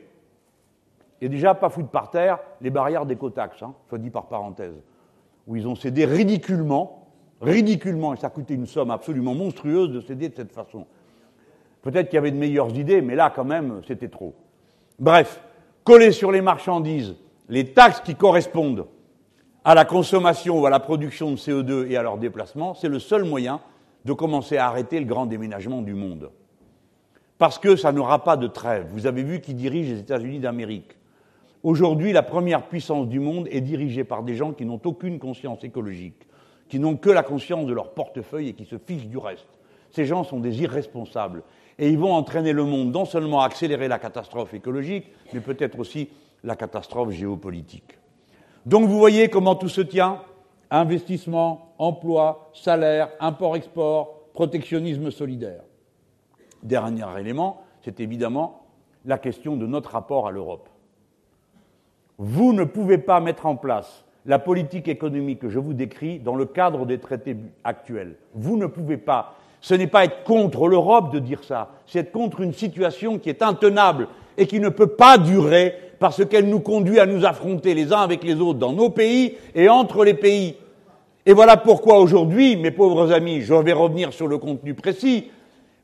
Et 1.22 1.30
déjà 1.30 1.54
pas 1.56 1.70
foutre 1.70 1.90
par 1.90 2.10
terre 2.10 2.40
les 2.62 2.70
barrières 2.70 3.06
d'écotaxe, 3.06 3.62
hein, 3.64 3.74
soit 3.88 3.98
dit 3.98 4.10
par 4.10 4.28
parenthèse, 4.28 4.76
où 5.48 5.56
ils 5.56 5.68
ont 5.68 5.76
cédé 5.76 6.06
ridiculement, 6.06 7.08
ridiculement, 7.42 8.14
et 8.14 8.18
ça 8.18 8.30
coûtait 8.30 8.56
une 8.56 8.66
somme 8.66 8.92
absolument 8.92 9.34
monstrueuse 9.34 9.92
de 9.92 10.02
céder 10.02 10.30
de 10.30 10.36
cette 10.36 10.52
façon. 10.52 10.86
Peut-être 11.82 12.08
qu'il 12.10 12.16
y 12.16 12.18
avait 12.18 12.32
de 12.32 12.38
meilleures 12.38 12.76
idées, 12.78 13.02
mais 13.02 13.16
là, 13.16 13.32
quand 13.34 13.46
même, 13.46 13.82
c'était 13.88 14.08
trop. 14.08 14.34
Bref, 15.00 15.42
coller 15.84 16.12
sur 16.12 16.32
les 16.32 16.42
marchandises 16.42 17.16
les 17.50 17.74
taxes 17.74 18.02
qui 18.02 18.16
correspondent 18.16 18.88
à 19.64 19.76
la 19.76 19.86
consommation 19.86 20.60
ou 20.60 20.66
à 20.66 20.70
la 20.70 20.80
production 20.80 21.32
de 21.32 21.38
CO2 21.38 21.90
et 21.90 21.98
à 21.98 22.04
leur 22.04 22.18
déplacement, 22.18 22.74
c'est 22.74 22.90
le 22.90 23.00
seul 23.00 23.24
moyen 23.24 23.62
de 24.06 24.14
commencer 24.14 24.58
à 24.58 24.68
arrêter 24.68 25.00
le 25.00 25.06
grand 25.06 25.26
déménagement 25.26 25.82
du 25.82 25.94
monde. 25.94 26.32
Parce 27.38 27.60
que 27.60 27.76
ça 27.76 27.92
n'aura 27.92 28.24
pas 28.24 28.38
de 28.38 28.48
trêve. 28.48 28.88
Vous 28.92 29.08
avez 29.08 29.24
vu 29.24 29.42
qui 29.42 29.54
dirige 29.54 29.90
les 29.90 30.00
États-Unis 30.00 30.40
d'Amérique. 30.40 30.96
Aujourd'hui, 31.64 32.12
la 32.12 32.24
première 32.24 32.68
puissance 32.68 33.08
du 33.08 33.20
monde 33.20 33.48
est 33.50 33.62
dirigée 33.62 34.04
par 34.04 34.24
des 34.24 34.36
gens 34.36 34.52
qui 34.52 34.66
n'ont 34.66 34.82
aucune 34.84 35.18
conscience 35.18 35.64
écologique, 35.64 36.28
qui 36.68 36.80
n'ont 36.80 36.98
que 36.98 37.10
la 37.10 37.24
conscience 37.24 37.66
de 37.66 37.74
leur 37.74 37.94
portefeuille 37.94 38.50
et 38.50 38.54
qui 38.54 38.66
se 38.66 38.78
fichent 38.78 39.08
du 39.08 39.18
reste. 39.18 39.48
Ces 39.92 40.06
gens 40.06 40.24
sont 40.24 40.40
des 40.40 40.62
irresponsables. 40.62 41.44
Et 41.80 41.90
ils 41.90 41.98
vont 41.98 42.14
entraîner 42.14 42.54
le 42.54 42.66
monde 42.66 42.92
non 42.92 43.06
seulement 43.06 43.42
à 43.42 43.46
accélérer 43.46 43.88
la 43.88 44.00
catastrophe 44.00 44.54
écologique, 44.54 45.06
mais 45.34 45.40
peut-être 45.40 45.80
aussi 45.80 46.10
la 46.44 46.56
catastrophe 46.56 47.12
géopolitique. 47.12 47.98
Donc 48.66 48.88
vous 48.88 48.98
voyez 48.98 49.30
comment 49.30 49.56
tout 49.56 49.70
se 49.70 49.82
tient 49.82 50.22
investissement, 50.72 51.74
emploi, 51.78 52.50
salaire, 52.54 53.10
import-export, 53.20 54.32
protectionnisme 54.34 55.12
solidaire. 55.12 55.62
Dernier 56.64 57.06
élément, 57.20 57.62
c'est 57.82 58.00
évidemment 58.00 58.64
la 59.06 59.18
question 59.18 59.58
de 59.58 59.68
notre 59.68 59.92
rapport 59.92 60.28
à 60.28 60.32
l'Europe. 60.32 60.70
Vous 62.18 62.54
ne 62.54 62.64
pouvez 62.64 62.98
pas 62.98 63.20
mettre 63.20 63.46
en 63.46 63.56
place 63.56 64.06
la 64.26 64.40
politique 64.40 64.88
économique 64.88 65.40
que 65.40 65.50
je 65.50 65.60
vous 65.60 65.74
décris 65.74 66.20
dans 66.20 66.36
le 66.36 66.46
cadre 66.46 66.86
des 66.86 67.00
traités 67.00 67.36
actuels. 67.66 68.16
Vous 68.34 68.56
ne 68.56 68.68
pouvez 68.68 68.98
pas. 68.98 69.36
Ce 69.60 69.74
n'est 69.74 69.88
pas 69.88 70.06
être 70.06 70.24
contre 70.24 70.68
l'Europe 70.68 71.14
de 71.14 71.20
dire 71.20 71.44
ça, 71.44 71.72
c'est 71.86 72.00
être 72.00 72.12
contre 72.12 72.42
une 72.42 72.54
situation 72.54 73.20
qui 73.20 73.30
est 73.30 73.42
intenable 73.42 74.08
et 74.38 74.48
qui 74.48 74.60
ne 74.60 74.70
peut 74.70 74.88
pas 74.88 75.18
durer 75.18 75.76
parce 76.00 76.26
qu'elle 76.26 76.50
nous 76.50 76.60
conduit 76.60 77.00
à 77.00 77.06
nous 77.06 77.26
affronter 77.26 77.74
les 77.74 77.94
uns 77.94 78.02
avec 78.02 78.24
les 78.24 78.40
autres 78.42 78.60
dans 78.60 78.74
nos 78.74 78.90
pays 78.90 79.36
et 79.56 79.70
entre 79.70 80.04
les 80.04 80.14
pays. 80.14 80.56
Et 81.26 81.34
voilà 81.34 81.56
pourquoi 81.56 82.00
aujourd'hui, 82.00 82.58
mes 82.58 82.72
pauvres 82.72 83.14
amis, 83.14 83.42
je 83.42 83.54
vais 83.54 83.72
revenir 83.72 84.12
sur 84.12 84.28
le 84.28 84.38
contenu 84.38 84.74
précis, 84.74 85.30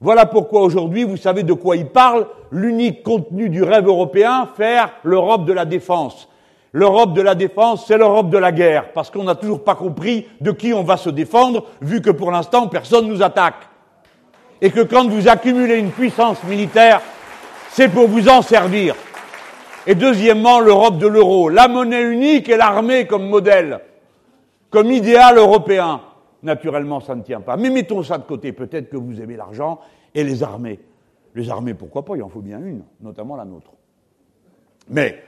Voilà 0.01 0.25
pourquoi 0.25 0.61
aujourd'hui, 0.61 1.03
vous 1.03 1.17
savez 1.17 1.43
de 1.43 1.51
quoi 1.51 1.75
il 1.75 1.87
parle, 1.87 2.27
l'unique 2.51 3.03
contenu 3.03 3.49
du 3.49 3.63
rêve 3.63 3.85
européen, 3.85 4.47
faire 4.55 4.91
l'Europe 5.03 5.43
de 5.43 5.51
la 5.51 5.65
défense. 5.65 6.29
L'Europe 6.71 7.13
de 7.13 7.21
la 7.21 7.35
défense, 7.35 7.85
c'est 7.85 7.97
l'Europe 7.97 8.29
de 8.29 8.37
la 8.37 8.53
guerre, 8.53 8.93
parce 8.93 9.09
qu'on 9.09 9.23
n'a 9.23 9.35
toujours 9.35 9.63
pas 9.63 9.75
compris 9.75 10.25
de 10.39 10.51
qui 10.51 10.73
on 10.73 10.83
va 10.83 10.95
se 10.95 11.09
défendre, 11.09 11.65
vu 11.81 12.01
que 12.01 12.11
pour 12.11 12.31
l'instant, 12.31 12.67
personne 12.67 13.07
ne 13.07 13.13
nous 13.13 13.23
attaque. 13.23 13.67
Et 14.61 14.69
que 14.71 14.81
quand 14.81 15.07
vous 15.09 15.27
accumulez 15.27 15.75
une 15.75 15.91
puissance 15.91 16.41
militaire, 16.45 17.01
c'est 17.71 17.89
pour 17.89 18.07
vous 18.07 18.29
en 18.29 18.41
servir. 18.41 18.95
Et 19.85 19.95
deuxièmement, 19.95 20.61
l'Europe 20.61 20.97
de 20.97 21.07
l'euro, 21.07 21.49
la 21.49 21.67
monnaie 21.67 22.03
unique 22.03 22.47
et 22.47 22.55
l'armée 22.55 23.05
comme 23.05 23.27
modèle, 23.27 23.79
comme 24.69 24.91
idéal 24.91 25.37
européen. 25.37 25.99
Naturellement, 26.41 27.01
ça 27.01 27.15
ne 27.15 27.21
tient 27.21 27.41
pas. 27.41 27.57
Mais 27.57 27.69
mettons 27.69 28.03
ça 28.03 28.17
de 28.17 28.23
côté. 28.23 28.51
Peut-être 28.53 28.89
que 28.89 28.97
vous 28.97 29.21
aimez 29.21 29.35
l'argent 29.35 29.79
et 30.15 30.23
les 30.23 30.43
armées. 30.43 30.79
Les 31.35 31.49
armées, 31.49 31.73
pourquoi 31.73 32.05
pas? 32.05 32.15
Il 32.15 32.23
en 32.23 32.29
faut 32.29 32.41
bien 32.41 32.59
une, 32.59 32.83
notamment 33.01 33.35
la 33.35 33.45
nôtre. 33.45 33.71
Mais 34.89 35.21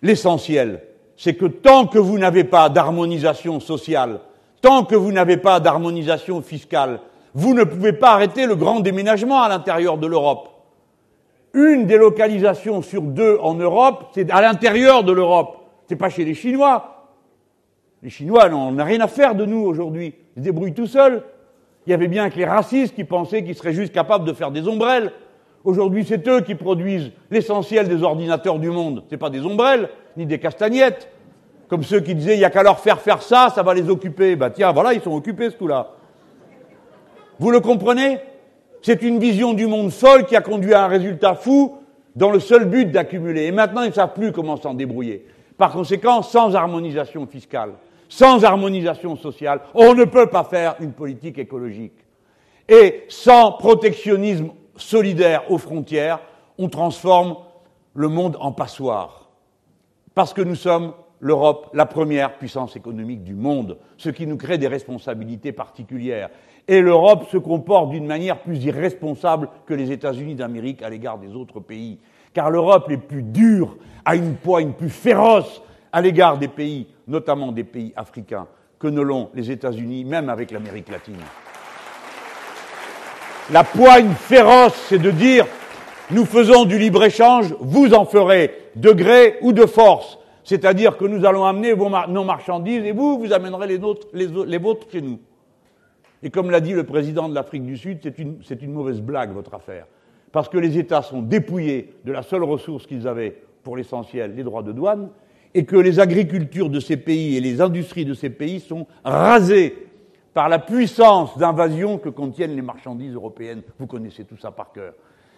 l'essentiel, 0.00 0.82
c'est 1.16 1.34
que 1.34 1.46
tant 1.46 1.86
que 1.86 1.98
vous 1.98 2.18
n'avez 2.18 2.44
pas 2.44 2.68
d'harmonisation 2.68 3.60
sociale, 3.60 4.20
tant 4.60 4.84
que 4.84 4.94
vous 4.94 5.12
n'avez 5.12 5.36
pas 5.36 5.60
d'harmonisation 5.60 6.40
fiscale, 6.42 7.00
vous 7.34 7.54
ne 7.54 7.64
pouvez 7.64 7.92
pas 7.92 8.12
arrêter 8.12 8.46
le 8.46 8.56
grand 8.56 8.80
déménagement 8.80 9.42
à 9.42 9.48
l'intérieur 9.48 9.98
de 9.98 10.06
l'Europe. 10.06 10.48
Une 11.54 11.86
délocalisation 11.86 12.80
sur 12.80 13.02
deux 13.02 13.38
en 13.42 13.54
Europe, 13.54 14.06
c'est 14.14 14.30
à 14.30 14.40
l'intérieur 14.40 15.04
de 15.04 15.12
l'Europe. 15.12 15.58
C'est 15.86 15.96
pas 15.96 16.08
chez 16.08 16.24
les 16.24 16.34
Chinois. 16.34 16.91
Les 18.02 18.10
Chinois 18.10 18.48
n'ont 18.48 18.74
rien 18.84 19.00
à 19.00 19.06
faire 19.06 19.36
de 19.36 19.44
nous 19.44 19.60
aujourd'hui. 19.60 20.14
Ils 20.36 20.40
se 20.40 20.44
débrouillent 20.44 20.74
tout 20.74 20.88
seuls. 20.88 21.22
Il 21.86 21.90
y 21.90 21.94
avait 21.94 22.08
bien 22.08 22.30
que 22.30 22.36
les 22.36 22.44
racistes 22.44 22.96
qui 22.96 23.04
pensaient 23.04 23.44
qu'ils 23.44 23.54
seraient 23.54 23.72
juste 23.72 23.92
capables 23.92 24.24
de 24.24 24.32
faire 24.32 24.50
des 24.50 24.66
ombrelles. 24.66 25.12
Aujourd'hui, 25.64 26.04
c'est 26.04 26.26
eux 26.26 26.40
qui 26.40 26.56
produisent 26.56 27.12
l'essentiel 27.30 27.88
des 27.88 28.02
ordinateurs 28.02 28.58
du 28.58 28.70
monde. 28.70 29.04
C'est 29.08 29.16
pas 29.16 29.30
des 29.30 29.44
ombrelles, 29.44 29.88
ni 30.16 30.26
des 30.26 30.40
castagnettes. 30.40 31.08
Comme 31.68 31.84
ceux 31.84 32.00
qui 32.00 32.16
disaient, 32.16 32.34
il 32.34 32.40
y 32.40 32.44
a 32.44 32.50
qu'à 32.50 32.64
leur 32.64 32.80
faire 32.80 33.00
faire 33.00 33.22
ça, 33.22 33.50
ça 33.54 33.62
va 33.62 33.72
les 33.72 33.88
occuper. 33.88 34.34
Bah 34.34 34.50
tiens, 34.50 34.72
voilà, 34.72 34.94
ils 34.94 35.00
sont 35.00 35.14
occupés 35.14 35.50
ce 35.50 35.56
coup-là. 35.56 35.92
Vous 37.38 37.52
le 37.52 37.60
comprenez? 37.60 38.18
C'est 38.82 39.02
une 39.02 39.20
vision 39.20 39.52
du 39.52 39.68
monde 39.68 39.92
folle 39.92 40.26
qui 40.26 40.34
a 40.34 40.40
conduit 40.40 40.74
à 40.74 40.84
un 40.84 40.88
résultat 40.88 41.36
fou 41.36 41.76
dans 42.16 42.30
le 42.30 42.40
seul 42.40 42.64
but 42.64 42.90
d'accumuler. 42.90 43.44
Et 43.44 43.52
maintenant, 43.52 43.82
ils 43.82 43.90
ne 43.90 43.94
savent 43.94 44.12
plus 44.12 44.32
comment 44.32 44.56
s'en 44.56 44.74
débrouiller. 44.74 45.24
Par 45.56 45.70
conséquent, 45.70 46.22
sans 46.22 46.56
harmonisation 46.56 47.26
fiscale, 47.28 47.70
sans 48.12 48.44
harmonisation 48.44 49.16
sociale, 49.16 49.62
on 49.72 49.94
ne 49.94 50.04
peut 50.04 50.26
pas 50.26 50.44
faire 50.44 50.76
une 50.80 50.92
politique 50.92 51.38
écologique. 51.38 51.96
Et 52.68 53.04
sans 53.08 53.52
protectionnisme 53.52 54.50
solidaire 54.76 55.50
aux 55.50 55.56
frontières, 55.56 56.20
on 56.58 56.68
transforme 56.68 57.36
le 57.94 58.08
monde 58.08 58.36
en 58.38 58.52
passoire. 58.52 59.30
Parce 60.14 60.34
que 60.34 60.42
nous 60.42 60.56
sommes, 60.56 60.92
l'Europe, 61.20 61.70
la 61.72 61.86
première 61.86 62.36
puissance 62.36 62.76
économique 62.76 63.24
du 63.24 63.34
monde, 63.34 63.78
ce 63.96 64.10
qui 64.10 64.26
nous 64.26 64.36
crée 64.36 64.58
des 64.58 64.68
responsabilités 64.68 65.52
particulières. 65.52 66.28
Et 66.68 66.82
l'Europe 66.82 67.30
se 67.30 67.38
comporte 67.38 67.88
d'une 67.88 68.06
manière 68.06 68.42
plus 68.42 68.62
irresponsable 68.62 69.48
que 69.64 69.72
les 69.72 69.90
États-Unis 69.90 70.34
d'Amérique 70.34 70.82
à 70.82 70.90
l'égard 70.90 71.16
des 71.16 71.34
autres 71.34 71.60
pays. 71.60 71.98
Car 72.34 72.50
l'Europe 72.50 72.90
est 72.90 72.98
plus 72.98 73.22
dure, 73.22 73.78
a 74.04 74.16
une 74.16 74.34
poigne 74.34 74.72
plus 74.72 74.90
féroce 74.90 75.62
à 75.92 76.02
l'égard 76.02 76.36
des 76.36 76.48
pays, 76.48 76.88
notamment 77.06 77.52
des 77.52 77.64
pays 77.64 77.92
africains, 77.96 78.46
que 78.78 78.88
ne 78.88 79.00
l'ont 79.00 79.30
les 79.34 79.50
États-Unis, 79.50 80.04
même 80.04 80.28
avec 80.28 80.50
l'Amérique 80.50 80.90
latine. 80.90 81.16
La 83.50 83.64
poigne 83.64 84.10
féroce, 84.10 84.74
c'est 84.88 84.98
de 84.98 85.10
dire 85.10 85.46
nous 86.10 86.24
faisons 86.26 86.64
du 86.64 86.78
libre-échange, 86.78 87.54
vous 87.60 87.94
en 87.94 88.04
ferez 88.04 88.50
de 88.76 88.90
gré 88.90 89.38
ou 89.40 89.52
de 89.52 89.66
force. 89.66 90.18
C'est-à-dire 90.44 90.96
que 90.96 91.04
nous 91.04 91.24
allons 91.24 91.44
amener 91.44 91.74
nos 91.74 92.24
marchandises 92.24 92.84
et 92.84 92.92
vous, 92.92 93.18
vous 93.18 93.32
amènerez 93.32 93.66
les, 93.66 93.78
nôtres, 93.78 94.08
les, 94.12 94.58
vôtres 94.58 94.90
chez 94.90 95.00
nous. 95.00 95.20
Et 96.22 96.30
comme 96.30 96.50
l'a 96.50 96.60
dit 96.60 96.72
le 96.72 96.84
président 96.84 97.28
de 97.28 97.34
l'Afrique 97.34 97.64
du 97.64 97.76
Sud, 97.76 98.00
c'est 98.02 98.18
une, 98.18 98.40
une 98.60 98.72
mauvaise 98.72 99.00
blague, 99.00 99.32
votre 99.32 99.54
affaire. 99.54 99.86
Parce 100.32 100.48
que 100.48 100.58
les 100.58 100.78
États 100.78 101.02
sont 101.02 101.22
dépouillés 101.22 101.94
de 102.04 102.12
la 102.12 102.22
seule 102.22 102.44
ressource 102.44 102.86
qu'ils 102.86 103.06
avaient 103.06 103.36
pour 103.62 103.76
l'essentiel, 103.76 104.34
les 104.34 104.42
droits 104.42 104.62
de 104.62 104.72
douane, 104.72 105.08
et 105.54 105.64
que 105.64 105.76
les 105.76 106.00
agricultures 106.00 106.70
de 106.70 106.80
ces 106.80 106.96
pays 106.96 107.36
et 107.36 107.40
les 107.40 107.60
industries 107.60 108.04
de 108.04 108.14
ces 108.14 108.30
pays 108.30 108.60
sont 108.60 108.86
rasées 109.04 109.76
par 110.34 110.48
la 110.48 110.58
puissance 110.58 111.36
d'invasion 111.36 111.98
que 111.98 112.08
contiennent 112.08 112.56
les 112.56 112.62
marchandises 112.62 113.14
européennes. 113.14 113.62
Vous 113.78 113.86
connaissez 113.86 114.24
tout 114.24 114.38
ça 114.38 114.50
par 114.50 114.72
cœur. 114.72 114.94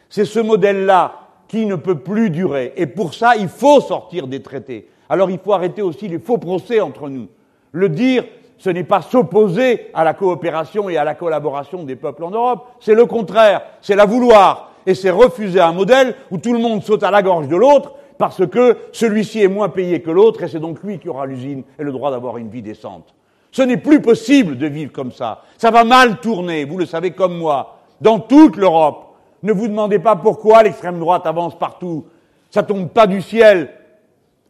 C'est 0.08 0.24
ce 0.24 0.38
modèle-là 0.38 1.20
qui 1.48 1.66
ne 1.66 1.74
peut 1.74 1.98
plus 1.98 2.30
durer. 2.30 2.72
Et 2.76 2.86
pour 2.86 3.14
ça, 3.14 3.36
il 3.36 3.48
faut 3.48 3.80
sortir 3.80 4.26
des 4.28 4.40
traités. 4.40 4.88
Alors 5.08 5.30
il 5.30 5.38
faut 5.38 5.52
arrêter 5.52 5.82
aussi 5.82 6.08
les 6.08 6.18
faux 6.18 6.38
procès 6.38 6.80
entre 6.80 7.08
nous. 7.08 7.28
Le 7.72 7.88
dire, 7.88 8.24
ce 8.56 8.70
n'est 8.70 8.84
pas 8.84 9.02
s'opposer 9.02 9.90
à 9.94 10.04
la 10.04 10.14
coopération 10.14 10.88
et 10.88 10.96
à 10.96 11.04
la 11.04 11.14
collaboration 11.14 11.82
des 11.82 11.96
peuples 11.96 12.24
en 12.24 12.30
Europe, 12.30 12.66
c'est 12.80 12.94
le 12.94 13.04
contraire, 13.04 13.62
c'est 13.80 13.96
la 13.96 14.06
vouloir. 14.06 14.70
Et 14.86 14.94
c'est 14.94 15.10
refuser 15.10 15.60
un 15.60 15.72
modèle 15.72 16.14
où 16.30 16.38
tout 16.38 16.52
le 16.52 16.58
monde 16.58 16.82
saute 16.82 17.02
à 17.02 17.10
la 17.10 17.22
gorge 17.22 17.48
de 17.48 17.56
l'autre 17.56 17.94
parce 18.18 18.46
que 18.46 18.76
celui-ci 18.92 19.42
est 19.42 19.48
moins 19.48 19.68
payé 19.68 20.00
que 20.00 20.10
l'autre 20.10 20.42
et 20.42 20.48
c'est 20.48 20.60
donc 20.60 20.82
lui 20.82 20.98
qui 20.98 21.08
aura 21.08 21.26
l'usine 21.26 21.64
et 21.78 21.82
le 21.82 21.92
droit 21.92 22.10
d'avoir 22.10 22.38
une 22.38 22.48
vie 22.48 22.62
décente. 22.62 23.14
Ce 23.50 23.62
n'est 23.62 23.76
plus 23.76 24.00
possible 24.00 24.58
de 24.58 24.66
vivre 24.66 24.92
comme 24.92 25.12
ça. 25.12 25.42
Ça 25.58 25.70
va 25.70 25.84
mal 25.84 26.20
tourner, 26.20 26.64
vous 26.64 26.78
le 26.78 26.86
savez 26.86 27.12
comme 27.12 27.38
moi, 27.38 27.78
dans 28.00 28.18
toute 28.18 28.56
l'Europe. 28.56 29.14
Ne 29.42 29.52
vous 29.52 29.68
demandez 29.68 29.98
pas 29.98 30.16
pourquoi 30.16 30.62
l'extrême 30.62 30.98
droite 30.98 31.26
avance 31.26 31.58
partout. 31.58 32.06
Ça 32.50 32.62
tombe 32.62 32.88
pas 32.88 33.06
du 33.06 33.22
ciel. 33.22 33.70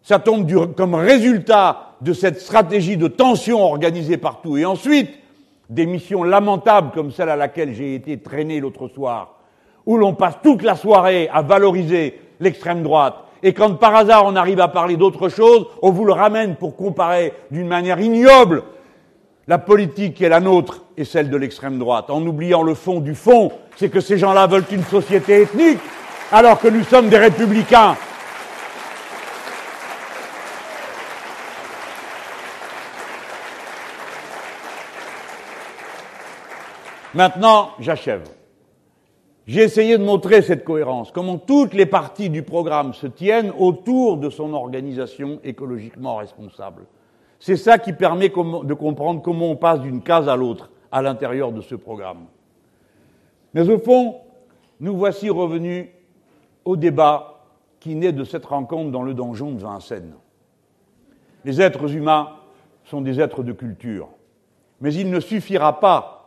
Ça 0.03 0.19
tombe 0.19 0.75
comme 0.75 0.95
résultat 0.95 1.95
de 2.01 2.13
cette 2.13 2.41
stratégie 2.41 2.97
de 2.97 3.09
tension 3.09 3.63
organisée 3.63 4.19
partout. 4.19 4.57
Et 4.57 4.65
ensuite, 4.65 5.11
des 5.71 5.87
missions 5.87 6.23
lamentables 6.23 6.91
comme 6.93 7.11
celle 7.11 7.31
à 7.31 7.37
laquelle 7.37 7.75
j'ai 7.75 7.95
été 7.95 8.19
traîné 8.19 8.61
l'autre 8.61 8.89
soir, 8.89 9.35
où 9.87 9.97
l'on 9.97 10.15
passe 10.15 10.39
toute 10.43 10.63
la 10.63 10.77
soirée 10.77 11.29
à 11.33 11.43
valoriser 11.43 12.21
l'extrême 12.41 12.83
droite, 12.83 13.17
et 13.45 13.53
quand 13.53 13.75
par 13.75 13.95
hasard 13.95 14.25
on 14.25 14.35
arrive 14.37 14.59
à 14.59 14.69
parler 14.69 14.97
d'autre 14.97 15.29
chose, 15.29 15.67
on 15.83 15.91
vous 15.91 16.07
le 16.07 16.15
ramène 16.15 16.57
pour 16.57 16.75
comparer 16.77 17.35
d'une 17.51 17.69
manière 17.69 18.01
ignoble 18.01 18.65
la 19.47 19.59
politique 19.59 20.15
qui 20.15 20.25
est 20.25 20.31
la 20.31 20.41
nôtre 20.41 20.83
et 20.97 21.05
celle 21.05 21.29
de 21.29 21.37
l'extrême 21.37 21.79
droite, 21.79 22.09
en 22.09 22.27
oubliant 22.27 22.63
le 22.63 22.75
fond 22.75 23.01
du 23.01 23.15
fond, 23.15 23.53
c'est 23.77 23.91
que 23.91 24.01
ces 24.01 24.17
gens-là 24.17 24.47
veulent 24.47 24.65
une 24.73 24.85
société 24.85 25.43
ethnique, 25.43 25.79
alors 26.33 26.59
que 26.59 26.69
nous 26.69 26.85
sommes 26.85 27.11
des 27.11 27.19
républicains. 27.19 27.97
Maintenant, 37.13 37.73
j'achève. 37.79 38.23
J'ai 39.47 39.63
essayé 39.63 39.99
de 39.99 40.05
montrer 40.05 40.41
cette 40.41 40.65
cohérence, 40.65 41.11
comment 41.13 41.37
toutes 41.37 41.75
les 41.75 41.85
parties 41.85 42.31
du 42.31 42.43
programme 42.43 42.95
se 42.95 43.07
tiennent 43.07 43.53
autour 43.59 44.17
de 44.17 44.31
son 44.31 44.55
organisation 44.55 45.39
écologiquement 45.45 46.17
responsable. 46.17 46.87
C'est 47.39 47.57
ça 47.57 47.79
qui 47.79 47.93
permet 47.93 48.31
de 48.31 48.75
comprendre 48.75 49.21
comment 49.21 49.51
on 49.51 49.57
passe 49.57 49.81
d'une 49.81 50.01
case 50.01 50.29
à 50.31 50.37
l'autre 50.37 50.71
à 50.91 51.03
l'intérieur 51.03 51.53
de 51.53 51.61
ce 51.61 51.75
programme. 51.75 52.25
Mais 53.53 53.69
au 53.69 53.79
fond, 53.79 54.17
nous 54.81 54.97
voici 54.97 55.29
revenus 55.29 55.89
au 56.65 56.77
débat 56.77 57.45
qui 57.81 57.95
naît 57.95 58.13
de 58.13 58.25
cette 58.25 58.47
rencontre 58.47 58.91
dans 58.91 59.03
le 59.03 59.13
donjon 59.13 59.53
de 59.53 59.61
Vincennes. 59.61 60.15
Les 61.45 61.61
êtres 61.61 61.95
humains 61.95 62.31
sont 62.85 63.03
des 63.03 63.21
êtres 63.21 63.43
de 63.43 63.53
culture, 63.53 64.09
mais 64.81 64.95
il 64.95 65.11
ne 65.11 65.21
suffira 65.21 65.81
pas 65.81 66.24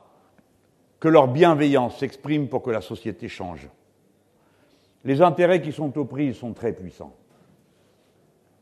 que 0.99 1.07
leur 1.07 1.27
bienveillance 1.27 1.97
s'exprime 1.97 2.47
pour 2.47 2.61
que 2.63 2.71
la 2.71 2.81
société 2.81 3.27
change. 3.27 3.69
Les 5.03 5.21
intérêts 5.21 5.61
qui 5.61 5.71
sont 5.71 5.97
aux 5.97 6.05
prises 6.05 6.37
sont 6.37 6.53
très 6.53 6.73
puissants. 6.73 7.13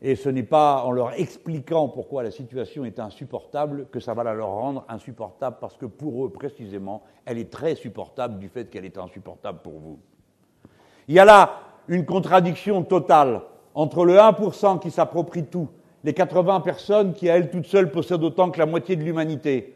Et 0.02 0.14
ce 0.14 0.28
n'est 0.28 0.42
pas 0.42 0.82
en 0.84 0.90
leur 0.90 1.18
expliquant 1.18 1.88
pourquoi 1.88 2.22
la 2.22 2.30
situation 2.30 2.84
est 2.84 2.98
insupportable 2.98 3.86
que 3.90 3.98
ça 3.98 4.12
va 4.12 4.24
la 4.24 4.34
leur 4.34 4.50
rendre 4.50 4.84
insupportable, 4.88 5.56
parce 5.60 5.76
que 5.76 5.86
pour 5.86 6.26
eux, 6.26 6.30
précisément, 6.30 7.02
elle 7.24 7.38
est 7.38 7.50
très 7.50 7.74
supportable 7.74 8.38
du 8.38 8.48
fait 8.48 8.68
qu'elle 8.68 8.84
est 8.84 8.98
insupportable 8.98 9.60
pour 9.62 9.80
vous. 9.80 9.98
Il 11.08 11.14
y 11.14 11.18
a 11.18 11.24
là 11.24 11.60
une 11.88 12.04
contradiction 12.04 12.82
totale 12.82 13.40
entre 13.74 14.04
le 14.04 14.16
1% 14.16 14.80
qui 14.80 14.90
s'approprie 14.90 15.46
tout, 15.46 15.68
les 16.04 16.12
80 16.12 16.60
personnes 16.60 17.14
qui, 17.14 17.30
à 17.30 17.36
elles 17.36 17.50
toutes 17.50 17.66
seules, 17.66 17.90
possèdent 17.90 18.22
autant 18.22 18.50
que 18.50 18.58
la 18.58 18.66
moitié 18.66 18.96
de 18.96 19.02
l'humanité, 19.02 19.74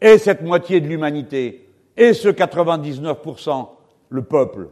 et 0.00 0.16
cette 0.16 0.42
moitié 0.42 0.80
de 0.80 0.88
l'humanité 0.88 1.67
et 1.98 2.14
ce 2.14 2.28
99%, 2.28 3.66
le 4.08 4.22
peuple. 4.22 4.70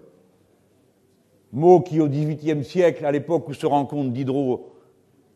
Mot 1.52 1.80
qui, 1.80 2.00
au 2.00 2.08
XVIIIe 2.08 2.64
siècle, 2.64 3.04
à 3.04 3.10
l'époque 3.10 3.48
où 3.48 3.52
se 3.52 3.66
rencontrent 3.66 4.10
Diderot 4.10 4.72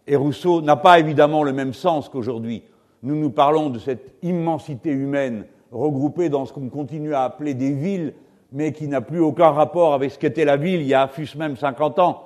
et 0.07 0.15
Rousseau, 0.15 0.63
n'a 0.63 0.77
pas 0.77 1.01
évidemment 1.01 1.43
le 1.43 1.53
même 1.53 1.75
sens 1.75 2.09
qu'aujourd'hui. 2.09 2.63
Nous 3.03 3.17
nous 3.17 3.31
parlons 3.31 3.71
de 3.71 3.79
cette 3.79 4.15
immensité 4.23 4.91
humaine 4.91 5.47
regroupées 5.73 6.29
dans 6.29 6.47
ce 6.47 6.53
qu'on 6.53 6.69
continue 6.69 7.15
à 7.15 7.25
appeler 7.25 7.55
des 7.55 7.73
villes, 7.73 8.15
mais 8.53 8.73
qui 8.73 8.87
n'a 8.87 9.01
plus 9.01 9.21
aucun 9.21 9.51
rapport 9.51 9.93
avec 9.93 10.13
ce 10.13 10.19
qu'était 10.19 10.45
la 10.45 10.57
ville 10.57 10.81
il 10.81 10.87
y 10.87 10.95
a 10.95 11.09
fût 11.09 11.29
même 11.37 11.57
50 11.57 11.99
ans. 11.99 12.25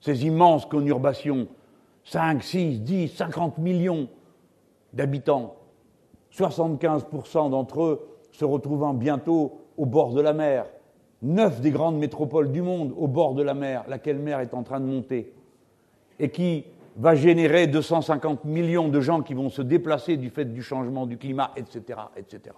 Ces 0.00 0.26
immenses 0.26 0.66
conurbations, 0.66 1.46
5, 2.04 2.42
6, 2.42 2.80
10, 2.80 3.08
50 3.08 3.58
millions 3.58 4.08
d'habitants, 4.92 5.56
75% 6.32 7.50
d'entre 7.50 7.82
eux 7.82 8.13
se 8.34 8.44
retrouvant 8.44 8.94
bientôt 8.94 9.60
au 9.76 9.86
bord 9.86 10.12
de 10.12 10.20
la 10.20 10.32
mer, 10.32 10.66
neuf 11.22 11.60
des 11.60 11.70
grandes 11.70 11.98
métropoles 11.98 12.50
du 12.50 12.62
monde 12.62 12.92
au 12.98 13.06
bord 13.06 13.34
de 13.34 13.42
la 13.44 13.54
mer, 13.54 13.84
laquelle 13.88 14.18
mer 14.18 14.40
est 14.40 14.54
en 14.54 14.64
train 14.64 14.80
de 14.80 14.86
monter, 14.86 15.32
et 16.18 16.30
qui 16.30 16.64
va 16.96 17.14
générer 17.14 17.68
250 17.68 18.44
millions 18.44 18.88
de 18.88 19.00
gens 19.00 19.22
qui 19.22 19.34
vont 19.34 19.50
se 19.50 19.62
déplacer 19.62 20.16
du 20.16 20.30
fait 20.30 20.46
du 20.46 20.62
changement 20.62 21.06
du 21.06 21.16
climat, 21.16 21.52
etc., 21.56 22.00
etc. 22.16 22.56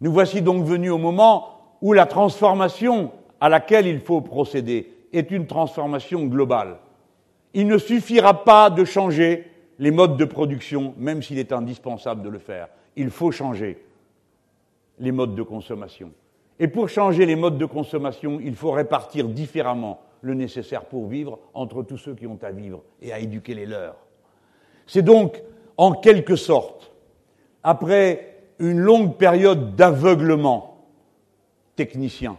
Nous 0.00 0.10
voici 0.12 0.40
donc 0.40 0.64
venus 0.64 0.90
au 0.90 0.98
moment 0.98 1.76
où 1.82 1.92
la 1.92 2.06
transformation 2.06 3.12
à 3.40 3.50
laquelle 3.50 3.86
il 3.86 4.00
faut 4.00 4.22
procéder 4.22 4.90
est 5.12 5.30
une 5.30 5.46
transformation 5.46 6.24
globale. 6.24 6.78
Il 7.52 7.66
ne 7.66 7.76
suffira 7.76 8.44
pas 8.44 8.70
de 8.70 8.84
changer 8.84 9.50
les 9.78 9.90
modes 9.90 10.16
de 10.16 10.24
production, 10.24 10.94
même 10.96 11.22
s'il 11.22 11.38
est 11.38 11.52
indispensable 11.52 12.22
de 12.22 12.30
le 12.30 12.38
faire. 12.38 12.68
Il 12.96 13.10
faut 13.10 13.32
changer 13.32 13.78
les 15.00 15.12
modes 15.12 15.34
de 15.34 15.42
consommation. 15.42 16.12
Et 16.58 16.68
pour 16.68 16.88
changer 16.88 17.26
les 17.26 17.36
modes 17.36 17.58
de 17.58 17.64
consommation, 17.64 18.38
il 18.40 18.54
faut 18.54 18.70
répartir 18.70 19.28
différemment 19.28 20.00
le 20.20 20.34
nécessaire 20.34 20.84
pour 20.84 21.06
vivre 21.08 21.38
entre 21.54 21.82
tous 21.82 21.96
ceux 21.96 22.14
qui 22.14 22.26
ont 22.26 22.38
à 22.42 22.50
vivre 22.50 22.82
et 23.00 23.12
à 23.12 23.18
éduquer 23.18 23.54
les 23.54 23.66
leurs. 23.66 23.96
C'est 24.86 25.02
donc, 25.02 25.42
en 25.78 25.92
quelque 25.92 26.36
sorte, 26.36 26.92
après 27.62 28.36
une 28.58 28.78
longue 28.78 29.16
période 29.16 29.74
d'aveuglement 29.74 30.84
technicien, 31.76 32.36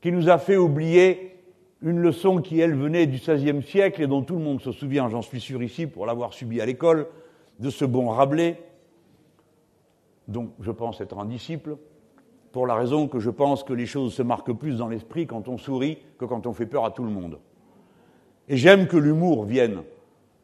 qui 0.00 0.12
nous 0.12 0.28
a 0.28 0.38
fait 0.38 0.56
oublier 0.56 1.36
une 1.82 1.98
leçon 1.98 2.40
qui, 2.40 2.60
elle, 2.60 2.76
venait 2.76 3.06
du 3.06 3.18
XVIe 3.18 3.62
siècle 3.62 4.02
et 4.02 4.06
dont 4.06 4.22
tout 4.22 4.36
le 4.36 4.44
monde 4.44 4.60
se 4.60 4.70
souvient, 4.70 5.08
j'en 5.08 5.22
suis 5.22 5.40
sûr 5.40 5.62
ici, 5.62 5.86
pour 5.86 6.06
l'avoir 6.06 6.32
subi 6.32 6.60
à 6.60 6.66
l'école, 6.66 7.08
de 7.58 7.70
ce 7.70 7.84
bon 7.84 8.08
Rabelais, 8.10 8.60
dont 10.28 10.50
je 10.60 10.70
pense 10.70 11.00
être 11.00 11.18
un 11.18 11.26
disciple, 11.26 11.76
pour 12.52 12.66
la 12.66 12.74
raison 12.74 13.06
que 13.06 13.18
je 13.18 13.30
pense 13.30 13.64
que 13.64 13.72
les 13.72 13.86
choses 13.86 14.14
se 14.14 14.22
marquent 14.22 14.52
plus 14.52 14.78
dans 14.78 14.88
l'esprit 14.88 15.26
quand 15.26 15.48
on 15.48 15.58
sourit 15.58 15.98
que 16.18 16.24
quand 16.24 16.46
on 16.46 16.52
fait 16.52 16.66
peur 16.66 16.84
à 16.84 16.90
tout 16.90 17.04
le 17.04 17.10
monde. 17.10 17.38
Et 18.48 18.56
j'aime 18.56 18.86
que 18.86 18.96
l'humour 18.96 19.44
vienne 19.44 19.82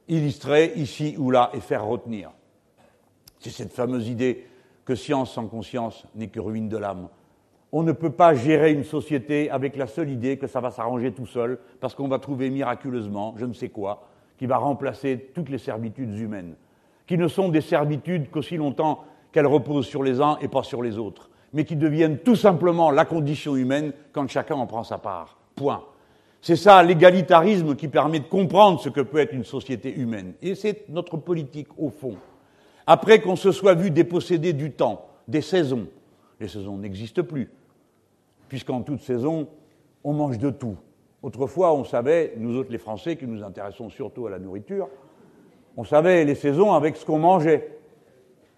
illustrer 0.08 0.72
ici 0.76 1.14
ou 1.18 1.30
là 1.30 1.50
et 1.54 1.60
faire 1.60 1.86
retenir. 1.86 2.30
C'est 3.38 3.50
cette 3.50 3.72
fameuse 3.72 4.08
idée 4.08 4.46
que 4.84 4.94
science 4.94 5.32
sans 5.32 5.46
conscience 5.46 6.06
n'est 6.14 6.28
que 6.28 6.40
ruine 6.40 6.68
de 6.68 6.76
l'âme. 6.76 7.08
On 7.70 7.82
ne 7.82 7.92
peut 7.92 8.10
pas 8.10 8.34
gérer 8.34 8.72
une 8.72 8.84
société 8.84 9.48
avec 9.48 9.76
la 9.76 9.86
seule 9.86 10.10
idée 10.10 10.36
que 10.36 10.46
ça 10.46 10.60
va 10.60 10.70
s'arranger 10.70 11.12
tout 11.12 11.26
seul, 11.26 11.58
parce 11.80 11.94
qu'on 11.94 12.08
va 12.08 12.18
trouver 12.18 12.50
miraculeusement, 12.50 13.34
je 13.38 13.46
ne 13.46 13.54
sais 13.54 13.70
quoi, 13.70 14.08
qui 14.36 14.46
va 14.46 14.58
remplacer 14.58 15.30
toutes 15.34 15.48
les 15.48 15.58
servitudes 15.58 16.18
humaines, 16.18 16.56
qui 17.06 17.16
ne 17.16 17.28
sont 17.28 17.48
des 17.48 17.62
servitudes 17.62 18.30
qu'aussi 18.30 18.56
longtemps 18.56 19.04
qu'elles 19.32 19.46
reposent 19.46 19.86
sur 19.86 20.02
les 20.02 20.20
uns 20.20 20.38
et 20.40 20.48
pas 20.48 20.62
sur 20.62 20.82
les 20.82 20.98
autres 20.98 21.30
mais 21.52 21.64
qui 21.64 21.76
deviennent 21.76 22.18
tout 22.18 22.36
simplement 22.36 22.90
la 22.90 23.04
condition 23.04 23.56
humaine 23.56 23.92
quand 24.12 24.28
chacun 24.28 24.54
en 24.54 24.66
prend 24.66 24.84
sa 24.84 24.98
part. 24.98 25.38
Point. 25.54 25.84
C'est 26.40 26.56
ça 26.56 26.82
l'égalitarisme 26.82 27.76
qui 27.76 27.88
permet 27.88 28.20
de 28.20 28.26
comprendre 28.26 28.80
ce 28.80 28.88
que 28.88 29.00
peut 29.00 29.18
être 29.18 29.32
une 29.32 29.44
société 29.44 29.94
humaine. 29.94 30.34
Et 30.42 30.54
c'est 30.54 30.88
notre 30.88 31.16
politique, 31.16 31.68
au 31.78 31.90
fond. 31.90 32.16
Après 32.86 33.20
qu'on 33.20 33.36
se 33.36 33.52
soit 33.52 33.74
vu 33.74 33.90
déposséder 33.90 34.52
du 34.52 34.72
temps, 34.72 35.06
des 35.28 35.42
saisons, 35.42 35.86
les 36.40 36.48
saisons 36.48 36.78
n'existent 36.78 37.22
plus, 37.22 37.50
puisqu'en 38.48 38.82
toute 38.82 39.02
saison, 39.02 39.46
on 40.02 40.14
mange 40.14 40.38
de 40.38 40.50
tout. 40.50 40.76
Autrefois, 41.22 41.72
on 41.74 41.84
savait, 41.84 42.34
nous 42.38 42.56
autres 42.56 42.72
les 42.72 42.78
Français 42.78 43.16
qui 43.16 43.26
nous 43.26 43.44
intéressons 43.44 43.88
surtout 43.88 44.26
à 44.26 44.30
la 44.30 44.40
nourriture, 44.40 44.88
on 45.76 45.84
savait 45.84 46.24
les 46.24 46.34
saisons 46.34 46.72
avec 46.72 46.96
ce 46.96 47.06
qu'on 47.06 47.20
mangeait. 47.20 47.81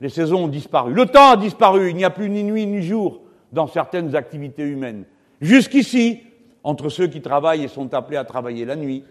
Les 0.04 0.10
saisons 0.10 0.44
ont 0.44 0.48
disparu. 0.48 0.92
Le 0.92 1.06
temps 1.06 1.30
a 1.30 1.36
disparu. 1.38 1.88
Il 1.88 1.96
n'y 1.96 2.04
a 2.04 2.10
plus 2.10 2.28
ni 2.28 2.44
nuit 2.44 2.66
ni 2.66 2.82
jour 2.82 3.22
dans 3.52 3.66
certaines 3.66 4.14
activités 4.14 4.62
humaines. 4.62 5.06
Jusqu'ici, 5.40 6.20
entre 6.62 6.90
ceux 6.90 7.06
qui 7.06 7.22
travaillent 7.22 7.64
et 7.64 7.68
sont 7.68 7.94
appelés 7.94 8.18
à 8.18 8.24
travailler 8.24 8.66
la 8.66 8.76
nuit, 8.76 9.02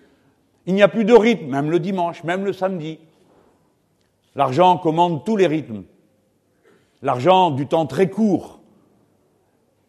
il 0.68 0.76
n'y 0.76 0.84
a 0.84 0.88
plus 0.88 1.04
de 1.04 1.16
rythme, 1.16 1.48
même 1.48 1.72
le 1.72 1.80
dimanche, 1.80 2.24
même 2.24 2.46
le 2.46 2.54
samedi. 2.54 3.00
L'argent 4.36 4.78
commande 4.78 5.26
tous 5.26 5.36
les 5.36 5.48
rythmes. 5.48 5.82
L'argent 7.02 7.50
du 7.50 7.66
temps 7.66 7.88
très 7.88 8.12
court 8.12 8.60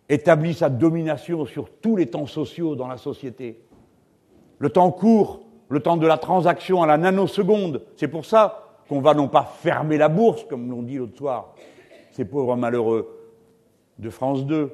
établit 0.09 0.55
sa 0.55 0.71
domination 0.71 1.45
sur 1.45 1.69
tous 1.69 1.97
les 1.97 2.07
temps 2.07 2.27
sociaux 2.27 2.77
dans 2.77 2.89
la 2.89 2.97
société. 2.97 3.63
Le 4.59 4.71
temps 4.71 4.91
court, 4.91 5.43
le 5.69 5.81
temps 5.81 5.99
de 5.99 6.07
la 6.07 6.17
transaction 6.17 6.83
à 6.83 6.87
la 6.87 6.97
nanoseconde, 6.97 7.83
c'est 7.95 8.09
pour 8.09 8.25
ça 8.25 8.64
qu'on 8.95 9.01
va 9.01 9.15
non 9.15 9.27
pas 9.27 9.43
fermer 9.43 9.99
la 9.99 10.09
bourse, 10.09 10.45
comme 10.45 10.71
l'ont 10.71 10.83
dit 10.83 10.99
l'autre 10.99 11.17
soir, 11.17 11.57
ces 12.13 12.25
pauvres 12.25 12.55
malheureux 12.55 13.09
de 13.99 14.09
France 14.09 14.47
2, 14.47 14.71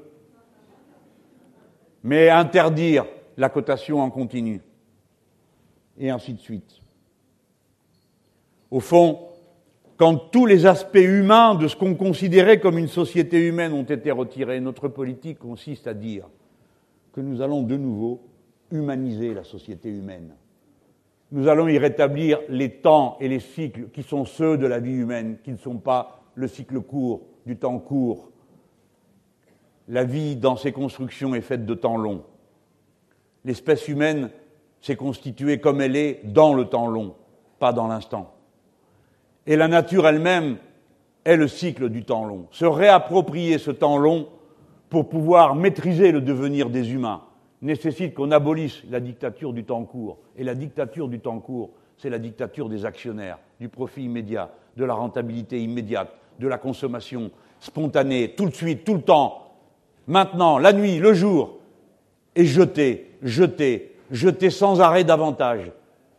mais 2.03 2.29
interdire 2.29 3.07
la 3.39 3.49
cotation 3.49 4.01
en 4.01 4.11
continu, 4.11 4.61
et 5.99 6.11
ainsi 6.11 6.35
de 6.35 6.39
suite. 6.39 6.83
Au 8.71 8.81
fond, 8.81 9.21
quand 9.97 10.17
tous 10.17 10.45
les 10.45 10.67
aspects 10.67 10.97
humains 10.97 11.55
de 11.55 11.67
ce 11.67 11.77
qu'on 11.77 11.95
considérait 11.95 12.61
comme 12.61 12.77
une 12.77 12.89
société 12.89 13.39
humaine 13.39 13.73
ont 13.73 13.85
été 13.85 14.11
retirés, 14.11 14.61
notre 14.61 14.89
politique 14.89 15.39
consiste 15.39 15.87
à 15.87 15.95
dire 15.95 16.29
que 17.15 17.23
nous 17.23 17.41
allons 17.41 17.63
de 17.63 17.77
nouveau 17.79 18.21
humaniser 18.71 19.33
la 19.33 19.45
société 19.45 19.89
humaine 19.89 20.35
nous 21.33 21.49
allons 21.49 21.69
y 21.69 21.79
rétablir 21.79 22.41
les 22.49 22.71
temps 22.71 23.17
et 23.21 23.29
les 23.29 23.41
cycles 23.41 23.89
qui 23.93 24.03
sont 24.03 24.25
ceux 24.25 24.59
de 24.59 24.67
la 24.67 24.81
vie 24.81 24.93
humaine, 24.93 25.39
qui 25.45 25.53
ne 25.53 25.57
sont 25.57 25.79
pas 25.79 26.23
le 26.35 26.49
cycle 26.49 26.81
court, 26.81 27.23
du 27.47 27.57
temps 27.57 27.79
court. 27.79 28.31
La 29.89 30.05
vie 30.05 30.37
dans 30.37 30.57
ses 30.57 30.73
constructions 30.73 31.35
est 31.35 31.41
faite 31.41 31.67
de 31.67 31.75
temps 31.75 31.97
long. 31.97 32.25
L'espèce 33.45 33.89
humaine 33.89 34.31
s'est 34.81 34.97
constituée 34.97 35.61
comme 35.61 35.81
elle 35.81 35.97
est 35.97 36.21
dans 36.25 36.55
le 36.55 36.65
temps 36.65 36.89
long, 36.89 37.15
pas 37.59 37.73
dans 37.73 37.87
l'instant. 37.87 38.35
Et 39.47 39.57
la 39.57 39.69
nature 39.69 40.07
elle-même 40.07 40.59
est 41.25 41.37
le 41.37 41.49
cycle 41.49 41.89
du 41.91 42.05
temps 42.05 42.25
long. 42.25 42.47
Se 42.51 42.65
réapproprier 42.65 43.59
ce 43.59 43.71
temps 43.71 43.99
long 43.99 44.29
pour 44.89 45.09
pouvoir 45.09 45.55
maîtriser 45.55 46.13
le 46.13 46.21
devenir 46.21 46.71
des 46.71 46.93
humains, 46.93 47.23
nécessite 47.63 48.15
qu'on 48.15 48.31
abolisse 48.31 48.83
la 48.91 49.01
dictature 49.01 49.53
du 49.53 49.65
temps 49.65 49.85
court. 49.85 50.19
Et 50.37 50.45
la 50.45 50.55
dictature 50.55 51.09
du 51.09 51.21
temps 51.21 51.41
court, 51.41 51.71
c'est 51.97 52.11
la 52.11 52.19
dictature 52.19 52.69
des 52.69 52.87
actionnaires, 52.87 53.39
du 53.61 53.69
profit 53.69 54.05
immédiat, 54.05 54.51
de 54.77 54.85
la 54.85 54.95
rentabilité 54.95 55.63
immédiate, 55.63 56.13
de 56.39 56.49
la 56.49 56.59
consommation 56.59 57.31
spontanée, 57.59 58.35
tout 58.37 58.49
de 58.49 58.55
suite, 58.55 58.85
tout 58.85 58.95
le 58.95 59.03
temps, 59.03 59.53
maintenant, 60.07 60.59
la 60.59 60.73
nuit, 60.73 60.99
le 60.99 61.13
jour, 61.13 61.59
et 62.35 62.45
jeter, 62.45 63.11
jeter, 63.23 63.97
jeter 64.11 64.51
sans 64.51 64.81
arrêt 64.81 65.05
davantage 65.05 65.73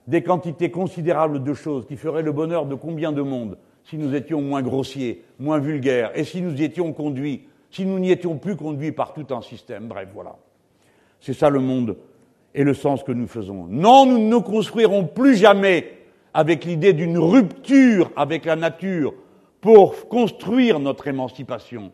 des 0.07 0.21
quantités 0.23 0.69
considérables 0.69 1.43
de 1.43 1.53
choses 1.53 1.85
qui 1.87 1.95
feraient 1.95 2.21
le 2.21 2.31
bonheur 2.31 2.65
de 2.65 2.75
combien 2.75 3.11
de 3.11 3.21
monde 3.21 3.57
si 3.83 3.97
nous 3.97 4.13
étions 4.13 4.41
moins 4.41 4.61
grossiers, 4.61 5.23
moins 5.39 5.57
vulgaires, 5.57 6.11
et 6.13 6.23
si 6.23 6.41
nous 6.41 6.53
y 6.61 6.63
étions 6.63 6.93
conduits, 6.93 7.47
si 7.71 7.85
nous 7.85 7.97
n'y 7.97 8.11
étions 8.11 8.37
plus 8.37 8.55
conduits 8.55 8.91
par 8.91 9.13
tout 9.13 9.25
un 9.33 9.41
système. 9.41 9.87
Bref, 9.87 10.09
voilà. 10.13 10.35
C'est 11.21 11.33
ça 11.33 11.49
le 11.49 11.59
monde 11.59 11.95
et 12.53 12.63
le 12.63 12.73
sens 12.73 13.03
que 13.03 13.11
nous 13.11 13.27
faisons. 13.27 13.67
Non, 13.69 14.05
nous 14.05 14.17
ne 14.17 14.37
construirons 14.37 15.05
plus 15.05 15.37
jamais 15.37 15.97
avec 16.33 16.65
l'idée 16.65 16.93
d'une 16.93 17.17
rupture 17.17 18.11
avec 18.15 18.45
la 18.45 18.55
nature 18.55 19.13
pour 19.61 20.07
construire 20.07 20.79
notre 20.79 21.07
émancipation. 21.07 21.91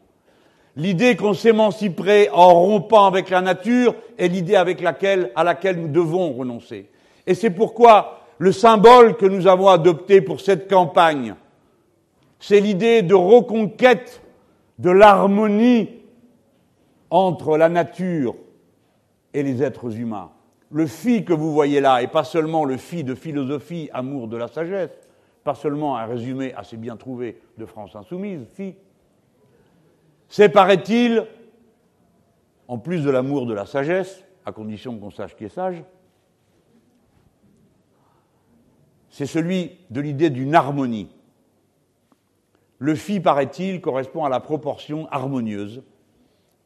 L'idée 0.78 1.16
qu'on 1.16 1.34
s'émanciperait 1.34 2.30
en 2.32 2.54
rompant 2.54 3.06
avec 3.06 3.30
la 3.30 3.42
nature 3.42 3.96
est 4.18 4.28
l'idée 4.28 4.56
avec 4.56 4.80
laquelle, 4.80 5.32
à 5.36 5.44
laquelle 5.44 5.80
nous 5.82 5.88
devons 5.88 6.34
renoncer. 6.34 6.90
Et 7.26 7.34
c'est 7.34 7.50
pourquoi 7.50 8.22
le 8.38 8.52
symbole 8.52 9.18
que 9.18 9.26
nous 9.26 9.48
avons 9.48 9.68
adopté 9.68 10.22
pour 10.22 10.40
cette 10.40 10.70
campagne, 10.70 11.36
c'est 12.40 12.60
l'idée 12.60 13.02
de 13.02 13.16
reconquête 13.16 14.22
de 14.78 14.92
l'harmonie 14.92 15.90
entre 17.10 17.58
la 17.58 17.70
nature 17.70 18.36
et 19.38 19.44
les 19.44 19.62
êtres 19.62 19.96
humains. 20.00 20.32
Le 20.72 20.88
phi 20.88 21.24
que 21.24 21.32
vous 21.32 21.54
voyez 21.54 21.80
là, 21.80 22.02
et 22.02 22.08
pas 22.08 22.24
seulement 22.24 22.66
le 22.66 22.76
phi 22.76 23.04
de 23.04 23.14
philosophie, 23.14 23.88
amour 23.94 24.28
de 24.28 24.36
la 24.36 24.48
sagesse, 24.48 24.90
pas 25.44 25.54
seulement 25.54 25.96
un 25.96 26.06
résumé 26.06 26.56
assez 26.56 26.76
bien 26.76 26.98
trouvé 26.98 27.40
de 27.60 27.66
France 27.68 27.96
Insoumise, 27.96 28.48
phi, 28.54 28.76
c'est, 30.28 30.50
paraît-il, 30.50 31.26
en 32.68 32.80
plus 32.80 33.04
de 33.04 33.12
l'amour 33.12 33.46
de 33.46 33.54
la 33.54 33.68
sagesse, 33.68 34.24
à 34.44 34.52
condition 34.52 34.98
qu'on 34.98 35.12
sache 35.12 35.36
qui 35.36 35.46
est 35.46 35.50
sage, 35.50 35.84
c'est 39.10 39.28
celui 39.28 39.78
de 39.92 40.02
l'idée 40.02 40.32
d'une 40.32 40.56
harmonie. 40.56 41.10
Le 42.80 42.96
phi, 42.96 43.20
paraît-il, 43.20 43.82
correspond 43.82 44.26
à 44.26 44.30
la 44.30 44.40
proportion 44.40 45.08
harmonieuse, 45.12 45.84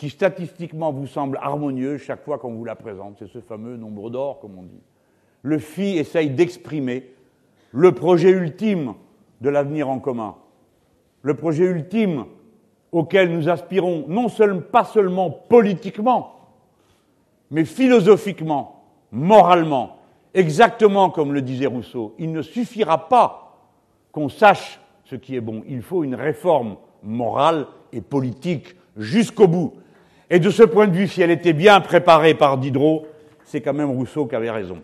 qui 0.01 0.09
statistiquement 0.09 0.91
vous 0.91 1.05
semble 1.05 1.37
harmonieuse 1.43 2.01
chaque 2.01 2.23
fois 2.23 2.39
qu'on 2.39 2.55
vous 2.55 2.65
la 2.65 2.75
présente. 2.75 3.17
C'est 3.19 3.27
ce 3.27 3.39
fameux 3.39 3.77
nombre 3.77 4.09
d'or, 4.09 4.39
comme 4.39 4.57
on 4.57 4.63
dit. 4.63 4.81
Le 5.43 5.59
phi 5.59 5.99
essaye 5.99 6.31
d'exprimer 6.31 7.13
le 7.69 7.91
projet 7.91 8.31
ultime 8.31 8.95
de 9.41 9.49
l'avenir 9.49 9.89
en 9.89 9.99
commun, 9.99 10.37
le 11.21 11.35
projet 11.35 11.65
ultime 11.65 12.25
auquel 12.91 13.31
nous 13.31 13.47
aspirons, 13.47 14.05
non 14.07 14.27
seulement, 14.27 14.61
pas 14.71 14.85
seulement 14.85 15.29
politiquement, 15.29 16.49
mais 17.51 17.63
philosophiquement, 17.63 18.83
moralement, 19.11 19.97
exactement 20.33 21.11
comme 21.11 21.31
le 21.31 21.43
disait 21.43 21.67
Rousseau. 21.67 22.15
Il 22.17 22.31
ne 22.31 22.41
suffira 22.41 23.07
pas 23.07 23.55
qu'on 24.11 24.29
sache 24.29 24.79
ce 25.03 25.15
qui 25.15 25.35
est 25.35 25.41
bon, 25.41 25.63
il 25.67 25.83
faut 25.83 26.03
une 26.03 26.15
réforme 26.15 26.77
morale 27.03 27.67
et 27.93 28.01
politique 28.01 28.75
jusqu'au 28.97 29.47
bout. 29.47 29.73
Et 30.33 30.39
de 30.39 30.49
ce 30.49 30.63
point 30.63 30.87
de 30.87 30.95
vue, 30.95 31.09
si 31.09 31.21
elle 31.21 31.29
était 31.29 31.51
bien 31.51 31.81
préparée 31.81 32.33
par 32.33 32.57
Diderot, 32.57 33.05
c'est 33.43 33.59
quand 33.59 33.73
même 33.73 33.89
Rousseau 33.89 34.27
qui 34.27 34.35
avait 34.35 34.49
raison. 34.49 34.77